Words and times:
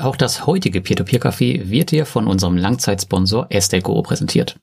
Und 0.00 0.06
auch 0.06 0.16
das 0.16 0.46
heutige 0.46 0.80
Peer-to-Peer-Café 0.80 1.68
wird 1.68 1.90
dir 1.90 2.06
von 2.06 2.26
unserem 2.26 2.56
Langzeitsponsor 2.56 3.48
Estate 3.50 3.82
präsentiert. 4.02 4.58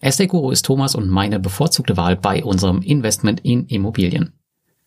Estate 0.00 0.52
ist 0.52 0.64
Thomas 0.64 0.94
und 0.94 1.10
meine 1.10 1.38
bevorzugte 1.38 1.98
Wahl 1.98 2.16
bei 2.16 2.42
unserem 2.42 2.80
Investment 2.80 3.40
in 3.40 3.66
Immobilien. 3.66 4.32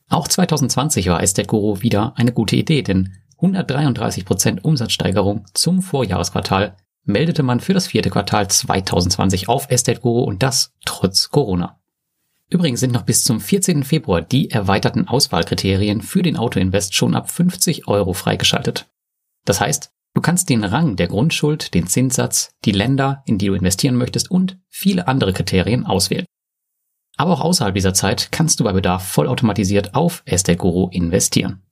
Auch 0.10 0.28
2020 0.28 1.10
war 1.10 1.22
Estate 1.22 1.52
wieder 1.52 2.14
eine 2.18 2.32
gute 2.32 2.56
Idee, 2.56 2.82
denn 2.82 3.14
133% 3.40 4.62
Umsatzsteigerung 4.62 5.46
zum 5.54 5.84
Vorjahresquartal 5.84 6.76
meldete 7.04 7.44
man 7.44 7.60
für 7.60 7.76
das 7.76 7.86
vierte 7.86 8.10
Quartal 8.10 8.48
2020 8.48 9.48
auf 9.48 9.70
Estate 9.70 10.02
und 10.02 10.42
das 10.42 10.74
trotz 10.86 11.30
Corona. 11.30 11.80
Übrigens 12.50 12.80
sind 12.80 12.94
noch 12.94 13.04
bis 13.04 13.24
zum 13.24 13.40
14. 13.40 13.84
Februar 13.84 14.24
die 14.24 14.50
erweiterten 14.50 15.08
Auswahlkriterien 15.08 16.02
für 16.02 16.24
den 16.24 16.36
Autoinvest 16.36 16.96
schon 16.96 17.14
ab 17.14 17.30
50 17.30 17.88
Euro 17.88 18.14
freigeschaltet. 18.14 18.88
Das 19.48 19.62
heißt, 19.62 19.92
du 20.14 20.22
kannst 20.22 20.50
den 20.50 20.66
Rang 20.66 20.98
der 20.98 21.08
Grundschuld, 21.08 21.74
den 21.74 21.88
Zinssatz, 21.88 22.52
die 22.66 22.74
Länder, 22.74 23.24
in 23.26 23.38
die 23.38 23.48
du 23.48 23.54
investieren 23.54 23.96
möchtest 23.96 24.30
und 24.30 24.60
viele 24.68 25.08
andere 25.08 25.32
Kriterien 25.32 25.86
auswählen. 25.86 26.26
Aber 27.16 27.32
auch 27.32 27.42
außerhalb 27.42 27.74
dieser 27.74 27.94
Zeit 27.94 28.30
kannst 28.32 28.60
du 28.60 28.66
bei 28.66 28.74
Bedarf 28.74 29.08
vollautomatisiert 29.08 29.96
auf 29.96 30.22
Estate 30.26 30.58
Guru 30.58 30.90
investieren. 30.90 31.64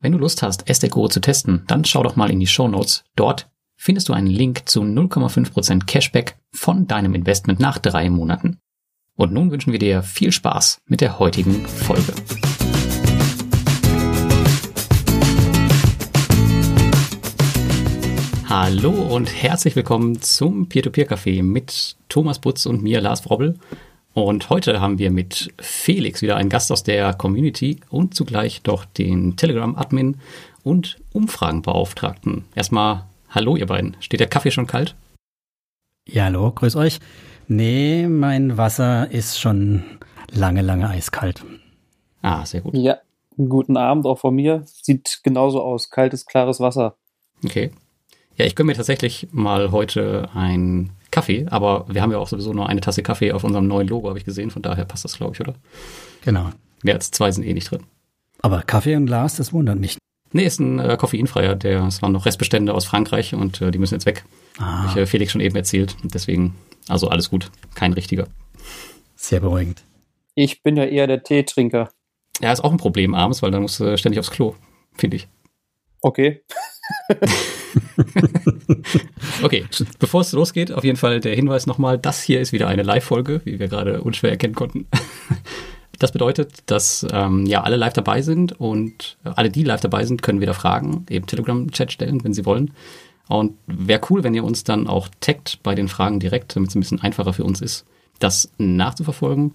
Wenn 0.00 0.12
du 0.12 0.18
Lust 0.18 0.42
hast, 0.42 0.68
Estate 0.68 0.90
Guru 0.90 1.08
zu 1.08 1.20
testen, 1.20 1.64
dann 1.66 1.84
schau 1.84 2.02
doch 2.02 2.16
mal 2.16 2.30
in 2.30 2.40
die 2.40 2.46
Show 2.46 2.66
Notes. 2.66 3.04
Dort 3.14 3.50
findest 3.76 4.08
du 4.08 4.14
einen 4.14 4.26
Link 4.26 4.68
zu 4.68 4.80
0,5% 4.82 5.84
Cashback 5.84 6.38
von 6.50 6.86
deinem 6.86 7.14
Investment 7.14 7.60
nach 7.60 7.78
drei 7.78 8.08
Monaten. 8.08 8.58
Und 9.16 9.32
nun 9.32 9.50
wünschen 9.50 9.72
wir 9.72 9.78
dir 9.78 10.02
viel 10.02 10.32
Spaß 10.32 10.80
mit 10.86 11.02
der 11.02 11.18
heutigen 11.18 11.66
Folge. 11.66 12.14
Hallo 18.54 18.90
und 18.90 19.32
herzlich 19.42 19.76
willkommen 19.76 20.20
zum 20.20 20.68
Peer-to-Peer-Café 20.68 21.42
mit 21.42 21.96
Thomas 22.10 22.38
Butz 22.38 22.66
und 22.66 22.82
mir, 22.82 23.00
Lars 23.00 23.24
Wrobbel. 23.24 23.58
Und 24.12 24.50
heute 24.50 24.78
haben 24.78 24.98
wir 24.98 25.10
mit 25.10 25.54
Felix 25.58 26.20
wieder 26.20 26.36
einen 26.36 26.50
Gast 26.50 26.70
aus 26.70 26.82
der 26.82 27.14
Community 27.14 27.80
und 27.88 28.14
zugleich 28.14 28.60
doch 28.60 28.84
den 28.84 29.36
Telegram-Admin 29.36 30.18
und 30.64 30.98
Umfragenbeauftragten. 31.14 32.44
Erstmal 32.54 33.06
Hallo, 33.30 33.56
ihr 33.56 33.64
beiden. 33.64 33.96
Steht 34.00 34.20
der 34.20 34.28
Kaffee 34.28 34.50
schon 34.50 34.66
kalt? 34.66 34.96
Ja, 36.06 36.24
hallo, 36.24 36.52
grüß 36.52 36.76
euch. 36.76 37.00
Nee, 37.48 38.06
mein 38.06 38.58
Wasser 38.58 39.10
ist 39.10 39.40
schon 39.40 39.82
lange, 40.30 40.60
lange 40.60 40.90
eiskalt. 40.90 41.42
Ah, 42.20 42.44
sehr 42.44 42.60
gut. 42.60 42.74
Ja, 42.74 42.98
guten 43.38 43.78
Abend 43.78 44.04
auch 44.04 44.18
von 44.18 44.34
mir. 44.34 44.62
Sieht 44.66 45.20
genauso 45.22 45.62
aus. 45.62 45.88
Kaltes, 45.88 46.26
klares 46.26 46.60
Wasser. 46.60 46.96
Okay. 47.42 47.70
Ja, 48.42 48.46
ich 48.46 48.56
gönne 48.56 48.66
mir 48.66 48.74
tatsächlich 48.74 49.28
mal 49.30 49.70
heute 49.70 50.28
einen 50.34 50.90
Kaffee, 51.12 51.46
aber 51.48 51.86
wir 51.88 52.02
haben 52.02 52.10
ja 52.10 52.18
auch 52.18 52.26
sowieso 52.26 52.52
nur 52.52 52.68
eine 52.68 52.80
Tasse 52.80 53.04
Kaffee 53.04 53.30
auf 53.30 53.44
unserem 53.44 53.68
neuen 53.68 53.86
Logo, 53.86 54.08
habe 54.08 54.18
ich 54.18 54.24
gesehen. 54.24 54.50
Von 54.50 54.62
daher 54.62 54.84
passt 54.84 55.04
das, 55.04 55.16
glaube 55.16 55.34
ich, 55.34 55.40
oder? 55.40 55.54
Genau. 56.24 56.50
Mehr 56.82 56.96
als 56.96 57.12
zwei 57.12 57.30
sind 57.30 57.44
eh 57.44 57.54
nicht 57.54 57.70
drin. 57.70 57.84
Aber 58.40 58.62
Kaffee 58.62 58.96
und 58.96 59.06
Glas, 59.06 59.36
das 59.36 59.52
wundert 59.52 59.78
mich. 59.78 59.96
Nee, 60.32 60.44
ist 60.44 60.58
ein 60.58 60.80
äh, 60.80 60.96
koffeinfreier. 60.96 61.54
Der, 61.54 61.84
es 61.84 62.02
waren 62.02 62.10
noch 62.10 62.26
Restbestände 62.26 62.74
aus 62.74 62.84
Frankreich 62.84 63.32
und 63.32 63.60
äh, 63.60 63.70
die 63.70 63.78
müssen 63.78 63.94
jetzt 63.94 64.06
weg. 64.06 64.24
Ah. 64.58 64.82
Hab 64.82 64.90
ich 64.90 64.96
äh, 64.96 65.06
Felix 65.06 65.30
schon 65.30 65.40
eben 65.40 65.54
erzählt. 65.54 65.94
Deswegen, 66.02 66.56
also 66.88 67.10
alles 67.10 67.30
gut. 67.30 67.48
Kein 67.76 67.92
richtiger. 67.92 68.26
Sehr 69.14 69.38
beruhigend. 69.38 69.84
Ich 70.34 70.64
bin 70.64 70.76
ja 70.76 70.84
eher 70.84 71.06
der 71.06 71.22
Teetrinker. 71.22 71.90
Ja, 72.40 72.50
ist 72.50 72.64
auch 72.64 72.72
ein 72.72 72.76
Problem 72.76 73.14
abends, 73.14 73.40
weil 73.40 73.52
dann 73.52 73.62
musst 73.62 73.78
du 73.78 73.96
ständig 73.96 74.18
aufs 74.18 74.32
Klo, 74.32 74.56
finde 74.96 75.18
ich. 75.18 75.28
Okay. 76.00 76.42
okay, 79.42 79.64
bevor 79.98 80.20
es 80.20 80.32
losgeht, 80.32 80.72
auf 80.72 80.84
jeden 80.84 80.96
Fall 80.96 81.20
der 81.20 81.34
Hinweis 81.34 81.66
nochmal, 81.66 81.98
das 81.98 82.22
hier 82.22 82.40
ist 82.40 82.52
wieder 82.52 82.68
eine 82.68 82.82
Live-Folge, 82.82 83.40
wie 83.44 83.58
wir 83.58 83.68
gerade 83.68 84.02
unschwer 84.02 84.30
erkennen 84.30 84.54
konnten. 84.54 84.86
Das 85.98 86.10
bedeutet, 86.10 86.64
dass 86.66 87.06
ähm, 87.12 87.46
ja 87.46 87.62
alle 87.62 87.76
live 87.76 87.92
dabei 87.92 88.22
sind 88.22 88.58
und 88.58 89.18
äh, 89.24 89.30
alle, 89.36 89.50
die 89.50 89.62
live 89.62 89.82
dabei 89.82 90.04
sind, 90.04 90.20
können 90.20 90.40
wieder 90.40 90.54
Fragen 90.54 91.06
eben 91.08 91.26
Telegram-Chat 91.26 91.92
stellen, 91.92 92.24
wenn 92.24 92.34
sie 92.34 92.44
wollen. 92.44 92.72
Und 93.28 93.54
wäre 93.68 94.00
cool, 94.10 94.24
wenn 94.24 94.34
ihr 94.34 94.42
uns 94.42 94.64
dann 94.64 94.88
auch 94.88 95.08
taggt 95.20 95.62
bei 95.62 95.76
den 95.76 95.86
Fragen 95.86 96.18
direkt, 96.18 96.56
damit 96.56 96.70
es 96.70 96.74
ein 96.74 96.80
bisschen 96.80 97.00
einfacher 97.00 97.32
für 97.32 97.44
uns 97.44 97.60
ist, 97.60 97.84
das 98.18 98.50
nachzuverfolgen. 98.58 99.52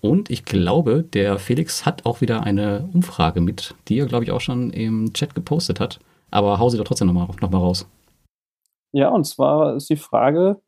Und 0.00 0.30
ich 0.30 0.44
glaube, 0.44 1.04
der 1.12 1.38
Felix 1.38 1.86
hat 1.86 2.04
auch 2.04 2.20
wieder 2.20 2.42
eine 2.42 2.88
Umfrage 2.92 3.40
mit, 3.40 3.74
die 3.88 3.98
er, 3.98 4.06
glaube 4.06 4.24
ich, 4.24 4.32
auch 4.32 4.40
schon 4.40 4.70
im 4.70 5.12
Chat 5.12 5.34
gepostet 5.34 5.78
hat. 5.78 6.00
Aber 6.30 6.58
hau 6.58 6.68
sie 6.68 6.78
doch 6.78 6.84
trotzdem 6.84 7.08
nochmal 7.08 7.28
noch 7.40 7.50
mal 7.50 7.58
raus. 7.58 7.88
Ja, 8.92 9.08
und 9.08 9.24
zwar 9.24 9.76
ist 9.76 9.90
die 9.90 9.96
Frage, 9.96 10.60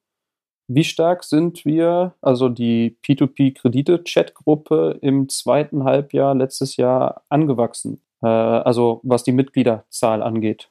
wie 0.68 0.84
stark 0.84 1.22
sind 1.22 1.64
wir, 1.64 2.14
also 2.20 2.48
die 2.48 2.96
P2P-Kredite-Chat-Gruppe 3.04 4.98
im 5.00 5.28
zweiten 5.28 5.84
Halbjahr 5.84 6.34
letztes 6.34 6.76
Jahr 6.76 7.22
angewachsen? 7.28 8.00
Äh, 8.22 8.26
also 8.26 9.00
was 9.04 9.22
die 9.22 9.32
Mitgliederzahl 9.32 10.22
angeht. 10.22 10.70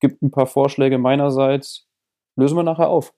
Gibt 0.00 0.22
ein 0.22 0.30
paar 0.30 0.46
Vorschläge 0.46 0.98
meinerseits. 0.98 1.86
Lösen 2.36 2.56
wir 2.56 2.62
nachher 2.62 2.88
auf. 2.88 3.12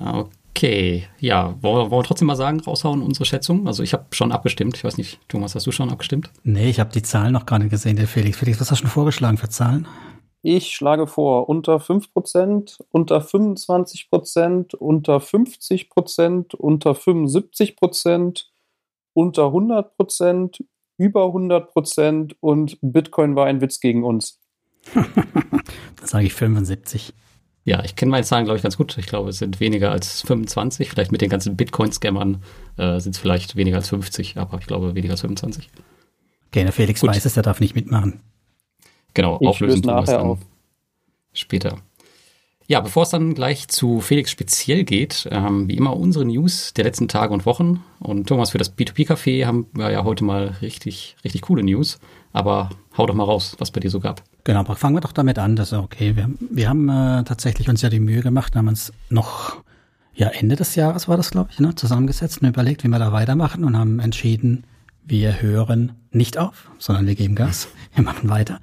Okay, 0.00 1.06
ja, 1.20 1.54
wollen 1.62 1.90
wir 1.90 2.02
trotzdem 2.02 2.26
mal 2.26 2.34
sagen, 2.34 2.60
raushauen 2.60 3.00
unsere 3.00 3.24
Schätzung? 3.24 3.68
Also 3.68 3.84
ich 3.84 3.92
habe 3.92 4.06
schon 4.10 4.32
abgestimmt. 4.32 4.76
Ich 4.76 4.84
weiß 4.84 4.98
nicht, 4.98 5.20
Thomas, 5.28 5.54
hast 5.54 5.66
du 5.66 5.70
schon 5.70 5.90
abgestimmt? 5.90 6.30
Nee, 6.42 6.68
ich 6.68 6.80
habe 6.80 6.90
die 6.90 7.02
Zahlen 7.02 7.32
noch 7.32 7.46
gar 7.46 7.60
nicht 7.60 7.70
gesehen, 7.70 7.96
der 7.96 8.08
Felix. 8.08 8.36
Felix, 8.36 8.60
was 8.60 8.70
hast 8.70 8.80
du 8.80 8.82
schon 8.82 8.90
vorgeschlagen 8.90 9.36
für 9.36 9.48
Zahlen? 9.48 9.86
Ich 10.42 10.74
schlage 10.74 11.06
vor, 11.06 11.48
unter 11.48 11.76
5%, 11.78 12.80
unter 12.90 13.18
25%, 13.18 14.76
unter 14.76 15.18
50%, 15.18 16.54
unter 16.54 16.92
75%, 16.92 18.44
unter 19.14 19.42
100%, 19.42 20.64
über 20.96 21.24
100% 21.26 22.34
und 22.40 22.78
Bitcoin 22.82 23.36
war 23.36 23.46
ein 23.46 23.60
Witz 23.60 23.80
gegen 23.80 24.04
uns. 24.04 24.40
da 24.94 26.06
sage 26.06 26.26
ich 26.26 26.34
75. 26.34 27.14
Ja, 27.64 27.84
ich 27.84 27.96
kenne 27.96 28.10
meine 28.10 28.24
Zahlen, 28.24 28.44
glaube 28.44 28.56
ich, 28.56 28.62
ganz 28.62 28.76
gut. 28.76 28.96
Ich 28.96 29.06
glaube, 29.06 29.28
es 29.30 29.38
sind 29.38 29.60
weniger 29.60 29.90
als 29.90 30.22
25. 30.22 30.88
Vielleicht 30.88 31.12
mit 31.12 31.20
den 31.20 31.28
ganzen 31.28 31.56
Bitcoin-Scammern 31.56 32.42
äh, 32.78 32.98
sind 32.98 33.14
es 33.14 33.18
vielleicht 33.20 33.56
weniger 33.56 33.76
als 33.76 33.90
50, 33.90 34.38
aber 34.38 34.58
ich 34.58 34.66
glaube 34.66 34.94
weniger 34.94 35.12
als 35.12 35.20
25. 35.20 35.68
Okay, 36.46 36.62
der 36.62 36.72
Felix 36.72 37.02
gut. 37.02 37.10
weiß 37.10 37.24
es, 37.24 37.34
der 37.34 37.42
darf 37.42 37.60
nicht 37.60 37.74
mitmachen. 37.74 38.22
Genau, 39.14 39.38
ich 39.40 39.48
auflösen 39.48 39.82
tun 39.82 40.04
dann 40.04 40.20
auf. 40.20 40.38
später. 41.32 41.78
Ja, 42.70 42.80
bevor 42.80 43.04
es 43.04 43.08
dann 43.08 43.32
gleich 43.32 43.66
zu 43.68 44.02
Felix 44.02 44.30
speziell 44.30 44.84
geht, 44.84 45.26
ähm, 45.30 45.68
wie 45.68 45.76
immer 45.78 45.96
unsere 45.96 46.26
News 46.26 46.74
der 46.74 46.84
letzten 46.84 47.08
Tage 47.08 47.32
und 47.32 47.46
Wochen. 47.46 47.82
Und 47.98 48.28
Thomas, 48.28 48.50
für 48.50 48.58
das 48.58 48.76
B2B-Café 48.76 49.46
haben 49.46 49.68
wir 49.72 49.90
ja 49.90 50.04
heute 50.04 50.22
mal 50.22 50.48
richtig, 50.60 51.16
richtig 51.24 51.40
coole 51.40 51.62
News. 51.62 51.98
Aber 52.34 52.68
hau 52.98 53.06
doch 53.06 53.14
mal 53.14 53.24
raus, 53.24 53.56
was 53.58 53.70
bei 53.70 53.80
dir 53.80 53.88
so 53.88 54.00
gab. 54.00 54.22
Genau, 54.44 54.60
aber 54.60 54.76
fangen 54.76 54.96
wir 54.96 55.00
doch 55.00 55.12
damit 55.12 55.38
an. 55.38 55.56
Das 55.56 55.72
ist 55.72 55.78
okay. 55.78 56.14
Wir, 56.14 56.28
wir 56.50 56.68
haben 56.68 56.90
äh, 56.90 57.24
tatsächlich 57.24 57.70
uns 57.70 57.80
ja 57.80 57.88
die 57.88 58.00
Mühe 58.00 58.20
gemacht, 58.20 58.54
haben 58.54 58.68
uns 58.68 58.92
noch, 59.08 59.56
ja, 60.14 60.28
Ende 60.28 60.56
des 60.56 60.74
Jahres 60.74 61.08
war 61.08 61.16
das, 61.16 61.30
glaube 61.30 61.48
ich, 61.50 61.60
ne, 61.60 61.74
zusammengesetzt 61.74 62.42
und 62.42 62.48
überlegt, 62.48 62.84
wie 62.84 62.88
wir 62.88 62.98
da 62.98 63.12
weitermachen 63.12 63.64
und 63.64 63.78
haben 63.78 63.98
entschieden, 63.98 64.64
wir 65.08 65.42
hören 65.42 65.92
nicht 66.10 66.38
auf, 66.38 66.70
sondern 66.78 67.06
wir 67.06 67.14
geben 67.14 67.34
Gas. 67.34 67.68
Wir 67.94 68.04
machen 68.04 68.28
weiter 68.28 68.60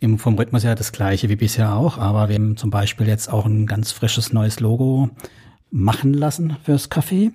im, 0.00 0.18
vom 0.18 0.36
Rhythmus 0.36 0.64
her 0.64 0.74
das 0.74 0.92
gleiche 0.92 1.28
wie 1.28 1.36
bisher 1.36 1.74
auch, 1.74 1.98
aber 1.98 2.28
wir 2.28 2.36
haben 2.36 2.56
zum 2.56 2.70
Beispiel 2.70 3.06
jetzt 3.06 3.30
auch 3.32 3.46
ein 3.46 3.66
ganz 3.66 3.92
frisches 3.92 4.32
neues 4.32 4.60
Logo 4.60 5.10
machen 5.70 6.14
lassen 6.14 6.56
fürs 6.62 6.90
Café. 6.90 7.32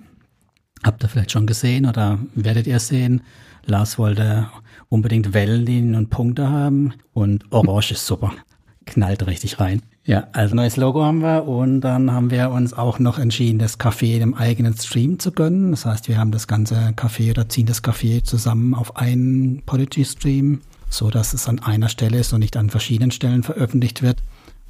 Habt 0.82 1.02
ihr 1.02 1.08
vielleicht 1.08 1.30
schon 1.30 1.46
gesehen 1.46 1.86
oder 1.86 2.18
werdet 2.34 2.66
ihr 2.66 2.78
sehen? 2.80 3.22
Lars 3.66 3.98
wollte 3.98 4.48
unbedingt 4.88 5.32
Wellenlinien 5.32 5.94
und 5.94 6.10
Punkte 6.10 6.50
haben 6.50 6.94
und 7.12 7.50
Orange 7.52 7.92
ist 7.92 8.06
super. 8.06 8.32
Knallt 8.86 9.26
richtig 9.26 9.60
rein. 9.60 9.82
Ja, 10.06 10.28
also 10.32 10.54
neues 10.54 10.76
Logo 10.76 11.02
haben 11.02 11.22
wir 11.22 11.48
und 11.48 11.80
dann 11.80 12.12
haben 12.12 12.30
wir 12.30 12.50
uns 12.50 12.74
auch 12.74 12.98
noch 12.98 13.18
entschieden, 13.18 13.58
das 13.58 13.80
Café 13.80 14.18
im 14.18 14.34
eigenen 14.34 14.76
Stream 14.76 15.18
zu 15.18 15.32
gönnen. 15.32 15.70
Das 15.70 15.86
heißt, 15.86 16.08
wir 16.08 16.18
haben 16.18 16.30
das 16.30 16.46
ganze 16.46 16.74
Café 16.90 17.30
oder 17.30 17.48
ziehen 17.48 17.66
das 17.66 17.82
Café 17.82 18.22
zusammen 18.22 18.74
auf 18.74 18.96
einen 18.96 19.62
Podigy-Stream 19.64 20.60
so 20.94 21.10
dass 21.10 21.34
es 21.34 21.48
an 21.48 21.58
einer 21.58 21.88
Stelle 21.88 22.18
ist 22.18 22.32
und 22.32 22.40
nicht 22.40 22.56
an 22.56 22.70
verschiedenen 22.70 23.10
Stellen 23.10 23.42
veröffentlicht 23.42 24.02
wird. 24.02 24.22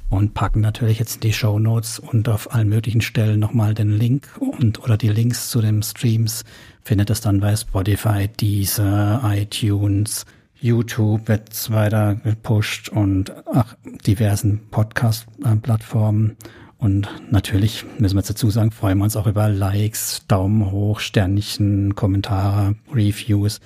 Und 0.07 0.35
packen 0.35 0.61
natürlich 0.61 0.99
jetzt 0.99 1.15
in 1.15 1.21
die 1.21 1.33
Show 1.33 1.57
Notes 1.57 1.97
und 1.97 2.29
auf 2.29 2.53
allen 2.53 2.69
möglichen 2.69 3.01
Stellen 3.01 3.39
nochmal 3.39 3.73
den 3.73 3.89
Link 3.89 4.29
und 4.39 4.83
oder 4.83 4.97
die 4.97 5.09
Links 5.09 5.49
zu 5.49 5.61
den 5.61 5.81
Streams 5.81 6.43
findet 6.83 7.09
es 7.09 7.21
dann 7.21 7.39
bei 7.39 7.55
Spotify, 7.55 8.27
Deezer, 8.27 9.21
iTunes, 9.25 10.25
YouTube 10.65 11.27
wird 11.27 11.53
es 11.53 11.71
weiter 11.71 12.15
gepusht 12.15 12.89
und 12.89 13.31
ach, 13.45 13.75
diversen 14.07 14.67
Podcast-Plattformen. 14.71 16.37
Und 16.79 17.07
natürlich 17.29 17.85
müssen 17.99 18.15
wir 18.15 18.21
jetzt 18.21 18.31
dazu 18.31 18.49
sagen, 18.49 18.71
freuen 18.71 18.97
wir 18.97 19.03
uns 19.03 19.15
auch 19.15 19.27
über 19.27 19.47
Likes, 19.47 20.23
Daumen 20.27 20.71
hoch, 20.71 20.99
Sternchen, 20.99 21.93
Kommentare, 21.93 22.75
Reviews, 22.91 23.61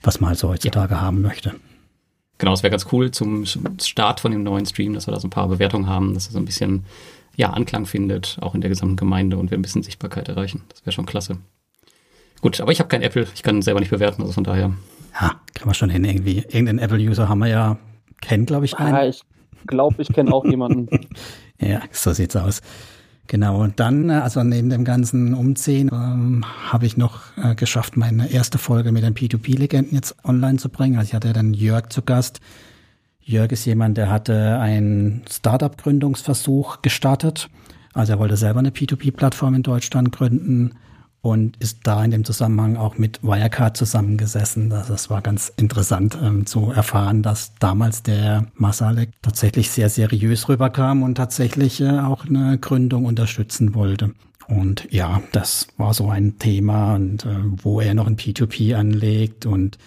was 0.00 0.20
man 0.20 0.28
halt 0.28 0.38
so 0.38 0.48
heutzutage 0.48 0.94
ja. 0.94 1.00
haben 1.00 1.22
möchte. 1.22 1.56
Genau, 2.38 2.52
es 2.52 2.62
wäre 2.62 2.70
ganz 2.70 2.86
cool 2.92 3.10
zum 3.10 3.46
Start 3.80 4.20
von 4.20 4.30
dem 4.30 4.44
neuen 4.44 4.64
Stream, 4.64 4.94
dass 4.94 5.08
wir 5.08 5.12
da 5.12 5.18
so 5.18 5.26
ein 5.26 5.30
paar 5.30 5.48
Bewertungen 5.48 5.88
haben, 5.88 6.14
dass 6.14 6.28
er 6.28 6.32
so 6.32 6.38
ein 6.38 6.44
bisschen 6.44 6.84
ja, 7.34 7.50
Anklang 7.50 7.84
findet, 7.84 8.38
auch 8.40 8.54
in 8.54 8.60
der 8.60 8.70
gesamten 8.70 8.96
Gemeinde 8.96 9.38
und 9.38 9.50
wir 9.50 9.58
ein 9.58 9.62
bisschen 9.62 9.82
Sichtbarkeit 9.82 10.28
erreichen. 10.28 10.62
Das 10.68 10.86
wäre 10.86 10.92
schon 10.92 11.06
klasse. 11.06 11.38
Gut, 12.40 12.60
aber 12.60 12.70
ich 12.70 12.78
habe 12.78 12.88
kein 12.88 13.02
Apple, 13.02 13.26
ich 13.34 13.42
kann 13.42 13.60
selber 13.62 13.80
nicht 13.80 13.90
bewerten, 13.90 14.22
also 14.22 14.34
von 14.34 14.44
daher. 14.44 14.72
Ja, 15.14 15.40
kann 15.54 15.66
man 15.66 15.74
schon 15.74 15.90
hin 15.90 16.04
irgendwie. 16.04 16.38
Irgendeinen 16.38 16.78
Apple-User 16.80 17.28
haben 17.28 17.38
wir 17.38 17.48
ja, 17.48 17.78
kennen, 18.20 18.46
glaube 18.46 18.64
ich, 18.64 18.76
einen. 18.78 18.94
Ja, 18.94 19.04
ich 19.04 19.22
glaube, 19.66 20.02
ich 20.02 20.08
kenne 20.08 20.32
auch 20.32 20.44
jemanden. 20.44 20.88
ja, 21.60 21.80
so 21.92 22.12
sieht's 22.12 22.36
aus. 22.36 22.62
Genau, 23.26 23.62
und 23.62 23.80
dann, 23.80 24.10
äh, 24.10 24.14
also 24.14 24.42
neben 24.42 24.68
dem 24.68 24.84
ganzen 24.84 25.34
Umziehen, 25.34 25.90
ähm, 25.92 26.44
habe 26.70 26.84
ich 26.84 26.96
noch 26.96 27.20
äh, 27.36 27.54
geschafft, 27.54 27.96
meine 27.96 28.30
erste 28.30 28.58
Folge 28.58 28.92
mit 28.92 29.02
den 29.02 29.14
P2P-Legenden 29.14 29.94
jetzt 29.94 30.16
online 30.24 30.58
zu 30.58 30.68
bringen. 30.68 30.98
Also 30.98 31.08
ich 31.08 31.14
hatte 31.14 31.32
dann 31.32 31.54
Jörg 31.54 31.88
zu 31.88 32.02
Gast. 32.02 32.40
Jörg 33.20 33.52
ist 33.52 33.64
jemand, 33.64 33.96
der 33.96 34.10
hatte 34.10 34.58
einen 34.58 35.22
Startup-Gründungsversuch 35.30 36.82
gestartet. 36.82 37.48
Also 37.94 38.12
er 38.12 38.18
wollte 38.18 38.36
selber 38.36 38.58
eine 38.58 38.70
P2P-Plattform 38.70 39.54
in 39.54 39.62
Deutschland 39.62 40.12
gründen 40.12 40.74
und 41.24 41.56
ist 41.56 41.78
da 41.84 42.04
in 42.04 42.10
dem 42.10 42.22
Zusammenhang 42.22 42.76
auch 42.76 42.98
mit 42.98 43.22
Wirecard 43.22 43.78
zusammengesessen. 43.78 44.70
Also 44.70 44.92
das 44.92 45.08
war 45.08 45.22
ganz 45.22 45.50
interessant 45.56 46.18
ähm, 46.22 46.44
zu 46.44 46.70
erfahren, 46.70 47.22
dass 47.22 47.54
damals 47.54 48.02
der 48.02 48.48
Masalek 48.56 49.10
tatsächlich 49.22 49.70
sehr 49.70 49.88
seriös 49.88 50.50
rüberkam 50.50 51.02
und 51.02 51.14
tatsächlich 51.14 51.80
äh, 51.80 51.98
auch 51.98 52.26
eine 52.26 52.58
Gründung 52.58 53.06
unterstützen 53.06 53.74
wollte. 53.74 54.12
Und 54.48 54.86
ja, 54.90 55.22
das 55.32 55.68
war 55.78 55.94
so 55.94 56.10
ein 56.10 56.38
Thema 56.38 56.96
und 56.96 57.24
äh, 57.24 57.36
wo 57.42 57.80
er 57.80 57.94
noch 57.94 58.06
ein 58.06 58.16
P2P 58.16 58.74
anlegt 58.76 59.46
und 59.46 59.78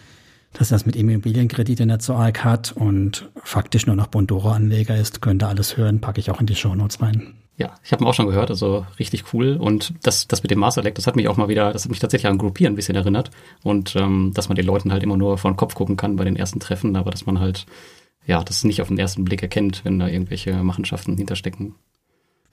dass 0.54 0.72
er 0.72 0.76
das 0.76 0.88
mit 0.88 0.96
Immobilienkredite 0.96 1.86
nicht 1.86 2.02
so 2.02 2.16
arg 2.16 2.44
hat 2.44 2.72
und 2.72 3.30
faktisch 3.44 3.86
nur 3.86 3.96
noch 3.96 4.08
Bondora-Anleger 4.08 4.98
ist, 4.98 5.22
könnt 5.22 5.44
ihr 5.44 5.50
alles 5.50 5.78
hören, 5.78 6.02
packe 6.02 6.20
ich 6.20 6.32
auch 6.32 6.40
in 6.40 6.48
die 6.48 6.56
Shownotes 6.56 7.00
rein. 7.00 7.36
Ja, 7.58 7.74
ich 7.84 7.92
habe 7.92 8.04
ihn 8.04 8.08
auch 8.08 8.14
schon 8.14 8.28
gehört, 8.28 8.52
also 8.52 8.86
richtig 9.00 9.34
cool. 9.34 9.58
Und 9.60 9.94
das, 10.04 10.28
das 10.28 10.44
mit 10.44 10.52
dem 10.52 10.60
Master 10.60 10.82
Select, 10.82 11.00
das 11.00 11.08
hat 11.08 11.16
mich 11.16 11.28
auch 11.28 11.38
mal 11.38 11.48
wieder, 11.48 11.74
das 11.74 11.84
hat 11.84 11.90
mich 11.90 12.00
tatsächlich 12.00 12.30
an 12.30 12.38
Gruppieren 12.38 12.74
ein 12.74 12.76
bisschen 12.76 12.96
erinnert. 12.96 13.32
Und 13.64 13.96
ähm, 13.96 14.32
dass 14.36 14.48
man 14.48 14.56
den 14.56 14.66
Leuten 14.66 14.92
halt 14.92 15.02
immer 15.02 15.18
nur 15.18 15.40
vor 15.40 15.52
den 15.52 15.58
Kopf 15.58 15.74
gucken 15.74 15.98
kann 15.98 16.18
bei 16.18 16.24
den 16.24 16.36
ersten 16.36 16.60
Treffen, 16.60 16.96
aber 16.96 17.10
dass 17.10 17.26
man 17.26 17.40
halt, 17.40 17.66
ja, 18.28 18.44
das 18.44 18.64
nicht 18.64 18.82
auf 18.82 18.90
den 18.90 19.00
ersten 19.00 19.26
Blick 19.26 19.42
erkennt, 19.42 19.84
wenn 19.86 19.98
da 19.98 20.08
irgendwelche 20.08 20.54
Machenschaften 20.64 21.18
hinterstecken. 21.18 21.74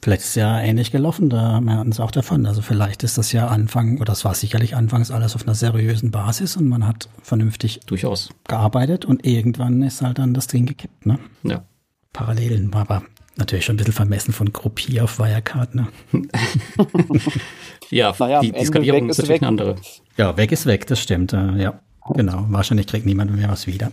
Vielleicht 0.01 0.23
ist 0.23 0.29
es 0.29 0.35
ja 0.35 0.61
ähnlich 0.61 0.91
gelaufen, 0.91 1.31
da 1.31 1.55
hatten 1.55 1.91
es 1.91 2.01
auch 2.01 2.11
davon. 2.11 2.47
Also 2.47 2.63
vielleicht 2.63 3.03
ist 3.05 3.17
das 3.19 3.33
ja 3.33 3.49
Anfang, 3.49 3.97
oder 3.97 4.07
das 4.07 4.25
war 4.25 4.35
sicherlich 4.35 4.75
anfangs 4.75 5.11
alles 5.11 5.35
auf 5.35 5.45
einer 5.45 5.55
seriösen 5.55 6.11
Basis 6.11 6.57
und 6.57 6.69
man 6.69 6.87
hat 6.87 7.09
vernünftig 7.23 7.81
durchaus 7.87 8.31
gearbeitet 8.47 9.05
und 9.05 9.27
irgendwann 9.27 9.83
ist 9.83 10.01
halt 10.01 10.19
dann 10.19 10.35
das 10.35 10.47
Ding 10.47 10.67
gekippt, 10.67 11.07
ne? 11.07 11.19
Ja. 11.43 11.65
Parallelen, 12.13 12.73
aber 12.75 13.03
Natürlich 13.37 13.65
schon 13.65 13.75
ein 13.75 13.79
bisschen 13.79 13.93
vermessen 13.93 14.33
von 14.33 14.53
Gruppier 14.53 15.05
auf 15.05 15.19
Wirecard, 15.19 15.75
ne? 15.75 15.89
ja, 17.91 18.15
naja, 18.17 18.41
die, 18.41 18.53
die 18.53 18.65
Skalierung 18.65 19.09
ist 19.09 19.19
natürlich 19.19 19.41
weg. 19.41 19.43
eine 19.43 19.49
andere. 19.49 19.77
Ja, 20.17 20.37
weg 20.37 20.53
ist 20.53 20.67
weg, 20.67 20.87
das 20.87 21.01
stimmt. 21.01 21.33
Äh, 21.33 21.57
ja, 21.57 21.81
genau. 22.15 22.47
Wahrscheinlich 22.49 22.87
kriegt 22.87 23.07
niemand 23.07 23.35
mehr 23.35 23.49
was 23.49 23.67
wieder. 23.67 23.91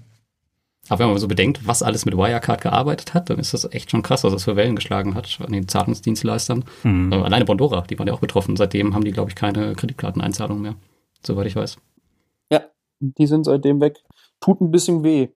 Aber 0.90 1.00
wenn 1.00 1.10
man 1.10 1.18
so 1.18 1.28
bedenkt, 1.28 1.66
was 1.66 1.82
alles 1.82 2.06
mit 2.06 2.16
Wirecard 2.16 2.62
gearbeitet 2.62 3.16
hat, 3.16 3.30
dann 3.30 3.40
ist 3.40 3.54
das 3.54 3.66
echt 3.72 3.90
schon 3.90 4.04
krass, 4.04 4.24
was 4.24 4.34
das 4.34 4.44
für 4.44 4.56
Wellen 4.56 4.76
geschlagen 4.76 5.16
hat 5.16 5.40
an 5.44 5.52
den 5.52 5.68
Zahlungsdienstleistern. 5.68 6.64
Mhm. 6.84 7.12
Äh, 7.12 7.16
alleine 7.16 7.46
Bondora, 7.46 7.82
die 7.82 7.98
waren 7.98 8.08
ja 8.08 8.14
auch 8.14 8.20
betroffen. 8.20 8.56
Seitdem 8.58 8.94
haben 8.94 9.06
die, 9.06 9.12
glaube 9.12 9.32
ich, 9.32 9.36
keine 9.36 9.74
Kreditkarteneinzahlung 9.74 10.62
mehr, 10.62 10.76
soweit 11.26 11.48
ich 11.48 11.56
weiß. 11.56 11.78
Ja, 12.52 12.62
die 13.00 13.26
sind 13.26 13.46
seitdem 13.46 13.82
weg. 13.82 13.98
Tut 14.40 14.62
ein 14.62 14.70
bisschen 14.70 15.04
weh. 15.04 15.30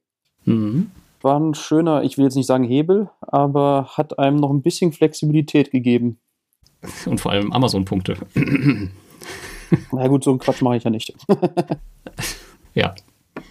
Mhm 0.44 0.92
war 1.22 1.40
ein 1.40 1.54
schöner, 1.54 2.04
ich 2.04 2.18
will 2.18 2.26
jetzt 2.26 2.36
nicht 2.36 2.48
sagen 2.48 2.64
Hebel, 2.64 3.10
aber 3.22 3.90
hat 3.94 4.20
einem 4.20 4.38
noch 4.38 4.50
ein 4.50 4.62
bisschen 4.62 4.92
Flexibilität 4.94 5.72
gegeben. 5.72 6.20
Und 7.06 7.20
vor 7.20 7.32
allem 7.32 7.52
Amazon-Punkte. 7.52 8.18
Na 9.92 10.08
gut, 10.08 10.24
so 10.24 10.30
einen 10.30 10.40
Quatsch 10.40 10.62
mache 10.62 10.78
ich 10.78 10.84
ja 10.84 10.90
nicht. 10.90 11.14
ja. 12.76 12.94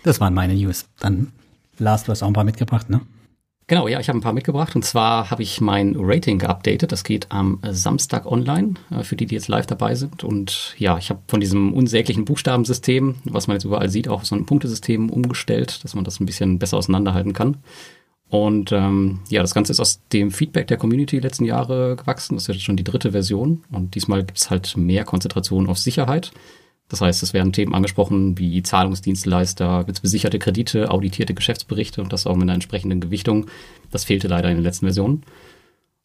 Das 0.02 0.20
waren 0.20 0.34
meine 0.34 0.54
News. 0.54 0.86
Dann, 1.00 1.32
Lars, 1.78 2.04
du 2.04 2.12
hast 2.12 2.22
auch 2.22 2.28
ein 2.28 2.32
paar 2.32 2.44
mitgebracht, 2.44 2.88
ne? 2.90 3.00
Genau, 3.66 3.88
ja, 3.88 3.98
ich 3.98 4.08
habe 4.08 4.18
ein 4.18 4.22
paar 4.22 4.34
mitgebracht 4.34 4.76
und 4.76 4.84
zwar 4.84 5.30
habe 5.30 5.42
ich 5.42 5.60
mein 5.62 5.96
Rating 5.98 6.38
geupdatet. 6.38 6.92
Das 6.92 7.02
geht 7.02 7.30
am 7.30 7.60
Samstag 7.70 8.26
online, 8.26 8.74
äh, 8.90 9.02
für 9.02 9.16
die, 9.16 9.24
die 9.24 9.34
jetzt 9.34 9.48
live 9.48 9.66
dabei 9.66 9.94
sind. 9.94 10.22
Und 10.22 10.74
ja, 10.76 10.98
ich 10.98 11.08
habe 11.08 11.22
von 11.28 11.40
diesem 11.40 11.72
unsäglichen 11.72 12.26
Buchstabensystem, 12.26 13.16
was 13.24 13.46
man 13.46 13.56
jetzt 13.56 13.64
überall 13.64 13.88
sieht, 13.88 14.08
auch 14.08 14.24
so 14.24 14.34
ein 14.34 14.44
Punktesystem 14.44 15.08
umgestellt, 15.08 15.82
dass 15.82 15.94
man 15.94 16.04
das 16.04 16.20
ein 16.20 16.26
bisschen 16.26 16.58
besser 16.58 16.76
auseinanderhalten 16.76 17.32
kann. 17.32 17.56
Und 18.28 18.72
ähm, 18.72 19.20
ja, 19.28 19.40
das 19.40 19.54
Ganze 19.54 19.72
ist 19.72 19.80
aus 19.80 20.00
dem 20.12 20.30
Feedback 20.30 20.66
der 20.66 20.76
Community 20.76 21.18
letzten 21.18 21.44
Jahre 21.46 21.96
gewachsen. 21.96 22.34
Das 22.34 22.44
ist 22.44 22.56
jetzt 22.56 22.64
schon 22.64 22.76
die 22.76 22.84
dritte 22.84 23.12
Version. 23.12 23.64
Und 23.70 23.94
diesmal 23.94 24.24
gibt 24.24 24.38
es 24.38 24.50
halt 24.50 24.76
mehr 24.76 25.04
Konzentration 25.04 25.68
auf 25.68 25.78
Sicherheit. 25.78 26.32
Das 26.88 27.00
heißt, 27.00 27.22
es 27.22 27.32
werden 27.32 27.52
Themen 27.52 27.74
angesprochen 27.74 28.38
wie 28.38 28.62
Zahlungsdienstleister, 28.62 29.84
besicherte 30.02 30.38
Kredite, 30.38 30.90
auditierte 30.90 31.34
Geschäftsberichte 31.34 32.02
und 32.02 32.12
das 32.12 32.26
auch 32.26 32.34
mit 32.34 32.42
einer 32.42 32.54
entsprechenden 32.54 33.00
Gewichtung. 33.00 33.46
Das 33.90 34.04
fehlte 34.04 34.28
leider 34.28 34.50
in 34.50 34.56
den 34.56 34.64
letzten 34.64 34.86
Versionen. 34.86 35.22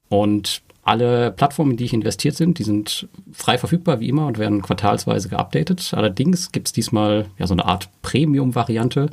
Und 0.07 0.61
alle 0.83 1.31
Plattformen, 1.31 1.71
in 1.71 1.77
die 1.77 1.85
ich 1.85 1.93
investiert 1.93 2.35
sind, 2.35 2.57
die 2.57 2.63
sind 2.63 3.07
frei 3.31 3.57
verfügbar 3.57 3.99
wie 3.99 4.09
immer 4.09 4.25
und 4.25 4.39
werden 4.39 4.61
quartalsweise 4.61 5.29
geupdatet. 5.29 5.93
Allerdings 5.93 6.51
gibt 6.51 6.67
es 6.67 6.73
diesmal 6.73 7.25
ja 7.37 7.45
so 7.45 7.53
eine 7.53 7.65
Art 7.65 7.89
Premium-Variante. 8.01 9.09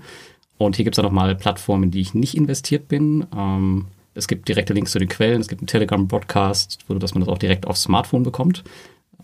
Und 0.59 0.77
hier 0.77 0.85
gibt 0.85 0.95
es 0.95 0.97
dann 0.97 1.05
nochmal 1.05 1.35
Plattformen, 1.35 1.85
in 1.85 1.91
die 1.91 2.01
ich 2.01 2.15
nicht 2.15 2.35
investiert 2.35 2.89
bin. 2.89 3.27
Ähm, 3.37 3.87
es 4.15 4.29
gibt 4.29 4.49
direkte 4.49 4.73
Links 4.73 4.93
zu 4.93 4.99
den 4.99 5.09
Quellen, 5.09 5.43
es 5.43 5.49
gibt 5.49 5.61
einen 5.61 5.67
Telegram-Broadcast, 5.67 6.79
wo 6.89 6.95
dass 6.95 7.13
man 7.13 7.21
das 7.21 7.29
auch 7.29 7.37
direkt 7.37 7.67
aufs 7.67 7.83
Smartphone 7.83 8.23
bekommt 8.23 8.65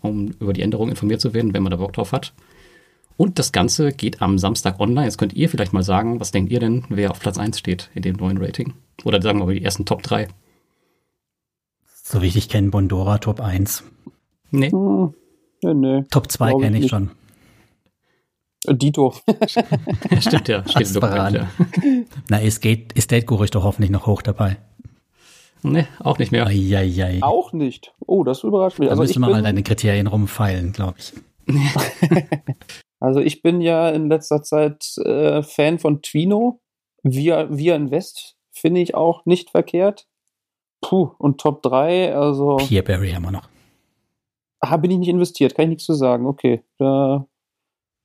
um 0.03 0.27
über 0.39 0.53
die 0.53 0.61
Änderung 0.61 0.89
informiert 0.89 1.21
zu 1.21 1.33
werden, 1.33 1.53
wenn 1.53 1.63
man 1.63 1.71
da 1.71 1.77
Bock 1.77 1.93
drauf 1.93 2.11
hat. 2.11 2.33
Und 3.17 3.39
das 3.39 3.51
Ganze 3.51 3.91
geht 3.91 4.21
am 4.21 4.37
Samstag 4.37 4.79
online. 4.79 5.05
Jetzt 5.05 5.17
könnt 5.17 5.33
ihr 5.33 5.49
vielleicht 5.49 5.73
mal 5.73 5.83
sagen, 5.83 6.19
was 6.19 6.31
denkt 6.31 6.51
ihr 6.51 6.59
denn, 6.59 6.83
wer 6.89 7.11
auf 7.11 7.19
Platz 7.19 7.37
1 7.37 7.59
steht 7.59 7.89
in 7.93 8.01
dem 8.01 8.15
neuen 8.15 8.37
Rating? 8.37 8.73
Oder 9.03 9.21
sagen 9.21 9.39
wir 9.39 9.45
mal 9.45 9.53
die 9.53 9.63
ersten 9.63 9.85
Top 9.85 10.03
3. 10.03 10.27
So 12.03 12.21
wie 12.21 12.27
ich 12.27 12.49
kenne 12.49 12.69
Bondora 12.69 13.19
Top 13.19 13.39
1. 13.39 13.83
Nee. 14.51 14.71
Hm, 14.71 15.13
nee, 15.63 15.73
nee. 15.73 16.03
Top 16.09 16.31
2 16.31 16.53
kenne 16.59 16.77
ich, 16.77 16.85
ich 16.85 16.89
schon. 16.89 17.11
Äh, 18.65 18.75
Dito. 18.75 19.13
Stimmt 20.19 20.47
ja. 20.47 20.67
Steht 20.67 20.93
ja. 20.93 21.49
Na, 22.29 22.41
Estate, 22.41 22.95
Estate 22.95 23.25
Guru 23.25 23.43
ist 23.43 23.55
doch 23.55 23.63
hoffentlich 23.63 23.91
noch 23.91 24.07
hoch 24.07 24.21
dabei. 24.21 24.57
Nee, 25.63 25.87
auch 25.99 26.19
nicht 26.19 26.31
mehr. 26.31 26.45
Eieiei. 26.45 27.21
Auch 27.21 27.53
nicht. 27.53 27.93
Oh, 28.05 28.23
das 28.23 28.43
überrascht 28.43 28.79
mich. 28.79 28.87
Da 28.87 28.91
also 28.91 29.03
müssen 29.03 29.21
wir 29.21 29.29
mal 29.29 29.41
deine 29.41 29.63
Kriterien 29.63 30.07
rumfeilen, 30.07 30.73
glaube 30.73 30.95
ich. 30.99 31.13
also 32.99 33.19
ich 33.19 33.41
bin 33.41 33.61
ja 33.61 33.89
in 33.89 34.09
letzter 34.09 34.43
Zeit 34.43 34.97
äh, 34.97 35.41
Fan 35.41 35.79
von 35.79 36.01
Twino. 36.01 36.59
Via, 37.03 37.47
Via 37.49 37.75
Invest 37.75 38.37
finde 38.51 38.81
ich 38.81 38.95
auch 38.95 39.25
nicht 39.25 39.49
verkehrt. 39.49 40.07
Puh, 40.81 41.11
und 41.17 41.39
Top 41.39 41.61
3, 41.63 42.15
also. 42.15 42.57
Peerberry 42.57 43.11
haben 43.11 43.23
wir 43.23 43.31
noch. 43.31 43.49
Ah, 44.59 44.77
bin 44.77 44.91
ich 44.91 44.97
nicht 44.97 45.09
investiert, 45.09 45.55
kann 45.55 45.63
ich 45.63 45.69
nichts 45.69 45.85
zu 45.85 45.93
sagen. 45.93 46.25
Okay. 46.25 46.63
Da, 46.77 47.27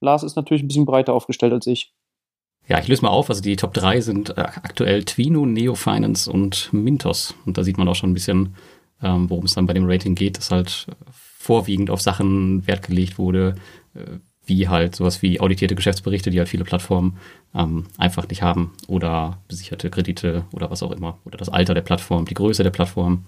Lars 0.00 0.22
ist 0.22 0.36
natürlich 0.36 0.62
ein 0.62 0.68
bisschen 0.68 0.86
breiter 0.86 1.12
aufgestellt 1.12 1.52
als 1.52 1.66
ich. 1.66 1.94
Ja, 2.68 2.78
ich 2.78 2.88
löse 2.88 3.02
mal 3.02 3.08
auf. 3.08 3.30
Also 3.30 3.42
die 3.42 3.56
Top 3.56 3.72
3 3.75 4.00
sind 4.00 4.30
äh, 4.30 4.40
aktuell 4.40 5.04
Twino, 5.04 5.46
Neo 5.46 5.75
Finance 5.75 6.30
und 6.30 6.70
Mintos. 6.72 7.34
Und 7.46 7.56
da 7.56 7.64
sieht 7.64 7.78
man 7.78 7.88
auch 7.88 7.94
schon 7.94 8.10
ein 8.10 8.14
bisschen, 8.14 8.54
ähm, 9.02 9.30
worum 9.30 9.46
es 9.46 9.54
dann 9.54 9.66
bei 9.66 9.72
dem 9.72 9.88
Rating 9.88 10.14
geht, 10.14 10.37
dass 10.37 10.50
halt 10.50 10.87
vorwiegend 11.10 11.90
auf 11.90 12.02
Sachen 12.02 12.66
Wert 12.66 12.87
gelegt 12.87 13.18
wurde, 13.18 13.54
äh, 13.94 14.18
wie 14.44 14.68
halt 14.68 14.96
sowas 14.96 15.22
wie 15.22 15.40
auditierte 15.40 15.75
Geschäftsberichte, 15.75 16.30
die 16.30 16.38
halt 16.38 16.48
viele 16.48 16.64
Plattformen 16.64 17.18
ähm, 17.54 17.87
einfach 17.96 18.28
nicht 18.28 18.42
haben 18.42 18.72
oder 18.87 19.38
besicherte 19.48 19.90
Kredite 19.90 20.44
oder 20.52 20.70
was 20.70 20.82
auch 20.82 20.92
immer. 20.92 21.18
Oder 21.25 21.38
das 21.38 21.48
Alter 21.48 21.75
der 21.75 21.82
Plattform, 21.82 22.26
die 22.26 22.34
Größe 22.34 22.62
der 22.62 22.70
Plattform. 22.70 23.25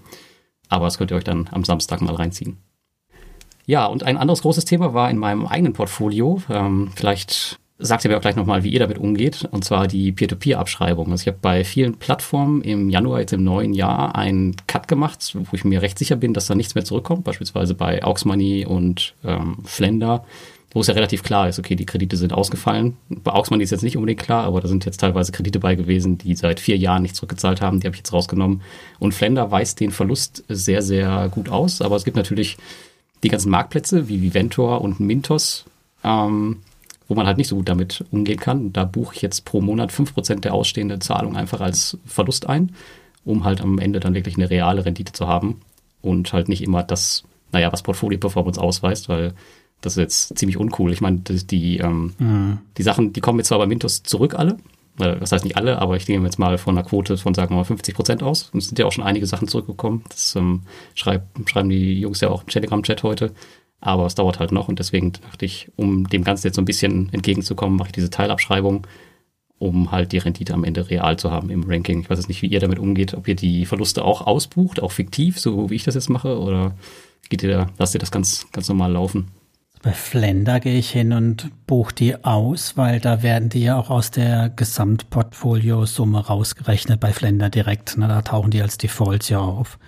Aber 0.69 0.85
das 0.87 0.99
könnt 0.99 1.13
ihr 1.13 1.17
euch 1.17 1.25
dann 1.25 1.49
am 1.51 1.65
Samstag 1.65 2.01
mal 2.03 2.15
reinziehen. 2.15 2.59
Ja, 3.67 3.87
und 3.87 4.03
ein 4.03 4.17
anderes 4.17 4.43
großes 4.43 4.65
Thema 4.65 4.95
war 4.95 5.11
in 5.11 5.19
meinem 5.19 5.47
eigenen 5.47 5.73
Portfolio. 5.73 6.43
Ähm, 6.51 6.91
vielleicht 6.95 7.60
sagt 7.81 8.05
ihr 8.05 8.11
mir 8.11 8.17
auch 8.17 8.23
gleich 8.23 8.37
nochmal, 8.37 8.63
wie 8.63 8.71
ihr 8.71 8.81
damit 8.81 8.99
umgeht, 8.99 9.49
und 9.51 9.65
zwar 9.65 9.87
die 9.87 10.13
Peer-to-Peer-Abschreibung. 10.13 11.11
Also 11.11 11.23
ich 11.23 11.29
habe 11.29 11.39
bei 11.41 11.65
vielen 11.65 11.95
Plattformen 11.95 12.63
im 12.63 12.91
Januar, 12.91 13.21
jetzt 13.21 13.33
im 13.33 13.43
neuen 13.45 13.73
Jahr, 13.73 14.15
einen 14.15 14.57
Cut 14.67 14.89
gemacht, 14.89 15.35
wo 15.35 15.57
ich 15.57 15.65
mir 15.65 15.83
recht 15.83 15.99
sicher 15.99 16.17
bin, 16.17 16.35
dass 16.35 16.47
da 16.47 16.55
nichts 16.55 16.75
mehr 16.75 16.85
zurückkommt, 16.85 17.25
beispielsweise 17.25 17.75
bei 17.75 18.05
Auxmoney 18.05 18.67
und 18.67 19.15
ähm, 19.25 19.59
Flender, 19.65 20.25
wo 20.73 20.81
es 20.81 20.87
ja 20.87 20.95
relativ 20.95 21.23
klar 21.23 21.49
ist, 21.49 21.59
okay, 21.59 21.75
die 21.75 21.87
Kredite 21.87 22.17
sind 22.17 22.33
ausgefallen. 22.33 22.97
Bei 23.09 23.33
Auxmoney 23.33 23.65
ist 23.65 23.71
jetzt 23.71 23.83
nicht 23.83 23.97
unbedingt 23.97 24.21
klar, 24.21 24.45
aber 24.45 24.61
da 24.61 24.69
sind 24.69 24.85
jetzt 24.85 25.01
teilweise 25.01 25.33
Kredite 25.33 25.59
bei 25.59 25.75
gewesen, 25.75 26.17
die 26.17 26.37
seit 26.37 26.61
vier 26.61 26.77
Jahren 26.77 27.03
nicht 27.03 27.17
zurückgezahlt 27.17 27.61
haben, 27.61 27.81
die 27.81 27.87
habe 27.87 27.95
ich 27.95 28.01
jetzt 28.01 28.13
rausgenommen. 28.13 28.63
Und 28.99 29.13
Flender 29.13 29.51
weist 29.51 29.81
den 29.81 29.91
Verlust 29.91 30.45
sehr, 30.49 30.83
sehr 30.83 31.29
gut 31.31 31.49
aus, 31.49 31.83
aber 31.83 31.97
es 31.97 32.05
gibt 32.05 32.17
natürlich 32.17 32.57
die 33.23 33.29
ganzen 33.29 33.51
Marktplätze 33.51 34.09
wie 34.09 34.23
Viventor 34.23 34.81
und 34.81 35.01
Mintos, 35.01 35.65
ähm, 36.05 36.59
wo 37.11 37.17
man 37.17 37.27
halt 37.27 37.39
nicht 37.39 37.49
so 37.49 37.57
gut 37.57 37.69
damit 37.69 38.05
umgehen 38.13 38.39
kann. 38.39 38.73
Da 38.73 38.85
buche 38.85 39.17
ich 39.17 39.21
jetzt 39.21 39.45
pro 39.45 39.61
Monat 39.61 39.91
5% 39.91 40.43
der 40.43 40.55
ausstehenden 40.55 41.01
Zahlung 41.01 41.37
einfach 41.37 41.61
als 41.61 41.99
Verlust 42.07 42.49
ein, 42.49 42.71
um 43.25 43.43
halt 43.43 43.61
am 43.61 43.81
Ende 43.81 43.99
dann 43.99 44.15
wirklich 44.15 44.37
eine 44.37 44.49
reale 44.49 44.85
Rendite 44.85 45.13
zu 45.13 45.27
haben 45.27 45.61
und 46.03 46.33
halt 46.33 46.49
nicht 46.49 46.63
immer 46.63 46.85
das, 46.85 47.25
naja, 47.51 47.73
was 47.73 47.83
Portfolio 47.83 48.21
Performance 48.21 48.61
ausweist, 48.61 49.09
weil 49.09 49.35
das 49.81 49.95
ist 49.95 49.99
jetzt 49.99 50.39
ziemlich 50.39 50.57
uncool. 50.57 50.93
Ich 50.93 51.01
meine, 51.01 51.19
die, 51.19 51.79
ähm, 51.79 52.15
mhm. 52.19 52.59
die 52.79 52.83
Sachen, 52.85 53.13
die 53.13 53.21
kommen 53.21 53.41
jetzt 53.41 53.49
zwar 53.49 53.59
bei 53.59 53.67
Mintos 53.67 54.05
zurück 54.05 54.37
alle, 54.37 54.59
das 54.97 55.33
heißt 55.33 55.45
nicht 55.45 55.57
alle, 55.57 55.81
aber 55.81 55.97
ich 55.97 56.07
nehme 56.07 56.27
jetzt 56.27 56.39
mal 56.39 56.59
von 56.59 56.79
einer 56.79 56.87
Quote 56.87 57.17
von, 57.17 57.35
sagen 57.35 57.51
wir 57.51 57.57
mal, 57.57 57.65
50 57.65 57.95
Prozent 57.95 58.23
aus. 58.23 58.51
Und 58.53 58.59
es 58.59 58.67
sind 58.67 58.79
ja 58.79 58.87
auch 58.87 58.93
schon 58.93 59.05
einige 59.05 59.27
Sachen 59.27 59.49
zurückgekommen. 59.49 60.05
Das 60.11 60.37
ähm, 60.37 60.63
schreib, 60.95 61.27
schreiben 61.47 61.71
die 61.71 62.01
Jungs 62.01 62.21
ja 62.21 62.29
auch 62.29 62.43
im 62.43 62.49
Telegram-Chat 62.49 63.03
heute. 63.03 63.33
Aber 63.81 64.07
es 64.07 64.15
dauert 64.15 64.41
halt 64.41 64.53
noch 64.53 64.69
und 64.69 64.79
deswegen 64.79 65.13
dachte 65.13 65.47
ich, 65.47 65.71
um 65.77 66.09
dem 66.09 66.23
Ganzen 66.23 66.47
jetzt 66.47 66.57
so 66.57 66.63
ein 66.63 66.67
bisschen 66.67 67.13
entgegenzukommen, 67.13 67.77
mache 67.77 67.89
ich 67.89 67.93
diese 67.93 68.11
Teilabschreibung, 68.11 68.87
um 69.59 69.91
halt 69.91 70.13
die 70.13 70.19
Rendite 70.19 70.55
am 70.55 70.65
Ende 70.65 70.91
real 70.91 71.19
zu 71.19 71.31
haben 71.31 71.51
im 71.51 71.65
Ranking. 71.65 72.01
Ich 72.01 72.11
weiß 72.11 72.19
jetzt 72.19 72.29
nicht, 72.29 72.43
wie 72.43 72.49
ihr 72.49 72.61
damit 72.61 72.79
umgeht, 72.79 73.15
ob 73.15 73.27
ihr 73.27 73.37
die 73.37 73.65
Verluste 73.67 74.05
auch 74.05 74.27
ausbucht, 74.27 74.83
auch 74.83 74.93
fiktiv, 74.93 75.39
so 75.39 75.71
wie 75.71 75.77
ich 75.77 75.85
das 75.85 75.95
jetzt 75.95 76.11
mache, 76.11 76.39
oder 76.39 76.75
geht 77.29 77.43
ihr 77.43 77.69
lasst 77.79 77.95
ihr 77.95 78.01
das 78.01 78.11
ganz, 78.11 78.47
ganz 78.53 78.69
normal 78.69 78.93
laufen? 78.93 79.29
Bei 79.83 79.93
Flender 79.93 80.61
gehe 80.61 80.79
ich 80.79 80.91
hin 80.91 81.15
und 81.15 81.51
buche 81.67 81.95
die 81.95 82.25
aus, 82.25 82.77
weil 82.77 83.01
da 83.01 83.23
werden 83.23 83.49
die 83.49 83.63
ja 83.63 83.79
auch 83.79 83.89
aus 83.89 84.11
der 84.11 84.51
Gesamtportfoliosumme 84.51 86.27
rausgerechnet 86.27 87.01
bei 87.01 87.15
Flender 87.15 87.49
direkt. 87.49 87.97
Ne? 87.97 88.07
Da 88.07 88.21
tauchen 88.21 88.51
die 88.51 88.61
als 88.61 88.77
Defaults 88.77 89.31
ja 89.31 89.39
auf. 89.39 89.79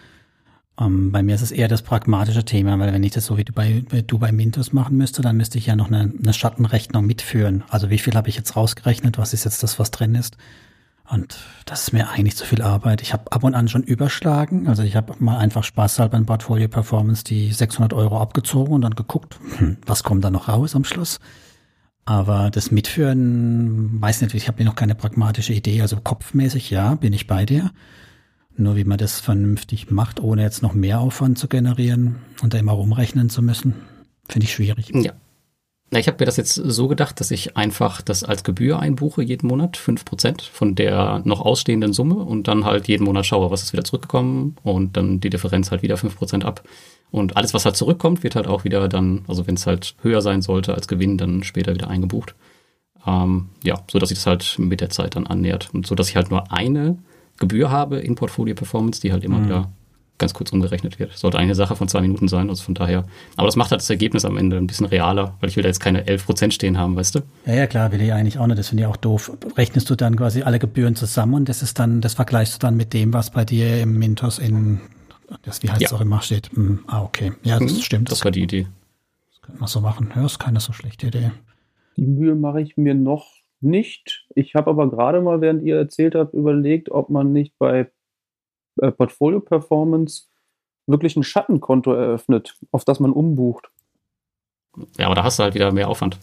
Ähm, 0.83 1.13
bei 1.13 1.23
mir 1.23 1.35
ist 1.35 1.43
es 1.43 1.53
eher 1.53 1.69
das 1.69 1.83
pragmatische 1.83 2.45
Thema, 2.45 2.79
weil 2.79 2.93
wenn 2.93 3.03
ich 3.03 3.13
das 3.13 3.27
so 3.27 3.37
wie 3.37 3.45
du 3.45 3.53
bei, 3.53 3.85
du 4.07 4.19
bei 4.19 4.33
Mintos 4.33 4.73
machen 4.73 4.97
müsste, 4.97 5.23
dann 5.23 5.37
müsste 5.37 5.59
ich 5.59 5.67
ja 5.67 5.77
noch 5.77 5.89
eine, 5.89 6.13
eine 6.23 6.33
Schattenrechnung 6.33 7.07
mitführen. 7.07 7.65
Also 7.69 7.91
wie 7.91 7.99
viel 7.99 8.15
habe 8.15 8.29
ich 8.29 8.37
jetzt 8.37 8.57
rausgerechnet? 8.57 9.19
Was 9.19 9.33
ist 9.33 9.45
jetzt 9.45 9.63
das, 9.63 9.79
was 9.79 9.91
drin 9.91 10.15
ist? 10.15 10.37
Und 11.09 11.39
das 11.67 11.83
ist 11.83 11.93
mir 11.93 12.09
eigentlich 12.09 12.37
zu 12.37 12.47
viel 12.47 12.63
Arbeit. 12.63 13.03
Ich 13.03 13.13
habe 13.13 13.31
ab 13.33 13.45
und 13.45 13.55
an 13.55 13.69
schon 13.69 13.83
überschlagen. 13.83 14.67
Also 14.67 14.83
ich 14.83 14.97
habe 14.97 15.15
mal 15.19 15.37
einfach 15.37 15.65
spaßhalber 15.65 16.17
in 16.17 16.27
Portfolio 16.27 16.69
Performance 16.69 17.25
die 17.25 17.53
600 17.53 17.93
Euro 17.93 18.21
abgezogen 18.21 18.73
und 18.73 18.83
dann 18.83 18.95
geguckt, 18.95 19.39
hm, 19.59 19.77
was 19.85 20.05
kommt 20.05 20.25
da 20.25 20.31
noch 20.31 20.49
raus 20.49 20.75
am 20.75 20.85
Schluss. 20.85 21.19
Aber 22.05 22.51
das 22.51 22.71
Mitführen, 22.71 24.01
weiß 24.01 24.23
nicht, 24.23 24.35
ich 24.35 24.49
habe 24.49 24.65
noch 24.65 24.75
keine 24.75 24.95
pragmatische 24.95 25.53
Idee. 25.53 25.83
Also 25.83 25.97
kopfmäßig, 26.01 26.71
ja, 26.71 26.95
bin 26.95 27.13
ich 27.13 27.27
bei 27.27 27.45
dir. 27.45 27.71
Nur 28.57 28.77
wie 28.77 28.85
man 28.85 28.99
das 28.99 29.21
vernünftig 29.21 29.91
macht, 29.91 30.21
ohne 30.21 30.43
jetzt 30.43 30.63
noch 30.63 30.75
mehr 30.75 31.01
Aufwand 31.01 31.39
zu 31.39 31.49
generieren 31.49 32.17
und 32.43 32.55
da 32.55 32.59
immer 32.59 32.73
rumrechnen 32.73 33.31
zu 33.31 33.43
müssen, 33.43 33.75
finde 34.29 34.45
ich 34.45 34.53
schwierig. 34.53 34.91
Ja. 34.95 35.13
Na, 35.93 35.99
ich 35.99 36.07
habe 36.07 36.17
mir 36.21 36.27
das 36.27 36.39
jetzt 36.39 36.55
so 36.55 36.89
gedacht, 36.89 37.21
dass 37.21 37.31
ich 37.31 37.57
einfach 37.59 38.01
das 38.01 38.25
als 38.25 38.45
Gebühr 38.45 38.79
einbuche 38.79 39.23
jeden 39.23 39.47
Monat, 39.47 39.77
fünf 39.77 40.07
Prozent 40.07 40.41
von 40.41 40.75
der 40.75 41.21
noch 41.25 41.43
ausstehenden 41.43 41.93
Summe 41.93 42.15
und 42.15 42.49
dann 42.49 42.65
halt 42.65 42.89
jeden 42.89 43.05
Monat 43.05 43.27
schaue, 43.27 43.51
was 43.51 43.63
ist 43.63 43.75
wieder 43.75 43.85
zurückgekommen 43.85 44.57
und 44.63 44.97
dann 44.97 45.21
die 45.21 45.29
Differenz 45.29 45.71
halt 45.71 45.83
wieder 45.83 45.99
fünf 45.99 46.17
Prozent 46.17 46.47
ab. 46.47 46.63
Und 47.11 47.37
alles, 47.37 47.53
was 47.53 47.67
halt 47.67 47.77
zurückkommt, 47.77 48.23
wird 48.23 48.37
halt 48.37 48.47
auch 48.47 48.65
wieder 48.65 48.89
dann, 48.89 49.27
also 49.29 49.47
wenn 49.47 49.57
es 49.57 49.67
halt 49.67 49.95
höher 50.01 50.23
sein 50.23 50.41
sollte 50.41 50.75
als 50.75 50.89
Gewinn, 50.89 51.19
dann 51.19 51.43
später 51.43 51.75
wieder 51.75 51.89
eingebucht. 51.89 52.35
Ähm, 53.07 53.51
ja, 53.63 53.79
so 53.91 53.99
dass 53.99 54.09
sich 54.09 54.17
das 54.17 54.27
halt 54.27 54.57
mit 54.59 54.81
der 54.81 54.89
Zeit 54.89 55.15
dann 55.15 55.27
annähert 55.27 55.75
und 55.75 55.87
so 55.87 55.95
dass 55.95 56.09
ich 56.09 56.17
halt 56.17 56.31
nur 56.31 56.51
eine 56.51 56.97
Gebühr 57.43 57.71
habe 57.71 57.99
in 57.99 58.15
Portfolio 58.15 58.55
Performance, 58.55 59.01
die 59.01 59.13
halt 59.13 59.25
immer 59.25 59.39
mhm. 59.39 59.45
wieder 59.47 59.69
ganz 60.23 60.35
kurz 60.35 60.53
umgerechnet 60.53 61.01
wird. 61.01 61.13
Sollte 61.19 61.39
eine 61.39 61.57
Sache 61.57 61.75
von 61.75 61.89
zwei 61.89 62.01
Minuten 62.01 62.29
sein, 62.29 62.49
also 62.49 62.63
von 62.63 62.75
daher. 62.75 63.05
Aber 63.37 63.47
das 63.47 63.57
macht 63.57 63.73
halt 63.73 63.81
das 63.81 63.91
Ergebnis 63.91 64.25
am 64.25 64.37
Ende 64.37 64.57
ein 64.57 64.69
bisschen 64.69 64.87
realer, 64.87 65.35
weil 65.41 65.51
ich 65.51 65.57
will 65.57 65.65
da 65.65 65.69
jetzt 65.69 65.81
keine 65.81 66.07
11 66.07 66.25
Prozent 66.25 66.55
stehen 66.55 66.79
haben, 66.79 66.95
weißt 66.95 67.17
du? 67.17 67.21
Ja, 67.45 67.55
ja, 67.55 67.67
klar, 67.67 67.91
will 67.91 68.01
ich 68.01 68.13
eigentlich 68.13 68.39
auch 68.39 68.47
nicht. 68.47 68.59
Das 68.59 68.69
finde 68.69 68.85
ich 68.85 68.87
auch 68.87 68.97
doof. 68.97 69.33
Rechnest 69.57 69.91
du 69.91 69.97
dann 69.97 70.15
quasi 70.15 70.43
alle 70.43 70.61
Gebühren 70.61 70.95
zusammen 70.95 71.35
und 71.35 71.49
das 71.49 71.63
ist 71.63 71.79
dann, 71.81 72.01
das 72.01 72.15
vergleichst 72.15 72.55
du 72.55 72.59
dann 72.61 72.77
mit 72.77 72.93
dem, 72.93 73.13
was 73.13 73.31
bei 73.31 73.45
dir 73.45 73.83
im 73.83 73.99
Mintos 73.99 74.39
in, 74.39 74.81
das, 75.43 75.63
wie 75.65 75.71
heißt 75.71 75.83
ja. 75.83 75.89
es 75.89 75.93
auch 75.93 76.01
immer 76.01 76.23
steht. 76.23 76.51
Hm, 76.55 76.81
ah, 76.87 77.03
okay. 77.03 77.33
Ja, 77.43 77.59
das 77.59 77.73
mhm, 77.73 77.81
stimmt. 77.81 78.09
Das, 78.09 78.19
das 78.19 78.25
war 78.25 78.31
die 78.31 78.43
Idee. 78.43 78.69
Das 79.31 79.43
könnte 79.43 79.61
man 79.61 79.69
so 79.69 79.81
machen. 79.81 80.13
Ja, 80.15 80.25
ist 80.25 80.39
keine 80.39 80.61
so 80.61 80.73
schlechte 80.73 81.09
Idee. 81.09 81.33
Die 81.97 82.07
Mühe 82.07 82.37
mache 82.37 82.63
ich 82.63 82.77
mir 82.77 82.95
noch 82.95 83.42
nicht. 83.63 84.27
Ich 84.35 84.55
habe 84.55 84.71
aber 84.71 84.91
gerade 84.91 85.21
mal, 85.21 85.41
während 85.41 85.63
ihr 85.63 85.77
erzählt 85.77 86.15
habt, 86.15 86.35
überlegt, 86.35 86.91
ob 86.91 87.11
man 87.11 87.33
nicht 87.33 87.59
bei 87.59 87.91
äh, 88.81 88.93
Portfolio 88.93 89.41
Performance 89.41 90.25
wirklich 90.87 91.17
ein 91.17 91.23
Schattenkonto 91.23 91.93
eröffnet, 91.93 92.59
auf 92.71 92.85
das 92.85 93.01
man 93.01 93.13
umbucht. 93.13 93.71
Ja, 94.99 95.07
aber 95.07 95.15
da 95.15 95.25
hast 95.25 95.39
du 95.39 95.45
halt 95.45 95.55
wieder 95.55 95.73
mehr 95.73 95.89
Aufwand. 95.89 96.19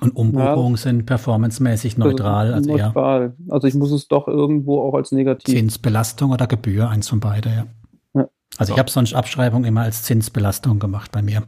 Und 0.00 0.16
Umbuchungen 0.16 0.74
ja, 0.74 0.78
sind 0.78 1.06
performancemäßig 1.06 1.96
neutral. 1.96 2.54
Also 2.54 2.70
neutral. 2.72 3.34
Ja. 3.38 3.54
Also 3.54 3.68
ich 3.68 3.74
muss 3.74 3.92
es 3.92 4.08
doch 4.08 4.26
irgendwo 4.26 4.80
auch 4.82 4.94
als 4.94 5.12
negativ. 5.12 5.54
Zinsbelastung 5.54 6.32
oder 6.32 6.48
Gebühr, 6.48 6.88
eins 6.88 7.08
von 7.08 7.20
beide, 7.20 7.50
ja. 7.50 7.66
ja. 8.14 8.28
Also 8.56 8.70
so. 8.70 8.74
ich 8.74 8.78
habe 8.80 8.90
sonst 8.90 9.14
Abschreibung 9.14 9.64
immer 9.64 9.82
als 9.82 10.02
Zinsbelastung 10.02 10.80
gemacht 10.80 11.12
bei 11.12 11.22
mir. 11.22 11.44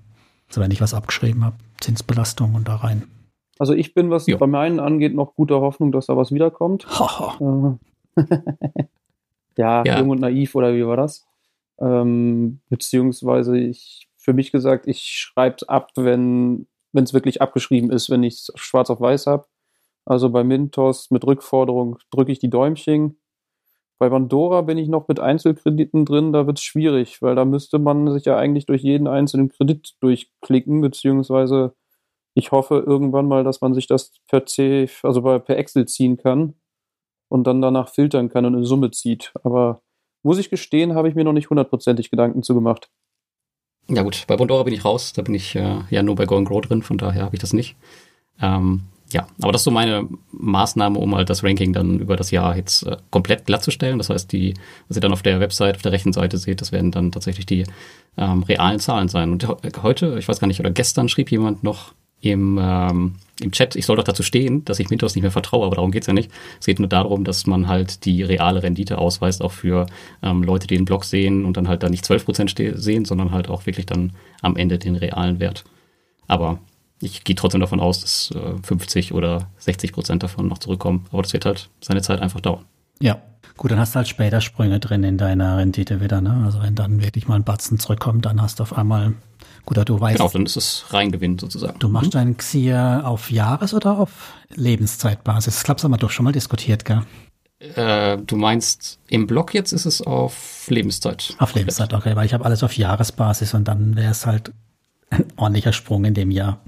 Also 0.48 0.60
wenn 0.60 0.70
ich 0.70 0.80
was 0.80 0.94
abgeschrieben 0.94 1.44
habe, 1.44 1.56
Zinsbelastung 1.80 2.54
und 2.54 2.68
da 2.68 2.76
rein. 2.76 3.02
Also 3.58 3.72
ich 3.72 3.94
bin, 3.94 4.10
was 4.10 4.26
jo. 4.26 4.38
bei 4.38 4.46
meinen 4.46 4.80
angeht, 4.80 5.14
noch 5.14 5.34
guter 5.34 5.60
Hoffnung, 5.60 5.92
dass 5.92 6.06
da 6.06 6.16
was 6.16 6.32
wiederkommt. 6.32 6.86
Äh. 8.16 8.22
ja, 9.56 9.82
ja, 9.84 9.98
jung 9.98 10.10
und 10.10 10.20
naiv 10.20 10.54
oder 10.54 10.72
wie 10.72 10.86
war 10.86 10.96
das? 10.96 11.26
Ähm, 11.80 12.60
beziehungsweise 12.68 13.58
ich, 13.58 14.08
für 14.16 14.32
mich 14.32 14.52
gesagt, 14.52 14.86
ich 14.86 15.00
schreibe 15.00 15.56
es 15.56 15.68
ab, 15.68 15.90
wenn 15.96 16.68
es 16.92 17.12
wirklich 17.12 17.42
abgeschrieben 17.42 17.90
ist, 17.90 18.08
wenn 18.08 18.22
ich 18.22 18.34
es 18.34 18.52
schwarz 18.54 18.90
auf 18.90 19.00
weiß 19.00 19.26
habe. 19.26 19.46
Also 20.04 20.30
bei 20.30 20.44
Mintos 20.44 21.10
mit 21.10 21.26
Rückforderung 21.26 21.98
drücke 22.10 22.30
ich 22.30 22.38
die 22.38 22.50
Däumchen. 22.50 23.18
Bei 23.98 24.08
Pandora 24.08 24.62
bin 24.62 24.76
ich 24.76 24.88
noch 24.88 25.08
mit 25.08 25.18
Einzelkrediten 25.18 26.04
drin, 26.04 26.32
da 26.32 26.46
wird 26.46 26.58
es 26.58 26.64
schwierig, 26.64 27.22
weil 27.22 27.34
da 27.34 27.44
müsste 27.44 27.78
man 27.78 28.12
sich 28.12 28.24
ja 28.24 28.36
eigentlich 28.36 28.66
durch 28.66 28.82
jeden 28.82 29.06
einzelnen 29.06 29.48
Kredit 29.48 29.94
durchklicken, 30.00 30.80
beziehungsweise 30.80 31.74
ich 32.34 32.52
hoffe 32.52 32.82
irgendwann 32.86 33.26
mal, 33.26 33.44
dass 33.44 33.60
man 33.60 33.74
sich 33.74 33.86
das 33.86 34.12
per 34.28 34.44
C, 34.44 34.88
also 35.02 35.22
per 35.22 35.56
Excel 35.56 35.86
ziehen 35.86 36.16
kann 36.16 36.54
und 37.28 37.46
dann 37.46 37.62
danach 37.62 37.88
filtern 37.88 38.28
kann 38.28 38.44
und 38.44 38.56
eine 38.56 38.66
Summe 38.66 38.90
zieht. 38.90 39.32
Aber 39.44 39.82
muss 40.22 40.38
ich 40.38 40.50
gestehen, 40.50 40.94
habe 40.94 41.08
ich 41.08 41.14
mir 41.14 41.24
noch 41.24 41.32
nicht 41.32 41.50
hundertprozentig 41.50 42.10
Gedanken 42.10 42.42
zu 42.42 42.54
gemacht. 42.54 42.90
Ja 43.88 44.02
gut, 44.02 44.24
bei 44.26 44.36
Bondora 44.36 44.62
bin 44.62 44.74
ich 44.74 44.84
raus, 44.84 45.12
da 45.12 45.22
bin 45.22 45.34
ich 45.34 45.54
äh, 45.54 45.80
ja 45.90 46.02
nur 46.02 46.14
bei 46.14 46.24
Going 46.24 46.46
Grow 46.46 46.60
drin, 46.60 46.82
von 46.82 46.96
daher 46.96 47.24
habe 47.24 47.36
ich 47.36 47.40
das 47.40 47.52
nicht. 47.52 47.76
Ähm, 48.40 48.84
ja, 49.12 49.26
aber 49.40 49.52
das 49.52 49.60
ist 49.60 49.64
so 49.64 49.70
meine 49.70 50.08
Maßnahme, 50.32 50.98
um 50.98 51.14
halt 51.14 51.30
das 51.30 51.44
Ranking 51.44 51.72
dann 51.72 52.00
über 52.00 52.16
das 52.16 52.30
Jahr 52.30 52.56
jetzt 52.56 52.84
äh, 52.84 52.96
komplett 53.10 53.44
glattzustellen. 53.44 53.98
Das 53.98 54.08
heißt, 54.08 54.32
die, 54.32 54.54
was 54.88 54.96
ihr 54.96 55.02
dann 55.02 55.12
auf 55.12 55.22
der 55.22 55.38
Website, 55.38 55.76
auf 55.76 55.82
der 55.82 55.92
rechten 55.92 56.12
Seite 56.12 56.38
seht, 56.38 56.60
das 56.62 56.72
werden 56.72 56.90
dann 56.90 57.12
tatsächlich 57.12 57.46
die 57.46 57.64
ähm, 58.16 58.42
realen 58.42 58.80
Zahlen 58.80 59.08
sein. 59.08 59.30
Und 59.30 59.46
heute, 59.82 60.18
ich 60.18 60.26
weiß 60.26 60.40
gar 60.40 60.48
nicht, 60.48 60.60
oder 60.60 60.70
gestern 60.70 61.08
schrieb 61.08 61.30
jemand 61.30 61.62
noch, 61.62 61.92
im, 62.24 62.58
ähm, 62.60 63.14
im 63.40 63.52
Chat, 63.52 63.76
ich 63.76 63.86
soll 63.86 63.96
doch 63.96 64.04
dazu 64.04 64.22
stehen, 64.22 64.64
dass 64.64 64.78
ich 64.78 64.90
Mintos 64.90 65.14
nicht 65.14 65.22
mehr 65.22 65.30
vertraue, 65.30 65.66
aber 65.66 65.76
darum 65.76 65.90
geht's 65.90 66.06
ja 66.06 66.12
nicht. 66.12 66.30
Es 66.60 66.66
geht 66.66 66.78
nur 66.78 66.88
darum, 66.88 67.24
dass 67.24 67.46
man 67.46 67.68
halt 67.68 68.04
die 68.04 68.22
reale 68.22 68.62
Rendite 68.62 68.98
ausweist, 68.98 69.42
auch 69.42 69.52
für 69.52 69.86
ähm, 70.22 70.42
Leute, 70.42 70.66
die 70.66 70.76
den 70.76 70.84
Blog 70.84 71.04
sehen 71.04 71.44
und 71.44 71.56
dann 71.56 71.68
halt 71.68 71.82
da 71.82 71.88
nicht 71.88 72.04
12% 72.04 72.76
sehen, 72.76 73.04
sondern 73.04 73.32
halt 73.32 73.48
auch 73.48 73.66
wirklich 73.66 73.86
dann 73.86 74.12
am 74.42 74.56
Ende 74.56 74.78
den 74.78 74.96
realen 74.96 75.40
Wert. 75.40 75.64
Aber 76.26 76.58
ich 77.00 77.24
gehe 77.24 77.36
trotzdem 77.36 77.60
davon 77.60 77.80
aus, 77.80 78.00
dass 78.00 78.30
äh, 78.34 78.62
50 78.62 79.12
oder 79.12 79.50
60 79.58 79.92
Prozent 79.92 80.22
davon 80.22 80.48
noch 80.48 80.58
zurückkommen. 80.58 81.06
Aber 81.10 81.22
das 81.22 81.32
wird 81.32 81.44
halt 81.44 81.68
seine 81.80 82.02
Zeit 82.02 82.20
einfach 82.20 82.40
dauern. 82.40 82.64
Ja, 83.00 83.20
gut, 83.56 83.70
dann 83.70 83.78
hast 83.78 83.94
du 83.94 83.96
halt 83.96 84.08
später 84.08 84.40
Sprünge 84.40 84.80
drin 84.80 85.04
in 85.04 85.18
deiner 85.18 85.58
Rendite 85.58 86.00
wieder. 86.00 86.20
Ne? 86.20 86.42
Also 86.44 86.62
wenn 86.62 86.74
dann 86.74 87.02
wirklich 87.02 87.28
mal 87.28 87.36
ein 87.36 87.44
Batzen 87.44 87.78
zurückkommt, 87.78 88.24
dann 88.26 88.40
hast 88.40 88.58
du 88.58 88.62
auf 88.62 88.76
einmal 88.76 89.14
Gut, 89.66 89.78
du 89.88 89.98
weißt. 89.98 90.18
Genau, 90.18 90.28
dann 90.28 90.44
ist 90.44 90.56
es 90.56 90.84
Reingewinn 90.90 91.38
sozusagen. 91.38 91.78
Du 91.78 91.88
machst 91.88 92.08
mhm. 92.08 92.18
deinen 92.18 92.36
Xier 92.36 93.02
auf 93.04 93.30
Jahres- 93.30 93.72
oder 93.72 93.98
auf 93.98 94.34
Lebenszeitbasis? 94.54 95.58
Ich 95.58 95.62
glaube, 95.64 95.76
das 95.76 95.84
haben 95.84 95.92
wir 95.92 95.96
doch 95.96 96.10
schon 96.10 96.24
mal 96.24 96.32
diskutiert, 96.32 96.84
gell? 96.84 97.02
Äh, 97.60 98.18
du 98.18 98.36
meinst, 98.36 98.98
im 99.08 99.26
Blog 99.26 99.54
jetzt 99.54 99.72
ist 99.72 99.86
es 99.86 100.02
auf 100.02 100.66
Lebenszeit. 100.68 101.34
Auf 101.38 101.54
Lebenszeit, 101.54 101.94
okay, 101.94 102.14
weil 102.14 102.26
ich 102.26 102.34
habe 102.34 102.44
alles 102.44 102.62
auf 102.62 102.76
Jahresbasis 102.76 103.54
und 103.54 103.66
dann 103.66 103.96
wäre 103.96 104.10
es 104.10 104.26
halt 104.26 104.52
ein 105.08 105.24
ordentlicher 105.36 105.72
Sprung 105.72 106.04
in 106.04 106.12
dem 106.12 106.30
Jahr. 106.30 106.60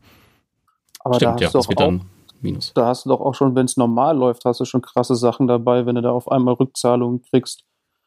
Aber 1.00 1.16
Stimmt, 1.16 1.40
da 1.40 1.44
ja, 1.44 1.50
das 1.50 1.68
wird 1.68 1.78
dann 1.78 2.02
Minus. 2.40 2.72
Da 2.74 2.86
hast 2.86 3.04
du 3.04 3.10
doch 3.10 3.20
auch 3.20 3.34
schon, 3.34 3.54
wenn 3.54 3.66
es 3.66 3.76
normal 3.76 4.16
läuft, 4.16 4.44
hast 4.44 4.60
du 4.60 4.64
schon 4.64 4.82
krasse 4.82 5.16
Sachen 5.16 5.46
dabei, 5.46 5.86
wenn 5.86 5.94
du 5.94 6.02
da 6.02 6.10
auf 6.10 6.30
einmal 6.30 6.54
Rückzahlungen 6.54 7.22
kriegst. 7.22 7.64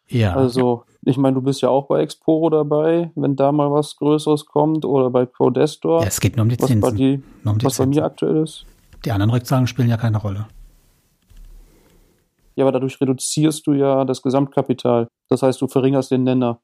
Ja. 0.07 0.35
Also, 0.35 0.83
ich 1.05 1.17
meine, 1.17 1.35
du 1.35 1.41
bist 1.41 1.61
ja 1.61 1.69
auch 1.69 1.87
bei 1.87 2.01
Exporo 2.01 2.49
dabei, 2.49 3.11
wenn 3.15 3.35
da 3.35 3.51
mal 3.51 3.71
was 3.71 3.95
Größeres 3.97 4.45
kommt 4.45 4.85
oder 4.85 5.09
bei 5.09 5.25
Prodestor. 5.25 6.01
Ja, 6.01 6.07
es 6.07 6.19
geht 6.19 6.35
nur 6.35 6.43
um 6.43 6.49
die 6.49 6.57
Zinsen. 6.57 6.81
Was, 6.81 6.91
bei, 6.91 6.97
die, 6.97 7.23
um 7.45 7.57
die 7.57 7.65
was 7.65 7.75
Zinsen. 7.75 7.91
bei 7.91 7.99
mir 8.01 8.05
aktuell 8.05 8.43
ist. 8.43 8.65
Die 9.05 9.11
anderen 9.11 9.29
Rückzahlungen 9.31 9.67
spielen 9.67 9.89
ja 9.89 9.97
keine 9.97 10.17
Rolle. 10.17 10.47
Ja, 12.55 12.65
aber 12.65 12.73
dadurch 12.73 12.99
reduzierst 12.99 13.65
du 13.67 13.73
ja 13.73 14.03
das 14.03 14.21
Gesamtkapital. 14.21 15.07
Das 15.29 15.43
heißt, 15.43 15.61
du 15.61 15.67
verringerst 15.67 16.11
den 16.11 16.23
Nenner. 16.23 16.59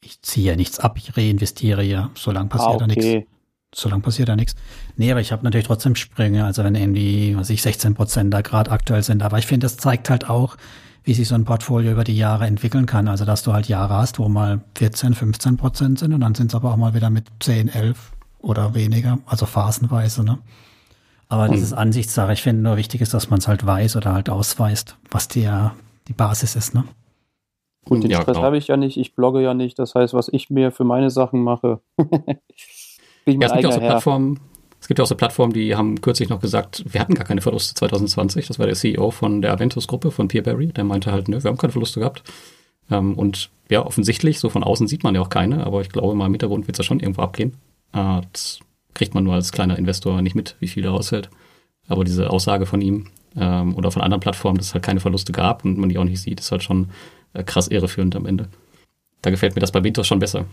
Ich 0.00 0.22
ziehe 0.22 0.50
ja 0.50 0.56
nichts 0.56 0.78
ab, 0.78 0.98
ich 0.98 1.16
reinvestiere 1.16 1.82
ja. 1.82 2.10
Solange 2.14 2.48
passiert 2.48 2.80
ah, 2.80 2.84
okay. 2.84 2.94
da 2.94 3.16
nichts. 3.16 3.30
So 3.74 3.88
lange 3.88 4.02
passiert 4.02 4.28
ja 4.28 4.36
nichts. 4.36 4.54
Nee, 4.96 5.10
aber 5.10 5.20
ich 5.20 5.32
habe 5.32 5.44
natürlich 5.44 5.66
trotzdem 5.66 5.96
Sprünge, 5.96 6.44
also 6.44 6.64
wenn 6.64 6.74
irgendwie, 6.74 7.36
was 7.36 7.50
ich, 7.50 7.62
16 7.62 7.94
Prozent 7.94 8.32
da 8.32 8.40
gerade 8.40 8.70
aktuell 8.70 9.02
sind. 9.02 9.22
Aber 9.22 9.38
ich 9.38 9.46
finde, 9.46 9.66
das 9.66 9.76
zeigt 9.76 10.08
halt 10.08 10.30
auch, 10.30 10.56
wie 11.04 11.14
sich 11.14 11.28
so 11.28 11.34
ein 11.34 11.44
Portfolio 11.44 11.92
über 11.92 12.04
die 12.04 12.16
Jahre 12.16 12.46
entwickeln 12.46 12.86
kann. 12.86 13.06
Also 13.08 13.24
dass 13.24 13.42
du 13.42 13.52
halt 13.52 13.68
Jahre 13.68 13.94
hast, 13.94 14.18
wo 14.18 14.28
mal 14.28 14.60
14, 14.76 15.14
15 15.14 15.56
Prozent 15.56 15.98
sind 15.98 16.12
und 16.12 16.20
dann 16.20 16.34
sind 16.34 16.48
es 16.48 16.54
aber 16.54 16.72
auch 16.72 16.76
mal 16.76 16.94
wieder 16.94 17.10
mit 17.10 17.26
10, 17.40 17.68
11 17.68 18.12
oder 18.40 18.74
weniger, 18.74 19.18
also 19.26 19.46
phasenweise, 19.46 20.24
ne? 20.24 20.38
Aber 21.28 21.48
das 21.48 21.60
ist 21.60 21.72
Ansichtssache. 21.72 22.32
Ich 22.32 22.42
finde 22.42 22.62
nur 22.62 22.76
wichtig 22.76 23.00
ist, 23.00 23.12
dass 23.12 23.30
man 23.30 23.40
es 23.40 23.48
halt 23.48 23.66
weiß 23.66 23.96
oder 23.96 24.14
halt 24.14 24.30
ausweist, 24.30 24.96
was 25.10 25.26
die, 25.26 25.50
die 26.06 26.12
Basis 26.12 26.54
ist, 26.54 26.72
ne? 26.72 26.84
Gut, 27.84 28.02
den 28.02 28.10
ja, 28.10 28.22
Stress 28.22 28.38
habe 28.38 28.58
ich 28.58 28.68
ja 28.68 28.76
nicht, 28.76 28.96
ich 28.96 29.14
blogge 29.14 29.40
ja 29.42 29.54
nicht. 29.54 29.78
Das 29.78 29.94
heißt, 29.94 30.12
was 30.14 30.28
ich 30.28 30.50
mir 30.50 30.72
für 30.72 30.84
meine 30.84 31.10
Sachen 31.10 31.42
mache, 31.42 31.80
bin 33.26 33.40
ja, 33.40 33.48
es 33.48 33.52
gibt 33.52 33.64
ja 33.64 33.68
auch 33.68 33.74
so 33.74 33.80
Plattformen, 33.80 34.40
es 34.80 34.88
gibt 34.88 34.98
ja 34.98 35.02
auch 35.02 35.08
so 35.08 35.16
Plattformen, 35.16 35.52
die 35.52 35.74
haben 35.74 36.00
kürzlich 36.00 36.28
noch 36.28 36.40
gesagt, 36.40 36.84
wir 36.88 37.00
hatten 37.00 37.14
gar 37.14 37.26
keine 37.26 37.40
Verluste 37.40 37.74
2020. 37.74 38.46
Das 38.46 38.58
war 38.58 38.66
der 38.66 38.76
CEO 38.76 39.10
von 39.10 39.42
der 39.42 39.52
Aventus-Gruppe 39.52 40.10
von 40.10 40.28
Peerberry. 40.28 40.68
Der 40.68 40.84
meinte 40.84 41.12
halt, 41.12 41.28
nö, 41.28 41.42
wir 41.42 41.48
haben 41.48 41.58
keine 41.58 41.72
Verluste 41.72 42.00
gehabt. 42.00 42.22
Ähm, 42.90 43.14
und 43.14 43.50
ja, 43.68 43.84
offensichtlich, 43.84 44.38
so 44.38 44.48
von 44.48 44.62
außen 44.62 44.86
sieht 44.86 45.02
man 45.02 45.14
ja 45.14 45.20
auch 45.20 45.28
keine, 45.28 45.66
aber 45.66 45.80
ich 45.80 45.88
glaube, 45.88 46.14
mal 46.14 46.26
im 46.26 46.32
Hintergrund 46.32 46.66
wird 46.66 46.76
es 46.76 46.84
ja 46.84 46.88
schon 46.88 47.00
irgendwo 47.00 47.22
abgehen. 47.22 47.54
Äh, 47.92 48.20
das 48.32 48.60
kriegt 48.94 49.14
man 49.14 49.24
nur 49.24 49.34
als 49.34 49.52
kleiner 49.52 49.78
Investor 49.78 50.22
nicht 50.22 50.36
mit, 50.36 50.56
wie 50.60 50.68
viel 50.68 50.82
da 50.82 50.90
rausfällt. 50.90 51.30
Aber 51.88 52.04
diese 52.04 52.30
Aussage 52.30 52.66
von 52.66 52.80
ihm 52.80 53.08
ähm, 53.36 53.74
oder 53.74 53.90
von 53.90 54.02
anderen 54.02 54.20
Plattformen, 54.20 54.58
dass 54.58 54.68
es 54.68 54.74
halt 54.74 54.84
keine 54.84 55.00
Verluste 55.00 55.32
gab 55.32 55.64
und 55.64 55.78
man 55.78 55.88
die 55.88 55.98
auch 55.98 56.04
nicht 56.04 56.20
sieht, 56.20 56.40
ist 56.40 56.52
halt 56.52 56.62
schon 56.62 56.90
äh, 57.32 57.42
krass 57.42 57.68
irreführend 57.68 58.14
am 58.16 58.26
Ende. 58.26 58.48
Da 59.22 59.30
gefällt 59.30 59.54
mir 59.54 59.60
das 59.60 59.72
bei 59.72 59.82
Vintos 59.82 60.06
schon 60.06 60.18
besser. 60.18 60.44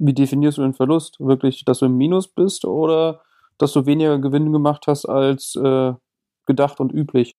Wie 0.00 0.14
definierst 0.14 0.56
du 0.56 0.62
den 0.62 0.72
Verlust? 0.72 1.20
Wirklich, 1.20 1.64
dass 1.66 1.80
du 1.80 1.86
im 1.86 1.96
Minus 1.96 2.26
bist 2.26 2.64
oder 2.64 3.20
dass 3.58 3.72
du 3.72 3.84
weniger 3.84 4.18
Gewinn 4.18 4.50
gemacht 4.50 4.84
hast 4.86 5.04
als 5.04 5.54
äh, 5.56 5.92
gedacht 6.46 6.80
und 6.80 6.90
üblich? 6.90 7.36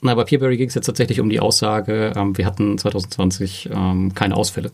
Na, 0.00 0.16
bei 0.16 0.24
Peerberry 0.24 0.56
ging 0.56 0.68
es 0.68 0.74
jetzt 0.74 0.86
tatsächlich 0.86 1.20
um 1.20 1.30
die 1.30 1.38
Aussage, 1.38 2.12
ähm, 2.16 2.36
wir 2.36 2.44
hatten 2.44 2.76
2020 2.76 3.70
ähm, 3.72 4.12
keine 4.14 4.36
Ausfälle. 4.36 4.72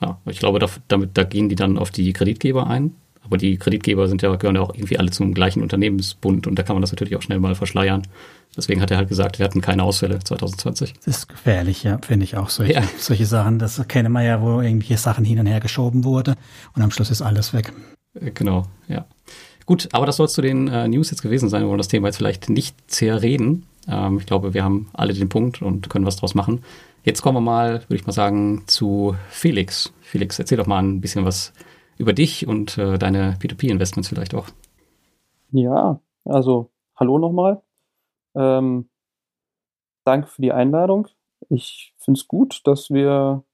Ja, 0.00 0.20
ich 0.26 0.38
glaube, 0.38 0.60
da, 0.60 0.68
damit, 0.86 1.18
da 1.18 1.24
gehen 1.24 1.48
die 1.48 1.56
dann 1.56 1.78
auf 1.78 1.90
die 1.90 2.12
Kreditgeber 2.12 2.68
ein. 2.68 2.94
Aber 3.28 3.36
die 3.36 3.58
Kreditgeber 3.58 4.08
sind 4.08 4.22
ja, 4.22 4.34
gehören 4.36 4.56
ja 4.56 4.62
auch 4.62 4.74
irgendwie 4.74 4.98
alle 4.98 5.10
zum 5.10 5.34
gleichen 5.34 5.62
Unternehmensbund 5.62 6.46
und 6.46 6.58
da 6.58 6.62
kann 6.62 6.74
man 6.74 6.80
das 6.80 6.92
natürlich 6.92 7.14
auch 7.14 7.22
schnell 7.22 7.38
mal 7.38 7.54
verschleiern. 7.54 8.02
Deswegen 8.56 8.80
hat 8.80 8.90
er 8.90 8.96
halt 8.96 9.08
gesagt, 9.08 9.38
wir 9.38 9.44
hatten 9.44 9.60
keine 9.60 9.82
Ausfälle 9.82 10.18
2020. 10.18 10.94
Das 10.94 11.06
ist 11.06 11.28
gefährlich, 11.28 11.84
ja, 11.84 11.98
finde 11.98 12.24
ich 12.24 12.36
auch 12.36 12.48
solche, 12.48 12.72
ja. 12.72 12.82
solche 12.98 13.26
Sachen. 13.26 13.58
Das 13.58 13.86
kennen 13.86 14.12
wir 14.12 14.22
ja, 14.22 14.40
wo 14.40 14.60
irgendwelche 14.62 14.96
Sachen 14.96 15.24
hin 15.24 15.38
und 15.38 15.46
her 15.46 15.60
geschoben 15.60 16.04
wurde 16.04 16.36
und 16.74 16.82
am 16.82 16.90
Schluss 16.90 17.10
ist 17.10 17.22
alles 17.22 17.52
weg. 17.52 17.72
Äh, 18.14 18.30
genau, 18.32 18.64
ja. 18.88 19.04
Gut, 19.66 19.88
aber 19.92 20.06
das 20.06 20.16
soll 20.16 20.26
es 20.26 20.32
zu 20.32 20.40
den 20.40 20.68
äh, 20.68 20.88
News 20.88 21.10
jetzt 21.10 21.20
gewesen 21.20 21.50
sein. 21.50 21.62
Wir 21.62 21.68
wollen 21.68 21.78
das 21.78 21.88
Thema 21.88 22.08
jetzt 22.08 22.16
vielleicht 22.16 22.48
nicht 22.48 22.74
sehr 22.90 23.20
reden. 23.20 23.66
Ähm, 23.86 24.18
ich 24.18 24.24
glaube, 24.24 24.54
wir 24.54 24.64
haben 24.64 24.88
alle 24.94 25.12
den 25.12 25.28
Punkt 25.28 25.60
und 25.60 25.90
können 25.90 26.06
was 26.06 26.16
draus 26.16 26.34
machen. 26.34 26.62
Jetzt 27.04 27.22
kommen 27.22 27.36
wir 27.36 27.42
mal, 27.42 27.82
würde 27.88 27.96
ich 27.96 28.06
mal 28.06 28.12
sagen, 28.12 28.62
zu 28.66 29.14
Felix. 29.28 29.92
Felix, 30.00 30.38
erzähl 30.38 30.58
doch 30.58 30.66
mal 30.66 30.82
ein 30.82 31.00
bisschen 31.00 31.24
was 31.24 31.52
über 31.98 32.12
dich 32.12 32.46
und 32.46 32.78
äh, 32.78 32.98
deine 32.98 33.36
P2P-Investments 33.40 34.08
vielleicht 34.08 34.34
auch. 34.34 34.48
Ja, 35.50 36.00
also 36.24 36.70
hallo 36.96 37.18
nochmal. 37.18 37.62
Ähm, 38.34 38.88
danke 40.04 40.28
für 40.28 40.42
die 40.42 40.52
Einladung. 40.52 41.08
Ich 41.48 41.94
finde 41.98 42.18
es 42.18 42.28
gut, 42.28 42.60
dass 42.64 42.90
wir 42.90 43.44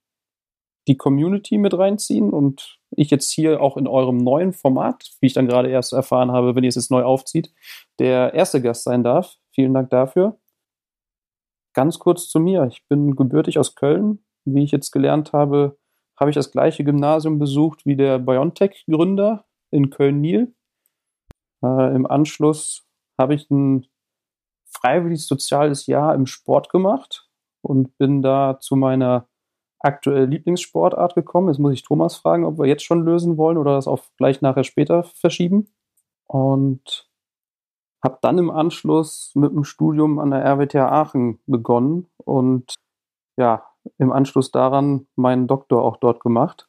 die 0.87 0.97
Community 0.97 1.59
mit 1.59 1.77
reinziehen 1.77 2.31
und 2.31 2.79
ich 2.91 3.11
jetzt 3.11 3.31
hier 3.31 3.63
auch 3.63 3.77
in 3.77 3.87
eurem 3.87 4.19
neuen 4.19 4.53
Format, 4.53 5.11
wie 5.21 5.27
ich 5.27 5.33
dann 5.33 5.47
gerade 5.47 5.71
erst 5.71 5.93
erfahren 5.93 6.31
habe, 6.31 6.55
wenn 6.55 6.65
ihr 6.65 6.69
es 6.69 6.75
jetzt 6.75 6.91
neu 6.91 7.03
aufzieht, 7.03 7.53
der 7.99 8.35
erste 8.35 8.61
Gast 8.61 8.85
sein 8.85 9.03
darf. 9.03 9.37
Vielen 9.53 9.73
Dank 9.73 9.91
dafür. 9.91 10.39
Ganz 11.73 11.99
kurz 11.99 12.29
zu 12.29 12.39
mir. 12.39 12.67
Ich 12.71 12.87
bin 12.89 13.17
gebürtig 13.17 13.59
aus 13.59 13.75
Köln. 13.75 14.25
Wie 14.45 14.63
ich 14.63 14.73
jetzt 14.73 14.91
gelernt 14.91 15.33
habe, 15.33 15.79
habe 16.19 16.31
ich 16.31 16.35
das 16.35 16.51
gleiche 16.51 16.85
Gymnasium 16.85 17.39
besucht 17.39 17.87
wie 17.87 17.97
der 17.97 18.19
BioNTech-Gründer 18.19 19.45
in 19.71 19.91
Köln-Niel. 19.91 20.55
Äh, 21.65 21.95
Im 21.95 22.07
Anschluss 22.07 22.87
habe 23.19 23.35
ich 23.35 23.51
ein 23.51 23.87
freiwilliges 24.67 25.27
soziales 25.27 25.87
Jahr 25.87 26.15
im 26.15 26.27
Sport 26.27 26.69
gemacht 26.69 27.29
und 27.63 27.97
bin 27.99 28.23
da 28.23 28.59
zu 28.61 28.77
meiner 28.77 29.29
aktuelle 29.79 30.27
Lieblingssportart 30.27 31.15
gekommen. 31.15 31.49
Jetzt 31.49 31.59
muss 31.59 31.73
ich 31.73 31.83
Thomas 31.83 32.17
fragen, 32.17 32.45
ob 32.45 32.59
wir 32.59 32.67
jetzt 32.67 32.85
schon 32.85 33.05
lösen 33.05 33.37
wollen 33.37 33.59
oder 33.59 33.75
das 33.75 33.87
auf 33.87 34.11
gleich 34.17 34.41
nachher 34.41 34.65
später 34.65 35.05
verschieben. 35.05 35.69
Und 36.27 37.09
habe 38.03 38.19
dann 38.23 38.39
im 38.39 38.51
Anschluss 38.51 39.33
mit 39.35 39.53
dem 39.53 39.65
Studium 39.65 40.19
an 40.19 40.31
der 40.31 40.45
RWTH 40.45 40.77
Aachen 40.77 41.41
begonnen 41.47 42.07
und 42.19 42.75
ja, 43.37 43.65
im 43.99 44.13
Anschluss 44.13 44.51
daran 44.51 45.07
meinen 45.17 45.47
Doktor 45.47 45.83
auch 45.83 45.97
dort 45.97 46.21
gemacht 46.21 46.69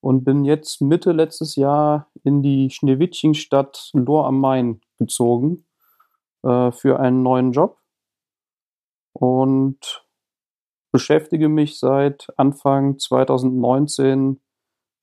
und 0.00 0.24
bin 0.24 0.44
jetzt 0.44 0.80
Mitte 0.80 1.12
letztes 1.12 1.56
Jahr 1.56 2.10
in 2.22 2.42
die 2.42 2.70
Schneewittchenstadt 2.70 3.90
Lohr 3.92 4.26
am 4.26 4.40
Main 4.40 4.80
gezogen 4.98 5.66
äh, 6.42 6.70
für 6.72 7.00
einen 7.00 7.22
neuen 7.22 7.52
Job 7.52 7.78
und 9.12 10.06
beschäftige 10.92 11.48
mich 11.48 11.78
seit 11.78 12.28
Anfang 12.36 12.98
2019 12.98 14.40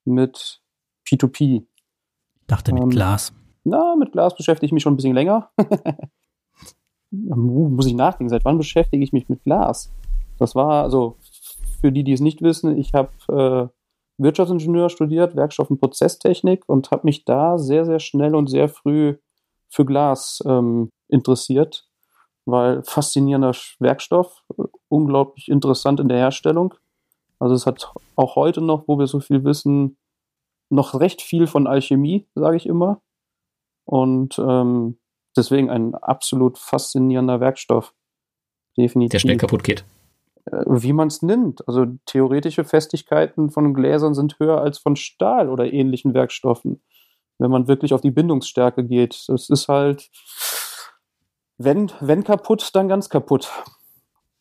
mit 0.05 0.61
P2P. 1.07 1.65
Ich 1.65 2.47
dachte 2.47 2.73
mit 2.73 2.83
ähm, 2.83 2.89
Glas. 2.89 3.33
Na, 3.63 3.95
mit 3.95 4.11
Glas 4.11 4.35
beschäftige 4.35 4.67
ich 4.67 4.71
mich 4.71 4.83
schon 4.83 4.93
ein 4.93 4.97
bisschen 4.97 5.13
länger. 5.13 5.51
Muss 7.11 7.85
ich 7.85 7.93
nachdenken, 7.93 8.29
seit 8.29 8.43
wann 8.43 8.57
beschäftige 8.57 9.03
ich 9.03 9.13
mich 9.13 9.29
mit 9.29 9.43
Glas? 9.43 9.91
Das 10.39 10.55
war, 10.55 10.83
also 10.83 11.17
für 11.81 11.91
die, 11.91 12.03
die 12.03 12.13
es 12.13 12.21
nicht 12.21 12.41
wissen, 12.41 12.77
ich 12.77 12.93
habe 12.93 13.09
äh, 13.29 14.21
Wirtschaftsingenieur 14.21 14.89
studiert, 14.89 15.35
Werkstoff- 15.35 15.69
und 15.69 15.79
Prozesstechnik 15.79 16.63
und 16.67 16.91
habe 16.91 17.05
mich 17.05 17.25
da 17.25 17.57
sehr, 17.57 17.85
sehr 17.85 17.99
schnell 17.99 18.35
und 18.35 18.47
sehr 18.47 18.69
früh 18.69 19.15
für 19.69 19.85
Glas 19.85 20.41
ähm, 20.45 20.89
interessiert 21.07 21.87
weil 22.45 22.83
faszinierender 22.83 23.55
Werkstoff, 23.79 24.43
unglaublich 24.89 25.49
interessant 25.49 25.99
in 25.99 26.09
der 26.09 26.17
Herstellung. 26.17 26.73
Also 27.39 27.55
es 27.55 27.65
hat 27.65 27.91
auch 28.15 28.35
heute 28.35 28.61
noch, 28.61 28.87
wo 28.87 28.99
wir 28.99 29.07
so 29.07 29.19
viel 29.19 29.43
wissen, 29.43 29.97
noch 30.69 30.99
recht 30.99 31.21
viel 31.21 31.47
von 31.47 31.67
Alchemie, 31.67 32.27
sage 32.35 32.57
ich 32.57 32.65
immer. 32.65 33.01
Und 33.85 34.39
ähm, 34.39 34.97
deswegen 35.35 35.69
ein 35.69 35.95
absolut 35.95 36.57
faszinierender 36.57 37.39
Werkstoff. 37.39 37.93
Definitiv. 38.77 39.11
Der 39.11 39.19
schnell 39.19 39.37
kaputt 39.37 39.63
geht. 39.63 39.85
Äh, 40.45 40.63
wie 40.67 40.93
man 40.93 41.07
es 41.07 41.21
nimmt. 41.21 41.67
Also 41.67 41.85
theoretische 42.05 42.63
Festigkeiten 42.63 43.49
von 43.49 43.73
Gläsern 43.73 44.13
sind 44.13 44.39
höher 44.39 44.61
als 44.61 44.77
von 44.77 44.95
Stahl 44.95 45.49
oder 45.49 45.71
ähnlichen 45.71 46.13
Werkstoffen. 46.13 46.81
Wenn 47.39 47.51
man 47.51 47.67
wirklich 47.67 47.93
auf 47.93 48.01
die 48.01 48.11
Bindungsstärke 48.11 48.83
geht. 48.83 49.25
Das 49.27 49.49
ist 49.49 49.67
halt, 49.67 50.09
wenn, 51.57 51.91
wenn 51.99 52.23
kaputt, 52.23 52.69
dann 52.73 52.87
ganz 52.87 53.09
kaputt. 53.09 53.49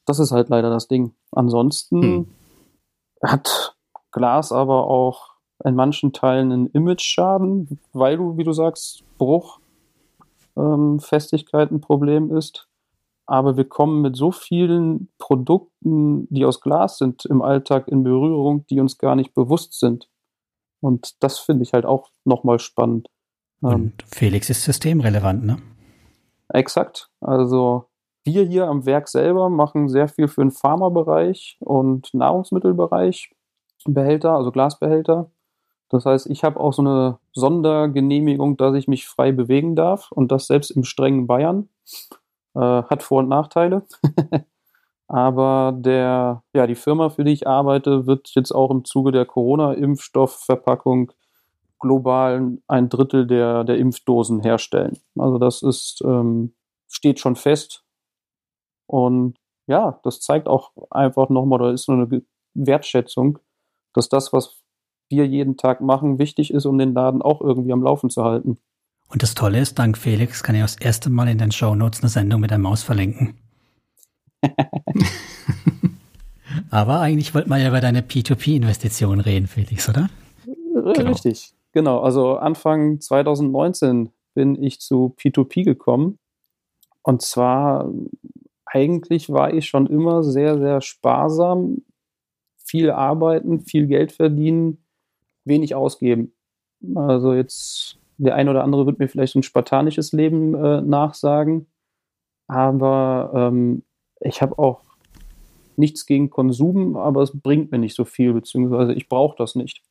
Das 0.05 0.19
ist 0.19 0.33
halt 0.33 0.49
leider 0.49 0.71
das 0.71 0.89
Ding. 0.89 1.15
Ansonsten 1.31 2.03
hm. 2.03 2.29
hat 3.23 3.77
Glas 4.11 4.53
aber 4.53 4.89
auch 4.89 5.33
in 5.65 5.75
manchen 5.75 6.13
Teilen 6.13 6.53
einen 6.53 6.67
Image-Schaden, 6.67 7.79
weil 7.93 8.17
du, 8.17 8.37
wie 8.37 8.45
du 8.45 8.53
sagst, 8.53 9.05
Bruch, 9.17 9.61
ähm, 10.57 10.99
Festigkeit 10.99 11.71
ein 11.71 11.81
Problem 11.81 12.35
ist. 12.37 12.69
Aber 13.33 13.57
wir 13.57 13.65
kommen 13.65 14.03
mit 14.03 14.15
so 14.15 14.31
vielen 14.31 15.09
Produkten, 15.17 16.29
die 16.29 16.45
aus 16.45 16.61
Glas 16.61 16.99
sind, 16.99 17.25
im 17.25 17.41
Alltag 17.41 17.89
in 17.89 18.05
Berührung, 18.05 18.67
die 18.67 18.79
uns 18.79 18.99
gar 18.99 19.17
nicht 19.17 19.33
bewusst 19.33 19.81
sind. 19.81 20.11
Und 20.81 21.23
das 21.23 21.39
finde 21.39 21.63
ich 21.63 21.73
halt 21.73 21.87
auch 21.87 22.11
nochmal 22.25 22.59
spannend. 22.59 23.09
Und 23.63 23.73
ähm, 23.73 23.93
Felix 24.05 24.51
ist 24.51 24.65
systemrelevant, 24.65 25.47
ne? 25.47 25.57
Exakt. 26.51 27.09
Also 27.23 27.87
wir 28.23 28.45
hier 28.45 28.67
am 28.67 28.85
Werk 28.85 29.09
selber 29.09 29.49
machen 29.49 29.89
sehr 29.89 30.09
viel 30.09 30.29
für 30.29 30.43
den 30.43 30.51
Pharmabereich 30.51 31.57
und 31.61 32.13
Nahrungsmittelbereich, 32.13 33.31
Behälter, 33.87 34.33
also 34.33 34.53
Glasbehälter. 34.53 35.31
Das 35.89 36.05
heißt, 36.05 36.27
ich 36.27 36.45
habe 36.45 36.61
auch 36.61 36.75
so 36.75 36.83
eine 36.83 37.19
Sondergenehmigung, 37.33 38.59
dass 38.59 38.75
ich 38.75 38.89
mich 38.89 39.07
frei 39.07 39.33
bewegen 39.33 39.75
darf 39.75 40.13
und 40.13 40.31
das 40.31 40.49
selbst 40.49 40.71
im 40.71 40.85
strengen 40.85 41.27
Bayern. 41.27 41.71
Äh, 42.55 42.61
hat 42.61 43.03
Vor- 43.03 43.21
und 43.21 43.29
Nachteile. 43.29 43.85
Aber 45.09 45.75
der, 45.77 46.43
ja, 46.55 46.67
die 46.67 46.75
Firma, 46.75 47.11
für 47.11 47.25
die 47.25 47.33
ich 47.33 47.47
arbeite, 47.47 48.07
wird 48.07 48.31
jetzt 48.35 48.53
auch 48.53 48.71
im 48.71 48.85
Zuge 48.85 49.13
der 49.13 49.27
Corona-Impfstoffverpackung 49.27 51.13
global 51.79 52.59
ein 52.69 52.89
Drittel 52.89 53.27
der, 53.27 53.65
der 53.65 53.77
Impfdosen 53.77 54.41
herstellen. 54.41 54.99
Also 55.19 55.39
das 55.39 55.63
ist, 55.63 56.01
ähm, 56.05 56.55
steht 56.89 57.21
schon 57.21 57.37
fest. 57.37 57.85
Und 58.87 59.37
ja, 59.67 60.01
das 60.03 60.21
zeigt 60.21 60.49
auch 60.49 60.73
einfach 60.91 61.29
nochmal, 61.29 61.59
da 61.59 61.71
ist 61.73 61.85
so 61.85 61.93
eine 61.93 62.23
Wertschätzung, 62.55 63.39
dass 63.93 64.09
das, 64.09 64.33
was 64.33 64.63
wir 65.11 65.27
jeden 65.27 65.57
Tag 65.57 65.81
machen, 65.81 66.19
wichtig 66.19 66.53
ist, 66.55 66.65
um 66.67 66.79
den 66.79 66.95
Laden 66.95 67.21
auch 67.21 67.41
irgendwie 67.41 67.73
am 67.73 67.83
Laufen 67.83 68.11
zu 68.11 68.25
halten. 68.25 68.59
Und 69.13 69.23
das 69.23 69.35
Tolle 69.35 69.61
ist, 69.61 69.79
dank 69.79 69.99
Felix 69.99 70.43
kann 70.43 70.55
ich 70.55 70.63
auch 70.63 70.67
das 70.67 70.77
erste 70.77 71.11
Mal 71.11 71.29
in 71.29 71.37
den 71.37 71.53
Show 71.53 71.75
Notes 71.75 72.01
eine 72.01 72.09
Sendung 72.09 72.41
mit 72.41 72.51
der 72.51 72.57
Maus 72.57 72.83
verlinken. 72.83 73.35
Aber 76.71 77.01
eigentlich 77.01 77.35
wollten 77.35 77.51
wir 77.51 77.59
ja 77.59 77.69
über 77.69 77.83
deine 77.83 78.01
P2P-Investition 78.01 79.21
reden, 79.21 79.47
Felix, 79.47 79.87
oder? 79.89 80.09
Genau. 80.47 81.11
Richtig, 81.11 81.53
genau. 81.73 82.01
Also 82.01 82.37
Anfang 82.37 83.01
2019 83.01 84.11
bin 84.33 84.63
ich 84.63 84.81
zu 84.81 85.15
P2P 85.19 85.65
gekommen. 85.65 86.19
Und 87.03 87.21
zwar, 87.21 87.93
eigentlich 88.65 89.29
war 89.29 89.53
ich 89.53 89.69
schon 89.69 89.87
immer 89.87 90.23
sehr, 90.23 90.59
sehr 90.59 90.81
sparsam. 90.81 91.83
Viel 92.65 92.91
arbeiten, 92.91 93.61
viel 93.61 93.87
Geld 93.87 94.13
verdienen, 94.13 94.83
wenig 95.45 95.75
ausgeben. 95.75 96.33
Also 96.95 97.35
jetzt, 97.35 97.99
der 98.19 98.35
eine 98.35 98.51
oder 98.51 98.65
andere 98.65 98.87
wird 98.87 98.99
mir 98.99 99.09
vielleicht 99.09 99.37
ein 99.37 99.43
spartanisches 99.43 100.13
Leben 100.13 100.55
äh, 100.55 100.81
nachsagen. 100.81 101.67
Aber 102.49 103.31
ähm, 103.35 103.83
ich 104.21 104.43
habe 104.43 104.59
auch 104.59 104.81
nichts 105.77 106.07
gegen 106.07 106.31
Konsum, 106.31 106.97
aber 106.97 107.23
es 107.23 107.33
bringt 107.41 107.73
mir 107.73 107.79
nicht 107.79 107.97
so 107.97 108.05
viel, 108.05 108.33
beziehungsweise 108.33 108.93
ich 108.93 109.09
brauche 109.09 109.37
das 109.37 109.55
nicht. 109.55 109.83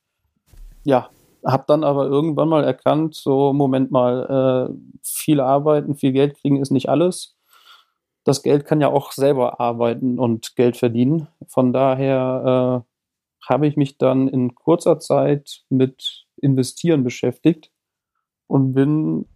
Ja, 0.83 1.09
habe 1.45 1.63
dann 1.67 1.83
aber 1.83 2.05
irgendwann 2.05 2.49
mal 2.49 2.63
erkannt, 2.63 3.15
so 3.15 3.53
Moment 3.53 3.91
mal, 3.91 4.69
äh, 4.69 4.73
viel 5.03 5.39
arbeiten, 5.39 5.95
viel 5.95 6.11
Geld 6.11 6.37
kriegen 6.37 6.61
ist 6.61 6.71
nicht 6.71 6.89
alles. 6.89 7.35
Das 8.23 8.43
Geld 8.43 8.65
kann 8.65 8.81
ja 8.81 8.89
auch 8.89 9.11
selber 9.11 9.59
arbeiten 9.59 10.19
und 10.19 10.55
Geld 10.55 10.77
verdienen. 10.77 11.27
Von 11.47 11.73
daher 11.73 12.83
äh, 12.85 13.49
habe 13.49 13.67
ich 13.67 13.75
mich 13.75 13.97
dann 13.97 14.27
in 14.27 14.53
kurzer 14.53 14.99
Zeit 14.99 15.63
mit 15.69 16.27
Investieren 16.39 17.03
beschäftigt 17.03 17.70
und 18.51 18.73
bin 18.73 19.27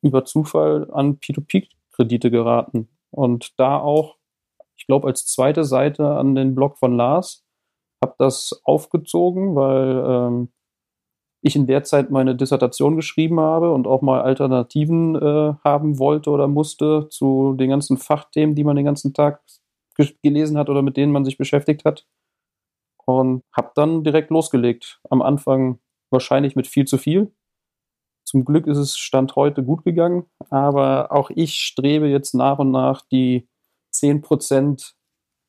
über 0.00 0.24
Zufall 0.24 0.90
an 0.92 1.18
P2P-Kredite 1.18 2.30
geraten. 2.30 2.88
Und 3.10 3.58
da 3.58 3.78
auch 3.78 4.16
ich 4.82 4.86
glaube, 4.86 5.06
als 5.06 5.26
zweite 5.26 5.62
Seite 5.62 6.16
an 6.16 6.34
den 6.34 6.56
Blog 6.56 6.76
von 6.76 6.96
Lars. 6.96 7.44
Habe 8.02 8.16
das 8.18 8.60
aufgezogen, 8.64 9.54
weil 9.54 10.04
ähm, 10.04 10.48
ich 11.40 11.54
in 11.54 11.68
der 11.68 11.84
Zeit 11.84 12.10
meine 12.10 12.34
Dissertation 12.34 12.96
geschrieben 12.96 13.38
habe 13.38 13.72
und 13.72 13.86
auch 13.86 14.02
mal 14.02 14.22
Alternativen 14.22 15.14
äh, 15.14 15.54
haben 15.62 16.00
wollte 16.00 16.30
oder 16.30 16.48
musste 16.48 17.08
zu 17.10 17.54
den 17.54 17.70
ganzen 17.70 17.96
Fachthemen, 17.96 18.56
die 18.56 18.64
man 18.64 18.74
den 18.74 18.84
ganzen 18.84 19.14
Tag 19.14 19.40
gelesen 20.20 20.58
hat 20.58 20.68
oder 20.68 20.82
mit 20.82 20.96
denen 20.96 21.12
man 21.12 21.24
sich 21.24 21.38
beschäftigt 21.38 21.84
hat. 21.84 22.04
Und 23.04 23.44
habe 23.52 23.70
dann 23.76 24.02
direkt 24.02 24.30
losgelegt. 24.30 25.00
Am 25.10 25.22
Anfang 25.22 25.78
wahrscheinlich 26.10 26.56
mit 26.56 26.66
viel 26.66 26.86
zu 26.86 26.98
viel. 26.98 27.32
Zum 28.24 28.44
Glück 28.44 28.66
ist 28.66 28.78
es 28.78 28.96
Stand 28.96 29.36
heute 29.36 29.62
gut 29.62 29.84
gegangen, 29.84 30.24
aber 30.50 31.12
auch 31.12 31.30
ich 31.30 31.54
strebe 31.54 32.06
jetzt 32.08 32.34
nach 32.34 32.58
und 32.58 32.70
nach 32.70 33.02
die 33.10 33.48
10% 33.94 34.92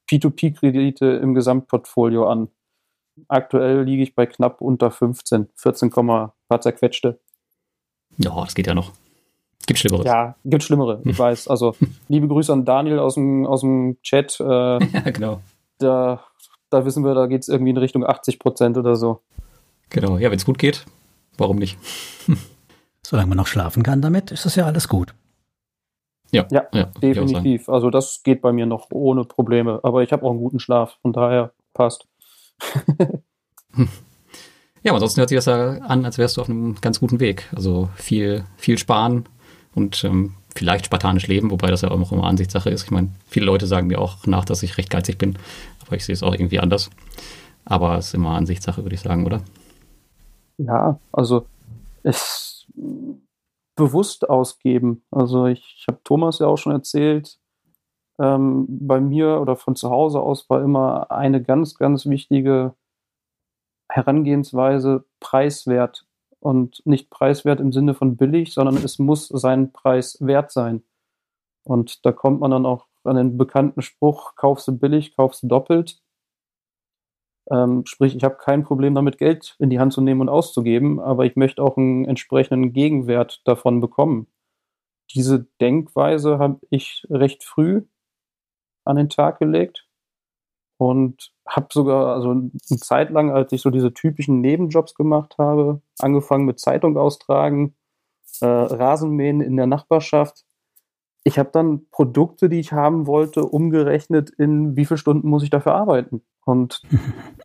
P2P-Kredite 0.09 1.05
im 1.05 1.33
Gesamtportfolio 1.33 2.27
an. 2.27 2.49
Aktuell 3.27 3.83
liege 3.83 4.03
ich 4.03 4.15
bei 4.15 4.25
knapp 4.25 4.59
unter 4.61 4.91
15, 4.91 5.49
14, 5.55 5.89
paar 5.91 6.33
zerquetschte. 6.59 7.19
Ja, 8.17 8.43
das 8.43 8.55
geht 8.55 8.67
ja 8.67 8.73
noch. 8.73 8.91
Gibt 9.65 9.79
Schlimmere. 9.79 10.03
Ja, 10.03 10.35
gibt 10.43 10.63
Schlimmere, 10.63 11.01
ich 11.05 11.17
weiß. 11.17 11.47
Also, 11.47 11.75
liebe 12.09 12.27
Grüße 12.27 12.51
an 12.51 12.65
Daniel 12.65 12.99
aus 12.99 13.15
dem, 13.15 13.45
aus 13.45 13.61
dem 13.61 13.97
Chat. 14.01 14.39
Äh, 14.39 14.43
ja, 14.45 14.79
genau. 15.11 15.41
Da, 15.77 16.23
da 16.69 16.85
wissen 16.85 17.05
wir, 17.05 17.13
da 17.13 17.27
geht 17.27 17.43
es 17.43 17.47
irgendwie 17.47 17.71
in 17.71 17.77
Richtung 17.77 18.05
80 18.05 18.39
Prozent 18.39 18.77
oder 18.77 18.95
so. 18.95 19.21
Genau, 19.89 20.17
ja, 20.17 20.31
wenn 20.31 20.37
es 20.37 20.45
gut 20.45 20.57
geht, 20.57 20.85
warum 21.37 21.57
nicht? 21.57 21.77
Solange 23.05 23.29
man 23.29 23.37
noch 23.37 23.47
schlafen 23.47 23.83
kann 23.83 24.01
damit, 24.01 24.31
ist 24.31 24.45
das 24.45 24.55
ja 24.55 24.65
alles 24.65 24.87
gut. 24.87 25.13
Ja, 26.31 26.47
ja, 26.49 26.63
ja 26.73 26.85
definitiv. 27.01 27.69
Also 27.69 27.89
das 27.89 28.21
geht 28.23 28.41
bei 28.41 28.51
mir 28.51 28.65
noch 28.65 28.87
ohne 28.91 29.23
Probleme. 29.23 29.79
Aber 29.83 30.01
ich 30.01 30.11
habe 30.11 30.23
auch 30.23 30.31
einen 30.31 30.39
guten 30.39 30.59
Schlaf, 30.59 30.97
von 31.01 31.13
daher 31.13 31.51
passt. 31.73 32.07
ja, 33.77 33.85
aber 34.85 34.95
ansonsten 34.95 35.19
hört 35.19 35.29
sich 35.29 35.37
das 35.37 35.45
ja 35.45 35.77
an, 35.81 36.05
als 36.05 36.17
wärst 36.17 36.37
du 36.37 36.41
auf 36.41 36.49
einem 36.49 36.75
ganz 36.81 36.99
guten 36.99 37.19
Weg. 37.19 37.47
Also 37.55 37.89
viel, 37.95 38.45
viel 38.57 38.79
sparen 38.79 39.25
und 39.75 40.03
ähm, 40.03 40.33
vielleicht 40.55 40.85
spartanisch 40.85 41.27
leben, 41.27 41.51
wobei 41.51 41.67
das 41.67 41.81
ja 41.81 41.91
auch 41.91 42.11
immer 42.11 42.23
Ansichtssache 42.23 42.69
ist. 42.69 42.83
Ich 42.83 42.91
meine, 42.91 43.09
viele 43.27 43.45
Leute 43.45 43.67
sagen 43.67 43.87
mir 43.87 43.99
auch 43.99 44.25
nach, 44.25 44.45
dass 44.45 44.63
ich 44.63 44.77
recht 44.77 44.89
geizig 44.89 45.17
bin, 45.17 45.37
aber 45.85 45.95
ich 45.95 46.05
sehe 46.05 46.13
es 46.13 46.23
auch 46.23 46.33
irgendwie 46.33 46.59
anders. 46.59 46.89
Aber 47.65 47.97
es 47.97 48.07
ist 48.07 48.13
immer 48.15 48.31
Ansichtssache, 48.31 48.83
würde 48.83 48.95
ich 48.95 49.01
sagen, 49.01 49.25
oder? 49.25 49.41
Ja, 50.57 50.99
also 51.11 51.45
es 52.03 52.52
bewusst 53.75 54.29
ausgeben. 54.29 55.03
Also 55.11 55.47
ich, 55.47 55.75
ich 55.77 55.85
habe 55.87 55.99
Thomas 56.03 56.39
ja 56.39 56.47
auch 56.47 56.57
schon 56.57 56.73
erzählt, 56.73 57.39
ähm, 58.19 58.67
bei 58.69 58.99
mir 58.99 59.39
oder 59.41 59.55
von 59.55 59.75
zu 59.75 59.89
Hause 59.89 60.21
aus 60.21 60.49
war 60.49 60.61
immer 60.61 61.11
eine 61.11 61.41
ganz, 61.41 61.75
ganz 61.75 62.05
wichtige 62.05 62.75
Herangehensweise 63.89 65.05
preiswert 65.19 66.05
und 66.39 66.81
nicht 66.85 67.09
preiswert 67.09 67.59
im 67.59 67.71
Sinne 67.71 67.93
von 67.93 68.17
billig, 68.17 68.53
sondern 68.53 68.77
es 68.77 68.99
muss 68.99 69.27
seinen 69.27 69.71
Preis 69.71 70.17
wert 70.19 70.51
sein. 70.51 70.83
Und 71.63 72.05
da 72.05 72.11
kommt 72.11 72.41
man 72.41 72.51
dann 72.51 72.65
auch 72.65 72.87
an 73.03 73.15
den 73.15 73.37
bekannten 73.37 73.81
Spruch, 73.81 74.35
kaufst 74.35 74.67
du 74.67 74.77
billig, 74.77 75.15
kaufst 75.15 75.43
du 75.43 75.47
doppelt. 75.47 76.02
Ähm, 77.51 77.85
sprich, 77.85 78.15
ich 78.15 78.23
habe 78.23 78.37
kein 78.37 78.63
Problem 78.63 78.95
damit, 78.95 79.17
Geld 79.17 79.55
in 79.59 79.69
die 79.69 79.79
Hand 79.79 79.93
zu 79.93 80.01
nehmen 80.01 80.21
und 80.21 80.29
auszugeben, 80.29 80.99
aber 80.99 81.25
ich 81.25 81.35
möchte 81.35 81.61
auch 81.61 81.77
einen 81.77 82.05
entsprechenden 82.05 82.73
Gegenwert 82.73 83.41
davon 83.45 83.81
bekommen. 83.81 84.27
Diese 85.13 85.47
Denkweise 85.61 86.39
habe 86.39 86.59
ich 86.69 87.05
recht 87.09 87.43
früh 87.43 87.83
an 88.85 88.95
den 88.95 89.09
Tag 89.09 89.39
gelegt 89.39 89.87
und 90.77 91.33
habe 91.47 91.67
sogar, 91.71 92.15
also 92.15 92.31
eine 92.31 92.51
Zeit 92.79 93.09
lang, 93.09 93.31
als 93.31 93.51
ich 93.51 93.61
so 93.61 93.69
diese 93.69 93.93
typischen 93.93 94.41
Nebenjobs 94.41 94.95
gemacht 94.95 95.35
habe, 95.37 95.81
angefangen 95.99 96.45
mit 96.45 96.59
Zeitung 96.59 96.97
austragen, 96.97 97.75
äh, 98.41 98.45
Rasenmähen 98.45 99.41
in 99.41 99.57
der 99.57 99.67
Nachbarschaft. 99.67 100.45
Ich 101.23 101.39
habe 101.39 101.51
dann 101.53 101.87
Produkte, 101.91 102.49
die 102.49 102.59
ich 102.59 102.73
haben 102.73 103.07
wollte, 103.07 103.45
umgerechnet 103.45 104.29
in 104.31 104.75
wie 104.75 104.85
viele 104.85 104.97
Stunden 104.97 105.29
muss 105.29 105.43
ich 105.43 105.49
dafür 105.49 105.75
arbeiten. 105.75 106.23
Und 106.45 106.81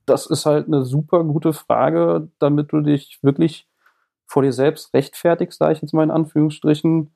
das 0.06 0.26
ist 0.26 0.46
halt 0.46 0.66
eine 0.66 0.84
super 0.84 1.24
gute 1.24 1.52
Frage, 1.52 2.28
damit 2.38 2.72
du 2.72 2.80
dich 2.80 3.18
wirklich 3.22 3.66
vor 4.26 4.42
dir 4.42 4.52
selbst 4.52 4.92
rechtfertigst, 4.94 5.58
sage 5.58 5.74
ich 5.74 5.82
jetzt 5.82 5.94
mal 5.94 6.02
in 6.02 6.10
Anführungsstrichen, 6.10 7.10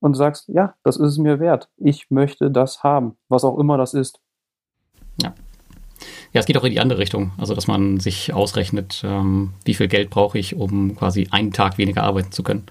und 0.00 0.14
sagst, 0.14 0.48
ja, 0.48 0.74
das 0.82 0.96
ist 0.96 1.10
es 1.10 1.18
mir 1.18 1.38
wert. 1.38 1.68
Ich 1.76 2.10
möchte 2.10 2.50
das 2.50 2.82
haben, 2.82 3.16
was 3.28 3.44
auch 3.44 3.58
immer 3.58 3.78
das 3.78 3.94
ist. 3.94 4.20
Ja. 5.22 5.32
Ja, 6.32 6.40
es 6.40 6.46
geht 6.46 6.56
auch 6.56 6.64
in 6.64 6.72
die 6.72 6.80
andere 6.80 6.98
Richtung. 6.98 7.30
Also, 7.38 7.54
dass 7.54 7.68
man 7.68 8.00
sich 8.00 8.32
ausrechnet, 8.32 9.02
ähm, 9.04 9.52
wie 9.64 9.74
viel 9.74 9.86
Geld 9.86 10.10
brauche 10.10 10.38
ich, 10.38 10.56
um 10.56 10.96
quasi 10.96 11.28
einen 11.30 11.52
Tag 11.52 11.78
weniger 11.78 12.02
arbeiten 12.02 12.32
zu 12.32 12.42
können. 12.42 12.66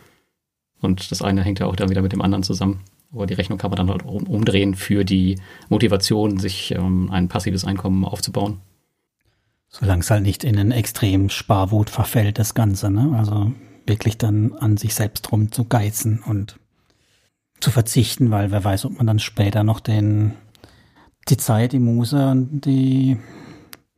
Und 0.81 1.11
das 1.11 1.21
eine 1.21 1.43
hängt 1.43 1.59
ja 1.59 1.67
auch 1.67 1.75
dann 1.75 1.89
wieder 1.89 2.01
mit 2.01 2.11
dem 2.11 2.21
anderen 2.21 2.43
zusammen. 2.43 2.81
Aber 3.13 3.27
die 3.27 3.33
Rechnung 3.33 3.57
kann 3.57 3.71
man 3.71 3.77
dann 3.77 3.89
halt 3.89 4.03
umdrehen 4.03 4.75
für 4.75 5.03
die 5.03 5.39
Motivation, 5.69 6.39
sich 6.39 6.71
ähm, 6.71 7.09
ein 7.11 7.27
passives 7.27 7.65
Einkommen 7.65 8.05
aufzubauen. 8.05 8.61
Solange 9.67 10.01
es 10.01 10.11
halt 10.11 10.23
nicht 10.23 10.43
in 10.43 10.57
einen 10.57 10.71
extremen 10.71 11.29
Sparwut 11.29 11.89
verfällt, 11.89 12.39
das 12.39 12.53
Ganze, 12.53 12.89
ne? 12.89 13.15
Also 13.17 13.51
wirklich 13.85 14.17
dann 14.17 14.53
an 14.53 14.77
sich 14.77 14.93
selbst 14.93 15.31
rum 15.31 15.51
zu 15.51 15.65
geizen 15.65 16.19
und 16.19 16.57
zu 17.59 17.71
verzichten, 17.71 18.31
weil 18.31 18.51
wer 18.51 18.63
weiß, 18.63 18.85
ob 18.85 18.97
man 18.97 19.07
dann 19.07 19.19
später 19.19 19.63
noch 19.63 19.79
den, 19.79 20.33
die 21.29 21.37
Zeit, 21.37 21.73
die 21.73 21.79
Muse 21.79 22.31
und 22.31 22.65
die 22.65 23.17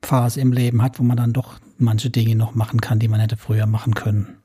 Phase 0.01 0.41
im 0.41 0.51
Leben 0.51 0.81
hat, 0.81 0.99
wo 0.99 1.03
man 1.03 1.17
dann 1.17 1.33
doch 1.33 1.59
manche 1.77 2.09
Dinge 2.09 2.35
noch 2.35 2.55
machen 2.55 2.81
kann, 2.81 2.99
die 2.99 3.07
man 3.07 3.19
hätte 3.19 3.37
früher 3.37 3.65
machen 3.65 3.93
können. 3.93 4.37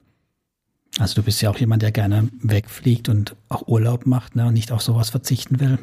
Also 0.99 1.17
du 1.17 1.23
bist 1.23 1.41
ja 1.41 1.51
auch 1.51 1.59
jemand, 1.59 1.83
der 1.83 1.93
gerne 1.93 2.29
wegfliegt 2.43 3.09
und 3.09 3.37
auch 3.49 3.69
Urlaub 3.69 4.07
macht 4.07 4.37
ne, 4.37 4.47
und 4.47 4.55
nicht 4.55 4.73
auf 4.73 4.83
sowas 4.83 5.11
verzichten 5.11 5.61
will. 5.61 5.79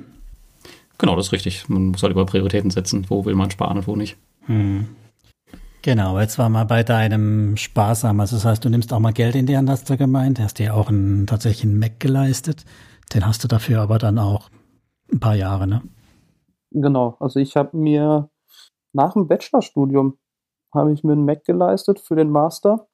Genau, 0.98 1.16
das 1.16 1.28
ist 1.28 1.32
richtig. 1.32 1.68
Man 1.70 1.88
muss 1.88 2.04
halt 2.04 2.12
über 2.12 2.26
Prioritäten 2.26 2.70
setzen. 2.70 3.06
Wo 3.10 3.26
will 3.26 3.36
man 3.36 3.52
sparen 3.52 3.78
und 3.78 3.88
wo 3.88 3.96
nicht. 3.96 4.18
Hm. 4.46 4.88
Genau, 5.82 6.20
jetzt 6.20 6.38
war 6.38 6.50
mal 6.50 6.66
bei 6.66 6.84
deinem 6.84 7.58
Sparsam. 7.58 8.20
Also 8.20 8.38
das 8.38 8.46
heißt, 8.46 8.66
du 8.66 8.70
nimmst 8.70 8.92
auch 8.92 9.00
mal 9.00 9.14
Geld 9.14 9.36
in 9.36 9.46
die 9.46 9.58
Hand, 9.58 9.70
hast 9.70 9.90
du 9.90 9.98
gemeint. 9.98 10.40
Hast 10.40 10.60
dir 10.60 10.74
auch 10.74 10.90
einen, 10.90 11.28
tatsächlich 11.28 11.66
einen 11.66 11.80
Mac 11.80 12.00
geleistet. 12.00 12.66
Den 13.14 13.26
hast 13.26 13.44
du 13.44 13.48
dafür 13.48 13.82
aber 13.82 13.98
dann 13.98 14.18
auch 14.18 14.50
ein 15.12 15.20
paar 15.20 15.36
Jahre, 15.36 15.68
ne? 15.68 15.82
Genau, 16.72 17.16
also 17.20 17.40
ich 17.40 17.56
habe 17.56 17.78
mir 17.78 18.30
nach 18.94 19.14
dem 19.14 19.28
Bachelorstudium 19.28 20.18
habe 20.74 20.92
ich 20.92 21.04
mir 21.04 21.14
einen 21.14 21.26
Mac 21.26 21.46
geleistet 21.46 22.00
für 22.00 22.16
den 22.16 22.30
Master 22.30 22.88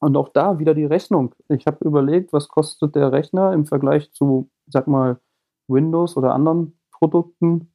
und 0.00 0.16
auch 0.16 0.30
da 0.30 0.58
wieder 0.58 0.74
die 0.74 0.84
Rechnung. 0.84 1.34
Ich 1.48 1.66
habe 1.66 1.84
überlegt, 1.84 2.32
was 2.32 2.48
kostet 2.48 2.96
der 2.96 3.12
Rechner 3.12 3.52
im 3.52 3.66
Vergleich 3.66 4.12
zu, 4.12 4.50
sag 4.66 4.86
mal, 4.86 5.20
Windows 5.68 6.16
oder 6.16 6.34
anderen 6.34 6.78
Produkten 6.90 7.72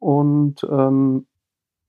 und 0.00 0.64
ähm, 0.70 1.26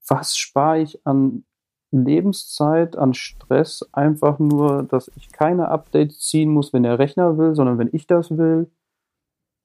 was 0.07 0.37
spare 0.37 0.79
ich 0.79 1.05
an 1.05 1.45
Lebenszeit 1.91 2.95
an 2.97 3.13
Stress 3.13 3.87
einfach 3.93 4.37
nur, 4.39 4.83
dass 4.83 5.09
ich 5.15 5.31
keine 5.31 5.69
Updates 5.69 6.19
ziehen 6.19 6.51
muss, 6.51 6.71
wenn 6.71 6.83
der 6.83 6.99
Rechner 6.99 7.37
will, 7.37 7.55
sondern 7.55 7.79
wenn 7.79 7.89
ich 7.91 8.05
das 8.05 8.37
will. 8.37 8.71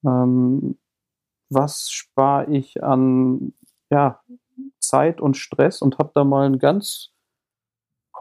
Ähm, 0.06 0.78
was 1.50 1.90
spare 1.90 2.50
ich 2.50 2.82
an 2.82 3.52
ja, 3.90 4.22
Zeit 4.80 5.20
und 5.20 5.36
Stress 5.36 5.82
und 5.82 5.98
habe 5.98 6.12
da 6.14 6.24
mal 6.24 6.46
eine 6.46 6.58
ganz 6.58 7.13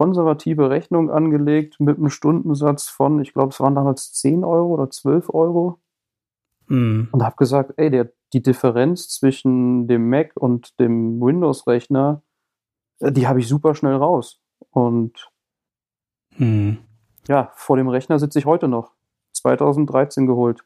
konservative 0.03 0.69
Rechnung 0.69 1.09
angelegt 1.09 1.79
mit 1.79 1.97
einem 1.97 2.09
Stundensatz 2.09 2.89
von, 2.89 3.21
ich 3.21 3.33
glaube, 3.33 3.49
es 3.49 3.59
waren 3.61 3.73
damals 3.73 4.11
10 4.11 4.43
Euro 4.43 4.73
oder 4.73 4.89
12 4.89 5.33
Euro. 5.33 5.79
Mhm. 6.67 7.07
Und 7.11 7.23
habe 7.23 7.37
gesagt, 7.37 7.73
ey, 7.77 7.89
der, 7.89 8.11
die 8.33 8.43
Differenz 8.43 9.07
zwischen 9.07 9.87
dem 9.87 10.09
Mac 10.09 10.33
und 10.35 10.77
dem 10.77 11.21
Windows-Rechner, 11.21 12.21
äh, 12.99 13.13
die 13.13 13.27
habe 13.27 13.39
ich 13.39 13.47
super 13.47 13.75
schnell 13.75 13.95
raus. 13.95 14.41
Und 14.71 15.31
mhm. 16.37 16.79
ja, 17.29 17.53
vor 17.55 17.77
dem 17.77 17.87
Rechner 17.87 18.19
sitze 18.19 18.39
ich 18.39 18.45
heute 18.45 18.67
noch. 18.67 18.91
2013 19.31 20.27
geholt. 20.27 20.65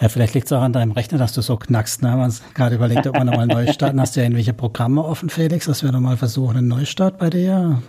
Ja, 0.00 0.08
vielleicht 0.08 0.34
liegt 0.34 0.46
es 0.46 0.52
auch 0.52 0.62
an 0.62 0.72
deinem 0.72 0.92
Rechner, 0.92 1.18
dass 1.18 1.34
du 1.34 1.42
so 1.42 1.58
knackst. 1.58 2.02
Ne? 2.02 2.16
Man 2.16 2.32
gerade 2.54 2.76
überlegt, 2.76 3.06
ob 3.06 3.14
man 3.14 3.26
nochmal 3.26 3.46
neu 3.46 3.70
starten. 3.70 4.00
Hast 4.00 4.16
du 4.16 4.20
ja 4.20 4.24
irgendwelche 4.24 4.54
Programme 4.54 5.04
offen, 5.04 5.28
Felix, 5.28 5.66
dass 5.66 5.82
wir 5.82 5.92
nochmal 5.92 6.16
versuchen, 6.16 6.56
einen 6.56 6.68
Neustart 6.68 7.18
bei 7.18 7.28
dir? 7.28 7.82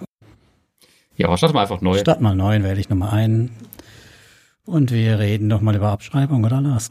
Ja, 1.17 1.35
start 1.37 1.53
mal 1.53 1.61
einfach 1.61 1.81
neu. 1.81 1.97
Start 1.97 2.21
mal 2.21 2.35
neu, 2.35 2.61
wähle 2.63 2.79
ich 2.79 2.89
nochmal 2.89 3.11
ein. 3.11 3.51
Und 4.65 4.91
wir 4.91 5.19
reden 5.19 5.47
nochmal 5.47 5.75
über 5.75 5.89
Abschreibung, 5.89 6.43
oder 6.43 6.59
Lars? 6.61 6.89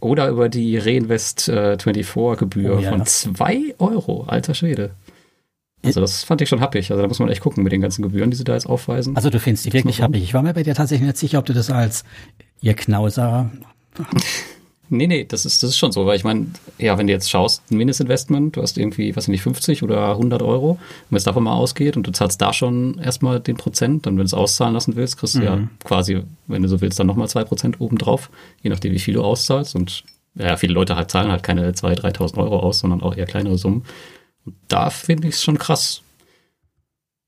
Oder 0.00 0.28
über 0.28 0.48
die 0.48 0.76
Reinvest 0.76 1.48
äh, 1.48 1.76
24-Gebühr 1.80 2.76
oh, 2.76 2.80
ja. 2.80 2.90
von 2.90 3.06
2 3.06 3.76
Euro, 3.78 4.24
alter 4.24 4.54
Schwede. 4.54 4.90
Also 5.82 6.00
das 6.00 6.24
fand 6.24 6.40
ich 6.42 6.48
schon 6.48 6.60
happig. 6.60 6.90
Also 6.90 7.00
da 7.00 7.08
muss 7.08 7.18
man 7.18 7.28
echt 7.28 7.40
gucken 7.40 7.62
mit 7.62 7.72
den 7.72 7.80
ganzen 7.80 8.02
Gebühren, 8.02 8.30
die 8.30 8.36
sie 8.36 8.44
da 8.44 8.54
jetzt 8.54 8.66
aufweisen. 8.66 9.16
Also 9.16 9.30
du 9.30 9.38
findest 9.38 9.66
die 9.66 9.72
wirklich 9.72 10.02
happig. 10.02 10.22
Ich 10.22 10.34
war 10.34 10.42
mir 10.42 10.52
bei 10.52 10.62
dir 10.62 10.74
tatsächlich 10.74 11.06
nicht 11.06 11.16
sicher, 11.16 11.38
ob 11.38 11.46
du 11.46 11.52
das 11.52 11.70
als 11.70 12.04
ihr 12.60 12.74
Knauser 12.74 13.50
Nee, 14.88 15.06
nee, 15.06 15.24
das 15.24 15.44
ist, 15.44 15.62
das 15.62 15.70
ist 15.70 15.78
schon 15.78 15.90
so, 15.90 16.06
weil 16.06 16.16
ich 16.16 16.24
meine, 16.24 16.46
ja, 16.78 16.96
wenn 16.96 17.06
du 17.06 17.12
jetzt 17.12 17.30
schaust, 17.30 17.62
ein 17.70 17.76
Mindestinvestment, 17.76 18.56
du 18.56 18.62
hast 18.62 18.78
irgendwie, 18.78 19.14
was 19.16 19.26
nicht, 19.26 19.42
50 19.42 19.82
oder 19.82 20.10
100 20.10 20.42
Euro, 20.42 20.70
und 20.70 20.78
wenn 21.10 21.16
es 21.16 21.24
davon 21.24 21.44
mal 21.44 21.54
ausgeht 21.54 21.96
und 21.96 22.06
du 22.06 22.12
zahlst 22.12 22.40
da 22.40 22.52
schon 22.52 22.98
erstmal 22.98 23.40
den 23.40 23.56
Prozent, 23.56 24.06
dann 24.06 24.14
wenn 24.14 24.18
du 24.18 24.24
es 24.24 24.34
auszahlen 24.34 24.74
lassen 24.74 24.94
willst, 24.94 25.18
kriegst 25.18 25.36
du 25.36 25.42
ja 25.42 25.56
mhm. 25.56 25.70
quasi, 25.82 26.22
wenn 26.46 26.62
du 26.62 26.68
so 26.68 26.80
willst, 26.80 27.00
dann 27.00 27.06
nochmal 27.06 27.28
zwei 27.28 27.44
Prozent 27.44 27.80
obendrauf, 27.80 28.30
je 28.62 28.70
nachdem, 28.70 28.92
wie 28.92 28.98
viel 28.98 29.14
du 29.14 29.22
auszahlst 29.22 29.74
und 29.74 30.04
ja, 30.36 30.56
viele 30.56 30.74
Leute 30.74 30.96
halt 30.96 31.10
zahlen 31.10 31.30
halt 31.30 31.42
keine 31.42 31.70
2.000, 31.72 32.00
3.000 32.18 32.38
Euro 32.38 32.60
aus, 32.60 32.80
sondern 32.80 33.02
auch 33.02 33.16
eher 33.16 33.26
kleinere 33.26 33.58
Summen. 33.58 33.84
Und 34.44 34.54
da 34.68 34.90
finde 34.90 35.28
ich 35.28 35.36
es 35.36 35.42
schon 35.42 35.58
krass. 35.58 36.02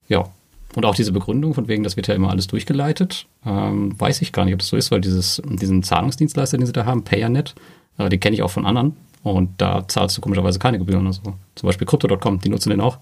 Ja, 0.08 0.28
und 0.76 0.84
auch 0.84 0.94
diese 0.94 1.12
Begründung, 1.12 1.54
von 1.54 1.68
wegen, 1.68 1.82
das 1.82 1.96
wird 1.96 2.08
ja 2.08 2.14
immer 2.14 2.30
alles 2.30 2.46
durchgeleitet, 2.46 3.26
ähm, 3.44 3.98
weiß 3.98 4.22
ich 4.22 4.32
gar 4.32 4.44
nicht, 4.44 4.54
ob 4.54 4.60
das 4.60 4.68
so 4.68 4.76
ist, 4.76 4.90
weil 4.90 5.00
dieses, 5.00 5.42
diesen 5.44 5.82
Zahlungsdienstleister, 5.82 6.58
den 6.58 6.66
sie 6.66 6.72
da 6.72 6.84
haben, 6.84 7.04
Payanet, 7.04 7.54
äh, 7.98 8.08
den 8.08 8.20
kenne 8.20 8.34
ich 8.34 8.42
auch 8.42 8.50
von 8.50 8.66
anderen. 8.66 8.96
Und 9.22 9.50
da 9.60 9.86
zahlst 9.88 10.16
du 10.16 10.20
komischerweise 10.20 10.58
keine 10.58 10.78
Gebühren. 10.78 11.06
Also 11.06 11.22
zum 11.54 11.66
Beispiel 11.66 11.86
Crypto.com, 11.86 12.40
die 12.40 12.48
nutzen 12.48 12.70
den 12.70 12.80
auch. 12.80 12.98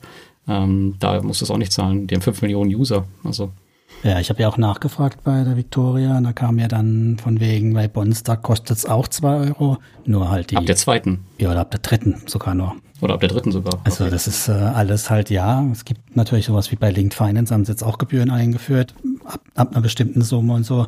Ähm, 0.48 0.94
da 0.98 1.20
musst 1.22 1.40
du 1.40 1.44
es 1.44 1.50
auch 1.50 1.58
nicht 1.58 1.72
zahlen. 1.72 2.06
Die 2.06 2.14
haben 2.14 2.22
5 2.22 2.42
Millionen 2.42 2.74
User. 2.74 3.04
Also 3.22 3.52
ja, 4.02 4.20
ich 4.20 4.28
habe 4.30 4.42
ja 4.42 4.48
auch 4.48 4.58
nachgefragt 4.58 5.24
bei 5.24 5.42
der 5.42 5.56
Victoria. 5.56 6.20
Da 6.20 6.32
kam 6.32 6.58
ja 6.58 6.68
dann 6.68 7.18
von 7.22 7.40
wegen, 7.40 7.74
bei 7.74 7.88
Bonster 7.88 8.36
kostet 8.36 8.78
es 8.78 8.86
auch 8.86 9.08
zwei 9.08 9.48
Euro. 9.48 9.78
Nur 10.04 10.30
halt 10.30 10.50
die. 10.50 10.56
Ab 10.56 10.66
der 10.66 10.76
zweiten. 10.76 11.24
Ja, 11.38 11.50
oder 11.50 11.60
ab 11.60 11.70
der 11.70 11.80
dritten 11.80 12.22
sogar 12.26 12.54
nur. 12.54 12.76
Oder 13.00 13.14
ab 13.14 13.20
der 13.20 13.28
dritten 13.28 13.52
sogar. 13.52 13.78
Also 13.84 14.04
okay. 14.04 14.10
das 14.10 14.26
ist 14.26 14.48
äh, 14.48 14.52
alles 14.52 15.10
halt 15.10 15.30
ja. 15.30 15.64
Es 15.70 15.84
gibt 15.84 16.16
natürlich 16.16 16.46
sowas 16.46 16.72
wie 16.72 16.76
bei 16.76 16.90
Linked 16.90 17.14
Finance, 17.14 17.52
haben 17.52 17.64
sie 17.64 17.72
jetzt 17.72 17.82
auch 17.82 17.98
Gebühren 17.98 18.30
eingeführt, 18.30 18.94
ab, 19.24 19.40
ab 19.54 19.72
einer 19.72 19.82
bestimmten 19.82 20.22
Summe 20.22 20.54
und 20.54 20.64
so. 20.64 20.86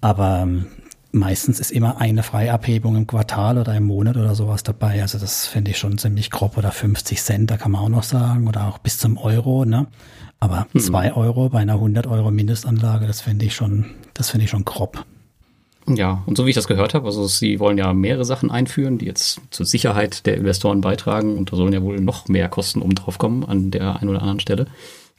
Aber 0.00 0.40
ähm, 0.42 0.66
meistens 1.12 1.60
ist 1.60 1.70
immer 1.70 2.00
eine 2.00 2.22
Freiabhebung 2.22 2.96
im 2.96 3.06
Quartal 3.06 3.58
oder 3.58 3.74
im 3.74 3.84
Monat 3.84 4.16
oder 4.16 4.34
sowas 4.34 4.62
dabei. 4.64 5.00
Also 5.00 5.18
das 5.18 5.46
finde 5.46 5.70
ich 5.70 5.78
schon 5.78 5.98
ziemlich 5.98 6.30
grob. 6.30 6.58
Oder 6.58 6.72
50 6.72 7.22
Cent, 7.22 7.50
da 7.50 7.56
kann 7.56 7.70
man 7.70 7.82
auch 7.82 7.88
noch 7.88 8.02
sagen. 8.02 8.48
Oder 8.48 8.66
auch 8.66 8.78
bis 8.78 8.98
zum 8.98 9.16
Euro, 9.16 9.64
ne? 9.64 9.86
Aber 10.40 10.66
mhm. 10.72 10.80
zwei 10.80 11.14
Euro 11.14 11.48
bei 11.48 11.60
einer 11.60 11.74
100 11.74 12.06
Euro 12.06 12.30
Mindestanlage, 12.30 13.06
das 13.06 13.20
finde 13.20 13.46
ich 13.46 13.54
schon, 13.54 13.86
das 14.12 14.30
finde 14.30 14.44
ich 14.44 14.50
schon 14.50 14.64
grob. 14.64 15.06
Ja, 15.86 16.22
und 16.26 16.36
so 16.36 16.46
wie 16.46 16.50
ich 16.50 16.54
das 16.56 16.66
gehört 16.66 16.94
habe, 16.94 17.06
also 17.06 17.26
sie 17.26 17.60
wollen 17.60 17.76
ja 17.76 17.92
mehrere 17.92 18.24
Sachen 18.24 18.50
einführen, 18.50 18.96
die 18.98 19.04
jetzt 19.04 19.40
zur 19.50 19.66
Sicherheit 19.66 20.24
der 20.24 20.36
Investoren 20.36 20.80
beitragen 20.80 21.36
und 21.36 21.52
da 21.52 21.56
sollen 21.56 21.72
ja 21.72 21.82
wohl 21.82 22.00
noch 22.00 22.26
mehr 22.28 22.48
Kosten 22.48 22.80
oben 22.80 22.94
drauf 22.94 23.18
kommen 23.18 23.44
an 23.44 23.70
der 23.70 23.96
einen 23.96 24.08
oder 24.08 24.22
anderen 24.22 24.40
Stelle. 24.40 24.64
Bin 24.64 24.72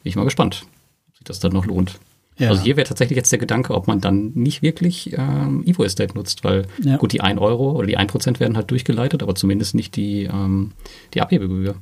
ich 0.03 0.15
mal 0.15 0.23
gespannt, 0.23 0.65
ob 1.09 1.17
sich 1.17 1.23
das 1.25 1.39
dann 1.39 1.53
noch 1.53 1.65
lohnt. 1.65 1.99
Ja. 2.37 2.49
Also 2.49 2.63
hier 2.63 2.75
wäre 2.75 2.87
tatsächlich 2.87 3.15
jetzt 3.15 3.31
der 3.31 3.39
Gedanke, 3.39 3.73
ob 3.73 3.87
man 3.87 4.01
dann 4.01 4.31
nicht 4.33 4.61
wirklich 4.61 5.13
ähm, 5.17 5.63
Evo 5.65 5.83
Estate 5.83 6.15
nutzt, 6.15 6.43
weil 6.43 6.65
ja. 6.83 6.97
gut, 6.97 7.13
die 7.13 7.21
1 7.21 7.39
Euro 7.39 7.71
oder 7.71 7.87
die 7.87 7.97
1% 7.97 8.39
werden 8.39 8.57
halt 8.57 8.71
durchgeleitet, 8.71 9.23
aber 9.23 9.35
zumindest 9.35 9.75
nicht 9.75 9.95
die, 9.95 10.23
ähm, 10.23 10.71
die 11.13 11.21
Abhebegebühr. 11.21 11.75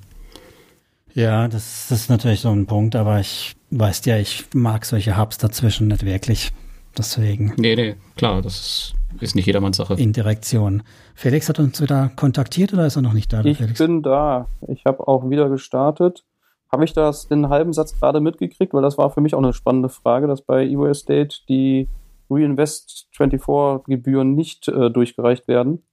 Ja, 1.16 1.48
das, 1.48 1.88
das 1.90 2.02
ist 2.02 2.10
natürlich 2.10 2.42
so 2.42 2.52
ein 2.52 2.66
Punkt, 2.66 2.96
aber 2.96 3.20
ich 3.20 3.56
weiß 3.72 4.06
ja, 4.06 4.18
ich 4.18 4.46
mag 4.54 4.86
solche 4.86 5.18
Hubs 5.18 5.38
dazwischen 5.38 5.88
nicht 5.88 6.06
wirklich. 6.06 6.52
Deswegen. 6.98 7.54
Nee, 7.58 7.76
nee, 7.76 7.96
klar, 8.16 8.42
das 8.42 8.94
ist 9.20 9.36
nicht 9.36 9.46
jedermanns 9.46 9.78
Sache. 9.78 9.96
Indirektion. 9.96 10.84
Felix 11.16 11.50
hat 11.50 11.60
uns 11.60 11.82
wieder 11.82 12.12
kontaktiert 12.16 12.74
oder 12.74 12.86
ist 12.86 12.96
er 12.96 13.02
noch 13.02 13.14
nicht 13.14 13.32
da? 13.34 13.44
Ich 13.44 13.58
Felix? 13.58 13.80
bin 13.80 14.02
da. 14.02 14.48
Ich 14.68 14.86
habe 14.86 15.08
auch 15.08 15.30
wieder 15.30 15.50
gestartet. 15.50 16.24
Habe 16.72 16.86
ich 16.86 16.94
das 16.94 17.28
den 17.28 17.50
halben 17.50 17.74
Satz 17.74 18.00
gerade 18.00 18.20
mitgekriegt, 18.20 18.74
weil 18.74 18.82
das 18.82 18.98
war 18.98 19.12
für 19.12 19.22
mich 19.22 19.36
auch 19.36 19.40
eine 19.40 19.54
spannende 19.54 19.90
Frage, 19.90 20.28
dass 20.28 20.42
bei 20.42 20.66
Evo 20.66 20.88
Estate 20.88 21.38
die 21.48 21.88
Reinvest 22.30 23.08
24 23.12 23.86
Gebühren 23.86 24.34
nicht 24.34 24.68
äh, 24.68 24.90
durchgereicht 24.90 25.48
werden. 25.48 25.84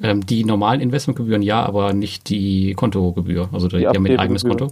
Ähm, 0.00 0.24
die 0.24 0.44
normalen 0.44 0.80
Investmentgebühren 0.80 1.42
ja, 1.42 1.64
aber 1.64 1.92
nicht 1.92 2.28
die 2.28 2.74
Kontogebühr. 2.74 3.48
Also 3.52 3.68
die, 3.68 3.78
die 3.78 3.88
haben 3.88 4.06
ein 4.06 4.18
eigenes 4.18 4.44
Konto. 4.44 4.68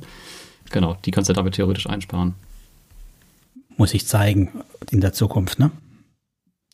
Genau, 0.70 0.96
die 1.04 1.10
kannst 1.10 1.28
du 1.28 1.34
damit 1.34 1.54
theoretisch 1.54 1.88
einsparen. 1.88 2.34
Muss 3.80 3.94
ich 3.94 4.06
zeigen 4.06 4.50
in 4.90 5.00
der 5.00 5.14
Zukunft, 5.14 5.58
ne? 5.58 5.70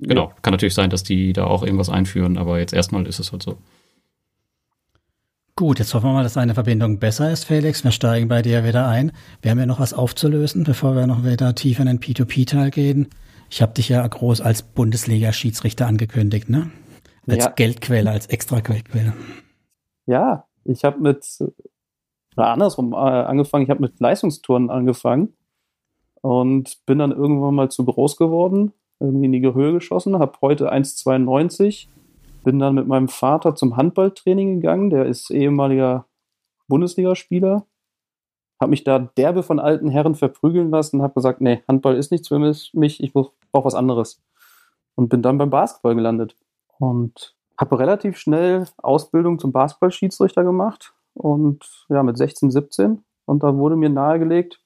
Genau, 0.00 0.32
kann 0.42 0.50
natürlich 0.50 0.74
sein, 0.74 0.90
dass 0.90 1.04
die 1.04 1.32
da 1.32 1.44
auch 1.44 1.62
irgendwas 1.62 1.88
einführen, 1.88 2.36
aber 2.36 2.58
jetzt 2.58 2.72
erstmal 2.72 3.06
ist 3.06 3.20
es 3.20 3.30
halt 3.30 3.44
so. 3.44 3.58
Gut, 5.54 5.78
jetzt 5.78 5.94
hoffen 5.94 6.06
wir 6.06 6.14
mal, 6.14 6.24
dass 6.24 6.36
eine 6.36 6.54
Verbindung 6.54 6.98
besser 6.98 7.30
ist, 7.30 7.44
Felix. 7.44 7.84
Wir 7.84 7.92
steigen 7.92 8.26
bei 8.26 8.42
dir 8.42 8.64
wieder 8.64 8.88
ein. 8.88 9.12
Wir 9.40 9.52
haben 9.52 9.60
ja 9.60 9.66
noch 9.66 9.78
was 9.78 9.94
aufzulösen, 9.94 10.64
bevor 10.64 10.96
wir 10.96 11.06
noch 11.06 11.22
wieder 11.22 11.54
tiefer 11.54 11.82
in 11.82 11.86
den 11.86 12.00
P2P-Teil 12.00 12.72
gehen. 12.72 13.06
Ich 13.50 13.62
habe 13.62 13.72
dich 13.72 13.88
ja 13.88 14.04
groß 14.04 14.40
als 14.40 14.62
Bundesliga-Schiedsrichter 14.64 15.86
angekündigt, 15.86 16.50
ne? 16.50 16.72
Als 17.28 17.44
ja. 17.44 17.50
Geldquelle, 17.50 18.10
als 18.10 18.26
extra 18.26 18.58
Geldquelle. 18.58 19.12
Ja, 20.06 20.48
ich 20.64 20.82
habe 20.82 20.98
mit, 20.98 21.24
oder 22.36 22.48
andersrum 22.48 22.94
äh, 22.94 22.96
angefangen, 22.96 23.62
ich 23.62 23.70
habe 23.70 23.82
mit 23.82 24.00
Leistungstouren 24.00 24.70
angefangen 24.70 25.34
und 26.26 26.84
bin 26.86 26.98
dann 26.98 27.12
irgendwann 27.12 27.54
mal 27.54 27.70
zu 27.70 27.84
groß 27.84 28.16
geworden, 28.16 28.72
irgendwie 28.98 29.26
in 29.26 29.32
die 29.32 29.54
Höhe 29.54 29.74
geschossen, 29.74 30.18
habe 30.18 30.36
heute 30.42 30.72
1,92, 30.72 31.86
bin 32.42 32.58
dann 32.58 32.74
mit 32.74 32.88
meinem 32.88 33.06
Vater 33.06 33.54
zum 33.54 33.76
Handballtraining 33.76 34.56
gegangen, 34.56 34.90
der 34.90 35.06
ist 35.06 35.30
ehemaliger 35.30 36.06
Bundesligaspieler, 36.66 37.64
habe 38.60 38.70
mich 38.70 38.82
da 38.82 38.98
derbe 38.98 39.44
von 39.44 39.60
alten 39.60 39.88
Herren 39.88 40.16
verprügeln 40.16 40.68
lassen, 40.70 41.00
habe 41.00 41.14
gesagt, 41.14 41.40
nee, 41.40 41.62
Handball 41.68 41.94
ist 41.94 42.10
nichts 42.10 42.26
für 42.26 42.40
mich, 42.40 42.72
ich 42.74 43.12
brauche 43.12 43.32
was 43.52 43.76
anderes. 43.76 44.20
Und 44.96 45.08
bin 45.08 45.22
dann 45.22 45.38
beim 45.38 45.50
Basketball 45.50 45.94
gelandet 45.94 46.34
und 46.80 47.36
habe 47.56 47.78
relativ 47.78 48.16
schnell 48.16 48.66
Ausbildung 48.78 49.38
zum 49.38 49.52
Basketballschiedsrichter 49.52 50.42
gemacht 50.42 50.92
und 51.14 51.86
ja, 51.88 52.02
mit 52.02 52.18
16, 52.18 52.50
17 52.50 53.04
und 53.26 53.44
da 53.44 53.56
wurde 53.56 53.76
mir 53.76 53.90
nahegelegt, 53.90 54.60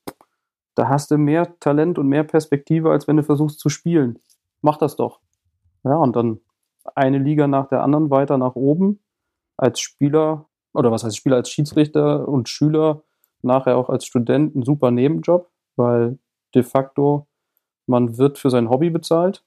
da 0.75 0.89
hast 0.89 1.11
du 1.11 1.19
mehr 1.19 1.59
Talent 1.61 1.99
und 1.99 2.09
mehr 2.09 2.25
Perspektive, 2.25 2.91
als 2.91 3.09
wenn 3.09 3.17
du 3.17 3.23
versuchst 3.23 3.61
zu 3.61 3.69
spielen. 3.69 4.19
Mach 4.63 4.77
das 4.77 4.97
doch. 4.97 5.21
Ja, 5.85 5.97
und 5.97 6.17
dann 6.17 6.41
eine 6.95 7.19
Liga 7.19 7.47
nach 7.47 7.69
der 7.69 7.83
anderen 7.83 8.11
weiter 8.11 8.39
nach 8.39 8.55
oben 8.55 9.01
als 9.57 9.81
Spieler 9.81 10.49
oder 10.73 10.91
was 10.91 11.05
heißt 11.05 11.17
Spieler 11.17 11.37
als 11.37 11.51
Schiedsrichter 11.51 12.29
und 12.29 12.49
Schüler, 12.49 13.03
nachher 13.43 13.77
auch 13.77 13.89
als 13.89 14.05
Student 14.05 14.55
ein 14.55 14.63
super 14.63 14.91
Nebenjob, 14.91 15.51
weil 15.77 16.19
de 16.55 16.63
facto 16.63 17.27
man 17.87 18.19
wird 18.19 18.39
für 18.39 18.51
sein 18.51 18.71
Hobby 18.71 18.91
bezahlt 18.91 19.45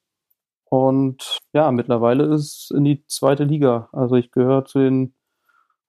und 0.73 1.37
ja, 1.53 1.71
mittlerweile 1.71 2.23
ist 2.33 2.71
es 2.71 2.71
in 2.75 2.83
die 2.83 3.05
zweite 3.05 3.43
Liga. 3.43 3.89
Also 3.91 4.15
ich 4.15 4.31
gehöre 4.31 4.65
zu 4.65 4.79
den 4.79 5.13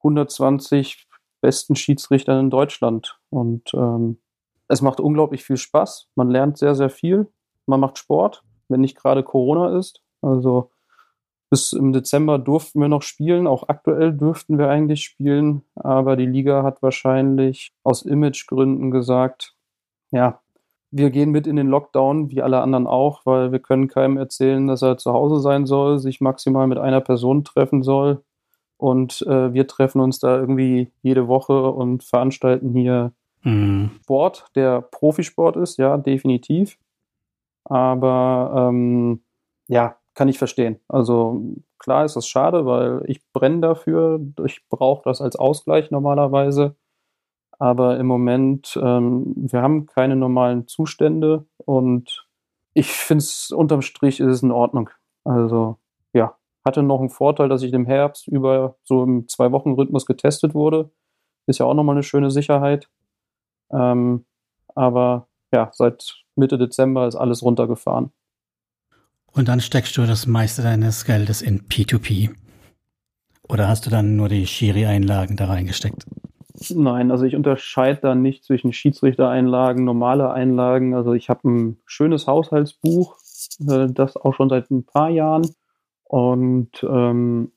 120 0.00 1.08
besten 1.40 1.74
Schiedsrichtern 1.74 2.38
in 2.38 2.50
Deutschland. 2.50 3.18
Und 3.30 3.72
ähm, 3.72 4.18
es 4.68 4.82
macht 4.82 5.00
unglaublich 5.00 5.44
viel 5.44 5.56
Spaß. 5.56 6.08
Man 6.14 6.30
lernt 6.30 6.58
sehr, 6.58 6.74
sehr 6.74 6.90
viel. 6.90 7.28
Man 7.66 7.80
macht 7.80 7.98
Sport, 7.98 8.42
wenn 8.68 8.80
nicht 8.80 8.96
gerade 8.96 9.22
Corona 9.22 9.78
ist. 9.78 10.02
Also 10.22 10.70
bis 11.50 11.72
im 11.72 11.92
Dezember 11.92 12.38
durften 12.38 12.80
wir 12.80 12.88
noch 12.88 13.02
spielen. 13.02 13.46
Auch 13.46 13.68
aktuell 13.68 14.12
dürften 14.12 14.58
wir 14.58 14.68
eigentlich 14.68 15.04
spielen. 15.04 15.62
Aber 15.76 16.16
die 16.16 16.26
Liga 16.26 16.62
hat 16.62 16.82
wahrscheinlich 16.82 17.72
aus 17.82 18.02
Imagegründen 18.02 18.90
gesagt, 18.90 19.54
ja, 20.10 20.40
wir 20.90 21.10
gehen 21.10 21.30
mit 21.30 21.46
in 21.46 21.56
den 21.56 21.66
Lockdown, 21.66 22.30
wie 22.30 22.40
alle 22.40 22.60
anderen 22.60 22.86
auch, 22.86 23.26
weil 23.26 23.50
wir 23.50 23.58
können 23.58 23.88
keinem 23.88 24.16
erzählen, 24.16 24.66
dass 24.68 24.80
er 24.82 24.96
zu 24.96 25.12
Hause 25.12 25.40
sein 25.40 25.66
soll, 25.66 25.98
sich 25.98 26.20
maximal 26.20 26.68
mit 26.68 26.78
einer 26.78 27.00
Person 27.00 27.42
treffen 27.42 27.82
soll. 27.82 28.22
Und 28.76 29.22
äh, 29.22 29.52
wir 29.52 29.66
treffen 29.66 30.00
uns 30.00 30.20
da 30.20 30.38
irgendwie 30.38 30.92
jede 31.02 31.26
Woche 31.26 31.70
und 31.70 32.04
veranstalten 32.04 32.72
hier 32.72 33.12
mhm. 33.44 33.90
Sport, 34.02 34.46
der 34.56 34.80
Profisport 34.82 35.56
ist, 35.56 35.78
ja, 35.78 35.96
definitiv. 35.96 36.78
Aber 37.64 38.70
ähm, 38.70 39.22
ja, 39.68 39.96
kann 40.14 40.28
ich 40.28 40.38
verstehen. 40.38 40.80
Also 40.88 41.42
klar 41.78 42.04
ist 42.04 42.16
das 42.16 42.26
schade, 42.26 42.66
weil 42.66 43.02
ich 43.06 43.20
brenne 43.32 43.60
dafür. 43.60 44.20
Ich 44.44 44.66
brauche 44.68 45.02
das 45.04 45.20
als 45.20 45.36
Ausgleich 45.36 45.90
normalerweise. 45.90 46.76
Aber 47.58 47.98
im 47.98 48.06
Moment, 48.06 48.78
ähm, 48.82 49.32
wir 49.36 49.62
haben 49.62 49.86
keine 49.86 50.16
normalen 50.16 50.66
Zustände 50.66 51.46
und 51.58 52.26
ich 52.74 52.88
finde 52.88 53.22
es 53.22 53.52
unterm 53.52 53.82
Strich 53.82 54.20
ist 54.20 54.26
es 54.26 54.42
in 54.42 54.50
Ordnung. 54.50 54.90
Also 55.24 55.78
ja, 56.12 56.36
hatte 56.64 56.82
noch 56.82 57.00
einen 57.00 57.10
Vorteil, 57.10 57.48
dass 57.48 57.62
ich 57.62 57.72
im 57.72 57.86
Herbst 57.86 58.26
über 58.28 58.76
so 58.82 59.04
im 59.04 59.28
Zwei-Wochen-Rhythmus 59.28 60.06
getestet 60.06 60.54
wurde. 60.54 60.90
Ist 61.46 61.60
ja 61.60 61.66
auch 61.66 61.74
nochmal 61.74 61.94
eine 61.94 62.02
schöne 62.02 62.30
Sicherheit. 62.30 62.88
Ähm, 63.74 64.24
aber 64.74 65.28
ja, 65.52 65.70
seit 65.72 66.24
Mitte 66.36 66.58
Dezember 66.58 67.06
ist 67.06 67.16
alles 67.16 67.42
runtergefahren. 67.42 68.12
Und 69.32 69.48
dann 69.48 69.60
steckst 69.60 69.96
du 69.96 70.06
das 70.06 70.26
meiste 70.26 70.62
deines 70.62 71.04
Geldes 71.04 71.42
in 71.42 71.62
P2P. 71.68 72.30
Oder 73.48 73.68
hast 73.68 73.84
du 73.86 73.90
dann 73.90 74.16
nur 74.16 74.28
die 74.28 74.46
Schiri-Einlagen 74.46 75.36
da 75.36 75.46
reingesteckt? 75.46 76.06
Nein, 76.70 77.10
also 77.10 77.24
ich 77.24 77.34
unterscheide 77.34 78.00
da 78.00 78.14
nicht 78.14 78.44
zwischen 78.44 78.72
Schiedsrichtereinlagen, 78.72 79.84
normale 79.84 80.32
Einlagen. 80.32 80.94
Also 80.94 81.12
ich 81.12 81.28
habe 81.28 81.48
ein 81.48 81.78
schönes 81.84 82.26
Haushaltsbuch, 82.26 83.16
äh, 83.68 83.88
das 83.90 84.16
auch 84.16 84.34
schon 84.34 84.48
seit 84.48 84.70
ein 84.70 84.84
paar 84.84 85.10
Jahren 85.10 85.48
und 86.04 86.70
ähm, 86.88 87.52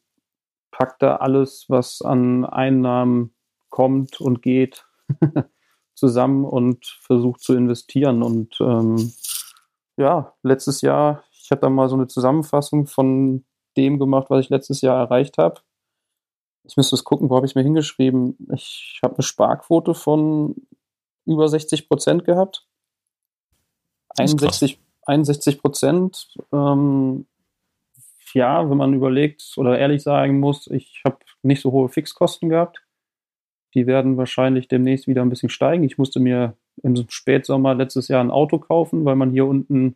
pack 0.71 0.97
da 0.99 1.17
alles, 1.17 1.65
was 1.69 2.01
an 2.01 2.43
Einnahmen 2.43 3.33
kommt 3.69 4.19
und 4.19 4.41
geht, 4.41 4.85
zusammen 5.97 6.45
und 6.45 6.85
versucht 7.01 7.41
zu 7.41 7.55
investieren. 7.55 8.23
Und 8.23 8.57
ähm, 8.61 9.13
ja, 9.97 10.33
letztes 10.43 10.81
Jahr 10.81 11.23
ich 11.47 11.51
habe 11.51 11.61
da 11.61 11.69
mal 11.69 11.87
so 11.87 11.95
eine 11.95 12.07
Zusammenfassung 12.07 12.87
von 12.87 13.45
dem 13.77 13.99
gemacht, 13.99 14.29
was 14.29 14.43
ich 14.43 14.49
letztes 14.49 14.81
Jahr 14.81 14.99
erreicht 14.99 15.37
habe. 15.37 15.61
Ich 16.65 16.75
müsste 16.75 16.93
es 16.95 17.05
gucken, 17.05 17.29
wo 17.29 17.37
habe 17.37 17.45
ich 17.45 17.55
mir 17.55 17.63
hingeschrieben? 17.63 18.37
Ich 18.53 18.99
habe 19.01 19.15
eine 19.15 19.23
Sparquote 19.23 19.93
von 19.93 20.55
über 21.25 21.47
60 21.47 21.87
Prozent 21.87 22.25
gehabt. 22.25 22.67
61, 24.17 24.77
61 25.03 25.61
Prozent. 25.61 26.37
Ähm, 26.51 27.27
ja, 28.33 28.69
wenn 28.69 28.77
man 28.77 28.93
überlegt 28.93 29.53
oder 29.55 29.79
ehrlich 29.79 30.03
sagen 30.03 30.41
muss, 30.41 30.67
ich 30.67 31.01
habe 31.05 31.19
nicht 31.43 31.61
so 31.61 31.71
hohe 31.71 31.87
Fixkosten 31.87 32.49
gehabt. 32.49 32.83
Die 33.77 33.85
werden 33.85 34.17
wahrscheinlich 34.17 34.67
demnächst 34.67 35.07
wieder 35.07 35.21
ein 35.21 35.29
bisschen 35.29 35.49
steigen. 35.49 35.83
Ich 35.83 35.99
musste 35.99 36.19
mir 36.19 36.55
im 36.81 36.95
Spätsommer 37.09 37.75
letztes 37.75 38.07
Jahr 38.07 38.23
ein 38.23 38.31
Auto 38.31 38.57
kaufen, 38.57 39.05
weil 39.05 39.15
man 39.15 39.29
hier 39.29 39.45
unten 39.45 39.95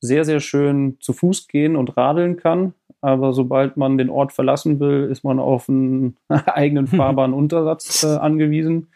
sehr, 0.00 0.24
sehr 0.24 0.38
schön 0.38 0.96
zu 1.00 1.12
Fuß 1.12 1.48
gehen 1.48 1.74
und 1.74 1.96
radeln 1.96 2.36
kann. 2.36 2.74
Aber 3.00 3.32
sobald 3.32 3.76
man 3.76 3.98
den 3.98 4.08
Ort 4.08 4.32
verlassen 4.32 4.78
will, 4.78 5.08
ist 5.10 5.24
man 5.24 5.40
auf 5.40 5.68
einen 5.68 6.16
eigenen 6.28 6.86
Fahrbahnuntersatz 6.86 8.04
äh, 8.04 8.18
angewiesen. 8.18 8.86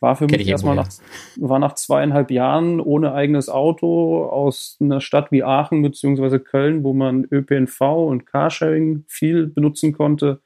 War 0.00 0.16
für 0.16 0.26
mich 0.26 0.48
erstmal 0.48 0.74
nach, 0.74 0.88
war 1.36 1.60
nach 1.60 1.76
zweieinhalb 1.76 2.32
Jahren 2.32 2.80
ohne 2.80 3.12
eigenes 3.12 3.48
Auto 3.48 4.24
aus 4.24 4.76
einer 4.80 5.00
Stadt 5.00 5.30
wie 5.30 5.44
Aachen 5.44 5.82
beziehungsweise 5.82 6.40
Köln, 6.40 6.82
wo 6.82 6.94
man 6.94 7.28
ÖPNV 7.30 7.80
und 7.80 8.26
Carsharing 8.26 9.04
viel 9.06 9.46
benutzen 9.46 9.92
konnte, 9.92 10.40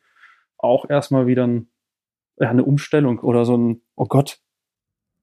auch 0.59 0.91
erstmal 0.91 1.27
wieder 1.27 1.47
ein, 1.47 1.69
ja, 2.39 2.51
eine 2.51 2.65
Umstellung 2.65 3.21
oder 3.21 3.45
so 3.45 3.57
ein, 3.57 3.83
oh 3.97 4.07
Gott, 4.07 4.41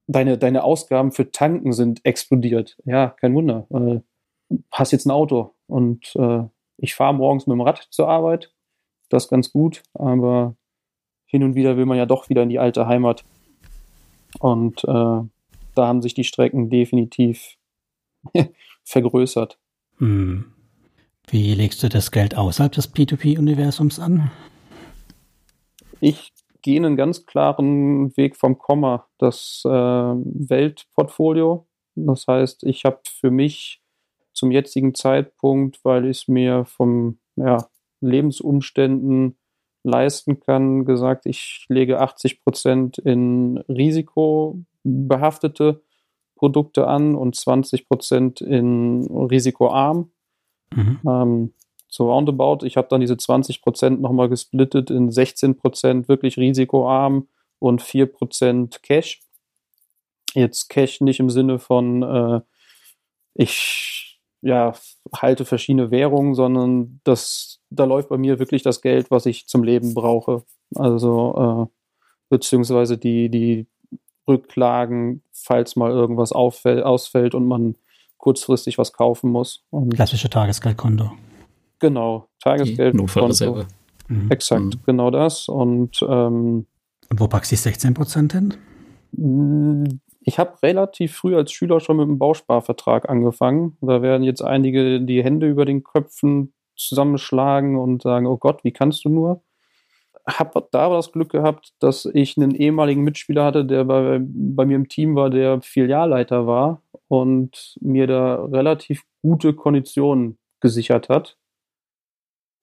deine, 0.06 0.38
deine 0.38 0.64
Ausgaben 0.64 1.12
für 1.12 1.30
Tanken 1.30 1.72
sind 1.72 2.04
explodiert. 2.04 2.76
Ja, 2.84 3.08
kein 3.08 3.34
Wunder. 3.34 3.66
Äh, 3.70 4.00
hast 4.70 4.92
jetzt 4.92 5.06
ein 5.06 5.10
Auto 5.10 5.54
und 5.66 6.14
äh, 6.16 6.44
ich 6.76 6.94
fahre 6.94 7.14
morgens 7.14 7.46
mit 7.46 7.54
dem 7.54 7.60
Rad 7.60 7.86
zur 7.90 8.08
Arbeit. 8.08 8.52
Das 9.08 9.24
ist 9.24 9.30
ganz 9.30 9.52
gut, 9.52 9.82
aber 9.94 10.56
hin 11.26 11.44
und 11.44 11.54
wieder 11.54 11.76
will 11.76 11.86
man 11.86 11.98
ja 11.98 12.06
doch 12.06 12.28
wieder 12.28 12.42
in 12.42 12.48
die 12.48 12.58
alte 12.58 12.86
Heimat. 12.86 13.24
Und 14.38 14.84
äh, 14.84 14.88
da 15.74 15.86
haben 15.86 16.02
sich 16.02 16.14
die 16.14 16.24
Strecken 16.24 16.70
definitiv 16.70 17.56
vergrößert. 18.84 19.58
Hm. 19.98 20.52
Wie 21.28 21.54
legst 21.54 21.82
du 21.82 21.88
das 21.88 22.10
Geld 22.10 22.36
außerhalb 22.36 22.72
des 22.72 22.94
P2P-Universums 22.94 23.98
an? 23.98 24.30
Ich 26.00 26.32
gehe 26.62 26.78
einen 26.78 26.96
ganz 26.96 27.26
klaren 27.26 28.16
Weg 28.16 28.36
vom 28.36 28.58
Komma, 28.58 29.06
das 29.18 29.62
äh, 29.64 29.70
Weltportfolio. 29.70 31.66
Das 31.94 32.26
heißt, 32.26 32.64
ich 32.64 32.84
habe 32.84 32.98
für 33.06 33.30
mich 33.30 33.80
zum 34.32 34.50
jetzigen 34.50 34.94
Zeitpunkt, 34.94 35.84
weil 35.84 36.06
ich 36.06 36.22
es 36.22 36.28
mir 36.28 36.64
vom 36.64 37.18
ja, 37.36 37.68
Lebensumständen 38.00 39.36
leisten 39.84 40.40
kann, 40.40 40.84
gesagt, 40.84 41.26
ich 41.26 41.66
lege 41.68 42.00
80 42.00 42.40
Prozent 42.40 42.98
in 42.98 43.58
risikobehaftete 43.68 45.82
Produkte 46.36 46.86
an 46.86 47.14
und 47.14 47.36
20 47.36 47.88
Prozent 47.88 48.40
in 48.40 49.06
risikoarm. 49.06 50.10
Mhm. 50.74 51.00
Ähm, 51.06 51.52
so 51.92 52.10
roundabout. 52.10 52.64
Ich 52.64 52.78
habe 52.78 52.88
dann 52.88 53.02
diese 53.02 53.18
20 53.18 53.60
Prozent 53.60 54.00
nochmal 54.00 54.30
gesplittet 54.30 54.90
in 54.90 55.10
16 55.10 55.58
Prozent 55.58 56.08
wirklich 56.08 56.38
risikoarm 56.38 57.28
und 57.58 57.82
4 57.82 58.06
Prozent 58.06 58.82
Cash. 58.82 59.20
Jetzt 60.32 60.70
Cash 60.70 61.02
nicht 61.02 61.20
im 61.20 61.28
Sinne 61.28 61.58
von, 61.58 62.02
äh, 62.02 62.40
ich 63.34 64.18
ja, 64.40 64.72
halte 65.14 65.44
verschiedene 65.44 65.90
Währungen, 65.90 66.34
sondern 66.34 67.00
das, 67.04 67.60
da 67.68 67.84
läuft 67.84 68.08
bei 68.08 68.16
mir 68.16 68.38
wirklich 68.38 68.62
das 68.62 68.80
Geld, 68.80 69.10
was 69.10 69.26
ich 69.26 69.46
zum 69.46 69.62
Leben 69.62 69.92
brauche. 69.92 70.44
Also, 70.74 71.68
äh, 71.68 71.76
beziehungsweise 72.30 72.96
die, 72.96 73.28
die 73.28 73.66
Rücklagen, 74.26 75.22
falls 75.30 75.76
mal 75.76 75.90
irgendwas 75.90 76.32
auffällt, 76.32 76.84
ausfällt 76.84 77.34
und 77.34 77.46
man 77.46 77.76
kurzfristig 78.16 78.78
was 78.78 78.94
kaufen 78.94 79.30
muss. 79.30 79.66
Und 79.68 79.94
Klassische 79.94 80.30
Tagesgeldkonto. 80.30 81.12
Genau, 81.82 82.28
Tagesgeldkonto. 82.38 83.64
Mhm. 84.06 84.30
Exakt, 84.30 84.62
mhm. 84.62 84.80
genau 84.86 85.10
das. 85.10 85.48
Und, 85.48 86.00
ähm, 86.08 86.66
und 87.10 87.20
wo 87.20 87.26
packst 87.26 87.50
du 87.50 87.56
die 87.56 87.60
16 87.60 87.92
Prozent 87.92 88.32
hin? 88.32 90.00
Ich 90.20 90.38
habe 90.38 90.62
relativ 90.62 91.16
früh 91.16 91.34
als 91.34 91.50
Schüler 91.50 91.80
schon 91.80 91.96
mit 91.96 92.06
dem 92.06 92.18
Bausparvertrag 92.18 93.08
angefangen. 93.08 93.76
Da 93.80 94.00
werden 94.00 94.22
jetzt 94.22 94.42
einige 94.42 95.00
die 95.00 95.24
Hände 95.24 95.48
über 95.48 95.64
den 95.64 95.82
Köpfen 95.82 96.54
zusammenschlagen 96.76 97.76
und 97.76 98.02
sagen, 98.02 98.26
oh 98.26 98.36
Gott, 98.36 98.62
wie 98.62 98.72
kannst 98.72 99.04
du 99.04 99.08
nur? 99.08 99.42
Habe 100.24 100.68
da 100.70 100.88
das 100.88 101.10
Glück 101.10 101.32
gehabt, 101.32 101.72
dass 101.80 102.04
ich 102.04 102.36
einen 102.36 102.54
ehemaligen 102.54 103.02
Mitspieler 103.02 103.44
hatte, 103.44 103.64
der 103.64 103.82
bei, 103.84 104.20
bei 104.22 104.66
mir 104.66 104.76
im 104.76 104.88
Team 104.88 105.16
war, 105.16 105.30
der 105.30 105.60
Filialleiter 105.62 106.46
war 106.46 106.80
und 107.08 107.74
mir 107.80 108.06
da 108.06 108.44
relativ 108.44 109.02
gute 109.20 109.52
Konditionen 109.52 110.38
gesichert 110.60 111.08
hat. 111.08 111.36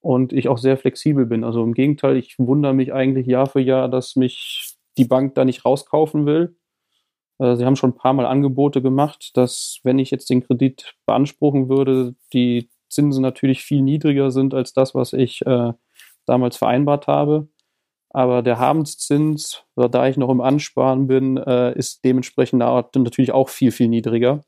Und 0.01 0.31
ich 0.33 0.47
auch 0.47 0.57
sehr 0.57 0.77
flexibel 0.77 1.25
bin. 1.25 1.43
Also 1.43 1.63
im 1.63 1.73
Gegenteil, 1.73 2.15
ich 2.17 2.39
wundere 2.39 2.73
mich 2.73 2.93
eigentlich 2.93 3.27
Jahr 3.27 3.47
für 3.47 3.59
Jahr, 3.59 3.89
dass 3.89 4.15
mich 4.15 4.75
die 4.97 5.05
Bank 5.05 5.35
da 5.35 5.45
nicht 5.45 5.65
rauskaufen 5.65 6.25
will 6.25 6.55
äh, 7.39 7.55
sie 7.55 7.65
haben 7.65 7.75
schon 7.75 7.91
ein 7.91 7.97
paar 7.97 8.13
Mal 8.13 8.25
Angebote 8.25 8.81
gemacht, 8.81 9.31
dass 9.35 9.79
wenn 9.83 9.99
ich 9.99 10.11
jetzt 10.11 10.29
den 10.29 10.45
Kredit 10.45 10.95
beanspruchen 11.05 11.69
würde, 11.69 12.15
die 12.33 12.69
Zinsen 12.89 13.21
natürlich 13.21 13.61
viel 13.61 13.81
niedriger 13.81 14.31
sind 14.31 14.53
als 14.53 14.73
das, 14.73 14.93
was 14.95 15.13
ich 15.13 15.45
äh, 15.45 15.73
damals 16.25 16.57
vereinbart 16.57 17.07
habe. 17.07 17.47
Aber 18.11 18.41
der 18.41 18.59
Habenszins, 18.59 19.63
da 19.75 20.07
ich 20.07 20.17
noch 20.17 20.29
im 20.29 20.41
Ansparen 20.41 21.07
bin, 21.07 21.37
äh, 21.37 21.77
ist 21.77 22.03
dementsprechend 22.03 22.59
natürlich 22.59 23.31
auch 23.31 23.49
viel, 23.49 23.71
viel 23.71 23.87
niedriger. 23.87 24.43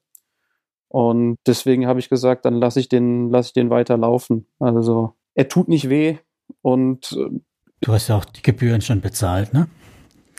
Und 0.88 1.38
deswegen 1.48 1.88
habe 1.88 2.00
ich 2.00 2.10
gesagt, 2.10 2.46
dann 2.46 2.56
lasse 2.56 2.80
ich 2.80 2.90
den, 2.90 3.30
lasse 3.30 3.50
ich 3.50 3.54
den 3.54 3.70
weiterlaufen. 3.70 4.48
Also 4.60 5.14
er 5.36 5.48
tut 5.48 5.68
nicht 5.68 5.90
weh 5.90 6.18
und 6.62 7.12
äh, 7.14 7.40
Du 7.82 7.94
hast 7.94 8.10
ja 8.10 8.18
auch 8.18 8.26
die 8.26 8.44
Gebühren 8.44 8.82
schon 8.82 9.02
bezahlt, 9.02 9.54
ne? 9.54 9.68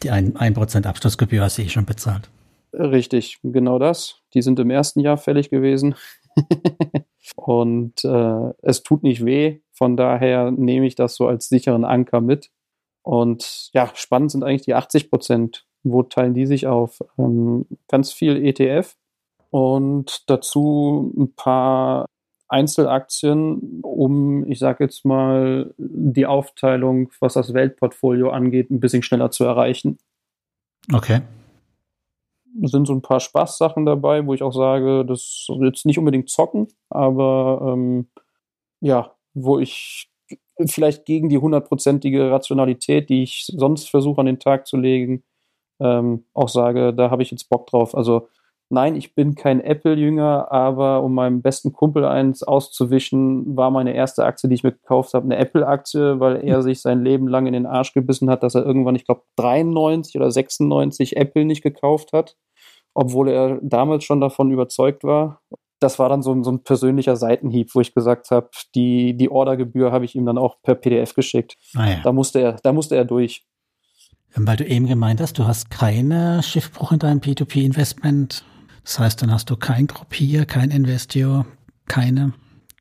Die 0.02 0.12
1% 0.12 0.86
Abschlussgebühr 0.86 1.42
hast 1.42 1.58
du 1.58 1.62
eh 1.62 1.68
schon 1.68 1.86
bezahlt. 1.86 2.30
Richtig, 2.72 3.38
genau 3.42 3.78
das. 3.78 4.22
Die 4.34 4.42
sind 4.42 4.58
im 4.58 4.70
ersten 4.70 5.00
Jahr 5.00 5.16
fällig 5.16 5.50
gewesen. 5.50 5.94
und 7.36 8.04
äh, 8.04 8.50
es 8.62 8.82
tut 8.82 9.02
nicht 9.02 9.24
weh. 9.24 9.60
Von 9.72 9.96
daher 9.96 10.50
nehme 10.50 10.86
ich 10.86 10.94
das 10.94 11.16
so 11.16 11.26
als 11.26 11.48
sicheren 11.48 11.84
Anker 11.84 12.20
mit. 12.20 12.50
Und 13.02 13.70
ja, 13.74 13.90
spannend 13.94 14.30
sind 14.30 14.44
eigentlich 14.44 14.62
die 14.62 14.74
80 14.74 15.10
Prozent. 15.10 15.66
Wo 15.82 16.04
teilen 16.04 16.34
die 16.34 16.46
sich 16.46 16.68
auf? 16.68 17.00
Ähm, 17.18 17.66
ganz 17.88 18.12
viel 18.12 18.36
ETF 18.44 18.96
und 19.50 20.30
dazu 20.30 21.12
ein 21.16 21.34
paar 21.34 22.06
Einzelaktien, 22.52 23.80
um, 23.82 24.46
ich 24.46 24.58
sage 24.58 24.84
jetzt 24.84 25.04
mal, 25.04 25.74
die 25.78 26.26
Aufteilung, 26.26 27.10
was 27.20 27.34
das 27.34 27.54
Weltportfolio 27.54 28.30
angeht, 28.30 28.70
ein 28.70 28.80
bisschen 28.80 29.02
schneller 29.02 29.30
zu 29.30 29.44
erreichen. 29.44 29.98
Okay. 30.92 31.22
Sind 32.62 32.86
so 32.86 32.92
ein 32.92 33.02
paar 33.02 33.20
Spaßsachen 33.20 33.86
dabei, 33.86 34.26
wo 34.26 34.34
ich 34.34 34.42
auch 34.42 34.52
sage, 34.52 35.04
das 35.06 35.46
ist 35.48 35.50
jetzt 35.62 35.86
nicht 35.86 35.98
unbedingt 35.98 36.28
zocken, 36.28 36.68
aber 36.90 37.72
ähm, 37.72 38.08
ja, 38.80 39.12
wo 39.32 39.58
ich 39.58 40.10
vielleicht 40.66 41.06
gegen 41.06 41.28
die 41.28 41.38
hundertprozentige 41.38 42.30
Rationalität, 42.30 43.08
die 43.08 43.22
ich 43.22 43.46
sonst 43.46 43.88
versuche 43.88 44.20
an 44.20 44.26
den 44.26 44.38
Tag 44.38 44.66
zu 44.66 44.76
legen, 44.76 45.22
ähm, 45.80 46.24
auch 46.34 46.48
sage, 46.48 46.92
da 46.92 47.10
habe 47.10 47.22
ich 47.22 47.30
jetzt 47.30 47.48
Bock 47.48 47.66
drauf. 47.66 47.94
Also 47.94 48.28
nein, 48.72 48.96
ich 48.96 49.14
bin 49.14 49.34
kein 49.34 49.60
Apple-Jünger, 49.60 50.50
aber 50.50 51.02
um 51.02 51.14
meinem 51.14 51.42
besten 51.42 51.72
Kumpel 51.72 52.04
eins 52.04 52.42
auszuwischen, 52.42 53.56
war 53.56 53.70
meine 53.70 53.94
erste 53.94 54.24
Aktie, 54.24 54.48
die 54.48 54.54
ich 54.54 54.64
mir 54.64 54.72
gekauft 54.72 55.12
habe, 55.14 55.26
eine 55.26 55.36
Apple-Aktie, 55.36 56.18
weil 56.18 56.42
er 56.42 56.62
sich 56.62 56.80
sein 56.80 57.04
Leben 57.04 57.28
lang 57.28 57.46
in 57.46 57.52
den 57.52 57.66
Arsch 57.66 57.92
gebissen 57.92 58.30
hat, 58.30 58.42
dass 58.42 58.54
er 58.54 58.64
irgendwann, 58.64 58.96
ich 58.96 59.04
glaube, 59.04 59.22
93 59.36 60.16
oder 60.16 60.30
96 60.30 61.16
Apple 61.16 61.44
nicht 61.44 61.62
gekauft 61.62 62.12
hat, 62.12 62.36
obwohl 62.94 63.28
er 63.28 63.58
damals 63.62 64.04
schon 64.04 64.20
davon 64.20 64.50
überzeugt 64.50 65.04
war. 65.04 65.42
Das 65.78 65.98
war 65.98 66.08
dann 66.08 66.22
so 66.22 66.32
ein, 66.32 66.42
so 66.42 66.50
ein 66.52 66.62
persönlicher 66.62 67.16
Seitenhieb, 67.16 67.74
wo 67.74 67.80
ich 67.80 67.92
gesagt 67.92 68.30
habe, 68.30 68.48
die, 68.74 69.16
die 69.16 69.30
Ordergebühr 69.30 69.92
habe 69.92 70.06
ich 70.06 70.14
ihm 70.14 70.24
dann 70.24 70.38
auch 70.38 70.56
per 70.62 70.76
PDF 70.76 71.14
geschickt. 71.14 71.56
Ah 71.74 71.90
ja. 71.90 72.00
Da 72.02 72.12
musste 72.12 72.40
er, 72.40 72.56
da 72.62 72.72
musste 72.72 72.96
er 72.96 73.04
durch. 73.04 73.44
Weil 74.34 74.56
du 74.56 74.64
eben 74.64 74.86
gemeint 74.86 75.20
hast, 75.20 75.38
du 75.38 75.44
hast 75.44 75.70
keine 75.70 76.42
Schiffbruch 76.42 76.92
in 76.92 77.00
deinem 77.00 77.20
P2P-Investment 77.20 78.44
das 78.84 78.98
heißt, 78.98 79.22
dann 79.22 79.32
hast 79.32 79.50
du 79.50 79.56
kein 79.56 79.86
Gruppier, 79.86 80.44
kein 80.44 80.70
Investio, 80.70 81.44
keine 81.86 82.32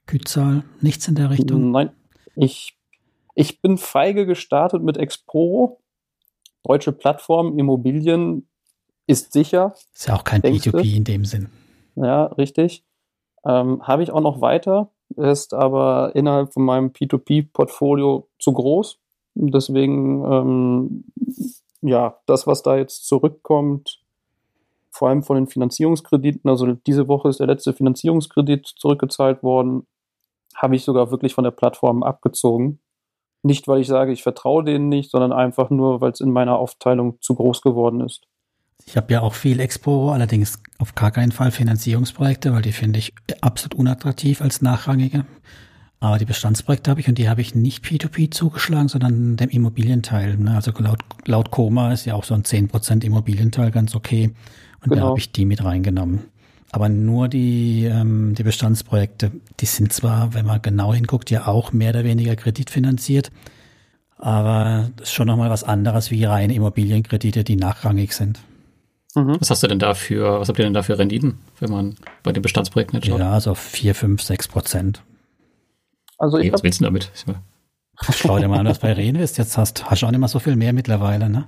Gützahl, 0.07 0.63
nichts 0.81 1.07
in 1.07 1.15
der 1.15 1.29
Richtung? 1.29 1.71
Nein, 1.71 1.91
ich, 2.35 2.77
ich 3.35 3.61
bin 3.61 3.77
feige 3.77 4.25
gestartet 4.25 4.83
mit 4.83 4.97
Exporo. 4.97 5.79
Deutsche 6.63 6.91
Plattform, 6.91 7.57
Immobilien 7.57 8.47
ist 9.07 9.33
sicher. 9.33 9.73
Ist 9.93 10.07
ja 10.07 10.15
auch 10.15 10.23
kein 10.23 10.41
P2P 10.41 10.95
in 10.95 11.03
dem 11.03 11.25
Sinn. 11.25 11.49
Ja, 11.95 12.25
richtig. 12.25 12.83
Ähm, 13.45 13.85
Habe 13.87 14.03
ich 14.03 14.11
auch 14.11 14.21
noch 14.21 14.41
weiter, 14.41 14.91
ist 15.15 15.53
aber 15.53 16.11
innerhalb 16.15 16.53
von 16.53 16.63
meinem 16.63 16.89
P2P-Portfolio 16.89 18.27
zu 18.39 18.53
groß. 18.53 18.99
Deswegen, 19.33 20.23
ähm, 20.25 21.03
ja, 21.81 22.17
das, 22.25 22.47
was 22.47 22.63
da 22.63 22.77
jetzt 22.77 23.07
zurückkommt, 23.07 24.00
vor 24.91 25.09
allem 25.09 25.23
von 25.23 25.37
den 25.37 25.47
Finanzierungskrediten. 25.47 26.49
Also 26.49 26.73
diese 26.73 27.07
Woche 27.07 27.29
ist 27.29 27.39
der 27.39 27.47
letzte 27.47 27.73
Finanzierungskredit 27.73 28.67
zurückgezahlt 28.67 29.41
worden. 29.41 29.87
Habe 30.55 30.75
ich 30.75 30.83
sogar 30.83 31.11
wirklich 31.11 31.33
von 31.33 31.43
der 31.43 31.51
Plattform 31.51 32.03
abgezogen. 32.03 32.79
Nicht, 33.43 33.67
weil 33.67 33.81
ich 33.81 33.87
sage, 33.87 34.11
ich 34.11 34.21
vertraue 34.21 34.63
denen 34.63 34.89
nicht, 34.89 35.09
sondern 35.09 35.31
einfach 35.31 35.69
nur, 35.69 36.01
weil 36.01 36.11
es 36.11 36.19
in 36.19 36.31
meiner 36.31 36.59
Aufteilung 36.59 37.19
zu 37.21 37.33
groß 37.33 37.61
geworden 37.61 38.01
ist. 38.01 38.27
Ich 38.85 38.97
habe 38.97 39.13
ja 39.13 39.21
auch 39.21 39.33
viel 39.33 39.59
Expo, 39.59 40.11
allerdings 40.11 40.59
auf 40.79 40.95
gar 40.95 41.11
keinen 41.11 41.31
Fall 41.31 41.51
Finanzierungsprojekte, 41.51 42.53
weil 42.53 42.61
die 42.61 42.71
finde 42.71 42.99
ich 42.99 43.13
absolut 43.41 43.75
unattraktiv 43.75 44.41
als 44.41 44.61
nachrangige. 44.61 45.25
Aber 45.99 46.17
die 46.17 46.25
Bestandsprojekte 46.25 46.89
habe 46.89 46.99
ich 46.99 47.07
und 47.07 47.19
die 47.19 47.29
habe 47.29 47.41
ich 47.41 47.53
nicht 47.53 47.85
P2P 47.85 48.31
zugeschlagen, 48.31 48.87
sondern 48.87 49.37
dem 49.37 49.49
Immobilienteil. 49.49 50.35
Ne? 50.35 50.55
Also 50.55 50.71
laut, 50.79 50.99
laut 51.25 51.51
Koma 51.51 51.93
ist 51.93 52.05
ja 52.05 52.15
auch 52.15 52.23
so 52.23 52.33
ein 52.33 52.41
10% 52.41 53.03
Immobilienteil 53.03 53.69
ganz 53.69 53.93
okay. 53.93 54.31
Und 54.83 54.89
genau. 54.89 55.01
da 55.01 55.07
habe 55.09 55.19
ich 55.19 55.31
die 55.31 55.45
mit 55.45 55.63
reingenommen. 55.63 56.21
Aber 56.71 56.89
nur 56.89 57.27
die, 57.27 57.85
ähm, 57.85 58.33
die 58.35 58.43
Bestandsprojekte, 58.43 59.31
die 59.59 59.65
sind 59.65 59.91
zwar, 59.91 60.33
wenn 60.33 60.45
man 60.45 60.61
genau 60.61 60.93
hinguckt, 60.93 61.29
ja 61.29 61.47
auch 61.47 61.73
mehr 61.73 61.89
oder 61.89 62.03
weniger 62.03 62.35
kreditfinanziert, 62.35 63.29
aber 64.17 64.89
das 64.95 65.09
ist 65.09 65.13
schon 65.13 65.27
nochmal 65.27 65.49
was 65.49 65.63
anderes 65.63 66.11
wie 66.11 66.23
reine 66.23 66.53
Immobilienkredite, 66.53 67.43
die 67.43 67.55
nachrangig 67.57 68.13
sind. 68.13 68.39
Mhm. 69.15 69.35
Was 69.39 69.49
hast 69.49 69.63
du 69.63 69.67
denn 69.67 69.79
dafür, 69.79 70.39
was 70.39 70.47
habt 70.47 70.59
ihr 70.59 70.63
denn 70.63 70.73
da 70.73 70.83
für 70.83 70.97
Renditen, 70.97 71.39
wenn 71.59 71.71
man 71.71 71.95
bei 72.23 72.31
den 72.31 72.41
Bestandsprojekten 72.41 72.99
jetzt 72.99 73.07
schaut? 73.07 73.19
Ja, 73.19 73.39
so 73.41 73.53
4, 73.53 73.93
5, 73.93 74.21
6 74.21 74.47
Prozent. 74.47 75.01
Also 76.17 76.37
ich 76.37 76.45
hey, 76.45 76.53
was 76.53 76.63
willst 76.63 76.79
du 76.79 76.85
damit? 76.85 77.11
Schau 78.13 78.39
dir 78.39 78.47
mal 78.47 78.59
an, 78.59 78.67
was 78.67 78.79
bei 78.79 78.93
Rene 78.93 79.21
ist. 79.21 79.37
Jetzt 79.37 79.57
hast, 79.57 79.89
hast 79.89 80.01
du 80.01 80.05
auch 80.05 80.11
nicht 80.11 80.19
mal 80.19 80.27
so 80.27 80.39
viel 80.39 80.55
mehr 80.55 80.71
mittlerweile, 80.71 81.29
ne? 81.29 81.47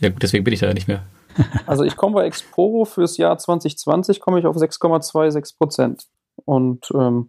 Ja 0.00 0.10
gut, 0.10 0.22
deswegen 0.22 0.44
bin 0.44 0.52
ich 0.52 0.60
da 0.60 0.66
ja 0.66 0.74
nicht 0.74 0.88
mehr. 0.88 1.04
Also 1.66 1.84
ich 1.84 1.96
komme 1.96 2.14
bei 2.14 2.26
Exporo 2.26 2.84
fürs 2.84 3.16
Jahr 3.16 3.38
2020 3.38 4.20
komme 4.20 4.38
ich 4.38 4.46
auf 4.46 4.56
6,26 4.56 5.56
Prozent. 5.56 6.06
Und 6.44 6.90
ähm, 6.94 7.28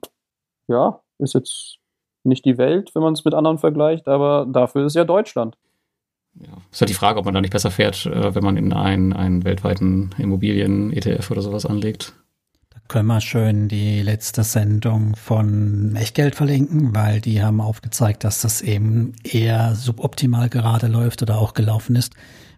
ja, 0.67 1.01
ist 1.19 1.33
jetzt 1.33 1.77
nicht 2.23 2.45
die 2.45 2.57
Welt, 2.57 2.93
wenn 2.95 3.01
man 3.01 3.13
es 3.13 3.25
mit 3.25 3.33
anderen 3.33 3.57
vergleicht, 3.57 4.07
aber 4.07 4.45
dafür 4.49 4.85
ist 4.85 4.95
ja 4.95 5.03
Deutschland. 5.03 5.57
Ja, 6.35 6.49
ist 6.71 6.81
halt 6.81 6.89
die 6.89 6.95
Frage, 6.95 7.19
ob 7.19 7.25
man 7.25 7.33
da 7.33 7.41
nicht 7.41 7.53
besser 7.53 7.69
fährt, 7.69 8.05
äh, 8.05 8.33
wenn 8.33 8.43
man 8.43 8.57
in 8.57 8.73
einen, 8.73 9.13
einen 9.13 9.43
weltweiten 9.43 10.15
Immobilien-ETF 10.17 11.29
oder 11.29 11.41
sowas 11.41 11.65
anlegt. 11.65 12.13
Da 12.71 12.79
können 12.87 13.07
wir 13.07 13.21
schön 13.21 13.67
die 13.67 14.01
letzte 14.01 14.43
Sendung 14.43 15.15
von 15.15 15.95
Echtgeld 15.95 16.35
verlinken, 16.35 16.95
weil 16.95 17.21
die 17.21 17.43
haben 17.43 17.61
aufgezeigt, 17.61 18.23
dass 18.23 18.41
das 18.41 18.61
eben 18.61 19.13
eher 19.23 19.75
suboptimal 19.75 20.49
gerade 20.49 20.87
läuft 20.87 21.21
oder 21.21 21.37
auch 21.37 21.53
gelaufen 21.53 21.95
ist 21.95 22.13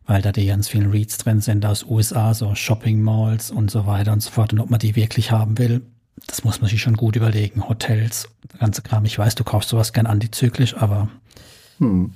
weil 0.05 0.21
da 0.21 0.31
die 0.31 0.45
ganz 0.45 0.67
vielen 0.67 0.91
Reads 0.91 1.17
drin 1.17 1.41
sind 1.41 1.65
aus 1.65 1.83
USA, 1.83 2.33
so 2.33 2.55
Shopping 2.55 3.01
Malls 3.01 3.51
und 3.51 3.71
so 3.71 3.85
weiter 3.85 4.13
und 4.13 4.21
so 4.21 4.31
fort. 4.31 4.53
Und 4.53 4.59
ob 4.59 4.69
man 4.69 4.79
die 4.79 4.95
wirklich 4.95 5.31
haben 5.31 5.57
will, 5.57 5.81
das 6.27 6.43
muss 6.43 6.61
man 6.61 6.69
sich 6.69 6.81
schon 6.81 6.95
gut 6.95 7.15
überlegen. 7.15 7.67
Hotels, 7.67 8.29
der 8.51 8.59
ganze 8.59 8.81
Kram. 8.81 9.05
Ich 9.05 9.17
weiß, 9.17 9.35
du 9.35 9.43
kaufst 9.43 9.69
sowas 9.69 9.93
gern 9.93 10.05
antizyklisch, 10.05 10.75
aber 10.77 11.09
hm. 11.79 12.13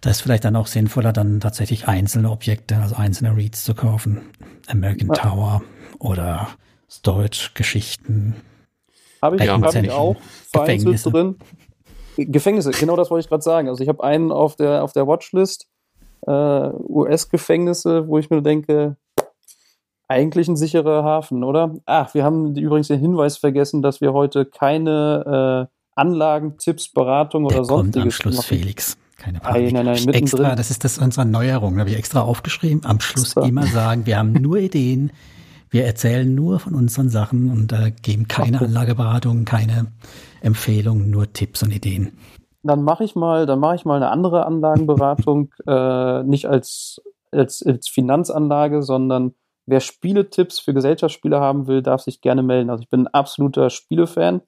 da 0.00 0.10
ist 0.10 0.20
vielleicht 0.20 0.44
dann 0.44 0.56
auch 0.56 0.66
sinnvoller, 0.66 1.12
dann 1.12 1.40
tatsächlich 1.40 1.88
einzelne 1.88 2.30
Objekte, 2.30 2.76
also 2.76 2.94
einzelne 2.94 3.36
Reads 3.36 3.64
zu 3.64 3.74
kaufen. 3.74 4.20
American 4.68 5.08
ja. 5.08 5.14
Tower 5.14 5.62
oder 5.98 6.48
Storage-Geschichten. 6.88 8.36
Habe 9.20 9.36
ich, 9.36 9.48
hab 9.48 9.74
ich 9.74 9.90
auch 9.90 10.16
vereinzelt 10.50 11.06
drin. 11.06 11.36
Gefängnisse, 12.16 12.72
genau 12.72 12.96
das 12.96 13.10
wollte 13.10 13.24
ich 13.24 13.28
gerade 13.28 13.42
sagen. 13.42 13.68
Also 13.68 13.82
ich 13.82 13.88
habe 13.88 14.04
einen 14.04 14.30
auf 14.30 14.56
der, 14.56 14.82
auf 14.82 14.92
der 14.92 15.06
Watchlist, 15.06 15.68
äh, 16.26 16.30
US-Gefängnisse, 16.30 18.08
wo 18.08 18.18
ich 18.18 18.30
mir 18.30 18.42
denke, 18.42 18.96
eigentlich 20.08 20.48
ein 20.48 20.56
sicherer 20.56 21.04
Hafen, 21.04 21.42
oder? 21.42 21.74
Ach, 21.86 22.14
wir 22.14 22.24
haben 22.24 22.54
übrigens 22.56 22.88
den 22.88 23.00
Hinweis 23.00 23.38
vergessen, 23.38 23.82
dass 23.82 24.00
wir 24.00 24.12
heute 24.12 24.44
keine 24.44 25.68
äh, 25.68 26.00
Anlagen, 26.00 26.58
Tipps, 26.58 26.92
Beratung 26.92 27.44
oder 27.44 27.64
sonstiges 27.64 27.94
kommt 27.94 28.04
am 28.04 28.10
Schluss, 28.10 28.36
machen. 28.36 28.46
Felix. 28.46 28.96
Keine 29.16 29.40
Panik. 29.40 29.72
Nein, 29.72 29.86
nein, 29.86 29.98
nein, 30.04 30.14
extra, 30.14 30.56
das 30.56 30.70
ist 30.70 30.84
das 30.84 30.98
unsere 30.98 31.24
Neuerung. 31.24 31.74
Da 31.74 31.80
habe 31.80 31.90
ich 31.90 31.96
extra 31.96 32.22
aufgeschrieben. 32.22 32.84
Am 32.84 33.00
Schluss 33.00 33.24
extra. 33.24 33.46
immer 33.46 33.66
sagen, 33.66 34.04
wir 34.06 34.18
haben 34.18 34.32
nur 34.32 34.58
Ideen. 34.58 35.12
Wir 35.70 35.86
erzählen 35.86 36.34
nur 36.34 36.58
von 36.60 36.74
unseren 36.74 37.08
Sachen 37.08 37.50
und 37.50 37.72
äh, 37.72 37.92
geben 38.02 38.28
keine 38.28 38.60
Anlageberatung, 38.60 39.44
keine 39.44 39.86
Empfehlungen, 40.42 41.08
nur 41.08 41.32
Tipps 41.32 41.62
und 41.62 41.70
Ideen 41.70 42.12
dann 42.62 42.82
mache 42.82 43.04
ich 43.04 43.14
mal, 43.14 43.46
dann 43.46 43.58
mache 43.58 43.76
ich 43.76 43.84
mal 43.84 43.96
eine 43.96 44.10
andere 44.10 44.46
Anlagenberatung, 44.46 45.52
äh, 45.66 46.22
nicht 46.22 46.46
als, 46.46 47.02
als, 47.30 47.62
als 47.66 47.88
Finanzanlage, 47.88 48.82
sondern 48.82 49.34
wer 49.66 49.80
Spieletipps 49.80 50.58
für 50.58 50.74
Gesellschaftsspiele 50.74 51.40
haben 51.40 51.66
will, 51.66 51.82
darf 51.82 52.02
sich 52.02 52.20
gerne 52.20 52.42
melden. 52.42 52.70
Also 52.70 52.82
ich 52.82 52.90
bin 52.90 53.02
ein 53.02 53.14
absoluter 53.14 53.70
Spielefan. 53.70 54.42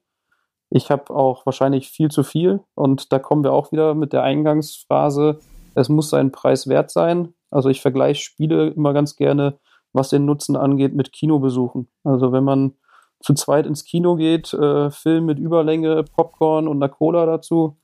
Ich 0.69 0.89
habe 0.91 1.13
auch 1.13 1.45
wahrscheinlich 1.45 1.89
viel 1.89 2.09
zu 2.09 2.23
viel 2.23 2.61
und 2.73 3.11
da 3.11 3.19
kommen 3.19 3.43
wir 3.43 3.53
auch 3.53 3.71
wieder 3.71 3.93
mit 3.93 4.13
der 4.13 4.23
Eingangsphrase, 4.23 5.39
es 5.75 5.89
muss 5.89 6.09
seinen 6.09 6.31
Preis 6.31 6.67
wert 6.67 6.89
sein. 6.89 7.33
Also 7.51 7.69
ich 7.69 7.81
vergleiche 7.81 8.21
Spiele 8.21 8.69
immer 8.69 8.93
ganz 8.93 9.15
gerne, 9.15 9.59
was 9.93 10.09
den 10.09 10.25
Nutzen 10.25 10.55
angeht, 10.55 10.95
mit 10.95 11.11
Kinobesuchen. 11.11 11.89
Also 12.03 12.31
wenn 12.31 12.43
man 12.43 12.73
zu 13.19 13.33
zweit 13.33 13.65
ins 13.65 13.85
Kino 13.85 14.15
geht, 14.15 14.53
äh, 14.53 14.89
Film 14.89 15.25
mit 15.25 15.39
Überlänge, 15.39 16.03
Popcorn 16.03 16.67
und 16.67 16.77
einer 16.77 16.89
Cola 16.89 17.25
dazu, 17.25 17.77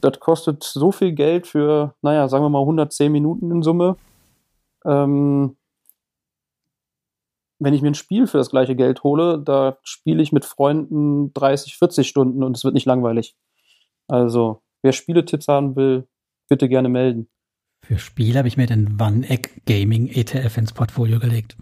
das 0.00 0.20
kostet 0.20 0.62
so 0.62 0.92
viel 0.92 1.12
Geld 1.12 1.46
für, 1.46 1.94
naja, 2.02 2.28
sagen 2.28 2.44
wir 2.44 2.48
mal 2.48 2.60
110 2.60 3.10
Minuten 3.10 3.50
in 3.50 3.62
Summe. 3.62 3.96
Ähm, 4.84 5.56
wenn 7.58 7.74
ich 7.74 7.82
mir 7.82 7.88
ein 7.88 7.94
Spiel 7.94 8.26
für 8.26 8.38
das 8.38 8.50
gleiche 8.50 8.76
Geld 8.76 9.02
hole, 9.02 9.38
da 9.38 9.78
spiele 9.82 10.22
ich 10.22 10.32
mit 10.32 10.44
Freunden 10.44 11.32
30, 11.32 11.76
40 11.76 12.06
Stunden 12.06 12.42
und 12.42 12.56
es 12.56 12.64
wird 12.64 12.74
nicht 12.74 12.86
langweilig. 12.86 13.34
Also, 14.08 14.62
wer 14.82 14.92
Spieletipps 14.92 15.48
haben 15.48 15.74
will, 15.74 16.06
bitte 16.48 16.68
gerne 16.68 16.88
melden. 16.88 17.28
Für 17.82 17.98
Spiel 17.98 18.36
habe 18.36 18.48
ich 18.48 18.56
mir 18.56 18.66
den 18.66 19.00
One-Egg 19.00 19.48
Gaming 19.66 20.08
ETF 20.08 20.58
ins 20.58 20.72
Portfolio 20.72 21.18
gelegt. 21.18 21.56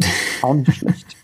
Auch 0.42 0.54
nicht 0.54 0.72
schlecht. 0.72 1.16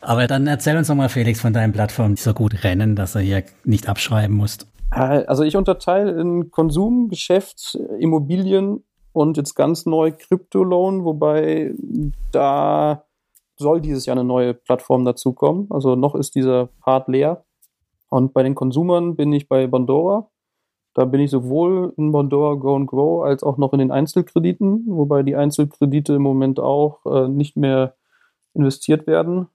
Aber 0.00 0.26
dann 0.26 0.46
erzähl 0.46 0.76
uns 0.76 0.86
doch 0.86 0.94
mal, 0.94 1.08
Felix, 1.08 1.40
von 1.40 1.52
deinen 1.52 1.72
Plattformen, 1.72 2.14
die 2.14 2.22
so 2.22 2.32
gut 2.32 2.62
rennen, 2.62 2.94
dass 2.94 3.14
du 3.14 3.18
hier 3.18 3.44
nicht 3.64 3.88
abschreiben 3.88 4.36
musst. 4.36 4.66
Also 4.96 5.42
ich 5.42 5.56
unterteile 5.56 6.18
in 6.18 6.50
Konsum, 6.50 7.08
Geschäft, 7.08 7.78
Immobilien 7.98 8.82
und 9.12 9.36
jetzt 9.36 9.54
ganz 9.54 9.84
neu 9.84 10.10
Kryptoloan, 10.10 11.04
wobei 11.04 11.74
da 12.32 13.04
soll 13.58 13.82
dieses 13.82 14.06
Jahr 14.06 14.16
eine 14.16 14.24
neue 14.24 14.54
Plattform 14.54 15.04
dazukommen. 15.04 15.66
Also 15.70 15.96
noch 15.96 16.14
ist 16.14 16.34
dieser 16.34 16.70
Part 16.80 17.08
leer. 17.08 17.44
Und 18.08 18.32
bei 18.32 18.42
den 18.42 18.54
Konsumern 18.54 19.16
bin 19.16 19.34
ich 19.34 19.48
bei 19.48 19.66
Bondora. 19.66 20.30
Da 20.94 21.04
bin 21.04 21.20
ich 21.20 21.30
sowohl 21.30 21.92
in 21.98 22.10
Bondora 22.10 22.54
Go 22.54 22.76
and 22.76 22.86
Grow 22.86 23.22
als 23.22 23.42
auch 23.42 23.58
noch 23.58 23.74
in 23.74 23.80
den 23.80 23.90
Einzelkrediten, 23.90 24.84
wobei 24.86 25.22
die 25.22 25.36
Einzelkredite 25.36 26.14
im 26.14 26.22
Moment 26.22 26.58
auch 26.58 27.04
äh, 27.04 27.28
nicht 27.28 27.54
mehr 27.54 27.96
investiert 28.54 29.06
werden 29.06 29.48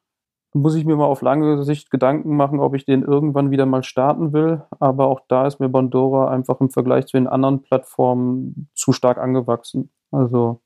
muss 0.53 0.75
ich 0.75 0.85
mir 0.85 0.95
mal 0.95 1.05
auf 1.05 1.21
lange 1.21 1.63
Sicht 1.63 1.91
Gedanken 1.91 2.35
machen, 2.35 2.59
ob 2.59 2.75
ich 2.75 2.85
den 2.85 3.03
irgendwann 3.03 3.51
wieder 3.51 3.65
mal 3.65 3.83
starten 3.83 4.33
will. 4.33 4.63
Aber 4.79 5.07
auch 5.07 5.21
da 5.27 5.47
ist 5.47 5.59
mir 5.59 5.69
Bondora 5.69 6.29
einfach 6.29 6.59
im 6.59 6.69
Vergleich 6.69 7.07
zu 7.07 7.17
den 7.17 7.27
anderen 7.27 7.61
Plattformen 7.61 8.69
zu 8.73 8.91
stark 8.91 9.17
angewachsen. 9.17 9.91
Also 10.11 10.61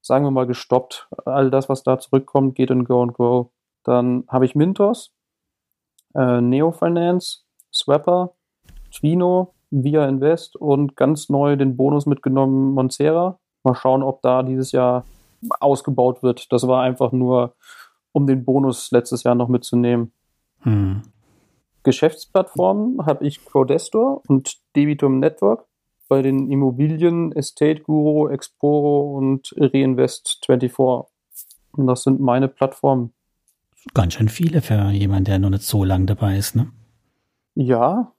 sagen 0.00 0.24
wir 0.24 0.30
mal 0.30 0.46
gestoppt. 0.46 1.08
All 1.24 1.50
das, 1.50 1.68
was 1.68 1.82
da 1.82 1.98
zurückkommt, 1.98 2.54
geht 2.54 2.70
in 2.70 2.84
Go 2.84 3.02
and 3.02 3.14
Grow. 3.14 3.48
Dann 3.82 4.24
habe 4.28 4.44
ich 4.44 4.54
Mintos, 4.54 5.12
äh, 6.14 6.40
Neo 6.40 6.70
Finance, 6.70 7.40
Swapper, 7.72 8.34
Twino, 8.92 9.54
Via 9.70 10.06
Invest 10.06 10.54
und 10.56 10.96
ganz 10.96 11.28
neu 11.28 11.56
den 11.56 11.76
Bonus 11.76 12.06
mitgenommen 12.06 12.74
Moncera. 12.74 13.40
Mal 13.64 13.74
schauen, 13.74 14.02
ob 14.04 14.22
da 14.22 14.44
dieses 14.44 14.70
Jahr 14.70 15.04
ausgebaut 15.60 16.22
wird. 16.22 16.52
Das 16.52 16.68
war 16.68 16.82
einfach 16.82 17.10
nur 17.10 17.54
um 18.14 18.26
den 18.26 18.44
Bonus 18.44 18.90
letztes 18.92 19.24
Jahr 19.24 19.34
noch 19.34 19.48
mitzunehmen. 19.48 20.12
Hm. 20.60 21.02
Geschäftsplattformen 21.82 23.04
habe 23.04 23.26
ich 23.26 23.44
Crowdestor 23.44 24.22
und 24.28 24.56
Debitum 24.74 25.18
Network. 25.18 25.66
Bei 26.08 26.22
den 26.22 26.50
Immobilien 26.50 27.32
Estate 27.32 27.82
Guru, 27.82 28.28
Exporo 28.28 29.16
und 29.16 29.48
Reinvest24. 29.56 31.06
Und 31.72 31.86
das 31.86 32.04
sind 32.04 32.20
meine 32.20 32.48
Plattformen. 32.48 33.12
Ganz 33.94 34.14
schön 34.14 34.28
viele 34.28 34.62
für 34.62 34.90
jemanden, 34.90 35.24
der 35.24 35.38
noch 35.38 35.50
nicht 35.50 35.64
so 35.64 35.82
lang 35.82 36.06
dabei 36.06 36.38
ist, 36.38 36.54
ne? 36.54 36.70
Ja. 37.54 38.12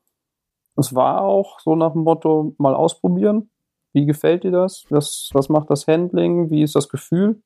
Es 0.76 0.94
war 0.94 1.22
auch 1.22 1.60
so 1.62 1.76
nach 1.76 1.94
dem 1.94 2.04
Motto, 2.04 2.54
mal 2.58 2.76
ausprobieren. 2.76 3.50
Wie 3.94 4.06
gefällt 4.06 4.44
dir 4.44 4.52
das? 4.52 4.86
Was, 4.90 5.30
was 5.32 5.48
macht 5.48 5.70
das 5.70 5.88
Handling? 5.88 6.50
Wie 6.50 6.64
ist 6.64 6.76
das 6.76 6.90
Gefühl? 6.90 7.42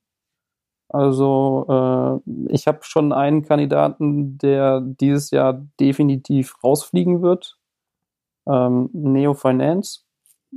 Also 0.89 2.21
äh, 2.27 2.53
ich 2.53 2.67
habe 2.67 2.79
schon 2.81 3.13
einen 3.13 3.43
Kandidaten, 3.43 4.37
der 4.39 4.81
dieses 4.81 5.29
Jahr 5.31 5.65
definitiv 5.79 6.55
rausfliegen 6.63 7.21
wird. 7.21 7.57
Ähm, 8.47 8.89
Neo 8.93 9.35
Finance. 9.35 10.01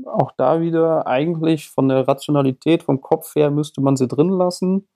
Auch 0.06 0.32
da 0.38 0.62
wieder 0.62 1.06
eigentlich 1.06 1.68
von 1.68 1.88
der 1.88 2.08
Rationalität, 2.08 2.82
vom 2.82 3.02
Kopf 3.02 3.34
her 3.34 3.50
müsste 3.50 3.82
man 3.82 3.96
sie 3.96 4.08
drin 4.08 4.30
lassen, 4.30 4.88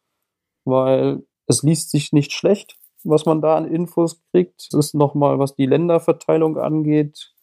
weil 0.65 1.23
es 1.47 1.63
liest 1.63 1.91
sich 1.91 2.13
nicht 2.13 2.33
schlecht, 2.33 2.79
was 3.05 3.27
man 3.27 3.43
da 3.43 3.59
an 3.59 3.67
Infos 3.67 4.23
kriegt. 4.33 4.63
Es 4.63 4.73
ist 4.73 4.95
nochmal, 4.95 5.39
was 5.39 5.55
die 5.55 5.67
Länderverteilung 5.67 6.57
angeht, 6.57 7.35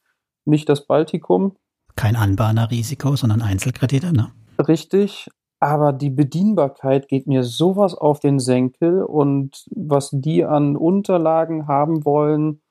nicht 0.46 0.68
das 0.68 0.88
Baltikum. 0.88 1.56
Kein 1.96 2.16
Anbahnerrisiko, 2.16 3.16
sondern 3.16 3.44
Einzelkredite, 3.44 4.14
ne? 4.14 4.32
Richtig, 4.68 5.30
aber 5.64 5.94
die 5.94 6.10
Bedienbarkeit 6.10 7.08
geht 7.08 7.26
mir 7.26 7.44
sowas 7.44 7.96
auf 7.96 8.20
den 8.20 8.40
Senkel 8.40 9.02
und 9.02 9.64
was 9.72 10.10
die 10.12 10.44
an 10.44 10.76
Unterlagen 10.76 11.68
haben 11.68 12.04
wollen 12.04 12.62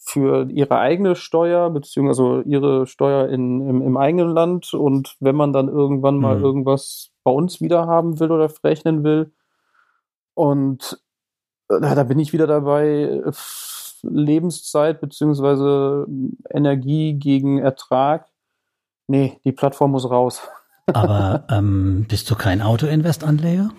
für 0.00 0.50
ihre 0.50 0.76
eigene 0.78 1.14
Steuer, 1.14 1.70
beziehungsweise 1.70 2.42
ihre 2.44 2.88
Steuer 2.88 3.28
in, 3.28 3.60
im, 3.68 3.80
im 3.80 3.96
eigenen 3.96 4.30
Land 4.30 4.74
und 4.74 5.14
wenn 5.20 5.36
man 5.36 5.52
dann 5.52 5.68
irgendwann 5.68 6.18
mal 6.18 6.38
mhm. 6.38 6.44
irgendwas 6.44 7.12
bei 7.22 7.30
uns 7.30 7.60
wieder 7.60 7.86
haben 7.86 8.18
will 8.18 8.32
oder 8.32 8.48
verrechnen 8.48 9.04
will. 9.04 9.32
Und 10.34 11.00
äh, 11.68 11.80
da 11.80 12.02
bin 12.02 12.18
ich 12.18 12.32
wieder 12.32 12.48
dabei, 12.48 13.22
Lebenszeit 14.02 15.00
beziehungsweise 15.00 16.08
Energie 16.50 17.14
gegen 17.14 17.58
Ertrag. 17.58 18.26
Nee, 19.06 19.38
die 19.44 19.52
Plattform 19.52 19.92
muss 19.92 20.10
raus. 20.10 20.42
Aber 20.86 21.44
ähm, 21.50 22.06
bist 22.08 22.30
du 22.30 22.34
kein 22.34 22.62
Auto-Invest-Anleger? 22.62 23.70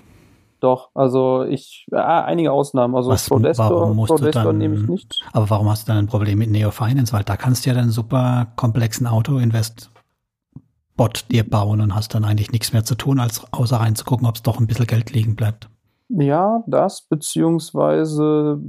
Doch, 0.59 0.91
also 0.93 1.43
ich, 1.43 1.87
ja, 1.91 2.23
einige 2.23 2.51
Ausnahmen. 2.53 2.95
Also 2.95 3.09
Was, 3.09 3.29
warum 3.29 3.97
musst 3.97 4.11
Prodestor 4.11 4.43
du 4.43 4.49
dann, 4.49 4.57
nehme 4.57 4.75
ich 4.75 4.87
nicht. 4.87 5.21
Aber 5.33 5.49
warum 5.49 5.69
hast 5.69 5.87
du 5.87 5.91
dann 5.91 6.05
ein 6.05 6.07
Problem 6.07 6.39
mit 6.39 6.49
Neo 6.49 6.71
Finance? 6.71 7.11
Weil 7.11 7.25
da 7.25 7.35
kannst 7.35 7.65
du 7.65 7.69
ja 7.69 7.75
dann 7.75 7.89
super 7.89 8.53
komplexen 8.55 9.05
Auto-Invest-Bot 9.05 11.25
dir 11.31 11.49
bauen 11.49 11.81
und 11.81 11.93
hast 11.93 12.15
dann 12.15 12.23
eigentlich 12.23 12.53
nichts 12.53 12.71
mehr 12.71 12.85
zu 12.85 12.95
tun, 12.95 13.19
als 13.19 13.43
außer 13.51 13.75
reinzugucken, 13.75 14.25
ob 14.25 14.35
es 14.35 14.43
doch 14.43 14.57
ein 14.57 14.67
bisschen 14.67 14.87
Geld 14.87 15.11
liegen 15.11 15.35
bleibt. 15.35 15.67
Ja, 16.07 16.63
das, 16.67 17.01
beziehungsweise 17.01 18.61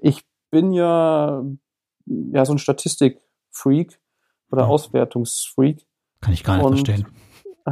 ich 0.00 0.22
bin 0.52 0.72
ja, 0.72 1.42
ja 2.06 2.44
so 2.44 2.52
ein 2.52 2.58
Statistik-Freak 2.58 3.98
oder 4.52 4.62
ja. 4.62 4.68
Auswertungsfreak. 4.68 5.84
Kann 6.20 6.32
ich 6.32 6.44
gar 6.44 6.58
nicht 6.58 6.66
und, 6.66 6.74
verstehen. 6.74 7.08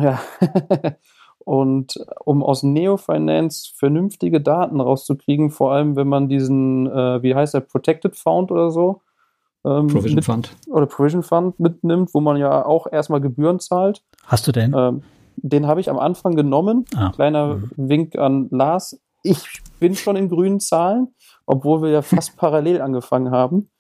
Ja. 0.01 0.21
Und 1.39 2.05
um 2.25 2.43
aus 2.43 2.65
Neofinance 2.65 3.73
vernünftige 3.77 4.41
Daten 4.41 4.81
rauszukriegen, 4.81 5.51
vor 5.51 5.73
allem 5.73 5.95
wenn 5.95 6.09
man 6.09 6.29
diesen, 6.29 6.89
äh, 6.89 7.23
wie 7.23 7.37
heißt 7.37 7.55
der, 7.55 7.61
Protected 7.61 8.17
Fund 8.17 8.51
oder 8.51 8.71
so, 8.71 9.03
ähm, 9.65 9.87
Provision 9.89 10.15
mit, 10.17 10.25
Fund. 10.25 10.51
Oder 10.69 10.87
Provision 10.87 11.23
Fund 11.23 11.61
mitnimmt, 11.61 12.15
wo 12.15 12.21
man 12.21 12.37
ja 12.37 12.65
auch 12.65 12.87
erstmal 12.91 13.21
Gebühren 13.21 13.61
zahlt. 13.61 14.03
Hast 14.25 14.47
du 14.47 14.53
den? 14.53 14.75
Ähm, 14.77 15.03
den 15.37 15.67
habe 15.67 15.81
ich 15.81 15.91
am 15.91 15.99
Anfang 15.99 16.35
genommen. 16.35 16.85
Ah. 16.97 17.11
Kleiner 17.11 17.57
mhm. 17.57 17.71
Wink 17.77 18.17
an 18.17 18.49
Lars. 18.51 19.01
Ich 19.23 19.61
bin 19.81 19.95
schon 19.95 20.17
in 20.17 20.29
grünen 20.29 20.61
Zahlen, 20.61 21.15
obwohl 21.47 21.83
wir 21.83 21.91
ja 21.91 22.03
fast 22.03 22.37
parallel 22.37 22.81
angefangen 22.81 23.31
haben. 23.31 23.71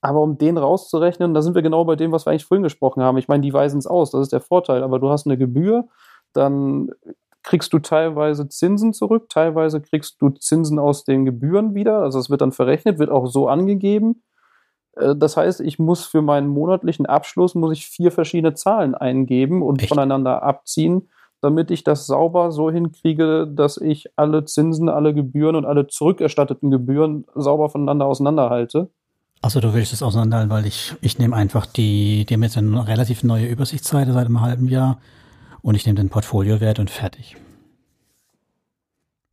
Aber 0.00 0.20
um 0.20 0.38
den 0.38 0.56
rauszurechnen, 0.56 1.34
da 1.34 1.42
sind 1.42 1.54
wir 1.54 1.62
genau 1.62 1.84
bei 1.84 1.96
dem, 1.96 2.12
was 2.12 2.26
wir 2.26 2.30
eigentlich 2.30 2.46
vorhin 2.46 2.62
gesprochen 2.62 3.02
haben. 3.02 3.18
Ich 3.18 3.28
meine, 3.28 3.42
die 3.42 3.52
weisen 3.52 3.78
es 3.78 3.86
aus, 3.86 4.10
das 4.10 4.22
ist 4.22 4.32
der 4.32 4.40
Vorteil. 4.40 4.82
Aber 4.82 4.98
du 4.98 5.10
hast 5.10 5.26
eine 5.26 5.36
Gebühr, 5.36 5.88
dann 6.32 6.90
kriegst 7.42 7.72
du 7.72 7.78
teilweise 7.78 8.48
Zinsen 8.48 8.92
zurück, 8.92 9.28
teilweise 9.28 9.80
kriegst 9.80 10.20
du 10.20 10.30
Zinsen 10.30 10.78
aus 10.78 11.04
den 11.04 11.24
Gebühren 11.24 11.74
wieder. 11.74 12.00
Also 12.02 12.18
es 12.18 12.30
wird 12.30 12.40
dann 12.40 12.52
verrechnet, 12.52 12.98
wird 12.98 13.10
auch 13.10 13.26
so 13.26 13.48
angegeben. 13.48 14.22
Äh, 14.96 15.16
das 15.16 15.36
heißt, 15.36 15.60
ich 15.60 15.78
muss 15.78 16.04
für 16.04 16.22
meinen 16.22 16.48
monatlichen 16.48 17.06
Abschluss 17.06 17.54
muss 17.54 17.72
ich 17.72 17.86
vier 17.86 18.12
verschiedene 18.12 18.54
Zahlen 18.54 18.94
eingeben 18.94 19.62
und 19.62 19.80
Echt? 19.80 19.88
voneinander 19.88 20.42
abziehen, 20.42 21.08
damit 21.40 21.70
ich 21.70 21.84
das 21.84 22.06
sauber 22.06 22.52
so 22.52 22.70
hinkriege, 22.70 23.46
dass 23.46 23.78
ich 23.78 24.10
alle 24.16 24.44
Zinsen, 24.44 24.88
alle 24.88 25.14
Gebühren 25.14 25.56
und 25.56 25.64
alle 25.64 25.86
zurückerstatteten 25.86 26.70
Gebühren 26.70 27.24
sauber 27.34 27.70
voneinander 27.70 28.06
auseinanderhalte. 28.06 28.90
Also 29.42 29.60
du 29.60 29.72
willst 29.72 29.92
es 29.92 30.02
auseinanderhalten, 30.02 30.50
weil 30.50 30.66
ich, 30.66 30.94
ich 31.00 31.18
nehme 31.18 31.34
einfach 31.34 31.64
die, 31.64 32.26
die 32.26 32.34
haben 32.34 32.42
jetzt 32.42 32.58
eine 32.58 32.86
relativ 32.86 33.22
neue 33.22 33.46
Übersichtsseite 33.46 34.12
seit 34.12 34.26
einem 34.26 34.42
halben 34.42 34.68
Jahr 34.68 35.00
und 35.62 35.74
ich 35.74 35.86
nehme 35.86 35.96
den 35.96 36.10
Portfoliowert 36.10 36.78
und 36.78 36.90
fertig. 36.90 37.36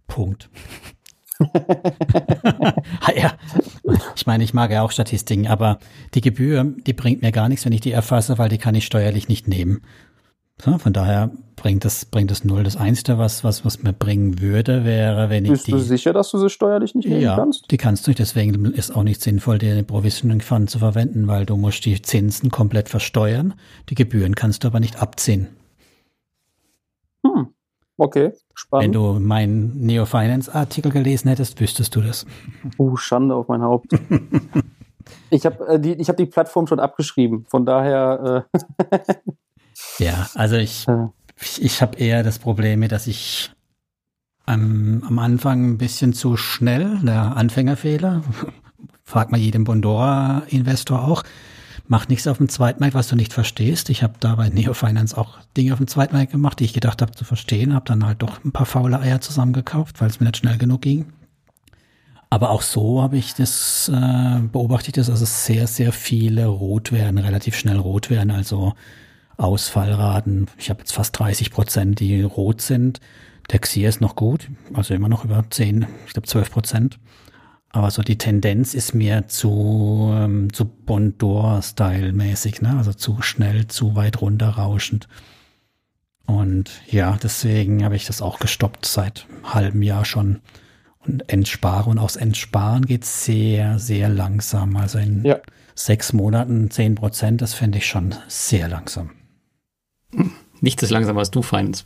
Punkt. 0.08 0.50
ja, 3.16 3.34
ich 4.16 4.26
meine, 4.26 4.44
ich 4.44 4.54
mag 4.54 4.72
ja 4.72 4.82
auch 4.82 4.92
Statistiken, 4.92 5.48
aber 5.48 5.80
die 6.14 6.22
Gebühr, 6.22 6.64
die 6.64 6.94
bringt 6.94 7.22
mir 7.22 7.32
gar 7.32 7.50
nichts, 7.50 7.66
wenn 7.66 7.74
ich 7.74 7.82
die 7.82 7.92
erfasse, 7.92 8.38
weil 8.38 8.50
die 8.50 8.58
kann 8.58 8.76
ich 8.76 8.86
steuerlich 8.86 9.28
nicht 9.28 9.48
nehmen. 9.48 9.82
So, 10.60 10.78
von 10.80 10.92
daher 10.92 11.30
bringt 11.56 11.86
das, 11.86 12.06
bringt 12.06 12.32
das 12.32 12.44
null. 12.44 12.64
Das 12.64 12.78
Einzige, 12.78 13.20
was, 13.20 13.44
was, 13.44 13.64
was 13.64 13.84
mir 13.84 13.94
bringen 13.94 14.42
würde, 14.42 14.86
wäre, 14.86 15.30
wenn 15.30 15.46
ich 15.46 15.52
Bist 15.52 15.68
die. 15.68 15.72
Du 15.72 15.80
sicher, 15.80 16.14
dass 16.14 16.32
du 16.32 16.40
sie 16.40 16.50
steuerlich 16.50 16.96
nicht 16.96 17.08
nehmen 17.08 17.22
ja, 17.22 17.36
kannst? 17.36 17.70
die 17.70 17.78
kannst 17.78 18.08
du 18.08 18.12
nicht. 18.12 18.20
Deswegen 18.20 18.66
ist 18.66 18.96
auch 18.96 19.04
nicht 19.04 19.22
sinnvoll, 19.22 19.60
den 19.60 19.86
Provisioning 19.86 20.42
Fund 20.42 20.70
zu 20.70 20.80
verwenden, 20.80 21.28
weil 21.28 21.46
du 21.46 21.58
musst 21.58 21.86
die 21.86 22.02
Zinsen 22.02 22.50
komplett 22.50 22.90
versteuern. 22.90 23.54
Die 23.90 23.96
Gebühren 23.96 24.34
kannst 24.34 24.64
du 24.64 24.70
aber 24.70 24.80
nicht 24.80 25.00
abziehen. 25.00 25.48
Hm. 27.24 27.50
Okay, 27.98 28.34
spannend. 28.56 28.86
Wenn 28.86 28.92
du 28.94 29.20
meinen 29.20 29.82
Neo 29.82 30.06
Finance 30.06 30.54
Artikel 30.54 30.92
gelesen 30.92 31.30
hättest, 31.30 31.60
wüsstest 31.60 31.96
du 31.96 32.02
das. 32.02 32.26
Oh, 32.78 32.96
Schande 32.96 33.36
auf 33.36 33.48
mein 33.48 33.62
Haupt. 33.62 33.92
ich 35.30 35.46
habe 35.46 35.68
äh, 35.68 35.80
die, 35.80 35.94
ich 35.94 36.10
hab 36.10 36.18
die 36.18 36.26
Plattform 36.26 36.66
schon 36.66 36.80
abgeschrieben. 36.80 37.46
Von 37.48 37.66
daher. 37.66 38.48
Äh 38.52 38.98
Ja, 40.00 40.30
also 40.36 40.56
ich, 40.56 40.86
ich, 41.42 41.62
ich 41.62 41.82
habe 41.82 41.98
eher 41.98 42.24
das 42.24 42.40
Problem, 42.40 42.88
dass 42.88 43.08
ich 43.08 43.52
am, 44.46 45.04
am 45.06 45.20
Anfang 45.20 45.72
ein 45.72 45.78
bisschen 45.78 46.14
zu 46.14 46.38
schnell, 46.38 47.00
der 47.04 47.36
Anfängerfehler, 47.36 48.24
fragt 49.04 49.32
mal 49.32 49.40
jedem 49.40 49.64
Bondora-Investor 49.64 51.04
auch, 51.04 51.24
mach 51.88 52.08
nichts 52.08 52.28
auf 52.28 52.38
dem 52.38 52.50
Zweitmarkt, 52.50 52.94
was 52.94 53.08
du 53.08 53.16
nicht 53.16 53.34
verstehst. 53.34 53.90
Ich 53.90 54.04
habe 54.04 54.16
da 54.20 54.36
bei 54.36 54.50
Neofinance 54.50 55.18
auch 55.18 55.38
Dinge 55.56 55.74
auf 55.74 55.80
dem 55.80 55.88
Zweitmarkt 55.88 56.32
gemacht, 56.32 56.60
die 56.60 56.66
ich 56.66 56.74
gedacht 56.74 57.02
habe 57.02 57.12
zu 57.12 57.24
verstehen, 57.24 57.74
habe 57.74 57.86
dann 57.86 58.06
halt 58.06 58.22
doch 58.22 58.44
ein 58.44 58.52
paar 58.52 58.66
faule 58.66 59.00
Eier 59.00 59.22
zusammengekauft, 59.22 60.02
weil 60.02 60.10
es 60.10 60.20
mir 60.20 60.26
nicht 60.28 60.38
schnell 60.38 60.58
genug 60.58 60.82
ging. 60.82 61.14
Aber 62.30 62.50
auch 62.50 62.62
so 62.62 63.02
habe 63.02 63.18
ich 63.18 63.36
das, 63.36 63.90
äh, 63.94 64.40
beobachte 64.52 64.90
ich 64.90 64.94
das, 64.94 65.08
dass 65.08 65.22
es 65.22 65.46
sehr, 65.46 65.66
sehr 65.66 65.94
viele 65.94 66.48
rot 66.48 66.92
werden, 66.92 67.18
relativ 67.18 67.56
schnell 67.56 67.78
rot 67.78 68.10
werden, 68.10 68.32
also 68.32 68.74
Ausfallraten. 69.38 70.48
Ich 70.58 70.70
habe 70.70 70.80
jetzt 70.80 70.94
fast 70.94 71.18
30 71.18 71.52
Prozent, 71.52 72.00
die 72.00 72.22
rot 72.24 72.62
sind. 72.62 73.00
Der 73.52 73.60
Xier 73.60 73.88
ist 73.88 74.02
noch 74.02 74.16
gut, 74.16 74.50
also 74.74 74.94
immer 74.94 75.08
noch 75.08 75.24
über 75.24 75.44
10, 75.50 75.88
ich 76.06 76.14
glaube 76.14 76.28
12 76.28 76.52
Prozent. 76.52 77.00
Aber 77.70 77.92
so 77.92 78.02
die 78.02 78.18
Tendenz 78.18 78.74
ist 78.74 78.94
mehr 78.94 79.28
zu, 79.28 80.12
ähm, 80.14 80.52
zu 80.52 80.66
Bondor-Style-mäßig, 80.66 82.62
ne? 82.62 82.76
Also 82.78 82.94
zu 82.94 83.22
schnell, 83.22 83.68
zu 83.68 83.96
weit 83.96 84.22
runterrauschend. 84.22 85.08
Und 86.26 86.82
ja, 86.90 87.18
deswegen 87.22 87.84
habe 87.84 87.96
ich 87.96 88.06
das 88.06 88.22
auch 88.22 88.40
gestoppt 88.40 88.86
seit 88.86 89.28
halbem 89.44 89.82
Jahr 89.82 90.06
schon. 90.06 90.40
Und 91.00 91.30
Entsparen 91.32 91.92
und 91.92 92.00
aus 92.00 92.16
Entsparen 92.16 92.86
geht 92.86 93.06
sehr, 93.06 93.80
sehr 93.80 94.10
langsam. 94.10 94.76
Also 94.76 94.98
in 94.98 95.24
ja. 95.24 95.40
sechs 95.76 96.12
Monaten 96.14 96.70
zehn 96.70 96.96
Prozent, 96.96 97.42
das 97.42 97.54
fände 97.54 97.78
ich 97.78 97.86
schon 97.86 98.16
sehr 98.28 98.68
langsam. 98.68 99.12
Nicht 100.62 100.82
das 100.82 100.90
langsamer 100.90 101.20
als 101.20 101.32
du, 101.32 101.42
Finance. 101.42 101.84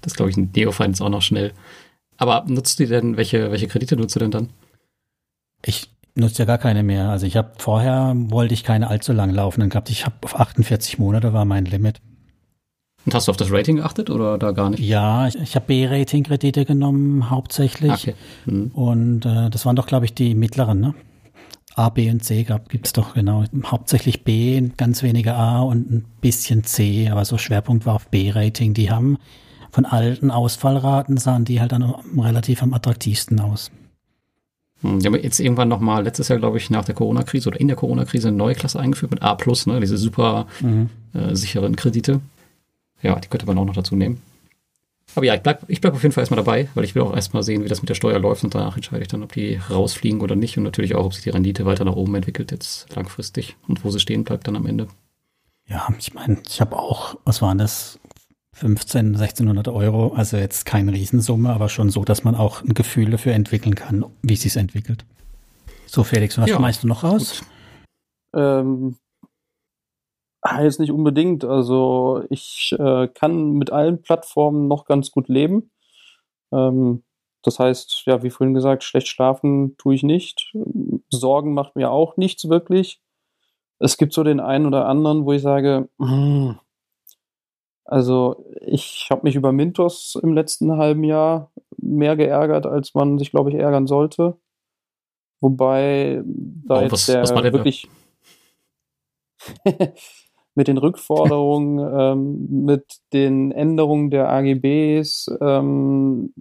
Das 0.00 0.14
glaube 0.14 0.30
ich, 0.30 0.36
ein 0.36 0.50
Neo-Finance 0.54 1.02
auch 1.04 1.08
noch 1.08 1.22
schnell. 1.22 1.52
Aber 2.16 2.44
nutzt 2.46 2.78
du 2.78 2.86
denn, 2.86 3.16
welche, 3.16 3.50
welche 3.50 3.68
Kredite 3.68 3.96
nutzt 3.96 4.14
du 4.16 4.20
denn 4.20 4.30
dann? 4.30 4.48
Ich 5.64 5.90
nutze 6.14 6.40
ja 6.40 6.44
gar 6.44 6.58
keine 6.58 6.82
mehr. 6.82 7.08
Also 7.08 7.26
ich 7.26 7.36
habe 7.36 7.52
vorher 7.58 8.12
wollte 8.16 8.54
ich 8.54 8.64
keine 8.64 8.88
allzu 8.88 9.12
lang 9.12 9.30
laufenden 9.30 9.70
gehabt. 9.70 9.90
Ich 9.90 10.04
habe 10.04 10.16
auf 10.22 10.38
48 10.38 10.98
Monate 10.98 11.32
war 11.32 11.44
mein 11.44 11.64
Limit. 11.64 12.00
Und 13.04 13.14
hast 13.14 13.26
du 13.26 13.30
auf 13.30 13.36
das 13.36 13.50
Rating 13.50 13.76
geachtet 13.76 14.10
oder 14.10 14.38
da 14.38 14.52
gar 14.52 14.70
nicht? 14.70 14.80
Ja, 14.80 15.26
ich, 15.26 15.36
ich 15.36 15.56
habe 15.56 15.66
B-Rating-Kredite 15.66 16.64
genommen 16.64 17.30
hauptsächlich. 17.30 17.92
Okay. 17.92 18.14
Hm. 18.44 18.70
Und 18.72 19.26
äh, 19.26 19.50
das 19.50 19.66
waren 19.66 19.74
doch, 19.74 19.86
glaube 19.86 20.04
ich, 20.04 20.14
die 20.14 20.34
mittleren, 20.34 20.80
ne? 20.80 20.94
A, 21.74 21.88
B 21.88 22.10
und 22.10 22.22
C 22.24 22.42
gab, 22.44 22.68
gibt's 22.68 22.92
doch 22.92 23.14
genau. 23.14 23.44
Hauptsächlich 23.64 24.24
B, 24.24 24.60
ganz 24.76 25.02
wenige 25.02 25.34
A 25.34 25.60
und 25.62 25.90
ein 25.90 26.04
bisschen 26.20 26.64
C, 26.64 27.08
aber 27.08 27.24
so 27.24 27.38
Schwerpunkt 27.38 27.86
war 27.86 27.94
auf 27.94 28.08
B-Rating. 28.08 28.74
Die 28.74 28.90
haben 28.90 29.18
von 29.70 29.86
alten 29.86 30.30
Ausfallraten 30.30 31.16
sahen 31.16 31.46
die 31.46 31.60
halt 31.60 31.72
dann 31.72 31.82
relativ 32.16 32.62
am 32.62 32.74
attraktivsten 32.74 33.40
aus. 33.40 33.70
Hm, 34.82 35.00
die 35.00 35.06
haben 35.06 35.14
jetzt 35.14 35.40
irgendwann 35.40 35.68
nochmal 35.68 36.04
letztes 36.04 36.28
Jahr, 36.28 36.38
glaube 36.38 36.58
ich, 36.58 36.68
nach 36.68 36.84
der 36.84 36.94
Corona-Krise 36.94 37.48
oder 37.48 37.60
in 37.60 37.68
der 37.68 37.76
Corona-Krise 37.76 38.28
eine 38.28 38.36
neue 38.36 38.54
Klasse 38.54 38.78
eingeführt 38.78 39.10
mit 39.10 39.22
A+, 39.22 39.36
ne, 39.66 39.80
diese 39.80 39.96
super 39.96 40.46
mhm. 40.60 40.90
äh, 41.14 41.34
sicheren 41.34 41.74
Kredite. 41.76 42.20
Ja, 43.00 43.18
die 43.18 43.28
könnte 43.28 43.46
man 43.46 43.58
auch 43.58 43.64
noch 43.64 43.74
dazu 43.74 43.96
nehmen. 43.96 44.20
Aber 45.14 45.26
ja, 45.26 45.34
ich 45.34 45.42
bleib, 45.42 45.64
ich 45.68 45.80
bleib 45.80 45.94
auf 45.94 46.02
jeden 46.02 46.12
Fall 46.12 46.22
erstmal 46.22 46.42
dabei, 46.42 46.68
weil 46.74 46.84
ich 46.84 46.94
will 46.94 47.02
auch 47.02 47.14
erstmal 47.14 47.42
sehen, 47.42 47.64
wie 47.64 47.68
das 47.68 47.82
mit 47.82 47.88
der 47.88 47.94
Steuer 47.94 48.18
läuft 48.18 48.44
und 48.44 48.54
danach 48.54 48.76
entscheide 48.76 49.02
ich 49.02 49.08
dann, 49.08 49.22
ob 49.22 49.32
die 49.32 49.56
rausfliegen 49.56 50.20
oder 50.20 50.36
nicht 50.36 50.56
und 50.56 50.64
natürlich 50.64 50.94
auch, 50.94 51.04
ob 51.04 51.14
sich 51.14 51.24
die 51.24 51.30
Rendite 51.30 51.66
weiter 51.66 51.84
nach 51.84 51.96
oben 51.96 52.14
entwickelt 52.14 52.50
jetzt 52.50 52.94
langfristig 52.94 53.56
und 53.68 53.84
wo 53.84 53.90
sie 53.90 54.00
stehen 54.00 54.24
bleibt 54.24 54.48
dann 54.48 54.56
am 54.56 54.66
Ende. 54.66 54.88
Ja, 55.68 55.88
ich 55.98 56.14
meine, 56.14 56.38
ich 56.48 56.60
habe 56.60 56.76
auch, 56.76 57.16
was 57.24 57.42
waren 57.42 57.58
das, 57.58 57.98
15, 58.54 59.16
1600 59.16 59.68
Euro, 59.68 60.12
also 60.14 60.36
jetzt 60.36 60.66
keine 60.66 60.92
Riesensumme, 60.92 61.50
aber 61.50 61.68
schon 61.68 61.90
so, 61.90 62.04
dass 62.04 62.22
man 62.22 62.34
auch 62.34 62.62
ein 62.62 62.74
Gefühl 62.74 63.10
dafür 63.10 63.32
entwickeln 63.32 63.74
kann, 63.74 64.04
wie 64.22 64.34
es 64.34 64.42
sich 64.42 64.56
entwickelt. 64.56 65.04
So, 65.86 66.04
Felix, 66.04 66.38
was 66.38 66.50
ja, 66.50 66.56
schmeißt 66.56 66.82
du 66.82 66.88
noch 66.88 67.02
raus? 67.02 67.42
Ähm, 68.34 68.96
ah, 70.42 70.62
jetzt 70.62 70.80
nicht 70.80 70.92
unbedingt. 70.92 71.44
Also 71.44 72.24
ich 72.28 72.74
äh, 72.78 73.08
kann 73.08 73.52
mit 73.52 73.70
allen 73.70 74.02
Plattformen 74.02 74.68
noch 74.68 74.84
ganz 74.84 75.10
gut 75.10 75.28
leben. 75.28 75.70
Ähm, 76.52 77.04
das 77.42 77.58
heißt, 77.58 78.02
ja, 78.06 78.22
wie 78.22 78.30
vorhin 78.30 78.54
gesagt, 78.54 78.84
schlecht 78.84 79.08
schlafen 79.08 79.76
tue 79.76 79.94
ich 79.94 80.02
nicht. 80.02 80.52
Sorgen 81.10 81.54
macht 81.54 81.74
mir 81.76 81.90
auch 81.90 82.16
nichts 82.16 82.48
wirklich. 82.48 83.00
Es 83.78 83.96
gibt 83.96 84.12
so 84.12 84.22
den 84.22 84.38
einen 84.38 84.66
oder 84.66 84.86
anderen, 84.86 85.24
wo 85.24 85.32
ich 85.32 85.42
sage, 85.42 85.88
hm, 85.98 86.58
also 87.84 88.46
ich 88.60 89.08
habe 89.10 89.22
mich 89.24 89.34
über 89.34 89.50
Mintos 89.50 90.18
im 90.22 90.34
letzten 90.34 90.76
halben 90.76 91.02
Jahr 91.02 91.50
mehr 91.78 92.16
geärgert, 92.16 92.64
als 92.66 92.94
man 92.94 93.18
sich, 93.18 93.32
glaube 93.32 93.50
ich, 93.50 93.56
ärgern 93.56 93.88
sollte. 93.88 94.38
Wobei 95.40 96.22
da 96.24 96.78
oh, 96.78 96.82
jetzt 96.82 96.92
was, 96.92 97.06
der 97.06 97.22
was 97.22 97.34
wirklich 97.34 97.88
mit 100.54 100.68
den 100.68 100.78
Rückforderungen, 100.78 101.78
ähm, 101.98 102.64
mit 102.64 102.98
den 103.12 103.52
Änderungen 103.52 104.10
der 104.10 104.28
AGBs, 104.30 105.30
ähm, 105.40 106.34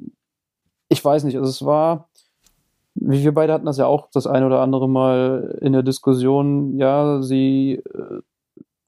ich 0.90 1.04
weiß 1.04 1.24
nicht, 1.24 1.38
also 1.38 1.50
es 1.50 1.66
war, 1.66 2.10
wie 2.96 3.24
wir 3.24 3.34
beide 3.34 3.54
hatten 3.54 3.66
das 3.66 3.78
ja 3.78 3.88
auch 3.88 4.10
das 4.12 4.28
eine 4.28 4.46
oder 4.46 4.60
andere 4.60 4.90
Mal 4.90 5.58
in 5.62 5.72
der 5.72 5.84
Diskussion, 5.84 6.78
ja, 6.78 7.22
sie 7.22 7.82
äh, 7.94 8.22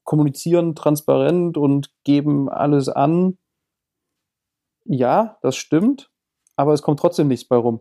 kommunizieren 0.04 0.74
transparent 0.74 1.56
und 1.56 1.90
geben 2.04 2.50
alles 2.50 2.90
an. 2.90 3.38
Ja, 4.84 5.38
das 5.40 5.56
stimmt, 5.56 6.10
aber 6.56 6.74
es 6.74 6.82
kommt 6.82 7.00
trotzdem 7.00 7.28
nichts 7.28 7.48
bei 7.48 7.56
rum. 7.56 7.80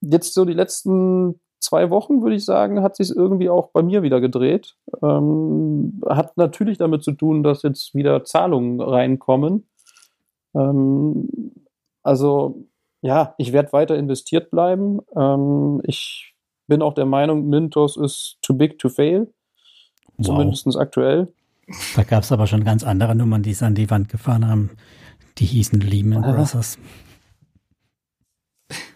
Jetzt 0.00 0.34
so 0.34 0.44
die 0.44 0.52
letzten 0.52 1.40
zwei 1.62 1.90
Wochen, 1.90 2.22
würde 2.22 2.36
ich 2.36 2.44
sagen, 2.44 2.82
hat 2.82 2.96
sich 2.96 3.10
irgendwie 3.14 3.48
auch 3.48 3.68
bei 3.68 3.82
mir 3.82 4.02
wieder 4.02 4.20
gedreht. 4.20 4.76
Ähm, 5.02 6.00
hat 6.08 6.36
natürlich 6.36 6.78
damit 6.78 7.02
zu 7.02 7.12
tun, 7.12 7.42
dass 7.42 7.62
jetzt 7.62 7.94
wieder 7.94 8.24
Zahlungen 8.24 8.80
reinkommen. 8.80 9.66
Ähm, 10.54 11.28
also 12.02 12.64
ja, 13.00 13.34
ich 13.38 13.52
werde 13.52 13.72
weiter 13.72 13.96
investiert 13.96 14.50
bleiben. 14.50 15.00
Ähm, 15.16 15.80
ich 15.84 16.34
bin 16.68 16.82
auch 16.82 16.94
der 16.94 17.06
Meinung, 17.06 17.48
Mintos 17.48 17.96
ist 17.96 18.38
too 18.42 18.54
big 18.54 18.78
to 18.78 18.88
fail. 18.88 19.32
Wow. 20.16 20.26
Zumindest 20.26 20.76
aktuell. 20.76 21.32
Da 21.96 22.02
gab 22.02 22.22
es 22.22 22.32
aber 22.32 22.46
schon 22.46 22.64
ganz 22.64 22.84
andere 22.84 23.14
Nummern, 23.14 23.42
die 23.42 23.50
es 23.50 23.62
an 23.62 23.74
die 23.74 23.90
Wand 23.90 24.08
gefahren 24.08 24.46
haben. 24.46 24.70
Die 25.38 25.46
hießen 25.46 25.80
Lehman 25.80 26.22
Brothers. 26.36 26.78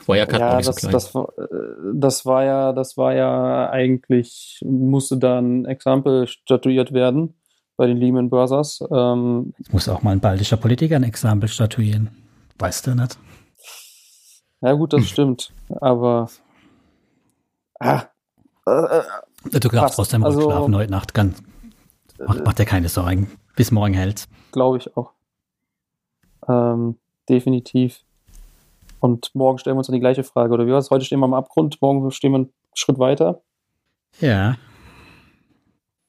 Wirecard 0.07 0.41
ja, 0.41 0.61
das, 0.61 0.77
so 0.77 0.91
das, 0.91 1.14
war, 1.14 1.29
äh, 1.39 1.93
das 1.95 2.27
war 2.27 2.45
ja, 2.45 2.72
das 2.72 2.97
war 2.97 3.14
ja 3.14 3.70
eigentlich, 3.70 4.61
musste 4.64 5.18
da 5.18 5.39
ein 5.39 5.64
Exempel 5.64 6.27
statuiert 6.27 6.93
werden 6.93 7.35
bei 7.77 7.87
den 7.87 7.97
Lehman 7.97 8.31
Brothers. 8.31 8.83
Ähm, 8.91 9.53
Jetzt 9.59 9.72
muss 9.72 9.89
auch 9.89 10.03
mal 10.03 10.12
ein 10.12 10.20
baltischer 10.20 10.57
Politiker 10.57 10.97
ein 10.97 11.03
Exempel 11.03 11.49
statuieren. 11.49 12.11
Weißt 12.59 12.87
du 12.87 12.95
nicht? 12.95 13.18
Ja, 14.62 14.72
gut, 14.72 14.93
das 14.93 15.01
hm. 15.01 15.07
stimmt. 15.07 15.53
Aber 15.81 16.31
ah, 17.79 18.05
äh, 18.66 19.03
Du 19.51 19.68
darfst 19.68 19.97
trotzdem 19.97 20.24
also, 20.24 20.43
schlafen 20.43 20.74
heute 20.74 20.91
Nacht. 20.91 21.14
Ganz, 21.14 21.43
mach, 22.18 22.39
mach 22.45 22.53
dir 22.55 22.64
keine 22.64 22.89
Sorgen. 22.89 23.31
Bis 23.55 23.70
morgen 23.70 23.95
hält's. 23.95 24.29
Glaube 24.53 24.79
ich 24.79 24.97
auch. 24.97 25.12
Ähm, 26.49 26.99
definitiv. 27.29 28.01
Und 29.07 29.32
morgen 29.36 29.59
stellen 29.59 29.76
wir 29.76 29.78
uns 29.78 29.86
dann 29.86 29.94
die 29.94 30.00
gleiche 30.00 30.24
Frage. 30.24 30.52
Oder 30.52 30.66
wie 30.66 30.72
war 30.72 30.78
es? 30.78 30.90
Heute 30.90 31.04
stehen 31.04 31.20
wir 31.20 31.26
am 31.26 31.34
Abgrund, 31.34 31.80
morgen 31.80 32.11
stehen 32.11 32.32
wir 32.32 32.38
einen 32.38 32.52
Schritt 32.74 32.98
weiter. 32.98 33.40
Ja. 34.20 34.57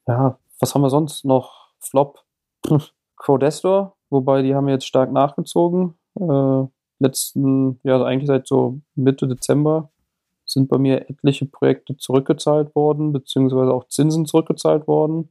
Ja, 0.08 0.36
was 0.58 0.74
haben 0.74 0.82
wir 0.82 0.90
sonst 0.90 1.24
noch? 1.24 1.68
Flop. 1.78 2.24
Crowdestor, 3.16 3.94
wobei 4.10 4.42
die 4.42 4.56
haben 4.56 4.68
jetzt 4.68 4.86
stark 4.86 5.12
nachgezogen. 5.12 5.94
Äh, 6.18 6.66
letzten, 6.98 7.78
ja, 7.84 8.02
eigentlich 8.02 8.26
seit 8.26 8.48
so 8.48 8.80
Mitte 8.96 9.28
Dezember 9.28 9.90
sind 10.44 10.68
bei 10.68 10.78
mir 10.78 11.08
etliche 11.08 11.46
Projekte 11.46 11.96
zurückgezahlt 11.96 12.74
worden, 12.74 13.12
beziehungsweise 13.12 13.72
auch 13.72 13.86
Zinsen 13.86 14.26
zurückgezahlt 14.26 14.88
worden. 14.88 15.28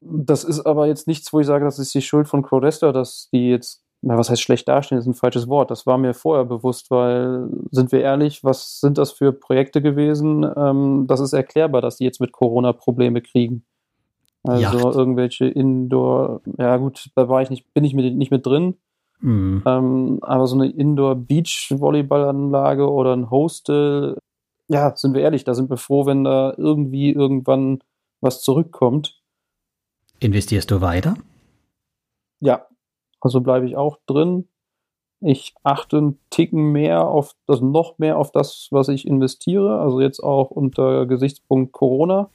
Das 0.00 0.44
ist 0.44 0.64
aber 0.64 0.86
jetzt 0.86 1.08
nichts, 1.08 1.32
wo 1.32 1.40
ich 1.40 1.46
sage, 1.46 1.64
das 1.64 1.80
ist 1.80 1.92
die 1.92 2.02
Schuld 2.02 2.28
von 2.28 2.42
Crowdester, 2.42 2.92
dass 2.92 3.30
die 3.32 3.48
jetzt, 3.50 3.81
na, 4.02 4.18
was 4.18 4.28
heißt 4.30 4.42
schlecht 4.42 4.66
dastehen, 4.66 4.98
ist 4.98 5.06
ein 5.06 5.14
falsches 5.14 5.46
Wort. 5.48 5.70
Das 5.70 5.86
war 5.86 5.96
mir 5.96 6.12
vorher 6.12 6.44
bewusst, 6.44 6.90
weil, 6.90 7.48
sind 7.70 7.92
wir 7.92 8.00
ehrlich, 8.00 8.42
was 8.42 8.80
sind 8.80 8.98
das 8.98 9.12
für 9.12 9.32
Projekte 9.32 9.80
gewesen? 9.80 10.44
Ähm, 10.56 11.04
das 11.06 11.20
ist 11.20 11.32
erklärbar, 11.32 11.80
dass 11.80 11.98
die 11.98 12.04
jetzt 12.04 12.20
mit 12.20 12.32
Corona 12.32 12.72
Probleme 12.72 13.22
kriegen. 13.22 13.64
Also 14.42 14.60
Yacht. 14.60 14.96
irgendwelche 14.96 15.46
Indoor, 15.46 16.40
ja 16.58 16.76
gut, 16.78 17.10
da 17.14 17.28
war 17.28 17.42
ich 17.42 17.50
nicht, 17.50 17.72
bin 17.74 17.84
ich 17.84 17.94
mit, 17.94 18.16
nicht 18.16 18.32
mit 18.32 18.44
drin. 18.44 18.74
Mhm. 19.20 19.62
Ähm, 19.64 20.18
aber 20.22 20.48
so 20.48 20.56
eine 20.56 20.68
Indoor-Beach-Volleyballanlage 20.68 22.90
oder 22.90 23.12
ein 23.12 23.30
Hostel, 23.30 24.18
ja, 24.66 24.96
sind 24.96 25.14
wir 25.14 25.22
ehrlich, 25.22 25.44
da 25.44 25.54
sind 25.54 25.70
wir 25.70 25.76
froh, 25.76 26.06
wenn 26.06 26.24
da 26.24 26.54
irgendwie 26.56 27.12
irgendwann 27.12 27.78
was 28.20 28.40
zurückkommt. 28.40 29.22
Investierst 30.18 30.72
du 30.72 30.80
weiter? 30.80 31.14
Ja, 32.40 32.66
also 33.22 33.40
bleibe 33.40 33.66
ich 33.66 33.76
auch 33.76 33.98
drin. 34.06 34.48
Ich 35.20 35.54
achte 35.62 35.98
einen 35.98 36.18
Ticken 36.30 36.72
mehr 36.72 37.06
auf 37.06 37.34
das, 37.46 37.60
noch 37.60 37.98
mehr 37.98 38.18
auf 38.18 38.32
das, 38.32 38.68
was 38.70 38.88
ich 38.88 39.06
investiere. 39.06 39.80
Also 39.80 40.00
jetzt 40.00 40.20
auch 40.20 40.50
unter 40.50 41.06
Gesichtspunkt 41.06 41.72
Corona. 41.72 42.30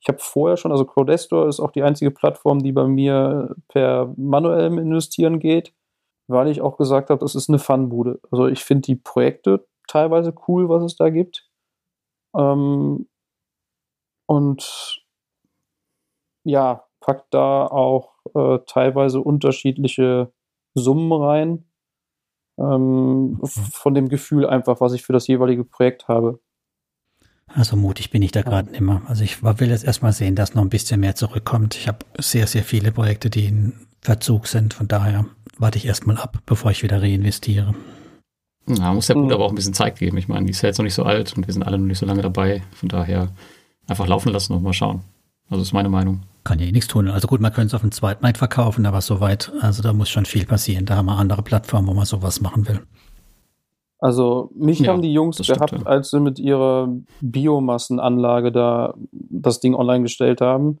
Ich 0.00 0.08
habe 0.08 0.18
vorher 0.18 0.56
schon, 0.56 0.72
also 0.72 0.84
Crowdestor 0.84 1.48
ist 1.48 1.60
auch 1.60 1.72
die 1.72 1.82
einzige 1.82 2.10
Plattform, 2.10 2.62
die 2.62 2.72
bei 2.72 2.86
mir 2.86 3.56
per 3.68 4.12
manuellem 4.16 4.78
Investieren 4.78 5.40
geht 5.40 5.72
weil 6.30 6.48
ich 6.48 6.60
auch 6.60 6.76
gesagt 6.76 7.10
habe, 7.10 7.20
das 7.20 7.34
ist 7.34 7.48
eine 7.48 7.58
Funbude. 7.58 8.20
Also 8.30 8.46
ich 8.46 8.64
finde 8.64 8.82
die 8.82 8.96
Projekte 8.96 9.66
teilweise 9.88 10.32
cool, 10.46 10.68
was 10.68 10.82
es 10.84 10.96
da 10.96 11.10
gibt. 11.10 11.48
Ähm, 12.36 13.08
und 14.26 15.04
ja, 16.44 16.84
packt 17.00 17.34
da 17.34 17.66
auch 17.66 18.12
äh, 18.34 18.58
teilweise 18.66 19.20
unterschiedliche 19.20 20.32
Summen 20.74 21.12
rein. 21.12 21.64
Ähm, 22.58 23.30
mhm. 23.30 23.38
von 23.42 23.94
dem 23.94 24.10
Gefühl 24.10 24.46
einfach, 24.46 24.82
was 24.82 24.92
ich 24.92 25.02
für 25.02 25.14
das 25.14 25.26
jeweilige 25.26 25.64
Projekt 25.64 26.08
habe. 26.08 26.40
Also 27.46 27.76
mutig 27.76 28.10
bin 28.10 28.22
ich 28.22 28.32
da 28.32 28.42
gerade 28.42 28.70
nicht 28.70 28.80
mehr. 28.82 29.02
Also 29.06 29.24
ich 29.24 29.42
will 29.42 29.70
jetzt 29.70 29.84
erstmal 29.84 30.12
sehen, 30.12 30.36
dass 30.36 30.54
noch 30.54 30.62
ein 30.62 30.68
bisschen 30.68 31.00
mehr 31.00 31.14
zurückkommt. 31.14 31.74
Ich 31.74 31.88
habe 31.88 31.98
sehr, 32.18 32.46
sehr 32.46 32.62
viele 32.62 32.92
Projekte, 32.92 33.30
die 33.30 33.46
in 33.46 33.72
Verzug 34.02 34.46
sind. 34.46 34.74
Von 34.74 34.88
daher 34.88 35.24
warte 35.58 35.78
ich 35.78 35.86
erstmal 35.86 36.18
ab, 36.18 36.38
bevor 36.46 36.70
ich 36.70 36.82
wieder 36.82 37.02
reinvestiere. 37.02 37.74
Ja, 38.68 38.92
muss 38.92 39.08
der 39.08 39.14
Bruder 39.14 39.26
mhm. 39.26 39.32
aber 39.32 39.44
auch 39.46 39.50
ein 39.50 39.56
bisschen 39.56 39.74
Zeit 39.74 39.98
geben. 39.98 40.16
Ich 40.16 40.28
meine, 40.28 40.44
die 40.44 40.52
ist 40.52 40.62
ja 40.62 40.68
jetzt 40.68 40.78
noch 40.78 40.84
nicht 40.84 40.94
so 40.94 41.04
alt 41.04 41.36
und 41.36 41.46
wir 41.46 41.54
sind 41.54 41.62
alle 41.62 41.78
noch 41.78 41.86
nicht 41.86 41.98
so 41.98 42.06
lange 42.06 42.22
dabei. 42.22 42.62
Von 42.72 42.88
daher 42.88 43.30
einfach 43.88 44.06
laufen 44.06 44.32
lassen 44.32 44.52
und 44.52 44.62
mal 44.62 44.72
schauen. 44.72 45.02
Also 45.48 45.62
ist 45.62 45.72
meine 45.72 45.88
Meinung. 45.88 46.22
Kann 46.44 46.58
ja 46.58 46.66
eh 46.66 46.72
nichts 46.72 46.88
tun. 46.88 47.08
Also 47.08 47.28
gut, 47.28 47.40
man 47.40 47.52
könnte 47.52 47.68
es 47.68 47.74
auf 47.74 47.82
dem 47.82 47.92
Zweitmarkt 47.92 48.38
verkaufen, 48.38 48.86
aber 48.86 49.00
soweit, 49.00 49.52
also 49.60 49.82
da 49.82 49.92
muss 49.92 50.08
schon 50.08 50.24
viel 50.24 50.46
passieren. 50.46 50.86
Da 50.86 50.96
haben 50.96 51.06
wir 51.06 51.18
andere 51.18 51.42
Plattformen, 51.42 51.88
wo 51.88 51.94
man 51.94 52.06
sowas 52.06 52.40
machen 52.40 52.66
will. 52.66 52.80
Also 53.98 54.50
mich 54.54 54.78
ja, 54.78 54.92
haben 54.92 55.02
die 55.02 55.12
Jungs 55.12 55.36
gehabt, 55.36 55.72
ja. 55.72 55.82
als 55.84 56.10
sie 56.10 56.20
mit 56.20 56.38
ihrer 56.38 56.88
Biomassenanlage 57.20 58.50
da 58.50 58.94
das 59.12 59.60
Ding 59.60 59.74
online 59.74 60.02
gestellt 60.02 60.40
haben, 60.40 60.78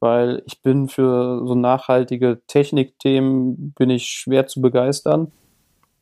weil 0.00 0.42
ich 0.46 0.62
bin 0.62 0.88
für 0.88 1.46
so 1.46 1.54
nachhaltige 1.54 2.40
Technikthemen 2.46 3.72
bin 3.72 3.90
ich 3.90 4.06
schwer 4.06 4.46
zu 4.46 4.62
begeistern. 4.62 5.30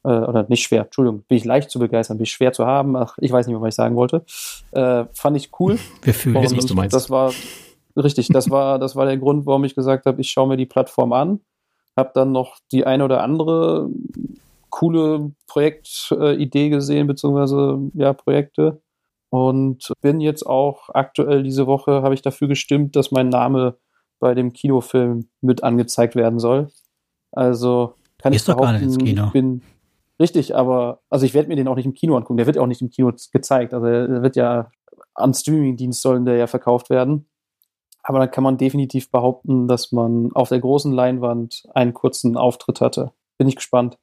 Äh, 0.05 0.11
oder 0.11 0.47
nicht 0.49 0.62
schwer, 0.62 0.85
Entschuldigung, 0.85 1.24
bin 1.26 1.39
ich 1.39 1.45
leicht 1.45 1.70
zu 1.70 1.81
begeistern, 1.81 2.18
bin 2.18 2.24
ich 2.24 2.33
schwer 2.33 2.53
zu 2.53 2.64
haben. 2.66 2.97
Ach, 2.97 3.16
ich 3.20 3.33
weiß 3.33 3.49
nicht 3.49 3.61
was 3.61 3.68
ich 3.70 3.74
sagen 3.74 3.97
wollte. 3.97 4.24
Äh, 4.70 5.07
fand 5.12 5.37
ich 5.37 5.51
cool. 5.59 5.76
Wir 6.03 6.14
fühlen 6.14 6.41
wissen, 6.41 6.57
was 6.57 6.66
du 6.66 6.74
meinst. 6.74 6.95
Das 6.95 7.11
war 7.11 7.33
richtig, 7.99 8.28
das 8.28 8.51
war, 8.51 8.78
das 8.78 8.96
war 8.96 9.07
der 9.07 9.18
Grund, 9.18 9.46
warum 9.46 9.64
ich 9.64 9.74
gesagt 9.74 10.07
habe, 10.07 10.20
ich 10.20 10.30
schaue 10.30 10.49
mir 10.49 10.57
die 10.57 10.66
Plattform 10.66 11.12
an, 11.12 11.40
habe 11.96 12.11
dann 12.14 12.32
noch 12.32 12.59
die 12.72 12.86
eine 12.86 13.05
oder 13.05 13.22
andere 13.22 13.90
coole 14.70 15.32
Projektidee 15.46 16.66
äh, 16.66 16.70
gesehen, 16.70 17.07
beziehungsweise 17.07 17.90
ja, 17.94 18.12
Projekte. 18.12 18.80
Und 19.30 19.92
bin 20.01 20.20
jetzt 20.20 20.46
auch 20.46 20.88
aktuell 20.94 21.42
diese 21.42 21.66
Woche, 21.66 22.03
habe 22.03 22.14
ich 22.14 22.22
dafür 22.22 22.49
gestimmt, 22.49 22.96
dass 22.96 23.11
mein 23.11 23.28
Name 23.28 23.76
bei 24.20 24.34
dem 24.34 24.53
Kinofilm 24.53 25.28
mit 25.40 25.62
angezeigt 25.62 26.16
werden 26.16 26.38
soll. 26.38 26.68
Also 27.32 27.94
kann 28.18 28.32
Ist 28.32 28.49
ich 28.49 28.55
doch 28.55 28.61
gar 28.61 28.72
nicht 28.72 28.82
ins 28.82 28.99
Kino. 28.99 29.30
bin 29.32 29.62
richtig, 30.18 30.57
aber 30.57 31.01
also 31.11 31.26
ich 31.26 31.34
werde 31.34 31.49
mir 31.49 31.57
den 31.57 31.68
auch 31.68 31.76
nicht 31.76 31.86
im 31.86 31.94
Kino 31.94 32.16
angucken. 32.16 32.38
Der 32.38 32.46
wird 32.46 32.59
auch 32.59 32.66
nicht 32.66 32.80
im 32.80 32.90
Kino 32.90 33.12
gezeigt. 33.32 33.74
Also 33.74 33.86
der 33.86 34.22
wird 34.22 34.36
ja 34.36 34.70
am 35.14 35.34
Streamingdienst 35.34 36.01
sollen 36.01 36.24
der 36.24 36.36
ja 36.36 36.46
verkauft 36.46 36.90
werden. 36.90 37.28
Aber 38.03 38.18
dann 38.20 38.30
kann 38.30 38.44
man 38.44 38.57
definitiv 38.57 39.11
behaupten, 39.11 39.68
dass 39.68 39.92
man 39.92 40.30
auf 40.32 40.49
der 40.49 40.61
großen 40.61 40.92
Leinwand 40.92 41.64
einen 41.74 41.94
kurzen 41.94 42.36
Auftritt 42.36 42.80
hatte. 42.80 43.12
Bin 43.36 43.49
ich 43.49 43.57
gespannt. 43.57 43.99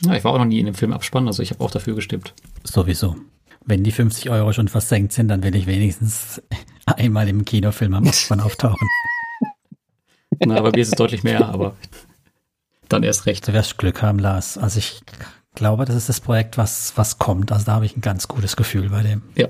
Ja, 0.00 0.14
ich 0.14 0.24
war 0.24 0.32
auch 0.32 0.38
noch 0.38 0.44
nie 0.44 0.60
in 0.60 0.66
dem 0.66 0.74
Film 0.74 0.92
abspannen, 0.92 1.28
also 1.28 1.42
ich 1.42 1.50
habe 1.50 1.64
auch 1.64 1.70
dafür 1.70 1.94
gestimmt. 1.94 2.34
Sowieso. 2.64 3.16
Wenn 3.64 3.82
die 3.82 3.92
50 3.92 4.30
Euro 4.30 4.52
schon 4.52 4.68
versenkt 4.68 5.12
sind, 5.12 5.28
dann 5.28 5.42
will 5.42 5.56
ich 5.56 5.66
wenigstens 5.66 6.42
einmal 6.86 7.28
im 7.28 7.44
Kinofilm 7.44 7.94
am 7.94 8.06
Abspann 8.06 8.40
auftauchen. 8.40 8.88
Na, 10.44 10.60
bei 10.60 10.70
mir 10.70 10.82
ist 10.82 10.88
es 10.88 10.94
deutlich 10.94 11.22
mehr, 11.22 11.48
aber 11.48 11.74
dann 12.88 13.02
erst 13.02 13.26
recht. 13.26 13.48
Du 13.48 13.52
wirst 13.52 13.78
Glück 13.78 14.02
haben, 14.02 14.18
Lars. 14.18 14.58
Also 14.58 14.78
ich 14.78 15.00
glaube, 15.54 15.84
das 15.84 15.96
ist 15.96 16.08
das 16.08 16.20
Projekt, 16.20 16.58
was, 16.58 16.92
was 16.96 17.18
kommt. 17.18 17.50
Also 17.52 17.66
da 17.66 17.72
habe 17.72 17.86
ich 17.86 17.96
ein 17.96 18.00
ganz 18.00 18.28
gutes 18.28 18.56
Gefühl 18.56 18.90
bei 18.90 19.02
dem. 19.02 19.22
Ja. 19.34 19.48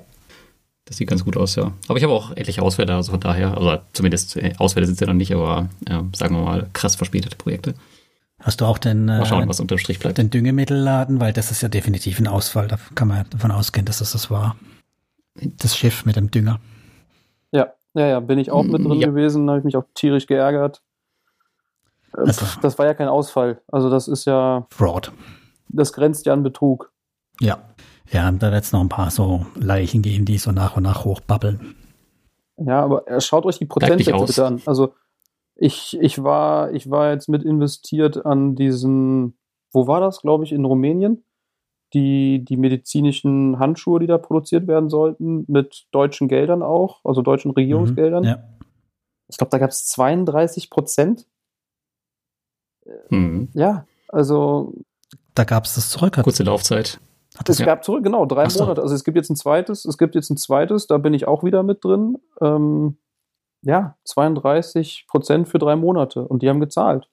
Das 0.87 0.97
sieht 0.97 1.09
ganz 1.09 1.25
gut 1.25 1.37
aus, 1.37 1.57
ja. 1.57 1.73
Aber 1.89 1.99
ich 1.99 2.05
habe 2.05 2.15
auch 2.15 2.31
etliche 2.37 2.63
Ausfälle, 2.63 2.95
also 2.95 3.11
von 3.11 3.21
daher, 3.21 3.57
also 3.57 3.79
zumindest 3.93 4.37
äh, 4.37 4.55
Ausfälle 4.59 4.87
sind 4.87 4.95
es 4.95 5.01
ja 5.01 5.09
noch 5.09 5.15
nicht, 5.15 5.35
aber 5.35 5.69
äh, 5.87 6.01
sagen 6.15 6.37
wir 6.37 6.43
mal 6.43 6.69
krass 6.73 6.95
verspätete 6.95 7.37
Projekte. 7.37 7.75
Hast 8.41 8.61
du 8.61 8.67
auch 8.67 8.79
den, 8.79 9.07
Mal 9.07 9.27
schauen, 9.27 9.45
äh, 9.45 9.49
was 9.49 9.59
unterm 9.59 9.79
Strich 9.79 9.99
bleibt. 9.99 10.19
den 10.19 10.31
Düngemittelladen, 10.31 11.21
weil 11.21 11.33
das 11.33 11.51
ist 11.51 11.61
ja 11.63 11.69
definitiv 11.69 12.21
ein 12.21 12.29
Ausfall. 12.29 12.69
Da 12.69 12.79
kann 12.95 13.09
man 13.09 13.29
davon 13.31 13.51
ausgehen, 13.51 13.85
dass 13.85 13.99
das 13.99 14.13
das 14.13 14.31
war. 14.31 14.57
Das 15.35 15.77
Schiff 15.77 16.07
mit 16.07 16.15
dem 16.15 16.31
Dünger. 16.31 16.61
Ja, 17.51 17.73
ja, 17.95 18.07
ja, 18.07 18.21
bin 18.21 18.39
ich 18.39 18.53
auch 18.53 18.63
mit 18.63 18.85
drin 18.85 19.01
ja. 19.01 19.09
gewesen, 19.09 19.49
habe 19.49 19.59
ich 19.59 19.65
mich 19.65 19.77
auch 19.77 19.85
tierisch 19.95 20.27
geärgert. 20.27 20.83
Äh, 22.17 22.21
also, 22.21 22.47
das 22.63 22.79
war 22.79 22.87
ja 22.87 22.95
kein 22.95 23.09
Ausfall. 23.09 23.61
Also 23.67 23.91
das 23.91 24.07
ist 24.07 24.25
ja. 24.25 24.67
Fraud. 24.71 25.11
Das 25.69 25.93
grenzt 25.93 26.27
ja 26.27 26.33
an 26.33 26.45
Betrug. 26.45 26.93
Ja. 27.41 27.59
Ja, 28.13 28.31
da 28.31 28.53
wird 28.53 28.65
es 28.65 28.73
noch 28.73 28.81
ein 28.81 28.89
paar 28.89 29.11
so 29.11 29.47
Leichen 29.55 30.03
geben, 30.03 30.25
die 30.25 30.39
so 30.39 30.53
nach 30.53 30.77
und 30.77 30.85
nach 30.85 31.05
hochbabbeln. 31.05 31.75
Ja, 32.59 32.83
aber 32.83 33.07
äh, 33.09 33.21
schaut 33.21 33.45
euch 33.45 33.59
die 33.59 33.67
Prozentsätze 33.67 34.25
bitte 34.25 34.47
an. 34.47 34.63
Also 34.67 34.95
ich, 35.57 35.97
ich, 36.01 36.23
war, 36.23 36.73
ich 36.73 36.91
war 36.91 37.13
jetzt 37.13 37.29
mit 37.29 37.43
investiert 37.43 38.25
an 38.25 38.55
diesen, 38.55 39.37
wo 39.73 39.87
war 39.87 40.01
das, 40.01 40.21
glaube 40.21 40.45
ich, 40.45 40.53
in 40.53 40.65
Rumänien? 40.65 41.25
Die, 41.95 42.45
die 42.45 42.57
medizinischen 42.57 43.59
Handschuhe, 43.59 44.01
die 44.01 44.07
da 44.07 44.19
produziert 44.19 44.67
werden 44.67 44.91
sollten, 44.91 45.45
mit 45.49 45.87
deutschen 45.93 46.29
Geldern 46.29 46.63
auch, 46.63 47.01
also 47.05 47.23
deutschen 47.23 47.53
Regierungsgeldern. 47.53 48.25
Mhm, 48.25 48.29
ja. 48.29 48.43
Ich 49.29 49.39
glaube, 49.39 49.51
da 49.51 49.59
gab 49.59 49.71
es 49.71 49.87
32 49.87 50.69
Prozent. 50.69 51.27
Mhm. 53.09 53.49
Ja, 53.55 53.87
also. 54.09 54.75
Da 55.35 55.45
gab 55.45 55.65
es 55.65 55.75
das 55.75 55.91
zurück. 55.91 56.19
Kurze 56.23 56.43
Laufzeit. 56.43 57.01
Es 57.47 57.59
ja. 57.59 57.67
gab 57.67 57.85
zurück, 57.85 58.05
genau, 58.05 58.27
drei 58.27 58.49
so. 58.49 58.61
Monate. 58.61 58.83
Also 58.83 58.95
es 58.95 59.05
gibt 59.05 59.17
jetzt 59.17 59.31
ein 59.31 59.37
zweites, 59.37 59.85
es 59.85 59.99
gibt 59.99 60.15
jetzt 60.15 60.31
ein 60.31 60.37
zweites, 60.37 60.87
da 60.87 60.99
bin 60.99 61.15
ich 61.15 61.29
auch 61.29 61.45
wieder 61.45 61.63
mit 61.63 61.85
drin. 61.85 62.19
Ähm, 62.41 62.99
ja, 63.63 63.97
32 64.05 65.07
Prozent 65.09 65.49
für 65.49 65.59
drei 65.59 65.77
Monate 65.77 66.27
und 66.27 66.43
die 66.43 66.49
haben 66.49 66.61
gezahlt. 66.61 67.09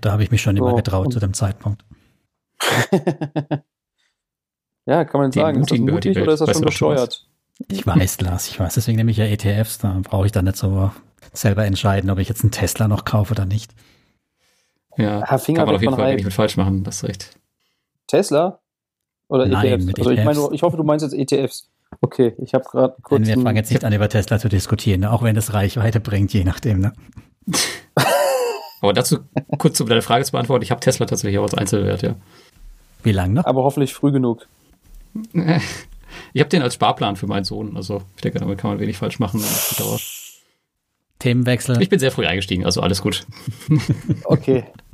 Da 0.00 0.12
habe 0.12 0.22
ich 0.22 0.30
mich 0.30 0.42
schon 0.42 0.56
so, 0.56 0.64
immer 0.64 0.76
getraut 0.76 1.12
zu 1.12 1.18
dem 1.20 1.32
Zeitpunkt. 1.32 1.84
ja, 4.86 5.04
kann 5.04 5.20
man 5.20 5.32
sagen. 5.32 5.60
Ist 5.60 5.70
das 5.70 5.78
mutig 5.78 6.18
oder 6.18 6.32
ist 6.32 6.40
das 6.40 6.52
schon 6.52 6.62
bescheuert? 6.62 7.26
Ich 7.68 7.86
weiß, 7.86 8.20
Lars, 8.20 8.48
ich 8.48 8.60
weiß. 8.60 8.74
Deswegen 8.74 8.96
nehme 8.96 9.10
ich 9.10 9.16
ja 9.16 9.24
ETFs. 9.24 9.78
Da 9.78 10.00
brauche 10.02 10.26
ich 10.26 10.32
dann 10.32 10.44
nicht 10.44 10.56
so 10.56 10.90
selber 11.32 11.64
entscheiden, 11.64 12.10
ob 12.10 12.18
ich 12.18 12.28
jetzt 12.28 12.42
einen 12.42 12.50
Tesla 12.50 12.88
noch 12.88 13.04
kaufe 13.04 13.32
oder 13.32 13.46
nicht. 13.46 13.72
Ja, 14.96 15.24
Herr 15.24 15.38
Finger 15.38 15.60
kann 15.60 15.66
man 15.66 15.76
auf 15.76 15.82
jeden 15.82 15.96
Fall 15.96 16.16
nicht 16.16 16.32
falsch 16.32 16.56
machen, 16.56 16.82
das 16.82 16.96
ist 16.96 17.08
recht. 17.08 17.38
Tesla? 18.08 18.60
Oder 19.28 19.46
Nein, 19.46 19.66
ETFs? 19.66 19.98
also 19.98 20.10
ich 20.10 20.24
meine, 20.24 20.48
ich 20.52 20.62
hoffe, 20.62 20.76
du 20.76 20.84
meinst 20.84 21.04
jetzt 21.04 21.14
ETFs. 21.14 21.68
Okay, 22.00 22.34
ich 22.38 22.54
habe 22.54 22.64
gerade 22.64 22.96
kurz. 23.02 23.26
Wir 23.26 23.34
fangen 23.34 23.56
jetzt 23.56 23.70
nicht 23.70 23.84
an, 23.84 23.92
über 23.92 24.08
Tesla 24.08 24.38
zu 24.38 24.48
diskutieren, 24.48 25.00
ne? 25.00 25.12
auch 25.12 25.22
wenn 25.22 25.34
das 25.34 25.54
Reichweite 25.54 26.00
bringt, 26.00 26.32
je 26.32 26.44
nachdem. 26.44 26.80
Ne? 26.80 26.92
Aber 28.80 28.92
dazu 28.92 29.18
kurz 29.58 29.80
um 29.80 29.88
deine 29.88 30.02
Frage 30.02 30.24
zu 30.24 30.32
beantworten, 30.32 30.62
ich 30.62 30.70
habe 30.70 30.80
Tesla 30.80 31.06
tatsächlich 31.06 31.38
auch 31.38 31.42
als 31.44 31.54
Einzelwert, 31.54 32.02
ja. 32.02 32.14
Wie 33.02 33.12
lange 33.12 33.34
noch? 33.34 33.44
Aber 33.46 33.64
hoffentlich 33.64 33.94
früh 33.94 34.12
genug. 34.12 34.46
Ich 36.32 36.40
habe 36.40 36.48
den 36.48 36.62
als 36.62 36.74
Sparplan 36.74 37.16
für 37.16 37.26
meinen 37.26 37.44
Sohn, 37.44 37.76
also 37.76 38.02
ich 38.16 38.22
denke, 38.22 38.38
damit 38.38 38.58
kann 38.58 38.70
man 38.70 38.80
wenig 38.80 38.96
falsch 38.96 39.18
machen. 39.18 39.42
Themenwechsel. 41.18 41.80
Ich 41.82 41.90
bin 41.90 41.98
sehr 41.98 42.10
früh 42.10 42.26
eingestiegen, 42.26 42.64
also 42.64 42.80
alles 42.80 43.02
gut. 43.02 43.26
Okay. 44.24 44.64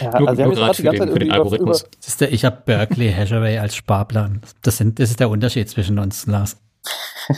Ja, 0.00 0.18
nur, 0.18 0.28
also 0.28 0.44
nur 0.44 0.54
gerade 0.54 0.74
für, 0.74 0.82
den, 0.82 1.12
für 1.12 1.18
den 1.18 1.32
Algorithmus. 1.32 1.86
Über, 2.20 2.32
ich 2.32 2.44
habe 2.44 2.62
Berkeley 2.64 3.12
Hathaway 3.12 3.58
als 3.58 3.74
Sparplan. 3.76 4.42
Das, 4.62 4.78
sind, 4.78 4.98
das 4.98 5.10
ist 5.10 5.20
der 5.20 5.30
Unterschied 5.30 5.68
zwischen 5.68 5.98
uns, 5.98 6.26
Lars. 6.26 6.56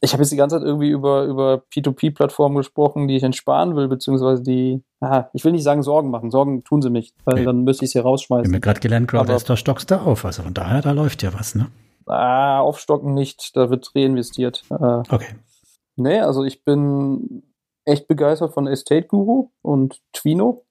ich 0.00 0.12
habe 0.12 0.22
jetzt 0.22 0.32
die 0.32 0.36
ganze 0.36 0.56
Zeit 0.56 0.66
irgendwie 0.66 0.90
über, 0.90 1.24
über 1.24 1.62
P2P-Plattformen 1.72 2.56
gesprochen, 2.56 3.08
die 3.08 3.16
ich 3.16 3.22
entsparen 3.22 3.76
will, 3.76 3.88
beziehungsweise 3.88 4.42
die, 4.42 4.82
aha, 5.00 5.30
ich 5.32 5.44
will 5.44 5.52
nicht 5.52 5.64
sagen 5.64 5.82
Sorgen 5.82 6.10
machen. 6.10 6.30
Sorgen 6.30 6.64
tun 6.64 6.82
sie 6.82 6.90
nicht, 6.90 7.14
weil 7.24 7.34
okay. 7.34 7.44
dann 7.44 7.64
müsste 7.64 7.84
ich 7.84 7.92
sie 7.92 7.98
rausschmeißen. 7.98 8.44
Ich 8.44 8.48
habe 8.48 8.56
mir 8.56 8.60
gerade 8.60 8.80
gelernt, 8.80 9.08
Crowdester 9.08 9.56
stockst 9.56 9.90
da 9.90 10.02
auf. 10.02 10.24
Also 10.24 10.42
von 10.42 10.54
daher, 10.54 10.82
da 10.82 10.92
läuft 10.92 11.22
ja 11.22 11.32
was, 11.34 11.54
ne? 11.54 11.68
Ah, 12.06 12.60
aufstocken 12.60 13.14
nicht, 13.14 13.56
da 13.56 13.70
wird 13.70 13.90
reinvestiert. 13.94 14.62
Äh, 14.70 14.74
okay. 14.74 15.34
Nee, 15.96 16.20
also 16.20 16.44
ich 16.44 16.62
bin 16.62 17.42
echt 17.86 18.08
begeistert 18.08 18.52
von 18.52 18.66
Estate 18.66 19.06
Guru 19.06 19.48
und 19.62 20.02
Twino. 20.12 20.62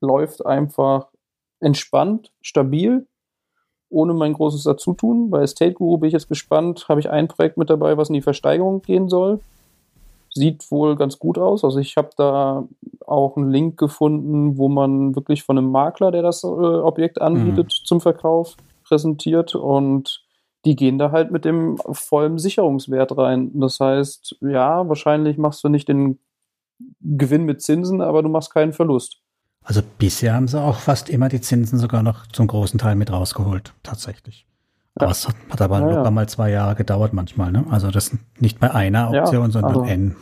Läuft 0.00 0.46
einfach 0.46 1.08
entspannt, 1.60 2.32
stabil, 2.40 3.06
ohne 3.90 4.14
mein 4.14 4.32
großes 4.32 4.62
Dazutun. 4.62 5.30
Bei 5.30 5.42
Estate 5.42 5.74
Guru 5.74 5.98
bin 5.98 6.08
ich 6.08 6.14
jetzt 6.14 6.28
gespannt. 6.28 6.88
Habe 6.88 7.00
ich 7.00 7.10
ein 7.10 7.28
Projekt 7.28 7.58
mit 7.58 7.68
dabei, 7.68 7.96
was 7.96 8.08
in 8.08 8.14
die 8.14 8.22
Versteigerung 8.22 8.80
gehen 8.82 9.08
soll. 9.08 9.40
Sieht 10.32 10.70
wohl 10.70 10.94
ganz 10.94 11.18
gut 11.18 11.38
aus. 11.38 11.64
Also 11.64 11.80
ich 11.80 11.96
habe 11.96 12.10
da 12.16 12.68
auch 13.06 13.36
einen 13.36 13.50
Link 13.50 13.76
gefunden, 13.76 14.56
wo 14.56 14.68
man 14.68 15.16
wirklich 15.16 15.42
von 15.42 15.58
einem 15.58 15.70
Makler, 15.72 16.12
der 16.12 16.22
das 16.22 16.44
äh, 16.44 16.46
Objekt 16.46 17.20
anbietet, 17.20 17.66
mhm. 17.66 17.84
zum 17.84 18.00
Verkauf 18.00 18.56
präsentiert 18.84 19.54
und 19.54 20.24
die 20.64 20.76
gehen 20.76 20.98
da 20.98 21.12
halt 21.12 21.30
mit 21.30 21.44
dem 21.44 21.78
vollen 21.78 22.38
Sicherungswert 22.38 23.16
rein. 23.16 23.50
Das 23.54 23.80
heißt, 23.80 24.36
ja, 24.40 24.88
wahrscheinlich 24.88 25.38
machst 25.38 25.64
du 25.64 25.68
nicht 25.68 25.88
den 25.88 26.18
Gewinn 27.00 27.44
mit 27.44 27.62
Zinsen, 27.62 28.00
aber 28.00 28.22
du 28.22 28.28
machst 28.28 28.52
keinen 28.52 28.72
Verlust. 28.72 29.20
Also 29.62 29.82
bisher 29.98 30.34
haben 30.34 30.48
sie 30.48 30.60
auch 30.60 30.76
fast 30.76 31.08
immer 31.10 31.28
die 31.28 31.40
Zinsen 31.40 31.78
sogar 31.78 32.02
noch 32.02 32.26
zum 32.28 32.46
großen 32.46 32.78
Teil 32.78 32.96
mit 32.96 33.12
rausgeholt, 33.12 33.74
tatsächlich. 33.82 34.46
Ja. 34.96 35.02
Aber 35.02 35.10
es 35.12 35.28
hat, 35.28 35.36
hat 35.50 35.60
aber 35.60 35.80
ja, 35.80 35.86
locker 35.86 36.04
ja. 36.04 36.10
mal 36.10 36.28
zwei 36.28 36.50
Jahre 36.50 36.74
gedauert 36.74 37.12
manchmal, 37.12 37.52
ne? 37.52 37.66
Also 37.70 37.90
das 37.90 38.16
nicht 38.38 38.60
bei 38.60 38.72
einer 38.72 39.10
Option, 39.10 39.50
sondern 39.50 39.80
also, 39.80 39.84
N. 39.84 40.16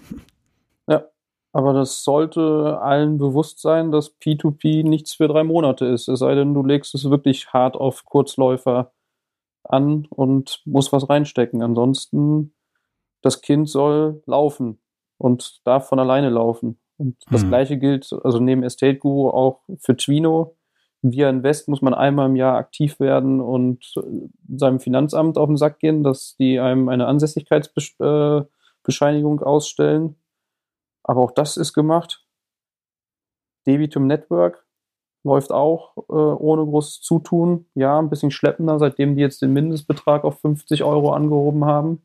Ja, 0.89 1.05
aber 1.53 1.75
das 1.75 2.03
sollte 2.03 2.81
allen 2.83 3.19
bewusst 3.19 3.61
sein, 3.61 3.93
dass 3.93 4.19
P2P 4.21 4.83
nichts 4.83 5.15
für 5.15 5.29
drei 5.29 5.45
Monate 5.45 5.87
ist. 5.87 6.09
Es 6.09 6.19
sei 6.19 6.35
denn, 6.35 6.53
du 6.53 6.65
legst 6.65 6.95
es 6.95 7.09
wirklich 7.09 7.53
hart 7.53 7.77
auf 7.77 8.05
Kurzläufer 8.05 8.93
an 9.63 10.07
und 10.11 10.61
musst 10.65 10.93
was 10.93 11.09
reinstecken. 11.09 11.63
Ansonsten, 11.63 12.53
das 13.23 13.43
Kind 13.43 13.69
soll 13.69 14.23
laufen 14.27 14.81
und 15.19 15.61
darf 15.65 15.89
von 15.89 15.99
alleine 15.99 16.31
laufen. 16.31 16.79
Und 16.99 17.17
das 17.31 17.43
hm. 17.43 17.49
gleiche 17.49 17.77
gilt, 17.79 18.11
also 18.25 18.39
neben 18.41 18.63
Estate 18.63 18.97
Guru 18.97 19.29
auch 19.31 19.61
für 19.79 19.97
Twino. 19.97 20.57
Via 21.03 21.29
Invest 21.29 21.69
muss 21.69 21.83
man 21.83 21.93
einmal 21.95 22.27
im 22.27 22.37
Jahr 22.37 22.57
aktiv 22.57 23.01
werden 23.01 23.41
und 23.41 23.95
seinem 24.49 24.81
Finanzamt 24.81 25.39
auf 25.39 25.47
den 25.47 25.57
Sack 25.57 25.79
gehen, 25.79 26.03
dass 26.03 26.35
die 26.37 26.59
einem 26.59 26.89
eine 26.89 27.07
Ansässigkeitsbescheinigung 27.07 29.43
ausstellen. 29.43 30.17
Aber 31.05 31.21
auch 31.21 31.31
das 31.33 31.57
ist 31.57 31.75
gemacht. 31.75 32.27
Debitum 33.67 34.07
Network 34.07 34.65
läuft 35.23 35.53
auch 35.53 35.97
äh, 36.09 36.13
ohne 36.13 36.65
großes 36.65 37.03
Zutun. 37.03 37.67
Ja, 37.75 37.99
ein 37.99 38.09
bisschen 38.09 38.31
schleppender, 38.31 38.79
seitdem 38.79 39.17
die 39.17 39.23
jetzt 39.23 39.43
den 39.43 39.53
Mindestbetrag 39.53 40.25
auf 40.25 40.41
50 40.41 40.85
Euro 40.85 41.13
angehoben 41.13 41.65
haben. 41.65 42.03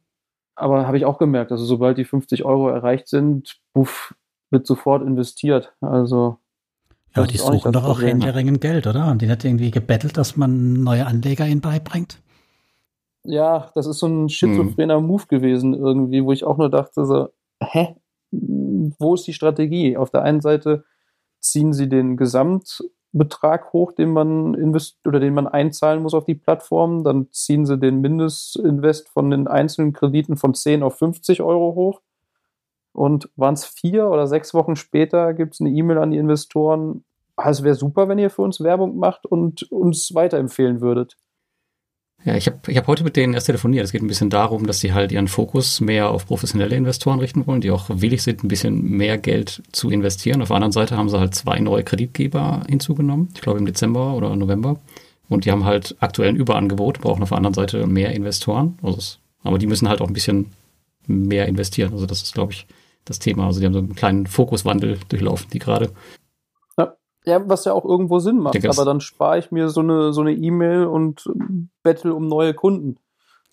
Aber 0.61 0.85
habe 0.85 0.95
ich 0.95 1.05
auch 1.05 1.17
gemerkt, 1.17 1.51
also 1.51 1.65
sobald 1.65 1.97
die 1.97 2.05
50 2.05 2.45
Euro 2.45 2.69
erreicht 2.69 3.07
sind, 3.07 3.57
buff, 3.73 4.13
wird 4.51 4.67
sofort 4.67 5.01
investiert. 5.01 5.73
Also 5.81 6.37
ja, 7.15 7.25
die 7.25 7.37
suchen 7.37 7.71
doch 7.71 7.83
auch 7.83 7.99
händeringend 7.99 8.61
Geld, 8.61 8.85
oder? 8.85 9.07
Haben 9.07 9.17
die 9.17 9.25
nicht 9.25 9.43
irgendwie 9.43 9.71
gebettelt, 9.71 10.17
dass 10.17 10.37
man 10.37 10.83
neue 10.83 11.07
Anleger 11.07 11.47
ihnen 11.47 11.61
beibringt? 11.61 12.21
Ja, 13.23 13.71
das 13.73 13.87
ist 13.87 13.97
so 13.97 14.07
ein 14.07 14.29
schizophrener 14.29 14.97
hm. 14.97 15.07
Move 15.07 15.25
gewesen 15.27 15.73
irgendwie, 15.73 16.23
wo 16.23 16.31
ich 16.31 16.43
auch 16.43 16.59
nur 16.59 16.69
dachte 16.69 17.05
so, 17.05 17.29
hä? 17.59 17.95
Wo 18.29 19.15
ist 19.15 19.25
die 19.25 19.33
Strategie? 19.33 19.97
Auf 19.97 20.11
der 20.11 20.21
einen 20.21 20.41
Seite 20.41 20.85
ziehen 21.39 21.73
sie 21.73 21.89
den 21.89 22.17
Gesamtbetrag 23.11 23.73
hoch, 23.73 23.91
den 23.91 24.11
man 24.11 24.53
invest 24.53 25.05
oder 25.05 25.19
den 25.19 25.33
man 25.33 25.47
einzahlen 25.47 26.01
muss 26.01 26.13
auf 26.13 26.25
die 26.25 26.35
Plattform, 26.35 27.03
dann 27.03 27.27
ziehen 27.31 27.65
sie 27.65 27.77
den 27.77 28.01
Mindestinvest 28.01 29.09
von 29.09 29.29
den 29.29 29.47
einzelnen 29.47 29.93
Krediten 29.93 30.37
von 30.37 30.53
10 30.53 30.83
auf 30.83 30.97
50 30.97 31.41
Euro 31.41 31.75
hoch 31.75 32.01
und 32.93 33.29
waren 33.35 33.53
es 33.53 33.65
vier 33.65 34.07
oder 34.09 34.27
sechs 34.27 34.53
Wochen 34.53 34.75
später, 34.75 35.33
gibt 35.33 35.53
es 35.53 35.61
eine 35.61 35.69
E-Mail 35.69 35.97
an 35.97 36.11
die 36.11 36.17
Investoren. 36.17 37.03
Ah, 37.35 37.49
es 37.49 37.63
wäre 37.63 37.75
super, 37.75 38.07
wenn 38.07 38.19
ihr 38.19 38.29
für 38.29 38.41
uns 38.41 38.61
Werbung 38.61 38.97
macht 38.97 39.25
und 39.25 39.63
uns 39.71 40.13
weiterempfehlen 40.13 40.81
würdet. 40.81 41.17
Ja, 42.23 42.35
ich 42.35 42.45
habe 42.45 42.59
ich 42.67 42.77
hab 42.77 42.85
heute 42.85 43.03
mit 43.03 43.15
denen 43.15 43.33
erst 43.33 43.47
telefoniert. 43.47 43.83
Es 43.83 43.91
geht 43.91 44.03
ein 44.03 44.07
bisschen 44.07 44.29
darum, 44.29 44.67
dass 44.67 44.79
sie 44.79 44.93
halt 44.93 45.11
ihren 45.11 45.27
Fokus 45.27 45.81
mehr 45.81 46.09
auf 46.09 46.27
professionelle 46.27 46.75
Investoren 46.75 47.19
richten 47.19 47.47
wollen, 47.47 47.61
die 47.61 47.71
auch 47.71 47.89
willig 47.89 48.21
sind, 48.21 48.43
ein 48.43 48.47
bisschen 48.47 48.83
mehr 48.91 49.17
Geld 49.17 49.63
zu 49.71 49.89
investieren. 49.89 50.41
Auf 50.41 50.49
der 50.49 50.57
anderen 50.57 50.71
Seite 50.71 50.97
haben 50.97 51.09
sie 51.09 51.19
halt 51.19 51.33
zwei 51.33 51.59
neue 51.59 51.83
Kreditgeber 51.83 52.61
hinzugenommen, 52.69 53.29
ich 53.33 53.41
glaube 53.41 53.57
im 53.57 53.65
Dezember 53.65 54.13
oder 54.13 54.35
November. 54.35 54.79
Und 55.29 55.45
die 55.45 55.51
haben 55.51 55.65
halt 55.65 55.95
aktuell 55.99 56.29
ein 56.29 56.35
Überangebot, 56.35 56.99
brauchen 57.01 57.23
auf 57.23 57.29
der 57.29 57.37
anderen 57.37 57.53
Seite 57.53 57.87
mehr 57.87 58.11
Investoren. 58.11 58.77
Also 58.83 58.97
es, 58.97 59.19
aber 59.43 59.57
die 59.57 59.67
müssen 59.67 59.89
halt 59.89 60.01
auch 60.01 60.07
ein 60.07 60.13
bisschen 60.13 60.51
mehr 61.07 61.47
investieren. 61.47 61.93
Also 61.93 62.05
das 62.05 62.21
ist, 62.21 62.33
glaube 62.33 62.53
ich, 62.53 62.67
das 63.05 63.19
Thema. 63.19 63.47
Also 63.47 63.59
die 63.59 63.65
haben 63.65 63.73
so 63.73 63.79
einen 63.79 63.95
kleinen 63.95 64.27
Fokuswandel 64.27 64.99
durchlaufen, 65.09 65.49
die 65.51 65.59
gerade. 65.59 65.91
Ja. 67.25 67.47
was 67.47 67.65
ja 67.65 67.73
auch 67.73 67.85
irgendwo 67.85 68.19
Sinn 68.19 68.39
macht. 68.39 68.55
Denke, 68.55 68.69
aber 68.69 68.85
dann 68.85 68.99
spare 68.99 69.37
ich 69.37 69.51
mir 69.51 69.69
so 69.69 69.81
eine 69.81 70.11
so 70.13 70.21
eine 70.21 70.33
E-Mail 70.33 70.85
und 70.85 71.29
bettel 71.83 72.11
um 72.11 72.27
neue 72.27 72.53
Kunden. 72.53 72.97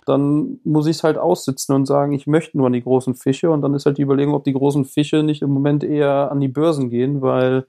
Dann 0.07 0.59
muss 0.65 0.87
ich 0.87 0.97
es 0.97 1.05
halt 1.05 1.19
aussitzen 1.19 1.75
und 1.75 1.85
sagen, 1.85 2.13
ich 2.13 2.27
möchte 2.27 2.57
nur 2.57 2.69
an 2.69 2.73
die 2.73 2.83
großen 2.83 3.15
Fische. 3.15 3.51
Und 3.51 3.61
dann 3.61 3.75
ist 3.75 3.85
halt 3.85 3.99
die 3.99 4.03
Überlegung, 4.03 4.35
ob 4.35 4.45
die 4.45 4.55
großen 4.55 4.87
Fische 4.87 5.23
nicht 5.23 5.43
im 5.43 5.51
Moment 5.51 5.85
eher 5.85 6.33
an 6.33 6.41
die 6.41 6.49
Börsen 6.49 6.89
gehen, 6.89 7.21
weil 7.21 7.67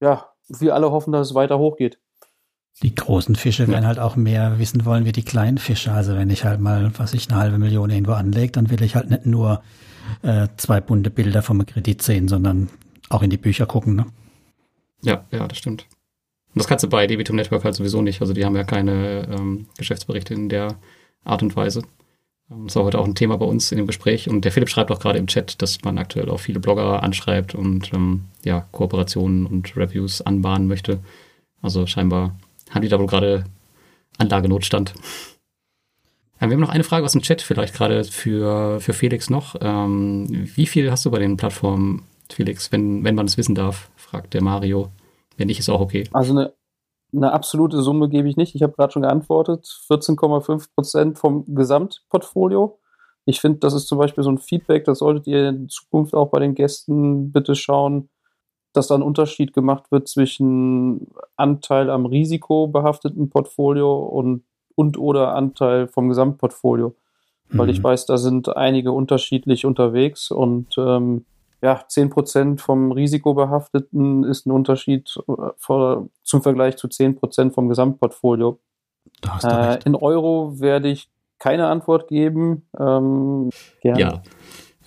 ja, 0.00 0.26
wir 0.48 0.74
alle 0.74 0.90
hoffen, 0.90 1.12
dass 1.12 1.28
es 1.28 1.34
weiter 1.34 1.60
hochgeht. 1.60 2.00
Die 2.82 2.94
großen 2.94 3.36
Fische 3.36 3.68
werden 3.68 3.86
halt 3.86 3.98
auch 3.98 4.16
mehr 4.16 4.58
wissen 4.58 4.84
wollen 4.86 5.04
wie 5.04 5.12
die 5.12 5.22
kleinen 5.22 5.58
Fische. 5.58 5.92
Also 5.92 6.16
wenn 6.16 6.30
ich 6.30 6.44
halt 6.44 6.60
mal, 6.60 6.90
was 6.96 7.14
ich, 7.14 7.30
eine 7.30 7.38
halbe 7.38 7.58
Million 7.58 7.90
irgendwo 7.90 8.12
anlege, 8.12 8.52
dann 8.52 8.70
will 8.70 8.82
ich 8.82 8.96
halt 8.96 9.10
nicht 9.10 9.26
nur 9.26 9.62
äh, 10.22 10.48
zwei 10.56 10.80
bunte 10.80 11.10
Bilder 11.10 11.42
vom 11.42 11.64
Kredit 11.66 12.02
sehen, 12.02 12.26
sondern 12.26 12.70
auch 13.10 13.22
in 13.22 13.30
die 13.30 13.36
Bücher 13.36 13.66
gucken. 13.66 13.96
Ne? 13.96 14.06
Ja, 15.02 15.24
ja, 15.30 15.46
das 15.48 15.58
stimmt. 15.58 15.86
Und 16.54 16.58
das 16.58 16.66
kannst 16.66 16.84
du 16.84 16.88
bei 16.88 17.06
Debitum 17.06 17.36
Network 17.36 17.64
halt 17.64 17.74
sowieso 17.74 18.02
nicht. 18.02 18.20
Also 18.20 18.32
die 18.32 18.44
haben 18.44 18.56
ja 18.56 18.64
keine 18.64 19.28
ähm, 19.30 19.66
Geschäftsberichte 19.78 20.34
in 20.34 20.48
der 20.48 20.76
Art 21.24 21.42
und 21.42 21.54
Weise. 21.54 21.82
Ähm, 22.50 22.66
das 22.66 22.76
war 22.76 22.84
heute 22.84 22.98
auch 22.98 23.06
ein 23.06 23.14
Thema 23.14 23.36
bei 23.38 23.46
uns 23.46 23.70
in 23.70 23.78
dem 23.78 23.86
Gespräch. 23.86 24.28
Und 24.28 24.44
der 24.44 24.52
Philipp 24.52 24.68
schreibt 24.68 24.90
auch 24.90 25.00
gerade 25.00 25.18
im 25.18 25.26
Chat, 25.28 25.62
dass 25.62 25.82
man 25.82 25.98
aktuell 25.98 26.28
auch 26.28 26.40
viele 26.40 26.60
Blogger 26.60 27.02
anschreibt 27.02 27.54
und 27.54 27.92
ähm, 27.92 28.26
ja, 28.44 28.66
Kooperationen 28.72 29.46
und 29.46 29.76
Reviews 29.76 30.22
anbahnen 30.22 30.66
möchte. 30.66 31.00
Also 31.62 31.86
scheinbar 31.86 32.36
haben 32.70 32.82
die 32.82 32.88
da 32.88 32.98
wohl 32.98 33.06
gerade 33.06 33.44
Anlagenotstand. 34.18 34.94
Wir 36.38 36.48
haben 36.48 36.60
noch 36.60 36.70
eine 36.70 36.84
Frage 36.84 37.04
aus 37.04 37.12
dem 37.12 37.20
Chat, 37.20 37.42
vielleicht 37.42 37.74
gerade 37.74 38.02
für, 38.04 38.80
für 38.80 38.94
Felix 38.94 39.28
noch. 39.28 39.56
Ähm, 39.60 40.48
wie 40.54 40.66
viel 40.66 40.90
hast 40.90 41.04
du 41.04 41.10
bei 41.10 41.18
den 41.18 41.36
Plattformen, 41.36 42.04
Felix, 42.30 42.72
wenn, 42.72 43.04
wenn 43.04 43.14
man 43.14 43.26
es 43.26 43.36
wissen 43.36 43.54
darf, 43.54 43.90
fragt 44.10 44.34
der 44.34 44.42
Mario. 44.42 44.88
Wenn 45.36 45.46
nicht, 45.46 45.58
ist 45.58 45.70
auch 45.70 45.80
okay. 45.80 46.08
Also 46.12 46.32
eine, 46.32 46.52
eine 47.14 47.32
absolute 47.32 47.80
Summe 47.82 48.08
gebe 48.08 48.28
ich 48.28 48.36
nicht. 48.36 48.54
Ich 48.54 48.62
habe 48.62 48.72
gerade 48.72 48.92
schon 48.92 49.02
geantwortet. 49.02 49.66
14,5 49.88 50.68
Prozent 50.74 51.18
vom 51.18 51.44
Gesamtportfolio. 51.46 52.78
Ich 53.24 53.40
finde, 53.40 53.60
das 53.60 53.74
ist 53.74 53.86
zum 53.86 53.98
Beispiel 53.98 54.24
so 54.24 54.30
ein 54.30 54.38
Feedback, 54.38 54.84
das 54.84 54.98
solltet 54.98 55.26
ihr 55.26 55.48
in 55.48 55.68
Zukunft 55.68 56.14
auch 56.14 56.30
bei 56.30 56.40
den 56.40 56.54
Gästen 56.54 57.32
bitte 57.32 57.54
schauen, 57.54 58.08
dass 58.72 58.88
da 58.88 58.94
ein 58.94 59.02
Unterschied 59.02 59.52
gemacht 59.52 59.90
wird 59.92 60.08
zwischen 60.08 61.08
Anteil 61.36 61.90
am 61.90 62.06
risikobehafteten 62.06 63.30
Portfolio 63.30 63.94
und 63.94 64.44
und 64.74 64.96
oder 64.96 65.34
Anteil 65.34 65.88
vom 65.88 66.08
Gesamtportfolio. 66.08 66.94
Weil 67.50 67.66
mhm. 67.66 67.72
ich 67.72 67.84
weiß, 67.84 68.06
da 68.06 68.16
sind 68.16 68.56
einige 68.56 68.92
unterschiedlich 68.92 69.66
unterwegs 69.66 70.30
und 70.30 70.76
ähm, 70.78 71.26
ja, 71.62 71.84
10% 71.88 72.58
vom 72.58 72.92
Risikobehafteten 72.92 74.24
ist 74.24 74.46
ein 74.46 74.52
Unterschied 74.52 75.14
äh, 75.28 75.32
vor, 75.58 76.08
zum 76.22 76.42
Vergleich 76.42 76.76
zu 76.76 76.86
10% 76.86 77.52
vom 77.52 77.68
Gesamtportfolio. 77.68 78.58
Äh, 79.42 79.78
in 79.84 79.94
Euro 79.94 80.60
werde 80.60 80.88
ich 80.88 81.10
keine 81.38 81.66
Antwort 81.66 82.08
geben. 82.08 82.68
Ähm, 82.78 83.50
gerne. 83.82 84.00
Ja. 84.00 84.22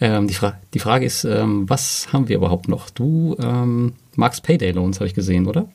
Ähm, 0.02 0.28
die, 0.28 0.34
Fra 0.34 0.60
die 0.74 0.80
Frage 0.80 1.06
ist, 1.06 1.24
ähm, 1.24 1.70
was 1.70 2.12
haben 2.12 2.28
wir 2.28 2.38
überhaupt 2.38 2.68
noch? 2.68 2.90
Du 2.90 3.36
ähm, 3.40 3.94
magst 4.16 4.44
Payday 4.44 4.72
Loans, 4.72 5.00
habe 5.00 5.08
ich 5.08 5.14
gesehen, 5.14 5.48
oder? 5.48 5.68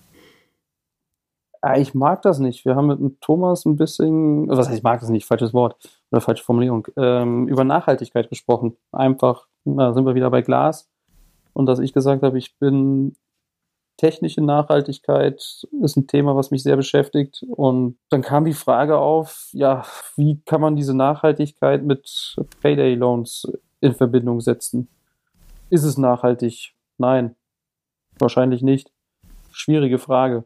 Ich 1.77 1.93
mag 1.93 2.23
das 2.23 2.39
nicht. 2.39 2.65
Wir 2.65 2.77
haben 2.77 2.87
mit 2.87 3.21
Thomas 3.21 3.65
ein 3.65 3.77
bisschen, 3.77 4.49
was 4.49 4.69
heißt, 4.69 4.79
ich 4.79 4.85
mag 4.85 5.01
das 5.01 5.09
nicht, 5.09 5.27
falsches 5.27 5.53
Wort 5.53 5.77
oder 6.11 6.21
falsche 6.21 6.45
Formulierung, 6.45 6.87
ähm, 6.97 7.49
über 7.49 7.65
Nachhaltigkeit 7.65 8.29
gesprochen. 8.29 8.77
Einfach, 8.93 9.48
da 9.77 9.93
sind 9.93 10.07
wir 10.07 10.15
wieder 10.15 10.31
bei 10.31 10.43
Glas. 10.43 10.89
Und 11.53 11.67
dass 11.67 11.79
ich 11.79 11.93
gesagt 11.93 12.23
habe, 12.23 12.39
ich 12.39 12.57
bin 12.59 13.17
technische 13.99 14.41
Nachhaltigkeit 14.41 15.67
ist 15.83 15.97
ein 15.97 16.07
Thema, 16.07 16.35
was 16.37 16.51
mich 16.51 16.63
sehr 16.63 16.77
beschäftigt. 16.77 17.45
Und 17.51 17.99
dann 18.09 18.23
kam 18.23 18.45
die 18.45 18.55
Frage 18.55 18.97
auf, 18.97 19.49
ja, 19.53 19.85
wie 20.17 20.41
kann 20.47 20.61
man 20.61 20.77
diese 20.77 20.95
Nachhaltigkeit 20.95 21.85
mit 21.85 22.37
Payday 22.63 22.95
Loans 22.95 23.47
in 23.81 23.95
Verbindung 23.95 24.41
setzen? 24.41 24.89
Ist 25.69 25.83
es 25.83 25.99
nachhaltig? 25.99 26.75
Nein, 26.97 27.35
wahrscheinlich 28.19 28.63
nicht. 28.63 28.91
Schwierige 29.51 29.99
Frage. 29.99 30.45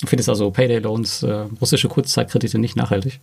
Du 0.00 0.06
findest 0.06 0.28
also 0.28 0.50
Payday 0.50 0.78
Loans, 0.78 1.22
äh, 1.22 1.46
russische 1.60 1.88
Kurzzeitkredite 1.88 2.58
nicht 2.58 2.76
nachhaltig? 2.76 3.20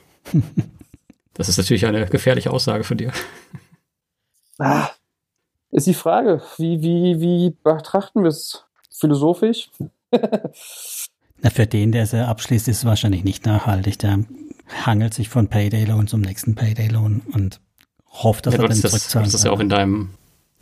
das 1.33 1.49
ist 1.49 1.57
natürlich 1.57 1.85
eine 1.85 2.05
gefährliche 2.05 2.51
Aussage 2.51 2.83
von 2.83 2.97
dir. 2.97 3.11
Ah, 4.57 4.89
ist 5.71 5.87
die 5.87 5.93
Frage, 5.93 6.41
wie, 6.57 6.81
wie, 6.81 7.19
wie 7.19 7.55
betrachten 7.63 8.23
wir 8.23 8.29
es 8.29 8.63
philosophisch? 8.91 9.69
Na, 11.41 11.49
für 11.49 11.67
den, 11.67 11.91
der 11.91 12.05
sie 12.05 12.25
abschließt, 12.25 12.67
ist 12.67 12.77
es 12.77 12.85
wahrscheinlich 12.85 13.23
nicht 13.23 13.45
nachhaltig. 13.45 13.99
Der 13.99 14.19
hangelt 14.85 15.13
sich 15.13 15.29
von 15.29 15.47
Payday 15.47 15.85
Loan 15.85 16.07
zum 16.07 16.21
nächsten 16.21 16.55
Payday 16.55 16.87
Loan 16.87 17.21
und 17.33 17.59
hofft, 18.09 18.45
dass 18.45 18.53
ja, 18.53 18.61
er 18.61 18.69
dann 18.69 18.77
zurückzahlen 18.77 19.25
Das 19.25 19.33
ist 19.33 19.43
ja 19.43 19.51
auch 19.51 19.59
in 19.59 19.69
deinem, 19.69 20.11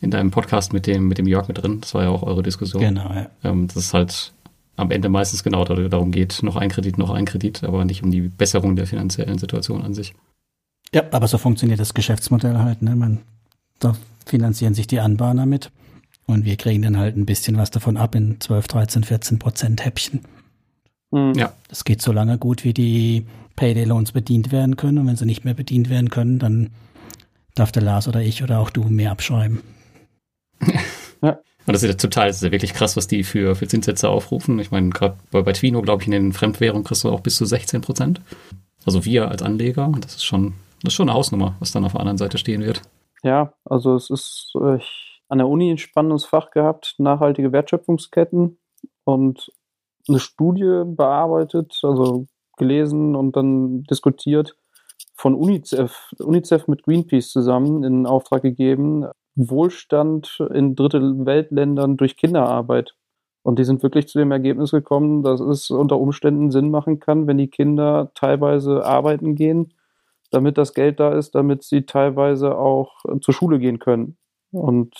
in 0.02 0.10
deinem 0.10 0.32
Podcast 0.32 0.74
mit 0.74 0.88
dem, 0.88 1.08
mit 1.08 1.20
dem 1.20 1.28
Jörg 1.28 1.48
mit 1.48 1.62
drin. 1.62 1.82
Das 1.82 1.94
war 1.94 2.04
ja 2.04 2.10
auch 2.10 2.24
eure 2.24 2.42
Diskussion. 2.42 2.82
Genau, 2.82 3.14
ja. 3.14 3.30
Ähm, 3.44 3.68
das 3.68 3.78
ist 3.78 3.94
halt 3.94 4.34
am 4.76 4.90
Ende 4.90 5.10
meistens 5.10 5.44
genau 5.44 5.64
darum 5.66 6.12
geht, 6.12 6.42
noch 6.42 6.56
ein 6.56 6.70
Kredit, 6.70 6.98
noch 6.98 7.12
ein 7.12 7.26
Kredit, 7.26 7.64
aber 7.64 7.86
nicht 7.86 8.02
um 8.02 8.10
die 8.10 8.22
Besserung 8.22 8.76
der 8.76 8.88
finanziellen 8.88 9.38
Situation 9.38 9.84
an 9.84 9.94
sich. 9.94 10.16
Ja, 10.94 11.04
aber 11.12 11.28
so 11.28 11.38
funktioniert 11.38 11.80
das 11.80 11.94
Geschäftsmodell 11.94 12.58
halt. 12.58 12.82
Ne? 12.82 12.96
Man, 12.96 13.22
da 13.80 13.96
finanzieren 14.26 14.74
sich 14.74 14.88
die 14.88 15.00
Anbahner 15.00 15.46
mit 15.46 15.72
Und 16.26 16.46
wir 16.46 16.56
kriegen 16.56 16.82
dann 16.82 16.98
halt 16.98 17.18
ein 17.18 17.26
bisschen 17.26 17.58
was 17.58 17.72
davon 17.72 17.98
ab 17.98 18.16
in 18.16 18.40
12, 18.40 18.68
13, 18.68 19.04
14 19.04 19.40
Prozent 19.40 19.86
Häppchen. 19.86 20.22
Mhm. 21.12 21.34
Ja. 21.36 21.54
Das 21.68 21.84
geht 21.84 22.02
so 22.02 22.12
lange 22.12 22.38
gut, 22.38 22.64
wie 22.64 22.74
die 22.74 23.26
Payday 23.56 23.84
Loans 23.84 24.12
bedient 24.12 24.52
werden 24.52 24.78
können. 24.78 24.98
Und 25.00 25.08
wenn 25.08 25.18
sie 25.18 25.26
nicht 25.26 25.46
mehr 25.46 25.54
bedient 25.54 25.90
werden 25.90 26.10
können, 26.10 26.40
dann 26.40 26.70
darf 27.56 27.72
der 27.72 27.84
Lars 27.84 28.08
oder 28.08 28.22
ich 28.22 28.44
oder 28.44 28.60
auch 28.60 28.70
du 28.70 28.84
mehr 28.84 29.12
abschreiben. 29.12 29.62
Und 31.66 31.74
das 31.74 31.84
ist 31.84 31.90
ja 31.90 31.96
total, 31.96 32.28
das 32.28 32.38
ist 32.38 32.44
ja 32.44 32.52
wirklich 32.52 32.74
krass, 32.74 32.98
was 32.98 33.08
die 33.08 33.24
für, 33.24 33.56
für 33.56 33.68
Zinssätze 33.68 34.10
aufrufen. 34.10 34.60
Ich 34.60 34.72
meine, 34.72 34.90
gerade 34.90 35.18
bei, 35.32 35.42
bei 35.42 35.54
Twino, 35.54 35.82
glaube 35.82 36.02
ich, 36.02 36.08
in 36.08 36.12
den 36.12 36.34
Fremdwährungen 36.34 36.84
kriegst 36.84 37.04
du 37.04 37.10
auch 37.10 37.22
bis 37.22 37.38
zu 37.38 37.46
16 37.46 37.82
Prozent. 37.82 38.22
Also 38.86 39.06
wir 39.06 39.30
als 39.30 39.42
Anleger, 39.42 39.88
und 39.88 40.04
das 40.04 40.16
ist 40.16 40.26
schon, 40.26 40.54
das 40.82 40.92
ist 40.92 40.96
schon 40.96 41.08
eine 41.08 41.18
Hausnummer, 41.18 41.56
was 41.60 41.72
dann 41.72 41.86
auf 41.86 41.94
der 41.94 42.02
anderen 42.02 42.18
Seite 42.18 42.38
stehen 42.38 42.64
wird. 42.64 42.82
Ja, 43.24 43.54
also 43.66 43.96
es 43.96 44.10
ist 44.10 44.54
äh, 44.56 44.80
an 45.30 45.38
der 45.38 45.48
Uni 45.48 45.72
ein 45.72 45.78
spannendes 45.78 46.26
Fach 46.26 46.52
gehabt, 46.52 46.96
nachhaltige 46.98 47.52
Wertschöpfungsketten 47.52 48.60
und 49.06 49.52
eine 50.08 50.20
Studie 50.20 50.84
bearbeitet, 50.86 51.80
also 51.84 52.28
gelesen 52.58 53.16
und 53.16 53.36
dann 53.36 53.84
diskutiert 53.84 54.58
von 55.16 55.36
UNICEF, 55.36 56.12
UNICEF 56.20 56.68
mit 56.68 56.84
Greenpeace 56.84 57.32
zusammen 57.32 57.84
in 57.84 58.06
Auftrag 58.06 58.42
gegeben, 58.42 59.06
Wohlstand 59.36 60.40
in 60.54 60.76
Dritte 60.76 61.26
Weltländern 61.26 61.98
durch 61.98 62.18
Kinderarbeit. 62.18 62.94
Und 63.42 63.60
die 63.60 63.64
sind 63.64 63.84
wirklich 63.84 64.08
zu 64.08 64.20
dem 64.20 64.32
Ergebnis 64.32 64.72
gekommen, 64.72 65.24
dass 65.24 65.40
es 65.40 65.70
unter 65.70 66.00
Umständen 66.00 66.52
Sinn 66.52 66.72
machen 66.72 67.00
kann, 67.00 67.28
wenn 67.28 67.38
die 67.38 67.50
Kinder 67.50 68.12
teilweise 68.16 68.86
arbeiten 68.86 69.36
gehen, 69.36 69.74
damit 70.34 70.58
das 70.58 70.74
Geld 70.74 71.00
da 71.00 71.14
ist, 71.14 71.36
damit 71.36 71.64
sie 71.64 71.86
teilweise 71.86 72.58
auch 72.58 73.04
zur 73.22 73.34
Schule 73.34 73.60
gehen 73.60 73.80
können. 73.80 74.18
Und 74.52 75.00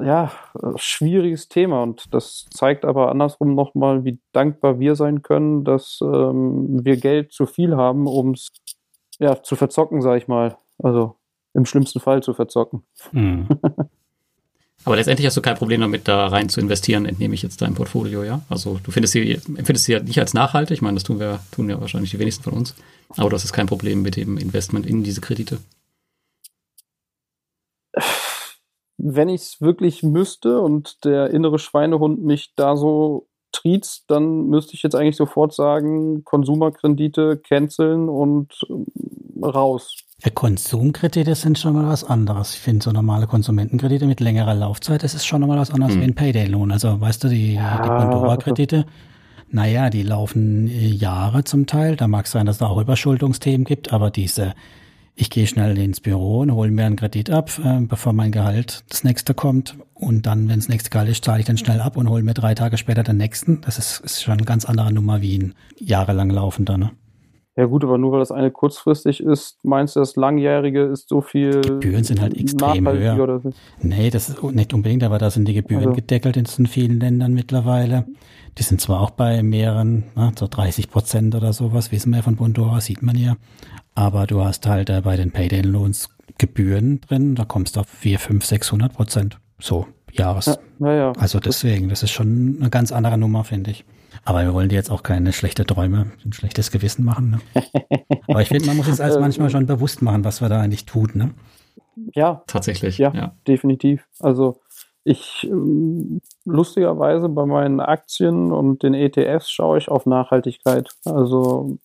ja, 0.00 0.32
schwieriges 0.76 1.48
Thema. 1.48 1.82
Und 1.82 2.12
das 2.14 2.46
zeigt 2.50 2.84
aber 2.84 3.10
andersrum 3.10 3.54
nochmal, 3.54 4.04
wie 4.04 4.20
dankbar 4.32 4.80
wir 4.80 4.96
sein 4.96 5.22
können, 5.22 5.64
dass 5.64 6.00
ähm, 6.02 6.84
wir 6.84 6.96
Geld 6.96 7.32
zu 7.32 7.46
viel 7.46 7.76
haben, 7.76 8.06
um 8.06 8.32
es 8.32 8.52
ja, 9.18 9.42
zu 9.42 9.56
verzocken, 9.56 10.02
sag 10.02 10.16
ich 10.16 10.28
mal. 10.28 10.56
Also 10.78 11.16
im 11.54 11.64
schlimmsten 11.64 12.00
Fall 12.00 12.22
zu 12.22 12.34
verzocken. 12.34 12.82
Hm. 13.10 13.48
Aber 14.84 14.96
letztendlich 14.96 15.26
hast 15.26 15.36
du 15.36 15.42
kein 15.42 15.56
Problem 15.56 15.80
damit, 15.80 16.08
da 16.08 16.26
rein 16.26 16.48
zu 16.48 16.60
investieren, 16.60 17.06
entnehme 17.06 17.34
ich 17.34 17.42
jetzt 17.42 17.62
dein 17.62 17.74
Portfolio, 17.74 18.24
ja? 18.24 18.42
Also 18.48 18.80
du 18.82 18.90
findest 18.90 19.12
sie, 19.12 19.32
empfindest 19.32 19.84
sie 19.84 19.92
ja 19.92 20.00
nicht 20.00 20.18
als 20.18 20.34
nachhaltig, 20.34 20.76
ich 20.76 20.82
meine, 20.82 20.96
das 20.96 21.04
tun 21.04 21.20
wir, 21.20 21.40
tun 21.52 21.68
ja 21.68 21.80
wahrscheinlich 21.80 22.10
die 22.10 22.18
wenigsten 22.18 22.42
von 22.42 22.54
uns. 22.54 22.74
Aber 23.16 23.30
du 23.30 23.36
hast 23.36 23.44
jetzt 23.44 23.52
kein 23.52 23.66
Problem 23.66 24.02
mit 24.02 24.16
dem 24.16 24.38
Investment 24.38 24.86
in 24.86 25.04
diese 25.04 25.20
Kredite. 25.20 25.58
Wenn 28.98 29.28
ich 29.28 29.42
es 29.42 29.60
wirklich 29.60 30.02
müsste 30.02 30.60
und 30.60 31.04
der 31.04 31.30
innere 31.30 31.58
Schweinehund 31.58 32.22
mich 32.22 32.52
da 32.56 32.76
so 32.76 33.28
triezt, 33.52 34.04
dann 34.08 34.46
müsste 34.46 34.74
ich 34.74 34.82
jetzt 34.82 34.94
eigentlich 34.94 35.16
sofort 35.16 35.54
sagen, 35.54 36.24
Konsumerkredite 36.24 37.36
canceln 37.36 38.08
und 38.08 38.52
äh, 38.68 39.44
raus. 39.44 39.96
Ja, 40.24 40.30
Konsumkredite 40.30 41.34
sind 41.34 41.58
schon 41.58 41.74
mal 41.74 41.88
was 41.88 42.04
anderes. 42.04 42.54
Ich 42.54 42.60
finde 42.60 42.84
so 42.84 42.92
normale 42.92 43.26
Konsumentenkredite 43.26 44.06
mit 44.06 44.20
längerer 44.20 44.54
Laufzeit, 44.54 45.02
das 45.02 45.14
ist 45.14 45.26
schon 45.26 45.40
mal 45.40 45.58
was 45.58 45.70
anderes 45.72 45.94
Hm. 45.94 46.00
wie 46.00 46.04
ein 46.04 46.14
Payday-Loan. 46.14 46.70
Also 46.70 47.00
weißt 47.00 47.24
du, 47.24 47.28
die, 47.28 47.54
Ja, 47.54 47.82
die 47.82 47.88
Pandora-Kredite, 47.88 48.86
naja, 49.50 49.90
die 49.90 50.02
laufen 50.04 50.68
äh, 50.68 50.86
Jahre 50.86 51.42
zum 51.42 51.66
Teil. 51.66 51.96
Da 51.96 52.06
mag 52.06 52.28
sein, 52.28 52.46
dass 52.46 52.56
es 52.56 52.60
da 52.60 52.66
auch 52.66 52.80
Überschuldungsthemen 52.80 53.64
gibt, 53.64 53.92
aber 53.92 54.10
diese, 54.12 54.54
ich 55.16 55.28
gehe 55.28 55.48
schnell 55.48 55.76
ins 55.76 56.00
Büro 56.00 56.38
und 56.40 56.52
hole 56.52 56.70
mir 56.70 56.86
einen 56.86 56.96
Kredit 56.96 57.28
ab, 57.30 57.50
äh, 57.64 57.80
bevor 57.80 58.12
mein 58.12 58.30
Gehalt 58.30 58.84
das 58.90 59.02
nächste 59.02 59.34
kommt. 59.34 59.76
Und 59.92 60.26
dann, 60.26 60.48
wenn 60.48 60.60
das 60.60 60.68
nächste 60.68 60.90
Gehalt 60.90 61.08
ist, 61.08 61.24
zahle 61.24 61.40
ich 61.40 61.46
dann 61.46 61.58
schnell 61.58 61.80
ab 61.80 61.96
und 61.96 62.08
hole 62.08 62.22
mir 62.22 62.34
drei 62.34 62.54
Tage 62.54 62.78
später 62.78 63.02
den 63.02 63.16
nächsten. 63.16 63.60
Das 63.62 63.76
ist, 63.76 63.98
ist 64.00 64.22
schon 64.22 64.34
eine 64.34 64.44
ganz 64.44 64.66
andere 64.66 64.92
Nummer 64.92 65.20
wie 65.20 65.36
ein 65.38 65.54
jahrelang 65.80 66.30
laufender. 66.30 66.78
Ne? 66.78 66.92
Ja 67.54 67.66
gut, 67.66 67.84
aber 67.84 67.98
nur 67.98 68.12
weil 68.12 68.20
das 68.20 68.32
eine 68.32 68.50
kurzfristig 68.50 69.22
ist, 69.22 69.58
meinst 69.62 69.94
du, 69.94 70.00
das 70.00 70.16
Langjährige 70.16 70.84
ist 70.84 71.08
so 71.10 71.20
viel 71.20 71.60
Gebühren 71.60 72.02
sind 72.02 72.20
halt 72.20 72.34
extrem 72.34 72.88
höher. 72.88 73.22
oder 73.22 73.40
so? 73.40 73.50
Nee, 73.82 74.08
das 74.08 74.30
ist 74.30 74.42
nicht 74.42 74.72
unbedingt, 74.72 75.04
aber 75.04 75.18
da 75.18 75.30
sind 75.30 75.46
die 75.46 75.52
Gebühren 75.54 75.82
Also- 75.88 75.96
gedeckelt 75.96 76.36
in 76.38 76.46
in 76.58 76.66
vielen 76.66 76.98
Ländern 77.00 77.34
mittlerweile. 77.34 78.06
Die 78.58 78.62
sind 78.62 78.80
zwar 78.80 79.00
auch 79.00 79.10
bei 79.10 79.42
mehreren, 79.42 80.04
na, 80.14 80.32
so 80.38 80.46
30 80.46 80.90
Prozent 80.90 81.34
oder 81.34 81.52
sowas, 81.52 81.92
wissen 81.92 82.10
wir 82.10 82.16
ja 82.18 82.22
von 82.22 82.36
Bondora, 82.36 82.80
sieht 82.80 83.02
man 83.02 83.16
ja. 83.16 83.36
Aber 83.94 84.26
du 84.26 84.42
hast 84.42 84.66
halt 84.66 84.88
äh, 84.90 85.02
bei 85.02 85.16
den 85.16 85.30
Payday-Loans 85.30 86.08
Gebühren 86.38 87.00
drin, 87.02 87.34
da 87.34 87.44
kommst 87.44 87.76
du 87.76 87.80
auf 87.80 87.88
4, 87.88 88.18
5, 88.18 88.44
600 88.44 88.92
Prozent. 88.94 89.38
So, 89.58 89.86
Jahres. 90.10 90.46
Ja, 90.46 90.86
ja, 90.88 90.94
ja. 90.94 91.12
Also 91.12 91.38
deswegen, 91.38 91.88
das 91.88 92.02
ist 92.02 92.10
schon 92.10 92.56
eine 92.60 92.70
ganz 92.70 92.92
andere 92.92 93.16
Nummer, 93.18 93.44
finde 93.44 93.70
ich. 93.72 93.84
Aber 94.24 94.44
wir 94.44 94.54
wollen 94.54 94.68
dir 94.68 94.76
jetzt 94.76 94.90
auch 94.90 95.02
keine 95.02 95.32
schlechte 95.32 95.66
Träume, 95.66 96.12
ein 96.24 96.32
schlechtes 96.32 96.70
Gewissen 96.70 97.04
machen. 97.04 97.30
Ne? 97.30 97.62
Aber 98.28 98.40
ich 98.42 98.48
finde, 98.48 98.66
man 98.66 98.76
muss 98.76 98.88
uns 98.88 99.00
als 99.00 99.18
manchmal 99.20 99.50
schon 99.50 99.66
bewusst 99.66 100.02
machen, 100.02 100.24
was 100.24 100.40
wir 100.40 100.48
da 100.48 100.60
eigentlich 100.60 100.86
tun. 100.86 101.10
Ne? 101.14 101.30
ja, 102.14 102.42
Tatsächlich. 102.46 102.98
Ja. 102.98 103.12
ja. 103.14 103.34
definitiv. 103.46 104.06
Also 104.20 104.60
ich 105.04 105.44
ähm, 105.44 106.20
lustigerweise 106.44 107.28
bei 107.28 107.44
meinen 107.44 107.80
Aktien 107.80 108.52
und 108.52 108.82
den 108.82 108.94
ETFs 108.94 109.50
schaue 109.50 109.78
ich 109.78 109.88
auf 109.88 110.06
Nachhaltigkeit. 110.06 110.88
Also 111.04 111.78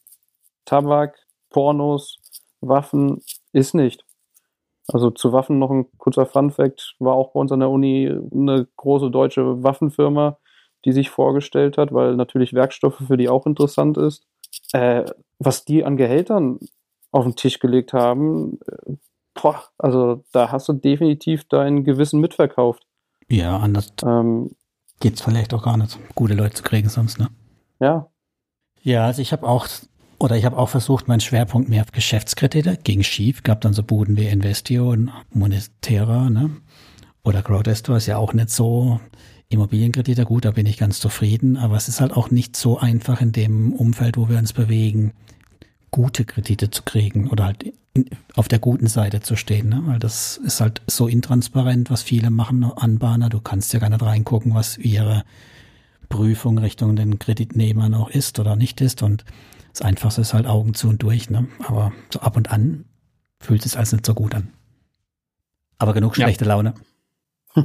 Tabak, 0.65 1.15
Pornos, 1.49 2.19
Waffen 2.61 3.21
ist 3.53 3.73
nicht. 3.73 4.05
Also 4.87 5.11
zu 5.11 5.33
Waffen 5.33 5.59
noch 5.59 5.71
ein 5.71 5.87
kurzer 5.97 6.25
Fun-Fact, 6.25 6.95
war 6.99 7.13
auch 7.13 7.33
bei 7.33 7.39
uns 7.39 7.51
an 7.51 7.59
der 7.59 7.69
Uni 7.69 8.09
eine 8.31 8.67
große 8.77 9.11
deutsche 9.11 9.61
Waffenfirma, 9.63 10.37
die 10.87 10.93
sich 10.93 11.09
vorgestellt 11.09 11.77
hat, 11.77 11.93
weil 11.93 12.15
natürlich 12.15 12.53
Werkstoffe 12.53 13.03
für 13.05 13.17
die 13.17 13.27
auch 13.27 13.45
interessant 13.45 13.97
ist. 13.97 14.23
Äh, 14.71 15.03
was 15.37 15.65
die 15.65 15.83
an 15.83 15.97
Gehältern 15.97 16.59
auf 17.11 17.25
den 17.25 17.35
Tisch 17.35 17.59
gelegt 17.59 17.91
haben, 17.91 18.57
äh, 18.65 18.93
boah, 19.33 19.63
also 19.77 20.23
da 20.31 20.49
hast 20.49 20.69
du 20.69 20.73
definitiv 20.73 21.43
dein 21.49 21.83
Gewissen 21.83 22.21
mitverkauft. 22.21 22.87
Ja, 23.29 23.57
anders 23.57 23.91
Ähm, 24.05 24.51
geht's 25.01 25.21
vielleicht 25.21 25.53
auch 25.53 25.63
gar 25.63 25.75
nicht, 25.75 25.99
gute 26.15 26.33
Leute 26.33 26.55
zu 26.55 26.63
kriegen 26.63 26.87
sonst. 26.87 27.19
Ne? 27.19 27.27
ja, 27.81 28.07
Ja, 28.81 29.05
also 29.05 29.21
ich 29.21 29.33
habe 29.33 29.45
auch, 29.45 29.67
oder 30.19 30.37
ich 30.37 30.45
habe 30.45 30.57
auch 30.57 30.69
versucht, 30.69 31.09
meinen 31.09 31.19
Schwerpunkt 31.19 31.67
mehr 31.67 31.83
auf 31.83 31.91
Geschäftskredite 31.91 32.77
ging 32.81 33.03
schief. 33.03 33.43
Gab 33.43 33.59
dann 33.59 33.73
so 33.73 33.83
Buden 33.83 34.15
wie 34.15 34.27
Investio 34.27 34.91
und 34.91 35.11
Monetera, 35.33 36.29
ne? 36.29 36.49
Oder 37.25 37.41
Crowdestor 37.41 37.97
ist 37.97 38.05
ja 38.05 38.15
auch 38.15 38.31
nicht 38.31 38.51
so. 38.51 39.01
Immobilienkredite, 39.49 40.25
gut, 40.25 40.45
da 40.45 40.51
bin 40.51 40.65
ich 40.65 40.77
ganz 40.77 40.99
zufrieden, 40.99 41.55
aber 41.57 41.77
es 41.77 41.87
ist 41.87 42.01
halt 42.01 42.11
auch 42.11 42.31
nicht 42.31 42.57
so 42.57 42.77
einfach 42.79 43.21
in 43.21 43.31
dem 43.31 43.71
Umfeld, 43.73 44.17
wo 44.17 44.27
wir 44.27 44.37
uns 44.37 44.51
bewegen, 44.53 45.13
gute 45.89 46.25
Kredite 46.25 46.69
zu 46.69 46.83
kriegen 46.83 47.29
oder 47.29 47.45
halt 47.45 47.73
in, 47.93 48.05
auf 48.35 48.49
der 48.49 48.59
guten 48.59 48.87
Seite 48.87 49.21
zu 49.21 49.37
stehen, 49.37 49.69
ne? 49.69 49.81
weil 49.85 49.99
das 49.99 50.37
ist 50.37 50.59
halt 50.59 50.81
so 50.87 51.07
intransparent, 51.07 51.89
was 51.89 52.03
viele 52.03 52.29
machen, 52.29 52.63
Anbahner. 52.63 53.29
Du 53.29 53.39
kannst 53.39 53.71
ja 53.73 53.79
gar 53.79 53.89
nicht 53.89 54.01
reingucken, 54.01 54.53
was 54.53 54.77
ihre 54.77 55.23
Prüfung 56.09 56.57
Richtung 56.57 56.95
den 56.95 57.19
Kreditnehmern 57.19 57.93
auch 57.93 58.09
ist 58.09 58.39
oder 58.39 58.55
nicht 58.55 58.81
ist. 58.81 59.01
Und 59.01 59.23
das 59.71 59.81
Einfachste 59.81 60.21
ist 60.21 60.33
halt 60.33 60.45
Augen 60.45 60.73
zu 60.73 60.89
und 60.89 61.01
durch. 61.03 61.29
Ne? 61.29 61.47
Aber 61.65 61.93
so 62.11 62.19
ab 62.19 62.35
und 62.35 62.51
an 62.51 62.85
fühlt 63.39 63.65
es 63.65 63.75
als 63.77 63.93
nicht 63.93 64.05
so 64.05 64.13
gut 64.13 64.35
an. 64.35 64.49
Aber 65.77 65.93
genug 65.93 66.17
Ja. 66.17 66.25
schlechte 66.25 66.45
Laune. 66.45 66.73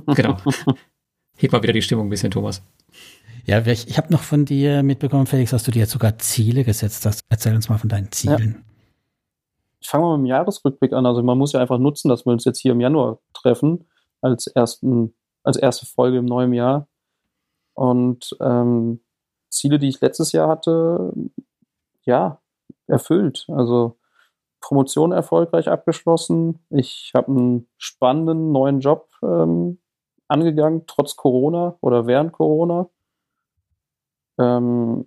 Genau. 0.07 0.39
Heb 1.37 1.53
mal 1.53 1.63
wieder 1.63 1.73
die 1.73 1.83
Stimmung 1.83 2.07
ein 2.07 2.11
bisschen, 2.11 2.31
Thomas. 2.31 2.63
Ja, 3.45 3.67
ich, 3.67 3.89
ich 3.89 3.99
habe 3.99 4.13
noch 4.13 4.23
von 4.23 4.45
dir 4.45 4.83
mitbekommen, 4.83 5.27
Felix, 5.27 5.51
dass 5.51 5.65
du 5.65 5.73
dir 5.73 5.81
jetzt 5.81 5.91
sogar 5.91 6.19
Ziele 6.19 6.65
gesetzt 6.65 7.05
hast. 7.07 7.25
Erzähl 7.29 7.55
uns 7.55 7.69
mal 7.69 7.79
von 7.79 7.89
deinen 7.89 8.13
Zielen. 8.13 8.65
ich 9.81 9.89
fange 9.89 10.05
mal 10.05 10.17
mit 10.17 10.27
dem 10.27 10.31
Jahresrückblick 10.31 10.93
an. 10.93 11.07
Also 11.07 11.23
man 11.23 11.39
muss 11.39 11.53
ja 11.53 11.61
einfach 11.61 11.79
nutzen, 11.79 12.09
dass 12.09 12.25
wir 12.25 12.33
uns 12.33 12.45
jetzt 12.45 12.61
hier 12.61 12.73
im 12.73 12.81
Januar 12.81 13.19
treffen, 13.35 13.89
als, 14.21 14.47
ersten, 14.47 15.15
als 15.43 15.57
erste 15.57 15.87
Folge 15.87 16.19
im 16.19 16.25
neuen 16.25 16.53
Jahr. 16.53 16.89
Und 17.75 18.37
ähm, 18.41 19.01
Ziele, 19.51 19.79
die 19.79 19.89
ich 19.89 20.01
letztes 20.01 20.31
Jahr 20.33 20.49
hatte, 20.49 21.13
ja, 22.05 22.41
erfüllt. 22.87 23.47
Also 23.49 23.99
Promotion 24.61 25.11
erfolgreich 25.11 25.69
abgeschlossen. 25.69 26.65
Ich 26.71 27.11
habe 27.15 27.33
einen 27.33 27.69
spannenden 27.77 28.53
neuen 28.53 28.81
Job 28.81 29.09
ähm, 29.23 29.82
angegangen, 30.33 30.85
trotz 30.87 31.17
Corona 31.17 31.77
oder 31.81 32.07
während 32.07 32.33
Corona. 32.33 32.89
Ähm, 34.39 35.05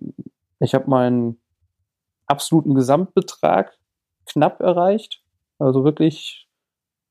ich 0.60 0.74
habe 0.74 0.88
meinen 0.88 1.40
absoluten 2.26 2.74
Gesamtbetrag 2.74 3.76
knapp 4.26 4.60
erreicht. 4.60 5.22
Also 5.58 5.84
wirklich 5.84 6.48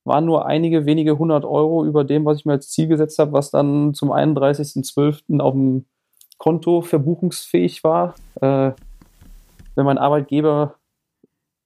waren 0.03 0.25
nur 0.25 0.45
einige 0.45 0.85
wenige 0.85 1.17
hundert 1.17 1.45
Euro 1.45 1.85
über 1.85 2.03
dem, 2.03 2.25
was 2.25 2.39
ich 2.39 2.45
mir 2.45 2.53
als 2.53 2.69
Ziel 2.69 2.87
gesetzt 2.87 3.19
habe, 3.19 3.33
was 3.33 3.51
dann 3.51 3.93
zum 3.93 4.11
31.12. 4.11 5.39
auf 5.39 5.53
dem 5.53 5.85
Konto 6.37 6.81
verbuchungsfähig 6.81 7.83
war. 7.83 8.15
Äh, 8.41 8.71
wenn 9.75 9.85
mein 9.85 9.97
Arbeitgeber 9.97 10.75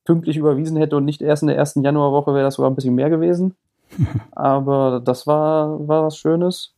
pünktlich 0.06 0.38
überwiesen 0.38 0.78
hätte 0.78 0.98
und 0.98 1.06
nicht 1.06 1.22
erst 1.22 1.44
in 1.44 1.48
der 1.48 1.58
ersten 1.58 1.84
Januarwoche, 1.84 2.34
wäre 2.34 2.44
das 2.44 2.56
sogar 2.56 2.72
ein 2.72 2.76
bisschen 2.76 2.96
mehr 2.96 3.10
gewesen. 3.10 3.56
Aber 4.32 5.02
das 5.04 5.28
war, 5.28 5.88
war 5.88 6.06
was 6.06 6.18
Schönes. 6.18 6.74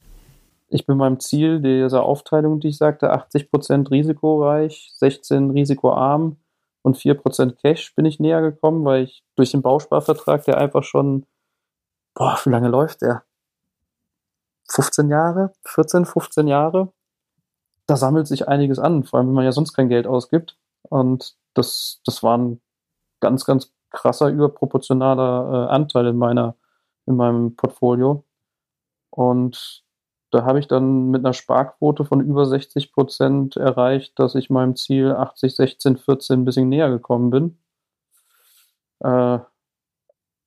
ich 0.69 0.85
bin 0.85 0.97
meinem 0.97 1.19
Ziel 1.19 1.61
dieser 1.61 2.03
Aufteilung, 2.03 2.59
die 2.59 2.69
ich 2.69 2.77
sagte, 2.77 3.13
80% 3.13 3.91
risikoreich, 3.91 4.91
16% 4.99 5.53
risikoarm 5.53 6.37
und 6.81 6.97
4% 6.97 7.55
Cash 7.61 7.93
bin 7.95 8.05
ich 8.05 8.19
näher 8.19 8.41
gekommen, 8.41 8.85
weil 8.85 9.03
ich 9.03 9.23
durch 9.35 9.51
den 9.51 9.61
Bausparvertrag, 9.61 10.45
der 10.45 10.57
einfach 10.57 10.83
schon, 10.83 11.25
boah, 12.15 12.39
wie 12.43 12.49
lange 12.49 12.69
läuft 12.69 13.01
der? 13.01 13.23
15 14.69 15.09
Jahre, 15.09 15.51
14, 15.65 16.05
15 16.05 16.47
Jahre. 16.47 16.91
Da 17.87 17.97
sammelt 17.97 18.27
sich 18.27 18.47
einiges 18.47 18.79
an, 18.79 19.03
vor 19.03 19.19
allem 19.19 19.27
wenn 19.27 19.35
man 19.35 19.45
ja 19.45 19.51
sonst 19.51 19.73
kein 19.73 19.89
Geld 19.89 20.07
ausgibt. 20.07 20.57
Und 20.83 21.35
das, 21.53 22.01
das 22.05 22.23
war 22.23 22.37
ein 22.37 22.61
ganz, 23.19 23.45
ganz 23.45 23.73
krasser, 23.91 24.29
überproportionaler 24.29 25.67
äh, 25.67 25.71
Anteil 25.71 26.07
in 26.07 26.17
meiner, 26.17 26.55
in 27.05 27.15
meinem 27.15 27.55
Portfolio. 27.55 28.23
Und 29.09 29.83
da 30.31 30.45
habe 30.45 30.59
ich 30.59 30.67
dann 30.67 31.09
mit 31.09 31.25
einer 31.25 31.33
Sparquote 31.33 32.05
von 32.05 32.21
über 32.21 32.45
60 32.45 32.93
Prozent 32.93 33.57
erreicht, 33.57 34.17
dass 34.17 34.35
ich 34.35 34.49
meinem 34.49 34.75
Ziel 34.75 35.11
80, 35.11 35.55
16, 35.55 35.97
14 35.97 36.39
ein 36.39 36.45
bisschen 36.45 36.69
näher 36.69 36.89
gekommen 36.89 37.29
bin. 37.29 37.57
Äh, 38.99 39.39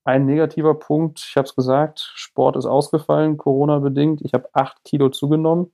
ein 0.05 0.27
negativer 0.27 0.75
Punkt, 0.75 1.25
ich 1.27 1.37
habe 1.37 1.47
es 1.47 1.55
gesagt, 1.55 2.13
Sport 2.15 2.57
ist 2.57 2.67
ausgefallen, 2.67 3.37
Corona-bedingt. 3.37 4.23
Ich 4.23 4.35
habe 4.35 4.49
acht 4.53 4.85
Kilo 4.85 5.09
zugenommen. 5.11 5.71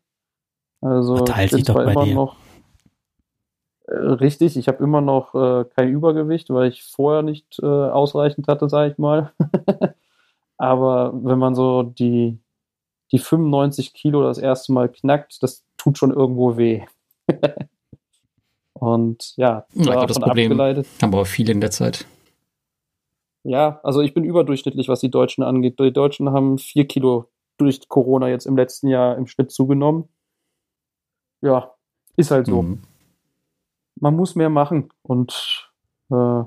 Also 0.81 1.25
ich 1.25 1.51
bin 1.51 1.65
zwar 1.65 1.91
immer 1.91 2.05
dir. 2.05 2.15
noch 2.15 2.37
äh, 3.87 3.95
richtig, 3.95 4.57
ich 4.57 4.69
habe 4.69 4.83
immer 4.83 5.01
noch 5.01 5.35
äh, 5.35 5.65
kein 5.77 5.89
Übergewicht, 5.89 6.51
weil 6.51 6.69
ich 6.69 6.85
vorher 6.85 7.23
nicht 7.23 7.59
äh, 7.61 7.67
ausreichend 7.67 8.49
hatte, 8.49 8.69
sage 8.69 8.93
ich 8.93 8.99
mal. 8.99 9.33
Aber 10.61 11.13
wenn 11.15 11.39
man 11.39 11.55
so 11.55 11.83
die, 11.83 12.39
die 13.13 13.19
95 13.19 13.95
Kilo 13.95 14.23
das 14.23 14.37
erste 14.37 14.75
Mal 14.75 14.91
knackt, 14.91 15.43
das 15.43 15.65
tut 15.79 15.97
schon 15.97 16.13
irgendwo 16.13 16.59
weh. 16.59 16.83
Und 18.75 19.33
ja, 19.39 19.65
ja 19.73 20.05
das 20.05 20.21
Problem 20.21 20.53
abgeleitet. 20.53 20.87
haben 21.01 21.15
aber 21.15 21.25
viele 21.25 21.53
in 21.53 21.63
der 21.63 21.71
Zeit. 21.71 22.05
Ja, 23.43 23.81
also 23.83 24.03
ich 24.03 24.13
bin 24.13 24.23
überdurchschnittlich, 24.23 24.89
was 24.89 25.01
die 25.01 25.11
Deutschen 25.11 25.43
angeht. 25.43 25.81
Die 25.81 25.95
Deutschen 25.95 26.29
haben 26.29 26.59
vier 26.59 26.87
Kilo 26.87 27.31
durch 27.57 27.89
Corona 27.89 28.29
jetzt 28.29 28.45
im 28.45 28.55
letzten 28.55 28.89
Jahr 28.89 29.17
im 29.17 29.27
Schnitt 29.27 29.51
zugenommen. 29.51 30.11
Ja, 31.41 31.73
ist 32.17 32.31
halt 32.31 32.49
so. 32.49 32.61
Mhm. 32.61 32.83
Man 33.99 34.15
muss 34.15 34.35
mehr 34.35 34.51
machen 34.51 34.91
und 35.05 35.71
äh, 36.11 36.43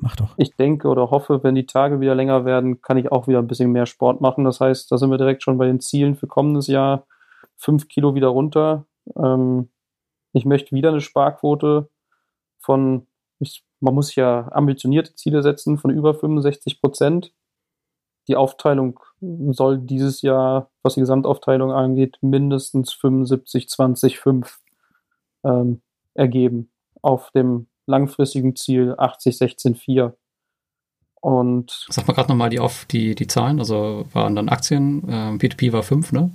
Mach 0.00 0.14
doch. 0.14 0.34
Ich 0.36 0.56
denke 0.56 0.88
oder 0.88 1.10
hoffe, 1.10 1.42
wenn 1.42 1.56
die 1.56 1.66
Tage 1.66 2.00
wieder 2.00 2.14
länger 2.14 2.44
werden, 2.44 2.80
kann 2.80 2.98
ich 2.98 3.10
auch 3.10 3.26
wieder 3.26 3.40
ein 3.40 3.48
bisschen 3.48 3.72
mehr 3.72 3.86
Sport 3.86 4.20
machen. 4.20 4.44
Das 4.44 4.60
heißt, 4.60 4.90
da 4.92 4.96
sind 4.96 5.10
wir 5.10 5.18
direkt 5.18 5.42
schon 5.42 5.58
bei 5.58 5.66
den 5.66 5.80
Zielen 5.80 6.14
für 6.14 6.28
kommendes 6.28 6.68
Jahr. 6.68 7.06
Fünf 7.56 7.88
Kilo 7.88 8.14
wieder 8.14 8.28
runter. 8.28 8.86
Ähm, 9.16 9.68
ich 10.32 10.44
möchte 10.44 10.74
wieder 10.74 10.90
eine 10.90 11.00
Sparquote 11.00 11.88
von, 12.60 13.08
ich, 13.40 13.64
man 13.80 13.94
muss 13.94 14.14
ja 14.14 14.48
ambitionierte 14.52 15.16
Ziele 15.16 15.42
setzen, 15.42 15.78
von 15.78 15.90
über 15.90 16.14
65 16.14 16.80
Prozent. 16.80 17.32
Die 18.28 18.36
Aufteilung 18.36 19.00
soll 19.20 19.78
dieses 19.78 20.22
Jahr, 20.22 20.70
was 20.82 20.94
die 20.94 21.00
Gesamtaufteilung 21.00 21.72
angeht, 21.72 22.18
mindestens 22.20 22.92
75, 22.92 23.68
20, 23.68 24.20
5 24.20 24.60
ähm, 25.44 25.80
ergeben 26.14 26.70
auf 27.02 27.30
dem 27.32 27.66
langfristigen 27.88 28.54
Ziel 28.54 28.94
80, 28.96 29.38
16, 29.38 29.74
4. 29.74 30.16
Und 31.20 31.86
Sag 31.88 32.06
mal 32.06 32.14
gerade 32.14 32.28
nochmal 32.28 32.50
die, 32.50 32.60
auf, 32.60 32.84
die, 32.84 33.14
die 33.14 33.26
Zahlen, 33.26 33.58
also 33.58 34.06
waren 34.12 34.36
dann 34.36 34.48
Aktien, 34.48 35.02
ähm, 35.08 35.38
P2P 35.38 35.72
war 35.72 35.82
5, 35.82 36.12
ne? 36.12 36.30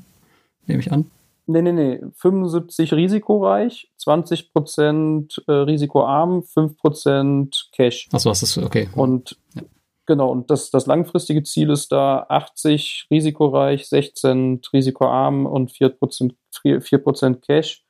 Nehme 0.67 0.81
ich 0.81 0.91
an. 0.91 1.09
Nee, 1.45 1.61
nee, 1.61 1.71
nee. 1.71 1.99
75 2.15 2.93
risikoreich, 2.93 3.91
20% 3.99 5.41
äh, 5.47 5.51
risikoarm, 5.51 6.39
5% 6.39 7.71
Cash. 7.73 8.09
Achso, 8.11 8.29
das 8.29 8.43
ist 8.43 8.57
okay. 8.57 8.89
Und 8.95 9.37
ja. 9.55 9.63
genau, 10.05 10.31
und 10.31 10.49
das, 10.49 10.71
das 10.71 10.85
langfristige 10.85 11.43
Ziel 11.43 11.69
ist 11.69 11.91
da 11.91 12.25
80 12.29 13.07
risikoreich, 13.11 13.87
16 13.87 14.61
risikoarm 14.71 15.45
und 15.45 15.71
4%, 15.71 16.33
4 16.79 17.41
Cash. 17.41 17.82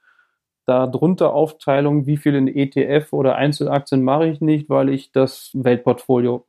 Darunter 0.65 1.33
Aufteilung, 1.33 2.05
wie 2.05 2.17
viel 2.17 2.35
in 2.35 2.47
ETF 2.47 3.11
oder 3.11 3.35
Einzelaktien 3.35 4.01
mache 4.03 4.27
ich 4.27 4.39
nicht, 4.39 4.69
weil 4.69 4.89
ich 4.89 5.11
das 5.11 5.51
Weltportfolio 5.53 6.45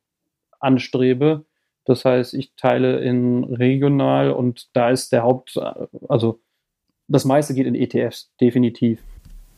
anstrebe. 0.61 1.45
Das 1.85 2.05
heißt, 2.05 2.35
ich 2.35 2.55
teile 2.57 3.01
in 3.01 3.45
regional 3.45 4.31
und 4.31 4.69
da 4.73 4.91
ist 4.91 5.13
der 5.13 5.23
Haupt, 5.23 5.61
also 6.09 6.41
das 7.09 7.25
meiste 7.25 7.55
geht 7.55 7.67
in 7.67 7.75
ETFs, 7.75 8.33
definitiv. 8.41 9.03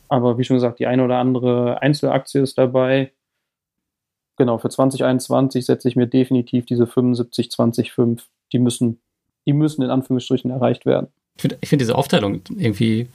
Aber 0.09 0.37
wie 0.37 0.43
schon 0.43 0.57
gesagt, 0.57 0.79
die 0.79 0.87
eine 0.87 1.03
oder 1.03 1.17
andere 1.17 1.81
Einzelaktie 1.81 2.41
ist 2.41 2.57
dabei. 2.57 3.11
Genau, 4.37 4.57
für 4.57 4.69
2021 4.69 5.65
setze 5.65 5.87
ich 5.87 5.95
mir 5.95 6.07
definitiv 6.07 6.65
diese 6.65 6.87
75, 6.87 7.51
20, 7.51 7.91
5. 7.91 8.27
Die 8.53 8.59
müssen, 8.59 8.99
die 9.45 9.53
müssen 9.53 9.83
in 9.83 9.89
Anführungsstrichen 9.89 10.51
erreicht 10.51 10.85
werden. 10.85 11.07
Ich 11.35 11.41
finde 11.41 11.57
find 11.63 11.81
diese 11.81 11.95
Aufteilung 11.95 12.41
irgendwie 12.49 13.07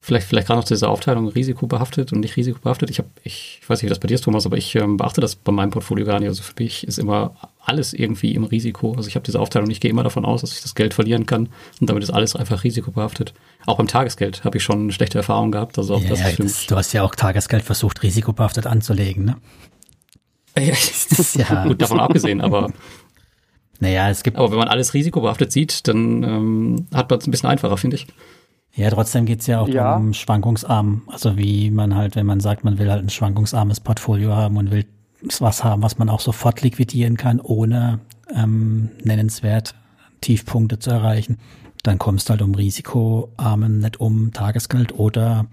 Vielleicht, 0.00 0.28
vielleicht 0.28 0.46
gerade 0.46 0.60
noch 0.60 0.64
zu 0.64 0.74
dieser 0.74 0.90
Aufteilung 0.90 1.26
risikobehaftet 1.28 2.12
und 2.12 2.20
nicht 2.20 2.36
risikobehaftet. 2.36 2.88
Ich 2.88 2.98
habe, 2.98 3.08
ich, 3.24 3.58
ich 3.60 3.68
weiß 3.68 3.78
nicht, 3.78 3.86
wie 3.86 3.90
das 3.90 3.98
bei 3.98 4.06
dir 4.06 4.14
ist, 4.14 4.22
Thomas, 4.22 4.46
aber 4.46 4.56
ich 4.56 4.74
ähm, 4.76 4.96
beachte 4.96 5.20
das 5.20 5.34
bei 5.34 5.50
meinem 5.50 5.70
Portfolio 5.70 6.06
gar 6.06 6.20
nicht. 6.20 6.28
Also 6.28 6.42
für 6.42 6.54
mich 6.58 6.86
ist 6.86 6.98
immer 6.98 7.34
alles 7.64 7.92
irgendwie 7.92 8.34
im 8.34 8.44
Risiko. 8.44 8.94
Also 8.94 9.08
ich 9.08 9.16
habe 9.16 9.24
diese 9.24 9.40
Aufteilung, 9.40 9.68
ich 9.70 9.80
gehe 9.80 9.90
immer 9.90 10.04
davon 10.04 10.24
aus, 10.24 10.42
dass 10.42 10.52
ich 10.52 10.62
das 10.62 10.76
Geld 10.76 10.94
verlieren 10.94 11.26
kann 11.26 11.48
und 11.80 11.90
damit 11.90 12.04
ist 12.04 12.10
alles 12.10 12.36
einfach 12.36 12.62
risikobehaftet. 12.62 13.34
Auch 13.66 13.76
beim 13.76 13.88
Tagesgeld 13.88 14.44
habe 14.44 14.56
ich 14.58 14.62
schon 14.62 14.82
eine 14.82 14.92
schlechte 14.92 15.18
Erfahrung 15.18 15.50
gehabt. 15.50 15.76
Also 15.78 15.96
auch 15.96 16.02
ja, 16.02 16.10
das 16.10 16.20
ja, 16.20 16.30
das, 16.36 16.66
du 16.66 16.76
hast 16.76 16.92
ja 16.92 17.02
auch 17.02 17.14
Tagesgeld 17.14 17.64
versucht, 17.64 18.02
risikobehaftet 18.02 18.66
anzulegen, 18.66 19.24
ne? 19.24 19.36
Ja, 20.58 20.74
ja. 21.34 21.66
gut, 21.66 21.80
davon 21.80 22.00
abgesehen, 22.00 22.40
aber 22.40 22.72
naja, 23.80 24.10
es 24.10 24.22
gibt. 24.22 24.36
Aber 24.36 24.50
wenn 24.50 24.58
man 24.58 24.68
alles 24.68 24.94
risikobehaftet 24.94 25.52
sieht, 25.52 25.86
dann 25.86 26.22
ähm, 26.22 26.86
hat 26.92 27.10
man 27.10 27.20
es 27.20 27.26
ein 27.26 27.30
bisschen 27.30 27.48
einfacher, 27.48 27.76
finde 27.76 27.96
ich. 27.96 28.06
Ja, 28.74 28.90
trotzdem 28.90 29.26
geht's 29.26 29.46
ja 29.46 29.60
auch 29.60 29.68
ja. 29.68 29.96
um 29.96 30.14
schwankungsarm. 30.14 31.02
Also 31.08 31.36
wie 31.36 31.70
man 31.70 31.96
halt, 31.96 32.16
wenn 32.16 32.26
man 32.26 32.40
sagt, 32.40 32.64
man 32.64 32.78
will 32.78 32.90
halt 32.90 33.02
ein 33.02 33.10
schwankungsarmes 33.10 33.80
Portfolio 33.80 34.36
haben 34.36 34.56
und 34.56 34.70
will 34.70 34.86
was 35.40 35.64
haben, 35.64 35.82
was 35.82 35.98
man 35.98 36.08
auch 36.08 36.20
sofort 36.20 36.62
liquidieren 36.62 37.16
kann, 37.16 37.40
ohne 37.40 38.00
ähm, 38.32 38.90
nennenswert 39.02 39.74
Tiefpunkte 40.20 40.78
zu 40.78 40.90
erreichen, 40.90 41.38
dann 41.82 41.98
kommst 41.98 42.28
du 42.28 42.32
halt 42.32 42.42
um 42.42 42.54
risikoarmen, 42.54 43.80
nicht 43.80 44.00
um 44.00 44.32
Tagesgeld 44.32 44.96
oder 44.98 45.46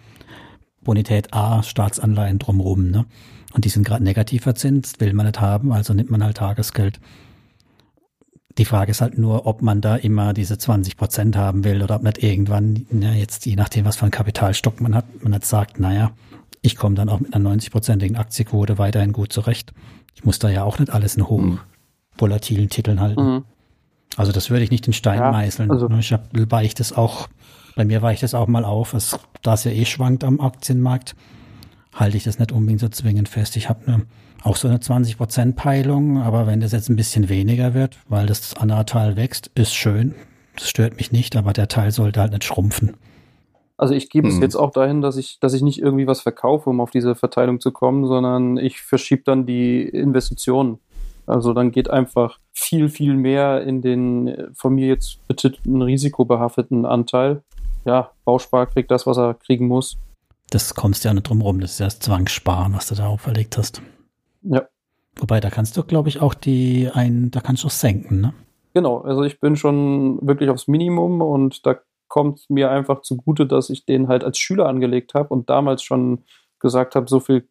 Bonität 0.83 1.33
A, 1.33 1.63
Staatsanleihen 1.63 2.39
drumrum. 2.39 2.89
Ne? 2.91 3.05
Und 3.53 3.65
die 3.65 3.69
sind 3.69 3.85
gerade 3.85 4.03
negativ 4.03 4.43
verzinst, 4.43 4.99
will 4.99 5.13
man 5.13 5.25
nicht 5.25 5.39
haben, 5.39 5.71
also 5.71 5.93
nimmt 5.93 6.11
man 6.11 6.23
halt 6.23 6.37
Tagesgeld. 6.37 6.99
Die 8.57 8.65
Frage 8.65 8.91
ist 8.91 9.01
halt 9.01 9.17
nur, 9.17 9.45
ob 9.45 9.61
man 9.61 9.81
da 9.81 9.95
immer 9.95 10.33
diese 10.33 10.57
20 10.57 10.95
Prozent 10.95 11.35
haben 11.35 11.63
will 11.65 11.83
oder 11.83 11.95
ob 11.95 12.03
nicht 12.03 12.23
irgendwann, 12.23 12.85
ja, 12.91 13.11
jetzt 13.11 13.45
je 13.45 13.55
nachdem, 13.55 13.85
was 13.85 13.97
für 13.97 14.03
einen 14.03 14.11
Kapitalstock 14.11 14.79
man 14.79 14.95
hat, 14.95 15.05
man 15.21 15.33
jetzt 15.33 15.49
sagt, 15.49 15.79
naja, 15.79 16.11
ich 16.61 16.77
komme 16.77 16.95
dann 16.95 17.09
auch 17.09 17.19
mit 17.19 17.33
einer 17.33 17.49
90-prozentigen 17.49 18.15
Aktienquote 18.15 18.77
weiterhin 18.77 19.11
gut 19.11 19.33
zurecht. 19.33 19.73
Ich 20.15 20.23
muss 20.23 20.39
da 20.39 20.49
ja 20.49 20.63
auch 20.63 20.79
nicht 20.79 20.91
alles 20.91 21.15
in 21.15 21.27
hoch 21.27 21.57
volatilen 22.17 22.69
Titeln 22.69 23.01
halten. 23.01 23.21
Mhm. 23.21 23.43
Also 24.17 24.31
das 24.31 24.49
würde 24.49 24.63
ich 24.63 24.71
nicht 24.71 24.87
in 24.87 24.93
Stein 24.93 25.19
ja, 25.19 25.31
meißeln. 25.31 25.69
Also 25.69 25.89
ich 25.89 26.13
hab, 26.13 26.29
weiche 26.31 26.75
das 26.75 26.93
auch, 26.93 27.27
bei 27.75 27.83
mir 27.83 28.01
weicht 28.01 28.23
das 28.23 28.33
auch 28.33 28.47
mal 28.47 28.63
auf, 28.63 28.93
es, 28.93 29.19
da 29.41 29.55
es 29.55 29.65
ja 29.65 29.71
eh 29.71 29.85
schwankt 29.85 30.23
am 30.23 30.39
Aktienmarkt, 30.39 31.15
halte 31.93 32.17
ich 32.17 32.23
das 32.23 32.39
nicht 32.39 32.51
unbedingt 32.51 32.79
so 32.79 32.89
zwingend 32.89 33.27
fest. 33.27 33.57
Ich 33.57 33.69
habe 33.69 33.85
eine 33.87 34.05
auch 34.45 34.55
so 34.55 34.67
eine 34.67 34.77
20%-Peilung, 34.77 36.21
aber 36.21 36.45
wenn 36.45 36.59
das 36.59 36.71
jetzt 36.71 36.89
ein 36.89 36.95
bisschen 36.95 37.29
weniger 37.29 37.73
wird, 37.73 37.97
weil 38.07 38.27
das 38.27 38.55
andere 38.55 38.85
Teil 38.85 39.17
wächst, 39.17 39.49
ist 39.55 39.73
schön. 39.73 40.13
Das 40.55 40.69
stört 40.69 40.97
mich 40.97 41.11
nicht, 41.11 41.35
aber 41.35 41.51
der 41.51 41.67
Teil 41.67 41.91
sollte 41.91 42.21
halt 42.21 42.31
nicht 42.31 42.43
schrumpfen. 42.43 42.95
Also 43.77 43.93
ich 43.93 44.09
gebe 44.09 44.27
hm. 44.27 44.35
es 44.35 44.39
jetzt 44.39 44.55
auch 44.55 44.71
dahin, 44.71 45.01
dass 45.01 45.17
ich, 45.17 45.39
dass 45.41 45.53
ich 45.53 45.61
nicht 45.61 45.79
irgendwie 45.79 46.07
was 46.07 46.21
verkaufe, 46.21 46.69
um 46.69 46.79
auf 46.79 46.91
diese 46.91 47.15
Verteilung 47.15 47.59
zu 47.59 47.71
kommen, 47.71 48.05
sondern 48.05 48.57
ich 48.57 48.81
verschiebe 48.81 49.23
dann 49.25 49.45
die 49.45 49.81
Investitionen. 49.81 50.77
Also 51.25 51.53
dann 51.53 51.71
geht 51.71 51.89
einfach 51.89 52.37
viel, 52.53 52.87
viel 52.87 53.15
mehr 53.15 53.63
in 53.63 53.81
den 53.81 54.49
von 54.53 54.75
mir 54.75 54.87
jetzt 54.87 55.27
betitelten 55.27 55.81
risikobehafteten 55.81 56.85
Anteil. 56.85 57.41
Ja, 57.83 58.11
Bauspar 58.23 58.67
kriegt 58.67 58.91
das, 58.91 59.07
was 59.07 59.17
er 59.17 59.33
kriegen 59.33 59.67
muss. 59.67 59.97
Das 60.51 60.75
kommst 60.75 61.03
ja 61.03 61.13
nicht 61.13 61.27
drum 61.27 61.41
rum, 61.41 61.59
das 61.59 61.71
ist 61.71 61.79
ja 61.79 61.87
das 61.87 61.99
Zwangssparen, 61.99 62.75
was 62.75 62.87
du 62.87 62.95
da 62.95 63.07
auferlegt 63.07 63.57
hast. 63.57 63.81
Ja. 64.45 64.67
Wobei, 65.17 65.39
da 65.39 65.49
kannst 65.49 65.77
du, 65.77 65.83
glaube 65.83 66.09
ich, 66.09 66.21
auch 66.21 66.33
die 66.33 66.89
ein, 66.93 67.31
da 67.31 67.39
kannst 67.41 67.63
du 67.63 67.69
senken, 67.69 68.21
ne? 68.21 68.33
Genau, 68.73 68.99
also 68.99 69.23
ich 69.23 69.39
bin 69.39 69.55
schon 69.55 70.19
wirklich 70.21 70.49
aufs 70.49 70.67
Minimum 70.67 71.21
und 71.21 71.65
da 71.65 71.77
kommt 72.09 72.49
mir 72.49 72.69
einfach 72.69 73.01
zugute, 73.01 73.45
dass 73.47 73.69
ich 73.69 73.85
den 73.85 74.09
halt 74.09 74.23
als 74.23 74.37
Schüler 74.37 74.67
angelegt 74.67 75.13
habe 75.13 75.29
und 75.29 75.49
damals 75.49 75.81
schon 75.81 76.23
gesagt 76.59 76.95
habe, 76.95 77.07
so 77.07 77.19
viel 77.21 77.47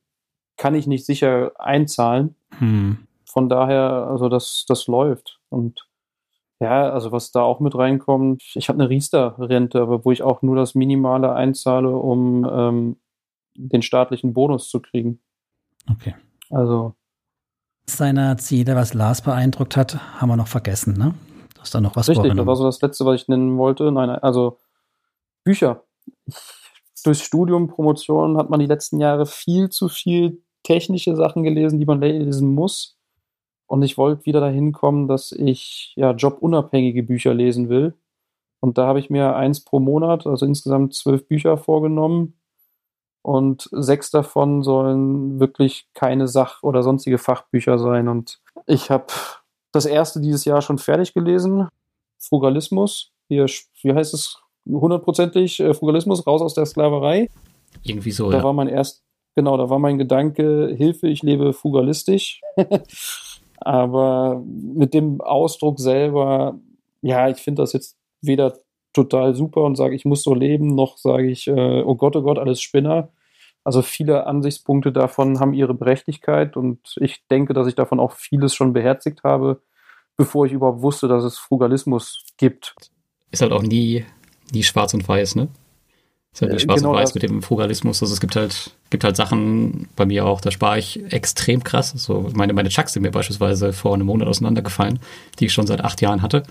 kann 0.56 0.74
ich 0.74 0.86
nicht 0.86 1.06
sicher 1.06 1.52
einzahlen. 1.58 2.34
Hm. 2.58 2.98
Von 3.24 3.48
daher, 3.48 4.06
also 4.08 4.28
das, 4.28 4.66
das 4.68 4.86
läuft. 4.86 5.40
Und 5.48 5.88
Ja, 6.60 6.90
also 6.90 7.10
was 7.12 7.32
da 7.32 7.42
auch 7.42 7.60
mit 7.60 7.74
reinkommt, 7.74 8.42
ich 8.54 8.68
habe 8.68 8.78
eine 8.80 8.88
Riester-Rente, 8.88 9.80
aber 9.80 10.04
wo 10.04 10.12
ich 10.12 10.22
auch 10.22 10.42
nur 10.42 10.56
das 10.56 10.74
Minimale 10.74 11.34
einzahle, 11.34 11.90
um 11.90 12.48
ähm, 12.50 12.96
den 13.54 13.82
staatlichen 13.82 14.32
Bonus 14.34 14.68
zu 14.68 14.80
kriegen. 14.80 15.20
Okay. 15.90 16.14
Also. 16.54 16.94
Seiner 17.86 18.38
Ziele, 18.38 18.76
was 18.76 18.94
Lars 18.94 19.20
beeindruckt 19.22 19.76
hat, 19.76 20.20
haben 20.20 20.28
wir 20.28 20.36
noch 20.36 20.48
vergessen, 20.48 20.94
ne? 20.94 21.14
Du 21.54 21.60
hast 21.60 21.74
da 21.74 21.80
noch 21.80 21.96
was 21.96 22.08
Richtig, 22.08 22.34
das 22.34 22.46
war 22.46 22.56
so 22.56 22.64
das 22.64 22.80
Letzte, 22.80 23.04
was 23.04 23.20
ich 23.20 23.28
nennen 23.28 23.58
wollte. 23.58 23.90
Nein, 23.92 24.08
also 24.08 24.58
Bücher. 25.44 25.84
Durchs 27.04 27.22
Studium, 27.22 27.68
Promotion 27.68 28.38
hat 28.38 28.48
man 28.48 28.60
die 28.60 28.66
letzten 28.66 29.00
Jahre 29.00 29.26
viel 29.26 29.68
zu 29.68 29.88
viel 29.88 30.42
technische 30.62 31.14
Sachen 31.14 31.42
gelesen, 31.42 31.78
die 31.78 31.84
man 31.84 32.00
lesen 32.00 32.54
muss. 32.54 32.98
Und 33.66 33.82
ich 33.82 33.98
wollte 33.98 34.24
wieder 34.24 34.40
dahin 34.40 34.72
kommen, 34.72 35.08
dass 35.08 35.32
ich 35.32 35.92
ja 35.96 36.12
jobunabhängige 36.12 37.02
Bücher 37.02 37.34
lesen 37.34 37.68
will. 37.68 37.94
Und 38.60 38.78
da 38.78 38.86
habe 38.86 38.98
ich 38.98 39.10
mir 39.10 39.36
eins 39.36 39.62
pro 39.62 39.80
Monat, 39.80 40.26
also 40.26 40.46
insgesamt 40.46 40.94
zwölf 40.94 41.28
Bücher 41.28 41.58
vorgenommen. 41.58 42.38
Und 43.24 43.70
sechs 43.72 44.10
davon 44.10 44.62
sollen 44.62 45.40
wirklich 45.40 45.88
keine 45.94 46.28
Sach- 46.28 46.62
oder 46.62 46.82
sonstige 46.82 47.16
Fachbücher 47.16 47.78
sein. 47.78 48.06
Und 48.08 48.38
ich 48.66 48.90
habe 48.90 49.06
das 49.72 49.86
erste 49.86 50.20
dieses 50.20 50.44
Jahr 50.44 50.60
schon 50.60 50.76
fertig 50.76 51.14
gelesen. 51.14 51.68
Frugalismus. 52.18 53.12
Hier, 53.28 53.46
wie 53.80 53.94
heißt 53.94 54.12
es? 54.12 54.42
Hundertprozentig 54.68 55.58
äh, 55.60 55.72
Frugalismus, 55.72 56.26
raus 56.26 56.42
aus 56.42 56.52
der 56.52 56.66
Sklaverei. 56.66 57.30
Irgendwie 57.82 58.10
so, 58.10 58.30
da 58.30 58.38
ja. 58.38 58.44
war 58.44 58.52
mein 58.52 58.68
erst, 58.68 59.02
genau, 59.34 59.56
da 59.56 59.70
war 59.70 59.78
mein 59.78 59.96
Gedanke, 59.96 60.74
Hilfe, 60.76 61.08
ich 61.08 61.22
lebe 61.22 61.54
frugalistisch. 61.54 62.42
Aber 63.56 64.42
mit 64.44 64.92
dem 64.92 65.22
Ausdruck 65.22 65.80
selber, 65.80 66.58
ja, 67.00 67.30
ich 67.30 67.38
finde 67.38 67.62
das 67.62 67.72
jetzt 67.72 67.96
weder 68.20 68.58
total 68.94 69.34
super 69.34 69.62
und 69.62 69.76
sage, 69.76 69.94
ich 69.94 70.04
muss 70.04 70.22
so 70.22 70.34
leben, 70.34 70.74
noch 70.74 70.96
sage 70.96 71.30
ich, 71.30 71.46
äh, 71.48 71.82
oh 71.82 71.96
Gott, 71.96 72.16
oh 72.16 72.22
Gott, 72.22 72.38
alles 72.38 72.62
Spinner. 72.62 73.10
Also 73.64 73.82
viele 73.82 74.26
Ansichtspunkte 74.26 74.92
davon 74.92 75.40
haben 75.40 75.54
ihre 75.54 75.74
Berechtigkeit 75.74 76.56
und 76.56 76.78
ich 77.00 77.26
denke, 77.30 77.54
dass 77.54 77.66
ich 77.66 77.74
davon 77.74 77.98
auch 77.98 78.12
vieles 78.12 78.54
schon 78.54 78.72
beherzigt 78.72 79.24
habe, 79.24 79.60
bevor 80.16 80.46
ich 80.46 80.52
überhaupt 80.52 80.82
wusste, 80.82 81.08
dass 81.08 81.24
es 81.24 81.38
Frugalismus 81.38 82.24
gibt. 82.36 82.74
Ist 83.30 83.42
halt 83.42 83.52
auch 83.52 83.62
nie, 83.62 84.04
nie 84.52 84.62
schwarz 84.62 84.94
und 84.94 85.06
weiß, 85.08 85.36
ne? 85.36 85.48
Ist 86.34 86.42
halt 86.42 86.52
nie 86.52 86.58
schwarz 86.58 86.80
genau 86.80 86.90
und 86.90 86.96
weiß 86.96 87.12
das. 87.12 87.14
mit 87.14 87.22
dem 87.22 87.42
Frugalismus. 87.42 88.02
Also 88.02 88.12
es 88.12 88.20
gibt 88.20 88.34
halt, 88.36 88.72
gibt 88.90 89.04
halt 89.04 89.16
Sachen 89.16 89.88
bei 89.96 90.04
mir 90.04 90.26
auch, 90.26 90.40
da 90.40 90.50
spare 90.50 90.78
ich 90.78 91.00
extrem 91.12 91.62
krass. 91.62 91.90
So 91.96 92.28
meine, 92.34 92.52
meine 92.52 92.68
Chucks 92.68 92.92
sind 92.92 93.02
mir 93.02 93.12
beispielsweise 93.12 93.72
vor 93.72 93.94
einem 93.94 94.06
Monat 94.06 94.26
auseinandergefallen, 94.28 94.98
die 95.38 95.46
ich 95.46 95.52
schon 95.52 95.66
seit 95.66 95.82
acht 95.82 96.00
Jahren 96.02 96.22
hatte. 96.22 96.42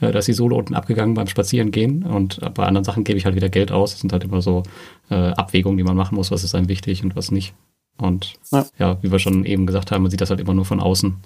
Äh, 0.00 0.12
Da 0.12 0.18
ist 0.18 0.28
die 0.28 0.34
Sohle 0.34 0.54
unten 0.56 0.74
abgegangen 0.74 1.14
beim 1.14 1.26
Spazierengehen 1.26 2.04
und 2.04 2.38
bei 2.54 2.64
anderen 2.66 2.84
Sachen 2.84 3.02
gebe 3.02 3.16
ich 3.18 3.24
halt 3.24 3.34
wieder 3.34 3.48
Geld 3.48 3.72
aus. 3.72 3.92
Das 3.92 4.00
sind 4.00 4.12
halt 4.12 4.24
immer 4.24 4.42
so 4.42 4.62
äh, 5.10 5.14
Abwägungen, 5.14 5.78
die 5.78 5.84
man 5.84 5.96
machen 5.96 6.14
muss, 6.16 6.30
was 6.30 6.44
ist 6.44 6.54
einem 6.54 6.68
wichtig 6.68 7.02
und 7.02 7.16
was 7.16 7.30
nicht. 7.30 7.54
Und 7.96 8.34
Ja. 8.52 8.66
ja, 8.78 8.98
wie 9.02 9.10
wir 9.10 9.18
schon 9.18 9.44
eben 9.46 9.64
gesagt 9.66 9.90
haben, 9.90 10.02
man 10.02 10.10
sieht 10.10 10.20
das 10.20 10.28
halt 10.30 10.40
immer 10.40 10.54
nur 10.54 10.64
von 10.66 10.80
außen. 10.80 11.16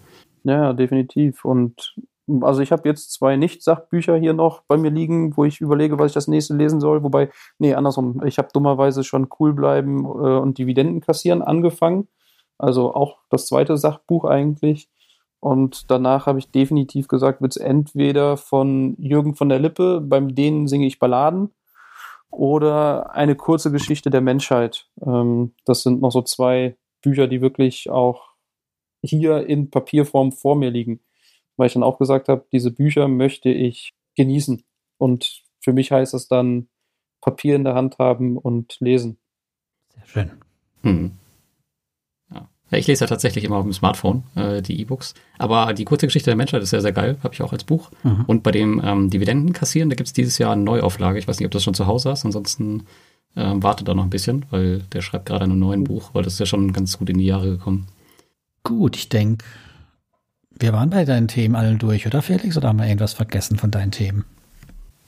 Ja, 0.45 0.73
definitiv. 0.73 1.45
Und 1.45 1.95
also 2.41 2.63
ich 2.63 2.73
habe 2.73 2.89
jetzt 2.89 3.13
zwei 3.13 3.37
Nicht-Sachbücher 3.37 4.17
hier 4.17 4.33
noch 4.33 4.63
bei 4.63 4.77
mir 4.77 4.91
liegen, 4.91 5.37
wo 5.37 5.45
ich 5.45 5.61
überlege, 5.61 5.99
was 5.99 6.13
ich 6.13 6.15
das 6.15 6.29
nächste 6.29 6.55
lesen 6.55 6.81
soll. 6.81 7.03
Wobei, 7.03 7.31
nee, 7.59 7.75
andersrum. 7.75 8.23
Ich 8.25 8.39
habe 8.39 8.49
dummerweise 8.53 9.05
schon 9.05 9.29
cool 9.39 9.53
bleiben 9.53 10.05
äh, 10.05 10.39
und 10.39 10.59
Dividenden 10.59 11.01
kassieren 11.01 11.43
angefangen. 11.43 12.09
Also 12.59 12.95
auch 12.95 13.19
das 13.31 13.47
zweite 13.47 13.77
Sachbuch 13.77 14.25
eigentlich. 14.25 14.89
Und 15.41 15.91
danach 15.91 16.27
habe 16.27 16.39
ich 16.39 16.51
definitiv 16.51 17.07
gesagt, 17.09 17.43
wird 17.43 17.53
es 17.53 17.59
entweder 17.59 18.39
von 18.39 18.97
Jürgen 18.99 19.35
von 19.35 19.51
der 19.51 19.59
Lippe, 19.59 20.01
beim 20.01 20.35
denen 20.35 20.67
singe 20.67 20.87
ich 20.87 20.99
Balladen, 20.99 21.51
oder 22.31 23.15
eine 23.15 23.37
kurze 23.37 23.71
Geschichte 23.71 24.09
der 24.11 24.23
Menschheit. 24.23 24.89
Ähm, 25.05 25.53
das 25.67 25.83
sind 25.83 26.01
noch 26.01 26.13
so 26.13 26.23
zwei 26.23 26.77
Bücher, 27.03 27.29
die 27.29 27.43
wirklich 27.43 27.91
auch 27.91 28.31
hier 29.03 29.47
in 29.47 29.71
Papierform 29.71 30.33
vor 30.33 30.57
mir 30.57 30.71
liegen. 30.71 31.01
Weil 31.57 31.69
ich 31.69 31.75
dann 31.75 31.83
auch 31.83 31.99
gesagt 31.99 32.29
habe, 32.29 32.47
diese 32.53 32.71
Bücher 32.71 33.09
möchte 33.09 33.49
ich 33.49 33.95
genießen. 34.17 34.63
Und 34.99 35.43
für 35.61 35.73
mich 35.73 35.93
heißt 35.93 36.15
das 36.15 36.29
dann 36.29 36.69
Papier 37.21 37.57
in 37.57 37.65
der 37.65 37.75
Hand 37.75 37.99
haben 37.99 38.37
und 38.37 38.77
lesen. 38.81 39.19
Sehr 39.95 40.07
schön. 40.07 40.31
Hm. 40.83 41.13
Ja. 42.33 42.49
ja, 42.71 42.79
ich 42.79 42.87
lese 42.87 43.05
ja 43.05 43.09
tatsächlich 43.09 43.45
immer 43.45 43.57
auf 43.57 43.65
dem 43.65 43.73
Smartphone 43.73 44.25
äh, 44.35 44.61
die 44.61 44.81
E-Books. 44.81 45.15
Aber 45.39 45.73
die 45.73 45.85
kurze 45.85 46.07
Geschichte 46.07 46.31
der 46.31 46.37
Menschheit 46.37 46.63
ist 46.63 46.71
sehr, 46.71 46.83
sehr 46.83 46.93
geil. 46.93 47.17
Habe 47.23 47.33
ich 47.33 47.43
auch 47.43 47.53
als 47.53 47.65
Buch. 47.65 47.91
Mhm. 48.03 48.25
Und 48.27 48.43
bei 48.43 48.51
dem 48.51 48.81
ähm, 48.85 49.11
Dividenden 49.11 49.53
kassieren, 49.53 49.89
da 49.89 49.97
gibt 49.97 50.09
es 50.09 50.13
dieses 50.13 50.39
Jahr 50.39 50.53
eine 50.53 50.63
Neuauflage. 50.63 51.19
Ich 51.19 51.27
weiß 51.27 51.39
nicht, 51.39 51.47
ob 51.47 51.53
du 51.53 51.57
das 51.57 51.65
schon 51.65 51.75
zu 51.75 51.87
Hause 51.87 52.11
hast. 52.11 52.25
Ansonsten 52.25 52.87
ähm, 53.37 53.63
warte 53.63 53.85
da 53.85 53.95
noch 53.95 54.05
ein 54.05 54.11
bisschen, 54.11 54.47
weil 54.51 54.81
der 54.93 55.01
schreibt 55.01 55.27
gerade 55.27 55.45
an 55.45 55.51
einem 55.51 55.61
neuen 55.61 55.85
Buch, 55.85 56.11
weil 56.13 56.23
das 56.23 56.35
ist 56.35 56.41
ja 56.41 56.47
schon 56.47 56.73
ganz 56.73 56.99
gut 56.99 57.11
in 57.11 57.19
die 57.19 57.27
Jahre 57.27 57.51
gekommen. 57.51 57.89
Gut, 58.63 58.97
ich 58.97 59.09
denke, 59.09 59.45
wir 60.59 60.73
waren 60.73 60.91
bei 60.91 61.05
deinen 61.05 61.29
Themen 61.29 61.55
allen 61.57 61.79
durch, 61.79 62.07
oder 62.07 62.23
Felix? 62.23 62.57
Oder 62.57 62.69
haben 62.69 62.79
wir 62.79 62.87
irgendwas 62.87 63.15
vergessen 63.15 63.59
von 63.59 63.71
deinen 63.71 63.91
Themen? 63.91 64.25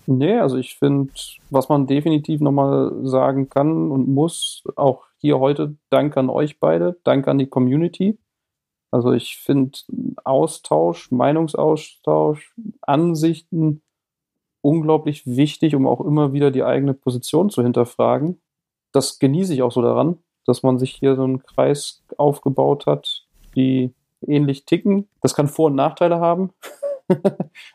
Nee, 0.06 0.38
also 0.38 0.56
ich 0.56 0.76
finde, 0.76 1.12
was 1.50 1.68
man 1.68 1.86
definitiv 1.86 2.40
nochmal 2.40 2.92
sagen 3.02 3.48
kann 3.48 3.90
und 3.90 4.08
muss, 4.08 4.62
auch 4.76 5.04
hier 5.18 5.40
heute, 5.40 5.76
Dank 5.90 6.16
an 6.16 6.30
euch 6.30 6.60
beide, 6.60 6.96
Dank 7.02 7.26
an 7.26 7.38
die 7.38 7.48
Community. 7.48 8.18
Also 8.92 9.12
ich 9.12 9.38
finde 9.38 9.78
Austausch, 10.24 11.10
Meinungsaustausch, 11.10 12.54
Ansichten 12.82 13.82
unglaublich 14.60 15.26
wichtig, 15.26 15.74
um 15.74 15.86
auch 15.86 16.00
immer 16.00 16.32
wieder 16.32 16.50
die 16.50 16.64
eigene 16.64 16.94
Position 16.94 17.50
zu 17.50 17.62
hinterfragen. 17.62 18.40
Das 18.92 19.18
genieße 19.18 19.54
ich 19.54 19.62
auch 19.62 19.72
so 19.72 19.82
daran, 19.82 20.18
dass 20.44 20.62
man 20.62 20.78
sich 20.78 20.92
hier 20.92 21.16
so 21.16 21.24
einen 21.24 21.42
Kreis 21.42 22.04
aufgebaut 22.16 22.86
hat, 22.86 23.26
die 23.54 23.92
ähnlich 24.28 24.64
ticken. 24.64 25.08
Das 25.20 25.34
kann 25.34 25.48
Vor- 25.48 25.66
und 25.66 25.74
Nachteile 25.74 26.20
haben, 26.20 26.50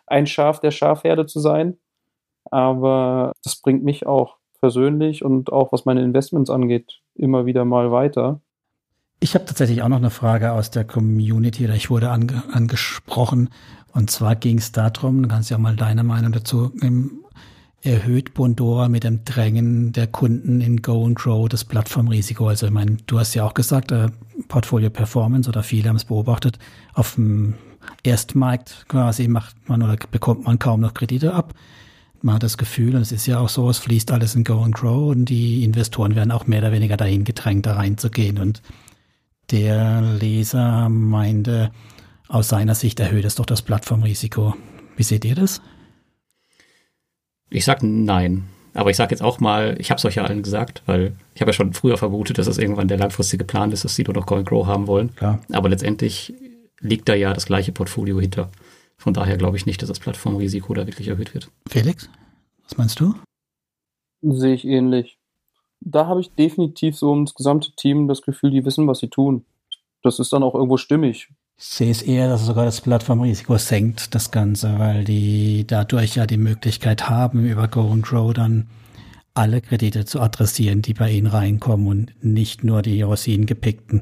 ein 0.07 0.27
Schaf 0.27 0.59
der 0.59 0.71
Schafherde 0.71 1.25
zu 1.25 1.39
sein. 1.39 1.77
Aber 2.49 3.33
das 3.43 3.55
bringt 3.57 3.83
mich 3.83 4.05
auch 4.05 4.37
persönlich 4.59 5.25
und 5.25 5.51
auch 5.51 5.71
was 5.71 5.85
meine 5.85 6.03
Investments 6.03 6.49
angeht, 6.49 7.01
immer 7.15 7.45
wieder 7.45 7.65
mal 7.65 7.91
weiter. 7.91 8.41
Ich 9.19 9.35
habe 9.35 9.45
tatsächlich 9.45 9.83
auch 9.83 9.87
noch 9.87 9.97
eine 9.97 10.09
Frage 10.09 10.51
aus 10.51 10.71
der 10.71 10.83
Community, 10.83 11.65
oder 11.65 11.75
ich 11.75 11.89
wurde 11.89 12.09
ange 12.09 12.43
angesprochen. 12.51 13.49
Und 13.93 14.09
zwar 14.09 14.35
ging 14.35 14.57
es 14.57 14.71
darum, 14.71 15.21
du 15.21 15.29
kannst 15.29 15.49
ja 15.49 15.57
auch 15.57 15.61
mal 15.61 15.75
deine 15.75 16.03
Meinung 16.03 16.31
dazu 16.31 16.71
geben, 16.71 17.23
erhöht 17.83 18.33
Bondora 18.33 18.89
mit 18.89 19.03
dem 19.03 19.25
Drängen 19.25 19.91
der 19.91 20.07
Kunden 20.07 20.61
in 20.61 20.81
Go 20.81 21.05
and 21.05 21.15
Grow 21.17 21.49
das 21.49 21.65
Plattformrisiko. 21.65 22.47
Also 22.47 22.67
ich 22.67 22.71
meine, 22.71 22.97
du 23.07 23.19
hast 23.19 23.33
ja 23.33 23.45
auch 23.45 23.53
gesagt, 23.53 23.91
äh, 23.91 24.09
Portfolio 24.47 24.89
Performance 24.89 25.49
oder 25.49 25.63
viele 25.63 25.89
haben 25.89 25.95
es 25.95 26.05
beobachtet, 26.05 26.59
auf 26.93 27.15
dem 27.15 27.55
Erstmarkt 28.03 28.85
quasi 28.87 29.27
macht 29.27 29.55
man 29.67 29.81
oder 29.81 29.95
bekommt 30.11 30.45
man 30.45 30.59
kaum 30.59 30.81
noch 30.81 30.93
Kredite 30.93 31.33
ab. 31.33 31.53
Man 32.21 32.35
hat 32.35 32.43
das 32.43 32.59
Gefühl, 32.59 32.95
und 32.95 33.01
es 33.01 33.11
ist 33.11 33.25
ja 33.25 33.39
auch 33.39 33.49
so, 33.49 33.67
es 33.69 33.79
fließt 33.79 34.11
alles 34.11 34.35
in 34.35 34.43
Go 34.43 34.61
and 34.61 34.75
Grow 34.75 35.09
und 35.09 35.25
die 35.25 35.63
Investoren 35.63 36.15
werden 36.15 36.31
auch 36.31 36.45
mehr 36.45 36.59
oder 36.59 36.71
weniger 36.71 36.97
dahin 36.97 37.23
gedrängt, 37.23 37.65
da 37.65 37.73
reinzugehen. 37.73 38.37
Und 38.37 38.61
der 39.49 40.01
Leser 40.01 40.87
meinte, 40.89 41.71
aus 42.27 42.49
seiner 42.49 42.75
Sicht 42.75 42.99
erhöht 42.99 43.25
es 43.25 43.35
doch 43.35 43.47
das 43.47 43.63
Plattformrisiko. 43.63 44.55
Wie 44.95 45.03
seht 45.03 45.25
ihr 45.25 45.33
das? 45.33 45.61
Ich 47.51 47.65
sag 47.65 47.83
nein. 47.83 48.47
Aber 48.73 48.89
ich 48.89 48.95
sage 48.95 49.11
jetzt 49.11 49.21
auch 49.21 49.41
mal, 49.41 49.75
ich 49.79 49.91
habe 49.91 49.99
es 49.99 50.05
euch 50.05 50.15
ja 50.15 50.23
allen 50.23 50.43
gesagt, 50.43 50.81
weil 50.85 51.13
ich 51.35 51.41
habe 51.41 51.49
ja 51.49 51.53
schon 51.53 51.73
früher 51.73 51.97
vermutet, 51.97 52.37
dass 52.37 52.47
es 52.47 52.57
irgendwann 52.57 52.87
der 52.87 52.97
langfristige 52.97 53.43
Plan 53.43 53.71
ist, 53.73 53.83
dass 53.83 53.95
sie 53.95 54.03
nur 54.03 54.15
noch 54.15 54.25
Go 54.25 54.35
and 54.35 54.47
Grow 54.47 54.65
haben 54.65 54.87
wollen. 54.87 55.13
Klar. 55.15 55.39
Aber 55.51 55.67
letztendlich 55.67 56.33
liegt 56.79 57.09
da 57.09 57.13
ja 57.13 57.33
das 57.33 57.45
gleiche 57.45 57.73
Portfolio 57.73 58.19
hinter. 58.19 58.49
Von 58.97 59.13
daher 59.13 59.35
glaube 59.35 59.57
ich 59.57 59.65
nicht, 59.65 59.81
dass 59.81 59.89
das 59.89 59.99
Plattformrisiko 59.99 60.73
da 60.73 60.87
wirklich 60.87 61.09
erhöht 61.09 61.33
wird. 61.33 61.49
Felix, 61.67 62.09
was 62.63 62.77
meinst 62.77 62.99
du? 62.99 63.15
Sehe 64.21 64.53
ich 64.53 64.65
ähnlich. 64.65 65.19
Da 65.81 66.05
habe 66.05 66.21
ich 66.21 66.33
definitiv 66.35 66.95
so 66.95 67.09
ums 67.09 67.33
gesamte 67.33 67.71
Team 67.75 68.07
das 68.07 68.21
Gefühl, 68.21 68.51
die 68.51 68.63
wissen, 68.63 68.87
was 68.87 68.99
sie 68.99 69.09
tun. 69.09 69.45
Das 70.03 70.19
ist 70.19 70.31
dann 70.31 70.43
auch 70.43 70.55
irgendwo 70.55 70.77
stimmig. 70.77 71.29
Sehe 71.63 71.91
es 71.91 72.01
eher, 72.01 72.27
dass 72.27 72.43
sogar 72.43 72.65
das 72.65 72.81
Plattformrisiko 72.81 73.55
senkt, 73.59 74.15
das 74.15 74.31
Ganze, 74.31 74.79
weil 74.79 75.03
die 75.03 75.63
dadurch 75.67 76.15
ja 76.15 76.25
die 76.25 76.37
Möglichkeit 76.37 77.07
haben, 77.07 77.45
über 77.45 77.67
Go 77.67 77.91
and 77.91 78.03
Grow 78.03 78.33
dann 78.33 78.65
alle 79.35 79.61
Kredite 79.61 80.05
zu 80.05 80.19
adressieren, 80.19 80.81
die 80.81 80.95
bei 80.95 81.11
ihnen 81.11 81.27
reinkommen 81.27 81.85
und 81.85 82.13
nicht 82.23 82.63
nur 82.63 82.81
die 82.81 83.03
Rosinen 83.03 83.45
gepickten, 83.45 84.01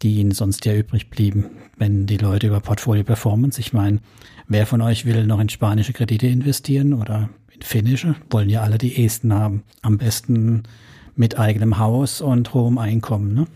die 0.00 0.14
ihnen 0.14 0.30
sonst 0.30 0.64
ja 0.64 0.74
übrig 0.74 1.10
blieben, 1.10 1.50
wenn 1.76 2.06
die 2.06 2.16
Leute 2.16 2.46
über 2.46 2.60
Portfolio 2.60 3.04
Performance, 3.04 3.60
ich 3.60 3.74
meine, 3.74 4.00
wer 4.46 4.64
von 4.64 4.80
euch 4.80 5.04
will 5.04 5.26
noch 5.26 5.40
in 5.40 5.50
spanische 5.50 5.92
Kredite 5.92 6.26
investieren 6.26 6.94
oder 6.94 7.28
in 7.52 7.60
finnische? 7.60 8.14
Wollen 8.30 8.48
ja 8.48 8.62
alle 8.62 8.78
die 8.78 9.04
Esten 9.04 9.34
haben. 9.34 9.62
Am 9.82 9.98
besten 9.98 10.62
mit 11.16 11.38
eigenem 11.38 11.76
Haus 11.76 12.22
und 12.22 12.54
hohem 12.54 12.78
Einkommen, 12.78 13.34
ne? 13.34 13.46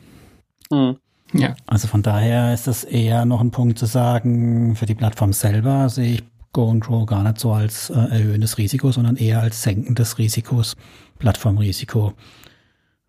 Hm. 0.71 0.97
Ja. 1.33 1.55
Also 1.67 1.89
von 1.89 2.03
daher 2.03 2.53
ist 2.53 2.67
das 2.67 2.85
eher 2.85 3.25
noch 3.25 3.41
ein 3.41 3.51
Punkt 3.51 3.79
zu 3.79 3.87
sagen, 3.87 4.77
für 4.77 4.87
die 4.87 4.95
Plattform 4.95 5.33
selber 5.33 5.89
sehe 5.89 6.15
ich 6.15 6.25
Go 6.53 6.71
and 6.71 6.85
Grow 6.85 7.07
gar 7.07 7.23
nicht 7.23 7.39
so 7.41 7.53
als 7.53 7.89
äh, 7.91 7.95
erhöhendes 7.95 8.59
Risiko, 8.59 8.93
sondern 8.93 9.17
eher 9.17 9.41
als 9.41 9.63
senkendes 9.63 10.19
Risikos, 10.19 10.77
Plattformrisiko. 11.19 12.13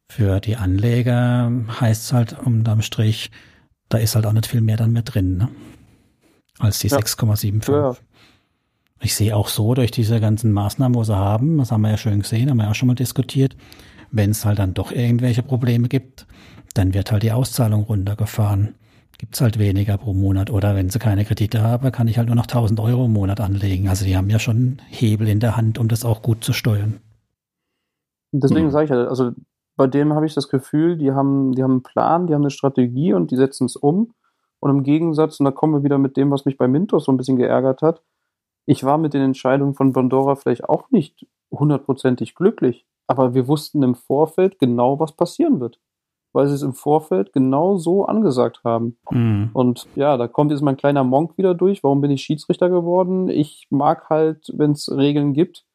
Für 0.10 0.40
die 0.40 0.56
Anleger 0.56 1.52
heißt 1.82 2.04
es 2.04 2.14
halt 2.14 2.40
unterm 2.40 2.82
Strich, 2.82 3.32
da 3.90 3.98
ist 3.98 4.16
halt 4.16 4.26
auch 4.26 4.34
nicht 4.34 4.48
viel 4.48 4.62
mehr 4.62 4.78
dann 4.78 4.94
mehr 4.94 5.02
drin, 5.02 5.38
ne? 5.38 5.50
als 6.60 6.80
die 6.80 6.88
ja. 6.88 6.98
6,75. 6.98 7.72
Ja. 7.72 7.96
Ich 9.02 9.16
sehe 9.16 9.36
auch 9.36 9.50
so 9.50 9.74
durch 9.74 9.92
diese 9.92 10.22
ganzen 10.22 10.54
Maßnahmen, 10.54 10.96
wo 10.96 11.04
sie 11.04 11.16
haben, 11.16 11.58
das 11.58 11.72
haben 11.72 11.82
wir 11.82 11.92
ja 11.92 11.98
schön 11.98 12.22
gesehen, 12.22 12.50
haben 12.50 12.58
wir 12.58 12.66
ja 12.66 12.72
auch 12.72 12.76
schon 12.76 12.88
mal 12.88 12.96
diskutiert, 12.96 13.58
wenn 14.12 14.32
es 14.32 14.46
halt 14.46 14.60
dann 14.60 14.74
doch 14.74 14.92
irgendwelche 14.92 15.44
Probleme 15.44 15.90
gibt, 15.90 16.26
dann 16.74 16.94
wird 16.94 17.12
halt 17.12 17.24
die 17.24 17.32
Auszahlung 17.32 17.84
runtergefahren. 17.84 18.76
Gibt 19.18 19.36
es 19.36 19.42
halt 19.42 19.60
weniger 19.60 19.98
pro 19.98 20.14
Monat. 20.14 20.50
Oder 20.50 20.76
wenn 20.76 20.90
sie 20.90 21.00
keine 21.00 21.24
Kredite 21.24 21.62
haben, 21.62 21.92
kann 21.92 22.08
ich 22.08 22.18
halt 22.18 22.28
nur 22.28 22.36
noch 22.36 22.48
1000 22.48 22.80
Euro 22.80 23.06
im 23.06 23.14
Monat 23.14 23.40
anlegen. 23.40 23.88
Also 23.88 24.06
die 24.06 24.18
haben 24.18 24.30
ja 24.30 24.40
schon 24.40 24.82
Hebel 24.90 25.28
in 25.28 25.40
der 25.40 25.56
Hand, 25.56 25.78
um 25.78 25.88
das 25.88 26.04
auch 26.04 26.22
gut 26.22 26.44
zu 26.44 26.52
steuern. 26.52 27.00
Deswegen 28.32 28.66
hm. 28.66 28.72
sage 28.72 28.86
ich 28.86 28.90
ja, 28.90 29.06
also 29.06 29.32
bei 29.76 29.88
dem 29.88 30.14
habe 30.14 30.26
ich 30.26 30.34
das 30.34 30.50
Gefühl, 30.50 30.98
die 30.98 31.12
haben, 31.12 31.54
die 31.54 31.64
haben 31.64 31.72
einen 31.72 31.84
Plan, 31.84 32.28
die 32.28 32.34
haben 32.34 32.42
eine 32.42 32.52
Strategie 32.52 33.14
und 33.14 33.32
die 33.32 33.36
setzen 33.36 33.66
es 33.66 33.76
um. 33.76 34.14
Und 34.60 34.72
im 34.72 34.84
Gegensatz, 34.84 35.40
und 35.40 35.46
da 35.46 35.52
kommen 35.52 35.74
wir 35.74 35.84
wieder 35.84 35.98
mit 35.98 36.16
dem, 36.16 36.32
was 36.32 36.46
mich 36.46 36.58
bei 36.58 36.68
Mintos 36.68 37.06
so 37.06 37.12
ein 37.12 37.18
bisschen 37.18 37.38
geärgert 37.38 37.82
hat, 37.82 38.02
ich 38.66 38.84
war 38.84 38.98
mit 38.98 39.14
den 39.14 39.22
Entscheidungen 39.22 39.74
von 39.74 39.92
Bondora 39.92 40.36
vielleicht 40.36 40.64
auch 40.64 40.90
nicht 40.90 41.28
hundertprozentig 41.52 42.36
glücklich, 42.36 42.86
aber 43.08 43.34
wir 43.34 43.48
wussten 43.48 43.84
im 43.84 43.96
Vorfeld 43.96 44.60
genau, 44.60 45.00
was 45.00 45.12
passieren 45.12 45.60
wird, 45.60 45.80
weil 46.34 46.48
sie 46.48 46.56
es 46.56 46.62
im 46.62 46.74
Vorfeld 46.74 47.34
genau 47.34 47.78
so 47.78 48.06
angesagt 48.06 48.62
haben. 48.64 48.98
Mhm. 49.10 49.50
Und 49.54 49.88
ja, 49.96 50.18
da 50.18 50.28
kommt 50.28 50.52
jetzt 50.52 50.62
mein 50.62 50.78
kleiner 50.78 51.04
Monk 51.04 51.38
wieder 51.38 51.54
durch. 51.54 51.84
Warum 51.84 52.02
bin 52.02 52.12
ich 52.12 52.24
Schiedsrichter 52.24 52.70
geworden? 52.70 53.30
Ich 53.30 53.68
mag 53.70 54.10
halt, 54.10 54.52
wenn 54.56 54.72
es 54.72 54.92
Regeln 54.92 55.34
gibt 55.34 55.66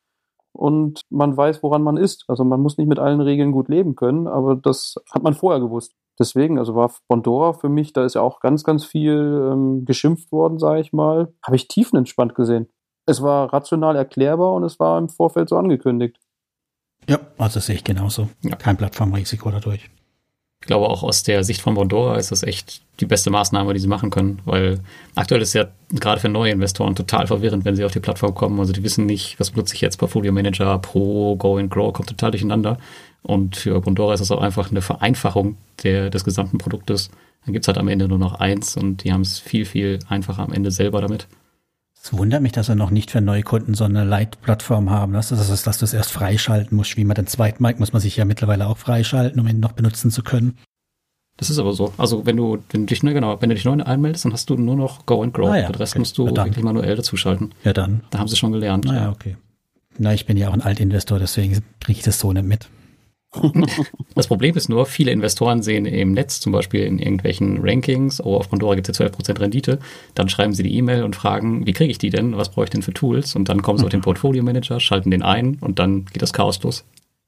und 0.52 1.00
man 1.10 1.36
weiß, 1.36 1.62
woran 1.62 1.82
man 1.82 1.96
ist. 1.96 2.24
Also 2.28 2.44
man 2.44 2.60
muss 2.60 2.78
nicht 2.78 2.88
mit 2.88 2.98
allen 2.98 3.20
Regeln 3.20 3.52
gut 3.52 3.68
leben 3.68 3.96
können, 3.96 4.26
aber 4.26 4.56
das 4.56 4.96
hat 5.12 5.22
man 5.22 5.34
vorher 5.34 5.60
gewusst. 5.60 5.94
Deswegen, 6.18 6.58
also 6.58 6.74
war 6.74 6.92
Bondora 7.06 7.52
für 7.52 7.68
mich, 7.68 7.92
da 7.92 8.04
ist 8.04 8.14
ja 8.14 8.22
auch 8.22 8.40
ganz, 8.40 8.64
ganz 8.64 8.84
viel 8.84 9.50
ähm, 9.52 9.84
geschimpft 9.84 10.32
worden, 10.32 10.58
sage 10.58 10.80
ich 10.80 10.92
mal, 10.92 11.32
habe 11.46 11.54
ich 11.54 11.68
tiefenentspannt 11.68 12.34
gesehen 12.34 12.68
es 13.08 13.22
war 13.22 13.52
rational 13.52 13.96
erklärbar 13.96 14.52
und 14.52 14.64
es 14.64 14.78
war 14.78 14.98
im 14.98 15.08
Vorfeld 15.08 15.48
so 15.48 15.56
angekündigt. 15.56 16.18
Ja, 17.08 17.18
also 17.38 17.54
das 17.54 17.66
sehe 17.66 17.76
ich 17.76 17.84
genauso. 17.84 18.28
Ja. 18.42 18.56
Kein 18.56 18.76
Plattformrisiko 18.76 19.50
dadurch. 19.50 19.90
Ich 20.60 20.66
glaube 20.66 20.88
auch 20.88 21.02
aus 21.02 21.22
der 21.22 21.44
Sicht 21.44 21.60
von 21.60 21.74
Bondora 21.74 22.16
ist 22.16 22.32
das 22.32 22.42
echt 22.42 22.82
die 23.00 23.06
beste 23.06 23.30
Maßnahme, 23.30 23.74
die 23.74 23.80
sie 23.80 23.86
machen 23.86 24.10
können, 24.10 24.40
weil 24.44 24.80
aktuell 25.14 25.40
ist 25.40 25.54
ja 25.54 25.68
gerade 25.90 26.20
für 26.20 26.28
neue 26.28 26.52
Investoren 26.52 26.96
total 26.96 27.26
verwirrend, 27.26 27.64
wenn 27.64 27.76
sie 27.76 27.84
auf 27.84 27.92
die 27.92 28.00
Plattform 28.00 28.34
kommen. 28.34 28.58
Also 28.58 28.72
die 28.72 28.82
wissen 28.82 29.06
nicht, 29.06 29.38
was 29.38 29.52
benutze 29.52 29.74
ich 29.74 29.80
jetzt, 29.80 29.98
Portfolio 29.98 30.32
Manager, 30.32 30.78
Pro, 30.78 31.36
Go 31.36 31.56
and 31.58 31.70
Grow, 31.70 31.92
kommt 31.92 32.08
total 32.08 32.32
durcheinander. 32.32 32.78
Und 33.22 33.56
für 33.56 33.80
Bondora 33.80 34.14
ist 34.14 34.20
das 34.20 34.30
auch 34.30 34.40
einfach 34.40 34.70
eine 34.70 34.82
Vereinfachung 34.82 35.56
der, 35.84 36.10
des 36.10 36.24
gesamten 36.24 36.58
Produktes. 36.58 37.10
Dann 37.44 37.52
gibt 37.52 37.64
es 37.64 37.68
halt 37.68 37.78
am 37.78 37.88
Ende 37.88 38.08
nur 38.08 38.18
noch 38.18 38.34
eins 38.34 38.76
und 38.76 39.04
die 39.04 39.12
haben 39.12 39.22
es 39.22 39.38
viel, 39.38 39.64
viel 39.64 40.00
einfacher 40.08 40.42
am 40.42 40.52
Ende 40.52 40.70
selber 40.70 41.00
damit. 41.00 41.28
Es 42.10 42.16
wundert 42.16 42.40
mich, 42.40 42.52
dass 42.52 42.68
wir 42.68 42.74
noch 42.74 42.90
nicht 42.90 43.10
für 43.10 43.20
neue 43.20 43.42
Kunden 43.42 43.74
so 43.74 43.84
eine 43.84 44.02
Light-Plattform 44.02 44.88
haben. 44.88 45.12
Das 45.12 45.30
ist, 45.30 45.50
dass, 45.50 45.62
dass 45.62 45.76
du 45.76 45.84
es 45.84 45.92
erst 45.92 46.10
freischalten 46.10 46.74
musst. 46.74 46.96
Wie 46.96 47.04
man 47.04 47.14
den 47.14 47.26
zweiten 47.26 47.62
Mic 47.62 47.78
muss 47.78 47.92
man 47.92 48.00
sich 48.00 48.16
ja 48.16 48.24
mittlerweile 48.24 48.66
auch 48.66 48.78
freischalten, 48.78 49.38
um 49.38 49.46
ihn 49.46 49.60
noch 49.60 49.72
benutzen 49.72 50.10
zu 50.10 50.22
können. 50.22 50.56
Das 51.36 51.50
ist 51.50 51.58
aber 51.58 51.74
so. 51.74 51.92
Also 51.98 52.24
wenn 52.24 52.38
du, 52.38 52.60
wenn 52.70 52.82
du 52.82 52.86
dich 52.86 53.02
neu, 53.02 53.12
genau, 53.12 53.42
wenn 53.42 53.50
du 53.50 53.54
dich 53.54 53.66
neu 53.66 53.72
anmeldest, 53.72 54.24
dann 54.24 54.32
hast 54.32 54.48
du 54.48 54.56
nur 54.56 54.74
noch 54.74 55.04
Go 55.04 55.22
and 55.22 55.34
Grow. 55.34 55.50
Ah, 55.50 55.58
ja, 55.58 55.66
Den 55.66 55.74
Rest 55.74 55.92
okay. 55.92 55.98
musst 55.98 56.16
du 56.16 56.28
ja, 56.28 56.46
wirklich 56.46 56.64
manuell 56.64 56.96
dazuschalten. 56.96 57.52
Ja, 57.62 57.74
dann. 57.74 58.00
Da 58.08 58.20
haben 58.20 58.28
sie 58.28 58.36
schon 58.36 58.52
gelernt. 58.52 58.86
Naja, 58.86 59.02
ja. 59.02 59.10
okay. 59.10 59.36
Na, 59.98 60.14
ich 60.14 60.24
bin 60.24 60.38
ja 60.38 60.48
auch 60.48 60.54
ein 60.54 60.62
Altinvestor, 60.62 61.18
deswegen 61.18 61.62
kriege 61.78 61.98
ich 61.98 62.04
das 62.04 62.18
so 62.20 62.32
nicht 62.32 62.46
mit. 62.46 62.70
Das 64.14 64.26
Problem 64.26 64.56
ist 64.56 64.68
nur, 64.68 64.86
viele 64.86 65.12
Investoren 65.12 65.62
sehen 65.62 65.86
im 65.86 66.12
Netz, 66.12 66.40
zum 66.40 66.52
Beispiel 66.52 66.82
in 66.82 66.98
irgendwelchen 66.98 67.58
Rankings, 67.60 68.20
oh, 68.20 68.36
auf 68.36 68.48
Pandora 68.48 68.74
gibt 68.74 68.88
es 68.88 68.98
ja 68.98 69.06
12% 69.06 69.40
Rendite, 69.40 69.78
dann 70.14 70.28
schreiben 70.28 70.54
sie 70.54 70.62
die 70.62 70.74
E-Mail 70.76 71.04
und 71.04 71.14
fragen, 71.14 71.66
wie 71.66 71.72
kriege 71.72 71.90
ich 71.90 71.98
die 71.98 72.10
denn, 72.10 72.36
was 72.36 72.48
brauche 72.48 72.64
ich 72.64 72.70
denn 72.70 72.82
für 72.82 72.92
Tools? 72.92 73.36
Und 73.36 73.48
dann 73.48 73.62
kommen 73.62 73.78
sie 73.78 73.84
auf 73.84 73.90
den 73.90 74.00
Portfolio 74.00 74.42
Manager, 74.42 74.80
schalten 74.80 75.10
den 75.10 75.22
ein 75.22 75.58
und 75.60 75.78
dann 75.78 76.06
geht 76.06 76.22
das 76.22 76.32
Chaos 76.32 76.60
los. 76.62 76.84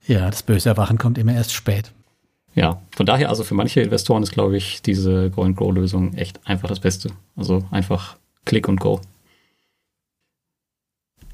Ja, 0.07 0.29
das 0.29 0.43
böse 0.43 0.71
Erwachen 0.71 0.99
kommt 0.99 1.19
immer 1.19 1.35
erst 1.35 1.53
spät. 1.53 1.93
Ja, 2.55 2.83
von 2.91 3.07
daher, 3.07 3.29
also 3.29 3.45
für 3.45 3.55
manche 3.55 3.81
Investoren 3.81 4.23
ist, 4.23 4.33
glaube 4.33 4.57
ich, 4.57 4.83
diese 4.83 5.31
Go-and-Grow-Lösung 5.31 6.15
echt 6.15 6.41
einfach 6.47 6.69
das 6.69 6.81
Beste. 6.81 7.11
Also 7.37 7.65
einfach 7.71 8.17
Click 8.45 8.69
und 8.69 8.81
Go. 8.81 9.01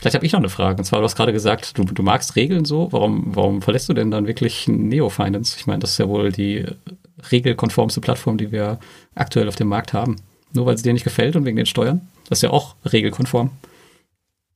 Vielleicht 0.06 0.14
habe 0.14 0.26
ich 0.26 0.32
noch 0.32 0.38
eine 0.38 0.48
Frage. 0.48 0.78
Und 0.78 0.84
zwar, 0.84 1.00
du 1.00 1.04
hast 1.04 1.16
gerade 1.16 1.32
gesagt, 1.32 1.76
du, 1.76 1.82
du 1.82 2.02
magst 2.04 2.36
Regeln 2.36 2.64
so. 2.64 2.92
Warum, 2.92 3.34
warum 3.34 3.60
verlässt 3.60 3.88
du 3.88 3.92
denn 3.92 4.12
dann 4.12 4.28
wirklich 4.28 4.68
Neo 4.68 5.08
Finance? 5.08 5.56
Ich 5.58 5.66
meine, 5.66 5.80
das 5.80 5.90
ist 5.90 5.98
ja 5.98 6.08
wohl 6.08 6.30
die 6.30 6.64
regelkonformste 7.32 8.00
Plattform, 8.00 8.38
die 8.38 8.52
wir 8.52 8.78
aktuell 9.16 9.48
auf 9.48 9.56
dem 9.56 9.66
Markt 9.66 9.92
haben. 9.92 10.14
Nur 10.52 10.64
weil 10.64 10.76
sie 10.76 10.84
dir 10.84 10.92
nicht 10.92 11.02
gefällt 11.02 11.34
und 11.34 11.44
wegen 11.44 11.56
den 11.56 11.66
Steuern? 11.66 12.06
Das 12.28 12.38
ist 12.38 12.42
ja 12.42 12.50
auch 12.50 12.76
regelkonform. 12.84 13.50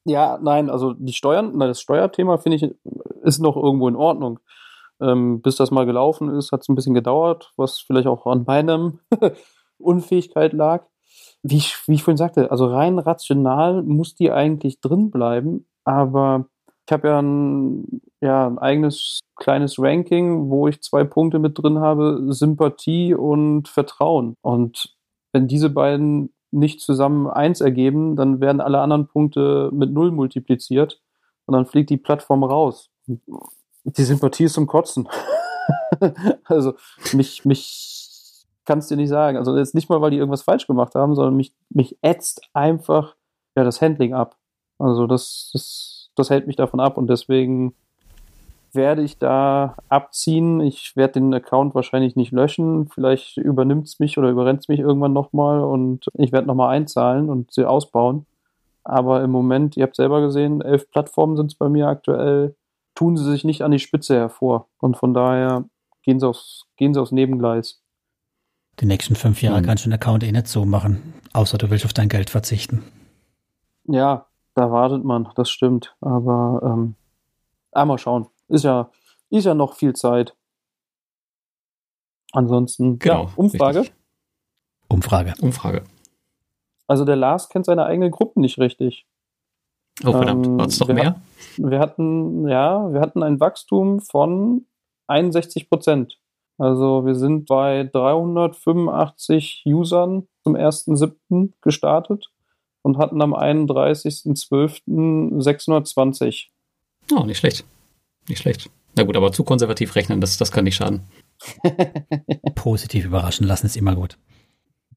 Ja, 0.05 0.39
nein, 0.41 0.71
also 0.71 0.93
die 0.93 1.15
Steuern, 1.15 1.57
nein, 1.57 1.67
das 1.67 1.81
Steuerthema 1.81 2.39
finde 2.39 2.57
ich 2.57 2.71
ist 3.25 3.41
noch 3.41 3.57
irgendwo 3.57 3.89
in 3.89 3.97
Ordnung. 3.97 4.39
Ähm, 5.01 5.43
bis 5.43 5.57
das 5.57 5.73
mal 5.73 5.85
gelaufen 5.85 6.33
ist, 6.33 6.53
hat 6.53 6.61
es 6.61 6.69
ein 6.69 6.77
bisschen 6.77 6.95
gedauert, 6.95 7.51
was 7.57 7.81
vielleicht 7.81 8.07
auch 8.07 8.25
an 8.27 8.45
meinem 8.47 9.01
Unfähigkeit 9.79 10.53
lag 10.53 10.85
wie 11.43 11.57
ich, 11.57 11.77
wie 11.87 11.95
ich 11.95 12.03
vorhin 12.03 12.17
sagte, 12.17 12.51
also 12.51 12.67
rein 12.67 12.99
rational 12.99 13.83
muss 13.83 14.15
die 14.15 14.31
eigentlich 14.31 14.81
drin 14.81 15.11
bleiben, 15.11 15.67
aber 15.85 16.47
ich 16.87 16.93
habe 16.93 17.09
ja 17.09 17.21
ein, 17.21 18.01
ja 18.21 18.47
ein 18.47 18.59
eigenes 18.59 19.21
kleines 19.37 19.79
Ranking, 19.79 20.51
wo 20.51 20.69
ich 20.69 20.83
zwei 20.83 21.05
Punkte 21.05 21.39
mit 21.39 21.57
drin 21.57 21.79
habe, 21.79 22.27
Sympathie 22.31 23.15
und 23.15 23.69
Vertrauen. 23.69 24.35
Und 24.43 24.97
wenn 25.33 25.47
diese 25.47 25.71
beiden 25.71 26.33
nicht 26.51 26.81
zusammen 26.81 27.29
eins 27.29 27.61
ergeben, 27.61 28.17
dann 28.17 28.41
werden 28.41 28.61
alle 28.61 28.81
anderen 28.81 29.07
Punkte 29.07 29.71
mit 29.73 29.93
null 29.93 30.11
multipliziert 30.11 31.01
und 31.47 31.55
dann 31.55 31.67
fliegt 31.67 31.91
die 31.91 31.97
Plattform 31.97 32.43
raus. 32.43 32.91
Die 33.07 34.05
Sympathie 34.05 34.45
ist 34.45 34.55
zum 34.55 34.67
Kotzen. 34.67 35.09
also 36.45 36.75
mich, 37.13 37.45
mich 37.45 38.00
kannst 38.71 38.89
dir 38.89 38.97
nicht 38.97 39.09
sagen. 39.09 39.37
Also 39.37 39.57
jetzt 39.57 39.75
nicht 39.75 39.91
mal, 39.91 40.01
weil 40.01 40.13
die 40.13 40.19
irgendwas 40.19 40.43
falsch 40.43 40.69
gemacht 40.69 40.95
haben, 40.95 41.17
sondern 41.17 41.35
mich, 41.35 41.53
mich 41.71 41.99
ätzt 42.03 42.41
einfach 42.53 43.17
ja, 43.57 43.65
das 43.65 43.83
Handling 43.83 44.15
ab. 44.15 44.37
Also 44.79 45.09
das, 45.09 45.51
das, 45.53 46.11
das 46.15 46.31
hält 46.31 46.47
mich 46.47 46.55
davon 46.55 46.79
ab 46.79 46.97
und 46.97 47.11
deswegen 47.11 47.75
werde 48.73 49.03
ich 49.03 49.19
da 49.19 49.75
abziehen. 49.89 50.61
Ich 50.61 50.95
werde 50.95 51.15
den 51.15 51.35
Account 51.35 51.75
wahrscheinlich 51.75 52.15
nicht 52.15 52.31
löschen. 52.31 52.87
Vielleicht 52.87 53.39
übernimmt 53.39 53.89
es 53.89 53.99
mich 53.99 54.19
oder 54.19 54.31
überrennt 54.31 54.61
es 54.61 54.69
mich 54.69 54.79
irgendwann 54.79 55.13
nochmal 55.13 55.65
und 55.65 56.07
ich 56.15 56.31
werde 56.31 56.47
nochmal 56.47 56.73
einzahlen 56.73 57.29
und 57.29 57.53
sie 57.53 57.65
ausbauen. 57.65 58.25
Aber 58.85 59.21
im 59.25 59.33
Moment, 59.33 59.77
ihr 59.77 59.83
habt 59.83 59.97
selber 59.97 60.21
gesehen, 60.21 60.61
elf 60.61 60.89
Plattformen 60.93 61.37
sind 61.37 61.51
es 61.51 61.59
bei 61.59 61.69
mir 61.69 61.89
aktuell, 61.89 62.55
tun 62.95 63.17
sie 63.17 63.29
sich 63.29 63.43
nicht 63.43 63.63
an 63.63 63.73
die 63.73 63.81
Spitze 63.81 64.15
hervor. 64.15 64.69
Und 64.79 64.97
von 64.97 65.13
daher 65.13 65.65
gehen 66.05 66.21
sie 66.21 66.29
aufs, 66.29 66.67
gehen 66.77 66.95
sie 66.95 67.01
aufs 67.01 67.11
Nebengleis. 67.11 67.80
Die 68.79 68.87
nächsten 68.87 69.15
fünf 69.15 69.43
Jahre 69.43 69.59
hm. 69.59 69.67
kannst 69.67 69.85
du 69.85 69.91
den 69.91 69.95
Account 69.95 70.23
eh 70.23 70.33
nicht 70.33 70.49
so 70.49 70.65
machen, 70.65 71.15
außer 71.33 71.59
du 71.59 71.71
willst 71.71 71.85
auf 71.85 71.93
dein 71.93 72.09
Geld 72.09 72.31
verzichten. 72.31 72.85
Ja, 73.85 74.27
da 74.55 74.71
wartet 74.71 75.05
man, 75.05 75.29
das 75.35 75.51
stimmt. 75.51 75.95
Aber 76.01 76.61
ähm, 76.65 76.95
einmal 77.73 77.99
schauen. 77.99 78.29
Ist 78.49 78.65
ja, 78.65 78.91
ist 79.31 79.45
ja 79.45 79.55
noch 79.55 79.75
viel 79.75 79.95
Zeit. 79.95 80.35
Ansonsten, 82.33 82.99
genau, 82.99 83.25
ja, 83.25 83.31
Umfrage. 83.37 83.81
Richtig. 83.81 83.97
Umfrage. 84.89 85.35
Umfrage. 85.41 85.85
Also 86.87 87.05
der 87.05 87.17
Lars 87.17 87.49
kennt 87.49 87.67
seine 87.67 87.87
eigene 87.87 88.11
Gruppe 88.11 88.41
nicht 88.41 88.59
richtig. 88.59 89.07
Oh, 90.05 90.13
verdammt, 90.13 90.47
ähm, 90.47 90.59
war 90.59 90.67
es 90.67 90.79
doch 90.79 90.89
mehr? 90.89 91.07
Hat, 91.07 91.21
wir 91.57 91.79
hatten, 91.79 92.49
ja, 92.49 92.93
wir 92.93 93.01
hatten 93.01 93.23
ein 93.23 93.39
Wachstum 93.39 94.01
von 94.01 94.67
61 95.07 95.69
Prozent. 95.69 96.20
Also 96.61 97.07
wir 97.07 97.15
sind 97.15 97.47
bei 97.47 97.89
385 97.91 99.63
Usern 99.65 100.29
zum 100.45 100.57
1.7. 100.57 101.55
gestartet 101.63 102.27
und 102.83 102.99
hatten 102.99 103.23
am 103.23 103.35
31.12. 103.35 105.41
620. 105.41 106.53
Oh, 107.13 107.25
nicht 107.25 107.39
schlecht. 107.39 107.65
Nicht 108.29 108.41
schlecht. 108.41 108.69
Na 108.95 109.05
gut, 109.05 109.17
aber 109.17 109.33
zu 109.33 109.43
konservativ 109.43 109.97
rechnen, 109.97 110.21
das, 110.21 110.37
das 110.37 110.53
kann 110.53 110.65
nicht 110.65 110.77
schaden. 110.77 111.05
Positiv 112.55 113.07
überraschen 113.07 113.47
lassen 113.47 113.65
ist 113.65 113.79
immer 113.79 113.97
gut. 113.97 114.19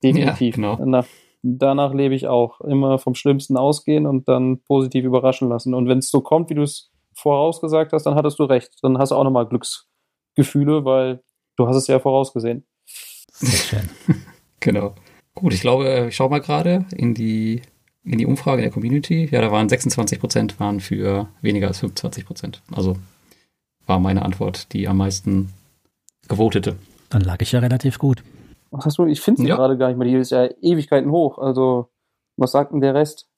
Definitiv. 0.04 0.58
Ja, 0.58 0.62
genau. 0.62 0.76
Danach, 0.76 1.08
danach 1.44 1.94
lebe 1.94 2.14
ich 2.14 2.28
auch. 2.28 2.60
Immer 2.60 3.00
vom 3.00 3.16
Schlimmsten 3.16 3.56
ausgehen 3.56 4.06
und 4.06 4.28
dann 4.28 4.62
positiv 4.64 5.06
überraschen 5.06 5.48
lassen. 5.48 5.74
Und 5.74 5.88
wenn 5.88 6.00
es 6.00 6.12
so 6.12 6.20
kommt, 6.20 6.50
wie 6.50 6.56
du 6.56 6.64
es 6.64 6.92
vorausgesagt 7.16 7.94
hast, 7.94 8.04
dann 8.04 8.16
hattest 8.16 8.38
du 8.40 8.44
recht. 8.44 8.74
Dann 8.82 8.98
hast 8.98 9.12
du 9.12 9.16
auch 9.16 9.24
nochmal 9.24 9.48
Glücksgefühle, 9.48 10.84
weil 10.84 11.24
Du 11.56 11.68
hast 11.68 11.76
es 11.76 11.88
ja 11.88 12.00
vorausgesehen. 12.00 12.66
Sehr 13.32 13.50
schön. 13.50 13.90
genau. 14.60 14.96
Gut, 15.36 15.54
ich 15.54 15.62
glaube, 15.62 16.08
ich 16.10 16.16
schaue 16.16 16.30
mal 16.30 16.42
gerade 16.42 16.86
in 16.96 17.14
die 17.14 17.62
in 18.06 18.18
die 18.18 18.26
Umfrage 18.26 18.62
in 18.62 18.66
der 18.66 18.74
Community. 18.74 19.30
Ja, 19.32 19.40
da 19.42 19.52
waren 19.52 19.70
26 19.70 20.20
Prozent 20.20 20.60
waren 20.60 20.80
für 20.82 21.30
weniger 21.42 21.68
als 21.68 21.80
25 21.80 22.26
Prozent. 22.26 22.62
Also 22.72 22.98
war 23.86 24.00
meine 24.00 24.24
Antwort 24.24 24.74
die 24.74 24.88
am 24.88 24.98
meisten 24.98 25.54
gewotete. 26.28 26.76
Dann 27.10 27.22
lag 27.22 27.42
ich 27.42 27.52
ja 27.52 27.60
relativ 27.60 28.00
gut. 28.00 28.24
Was 28.72 28.86
hast 28.86 28.98
du? 28.98 29.06
Ich 29.06 29.22
finde 29.22 29.42
sie 29.42 29.48
ja. 29.48 29.56
gerade 29.56 29.78
gar 29.78 29.88
nicht 29.88 29.98
mehr. 29.98 30.08
Die 30.08 30.16
ist 30.16 30.32
ja 30.32 30.50
Ewigkeiten 30.62 31.12
hoch. 31.12 31.38
Also, 31.38 31.92
was 32.38 32.52
sagt 32.52 32.74
denn 32.74 32.82
der 32.82 32.96
Rest? 32.96 33.30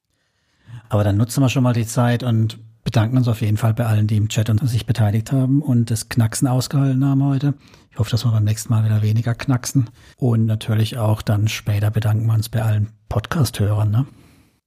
Aber 0.87 1.03
dann 1.03 1.17
nutzen 1.17 1.41
wir 1.41 1.49
schon 1.49 1.63
mal 1.63 1.73
die 1.73 1.85
Zeit 1.85 2.23
und 2.23 2.57
bedanken 2.85 3.17
uns 3.17 3.27
auf 3.27 3.41
jeden 3.41 3.57
Fall 3.57 3.73
bei 3.73 3.85
allen, 3.85 4.07
die 4.07 4.15
im 4.15 4.29
Chat 4.29 4.49
und 4.49 4.65
sich 4.67 4.85
beteiligt 4.85 5.31
haben 5.31 5.61
und 5.61 5.91
das 5.91 6.07
Knacksen 6.07 6.47
ausgehalten 6.47 7.03
haben 7.03 7.25
heute. 7.25 7.55
Ich 7.95 7.99
hoffe, 7.99 8.11
dass 8.11 8.26
wir 8.26 8.31
beim 8.34 8.43
nächsten 8.43 8.73
Mal 8.73 8.84
wieder 8.84 9.01
weniger 9.01 9.34
knacksen. 9.34 9.89
Und 10.17 10.45
natürlich 10.45 10.97
auch 10.97 11.22
dann 11.22 11.47
später 11.47 11.91
bedanken 11.91 12.26
wir 12.26 12.34
uns 12.34 12.49
bei 12.49 12.61
allen 12.61 12.89
Podcast-Hörern. 13.07 13.89
Ne? 13.89 14.05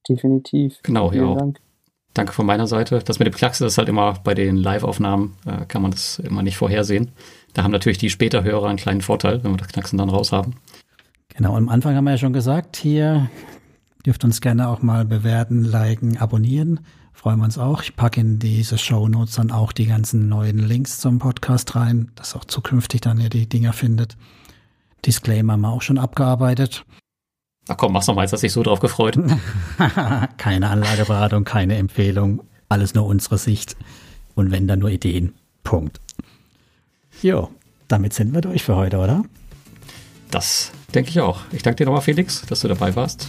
Definitiv. 0.08 0.78
Genau, 0.82 1.10
Vielen 1.10 1.28
ja. 1.28 1.34
Dank. 1.34 1.58
Danke 2.14 2.32
von 2.32 2.46
meiner 2.46 2.66
Seite. 2.66 3.00
Das 3.04 3.18
mit 3.18 3.26
dem 3.26 3.34
Knacksen 3.34 3.66
ist 3.66 3.76
halt 3.76 3.90
immer 3.90 4.14
bei 4.24 4.32
den 4.32 4.56
Live-Aufnahmen, 4.56 5.36
äh, 5.44 5.66
kann 5.66 5.82
man 5.82 5.90
das 5.90 6.20
immer 6.20 6.42
nicht 6.42 6.56
vorhersehen. 6.56 7.10
Da 7.52 7.64
haben 7.64 7.70
natürlich 7.70 7.98
die 7.98 8.08
später 8.08 8.44
Hörer 8.44 8.66
einen 8.66 8.78
kleinen 8.78 9.02
Vorteil, 9.02 9.44
wenn 9.44 9.50
wir 9.50 9.58
das 9.58 9.68
Knacksen 9.68 9.98
dann 9.98 10.08
raus 10.08 10.32
haben. 10.32 10.54
Genau, 11.28 11.54
am 11.54 11.68
Anfang 11.68 11.96
haben 11.96 12.04
wir 12.04 12.12
ja 12.12 12.16
schon 12.16 12.32
gesagt, 12.32 12.78
hier 12.78 13.28
dürft 14.06 14.24
uns 14.24 14.40
gerne 14.40 14.68
auch 14.68 14.80
mal 14.80 15.04
bewerten, 15.04 15.64
liken, 15.64 16.16
abonnieren. 16.16 16.80
Freuen 17.18 17.40
wir 17.40 17.46
uns 17.46 17.58
auch. 17.58 17.82
Ich 17.82 17.96
packe 17.96 18.20
in 18.20 18.38
diese 18.38 18.78
Show 18.78 19.08
Notes 19.08 19.34
dann 19.34 19.50
auch 19.50 19.72
die 19.72 19.86
ganzen 19.86 20.28
neuen 20.28 20.60
Links 20.60 21.00
zum 21.00 21.18
Podcast 21.18 21.74
rein, 21.74 22.12
dass 22.14 22.36
auch 22.36 22.44
zukünftig 22.44 23.00
dann 23.00 23.18
ihr 23.18 23.28
die 23.28 23.48
Dinger 23.48 23.72
findet. 23.72 24.16
Disclaimer 25.04 25.54
haben 25.54 25.62
wir 25.62 25.72
auch 25.72 25.82
schon 25.82 25.98
abgearbeitet. 25.98 26.84
Na 27.66 27.74
komm, 27.74 27.92
mach's 27.92 28.06
nochmal, 28.06 28.24
jetzt 28.24 28.34
hast 28.34 28.44
dich 28.44 28.52
so 28.52 28.62
drauf 28.62 28.78
gefreut. 28.78 29.18
keine 30.36 30.70
Anlageberatung, 30.70 31.42
keine 31.42 31.76
Empfehlung, 31.76 32.44
alles 32.68 32.94
nur 32.94 33.06
unsere 33.06 33.36
Sicht. 33.36 33.76
Und 34.36 34.52
wenn 34.52 34.68
dann 34.68 34.78
nur 34.78 34.90
Ideen. 34.90 35.34
Punkt. 35.64 36.00
Jo, 37.20 37.50
damit 37.88 38.14
sind 38.14 38.32
wir 38.32 38.42
durch 38.42 38.62
für 38.62 38.76
heute, 38.76 38.98
oder? 38.98 39.24
Das 40.30 40.70
denke 40.94 41.10
ich 41.10 41.18
auch. 41.18 41.40
Ich 41.50 41.64
danke 41.64 41.78
dir 41.78 41.86
nochmal, 41.86 42.02
Felix, 42.02 42.42
dass 42.42 42.60
du 42.60 42.68
dabei 42.68 42.94
warst. 42.94 43.28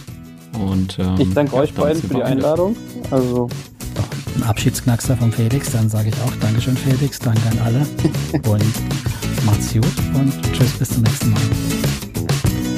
Und, 0.52 0.96
ähm, 1.00 1.16
ich 1.18 1.34
danke 1.34 1.56
euch 1.56 1.74
beiden 1.74 2.00
für 2.00 2.14
die 2.14 2.22
Einladung. 2.22 2.76
Also 3.10 3.48
ein 4.36 4.42
Abschiedsknackser 4.42 5.16
von 5.16 5.32
Felix, 5.32 5.72
dann 5.72 5.88
sage 5.88 6.08
ich 6.08 6.14
auch 6.22 6.34
Dankeschön, 6.40 6.76
Felix, 6.76 7.18
danke 7.18 7.40
an 7.50 7.58
alle 7.64 7.86
und 8.48 9.44
macht's 9.44 9.72
gut 9.72 9.84
und 10.14 10.32
tschüss, 10.52 10.72
bis 10.78 10.88
zum 10.90 11.02
nächsten 11.02 11.30
Mal. 11.30 11.40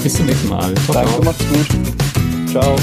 Bis 0.02 0.14
zum 0.14 0.26
nächsten 0.26 0.48
Mal. 0.48 0.74
Ciao, 0.74 1.04
danke, 1.04 1.24
macht's 1.24 1.44
gut. 1.48 2.50
Ciao. 2.50 2.76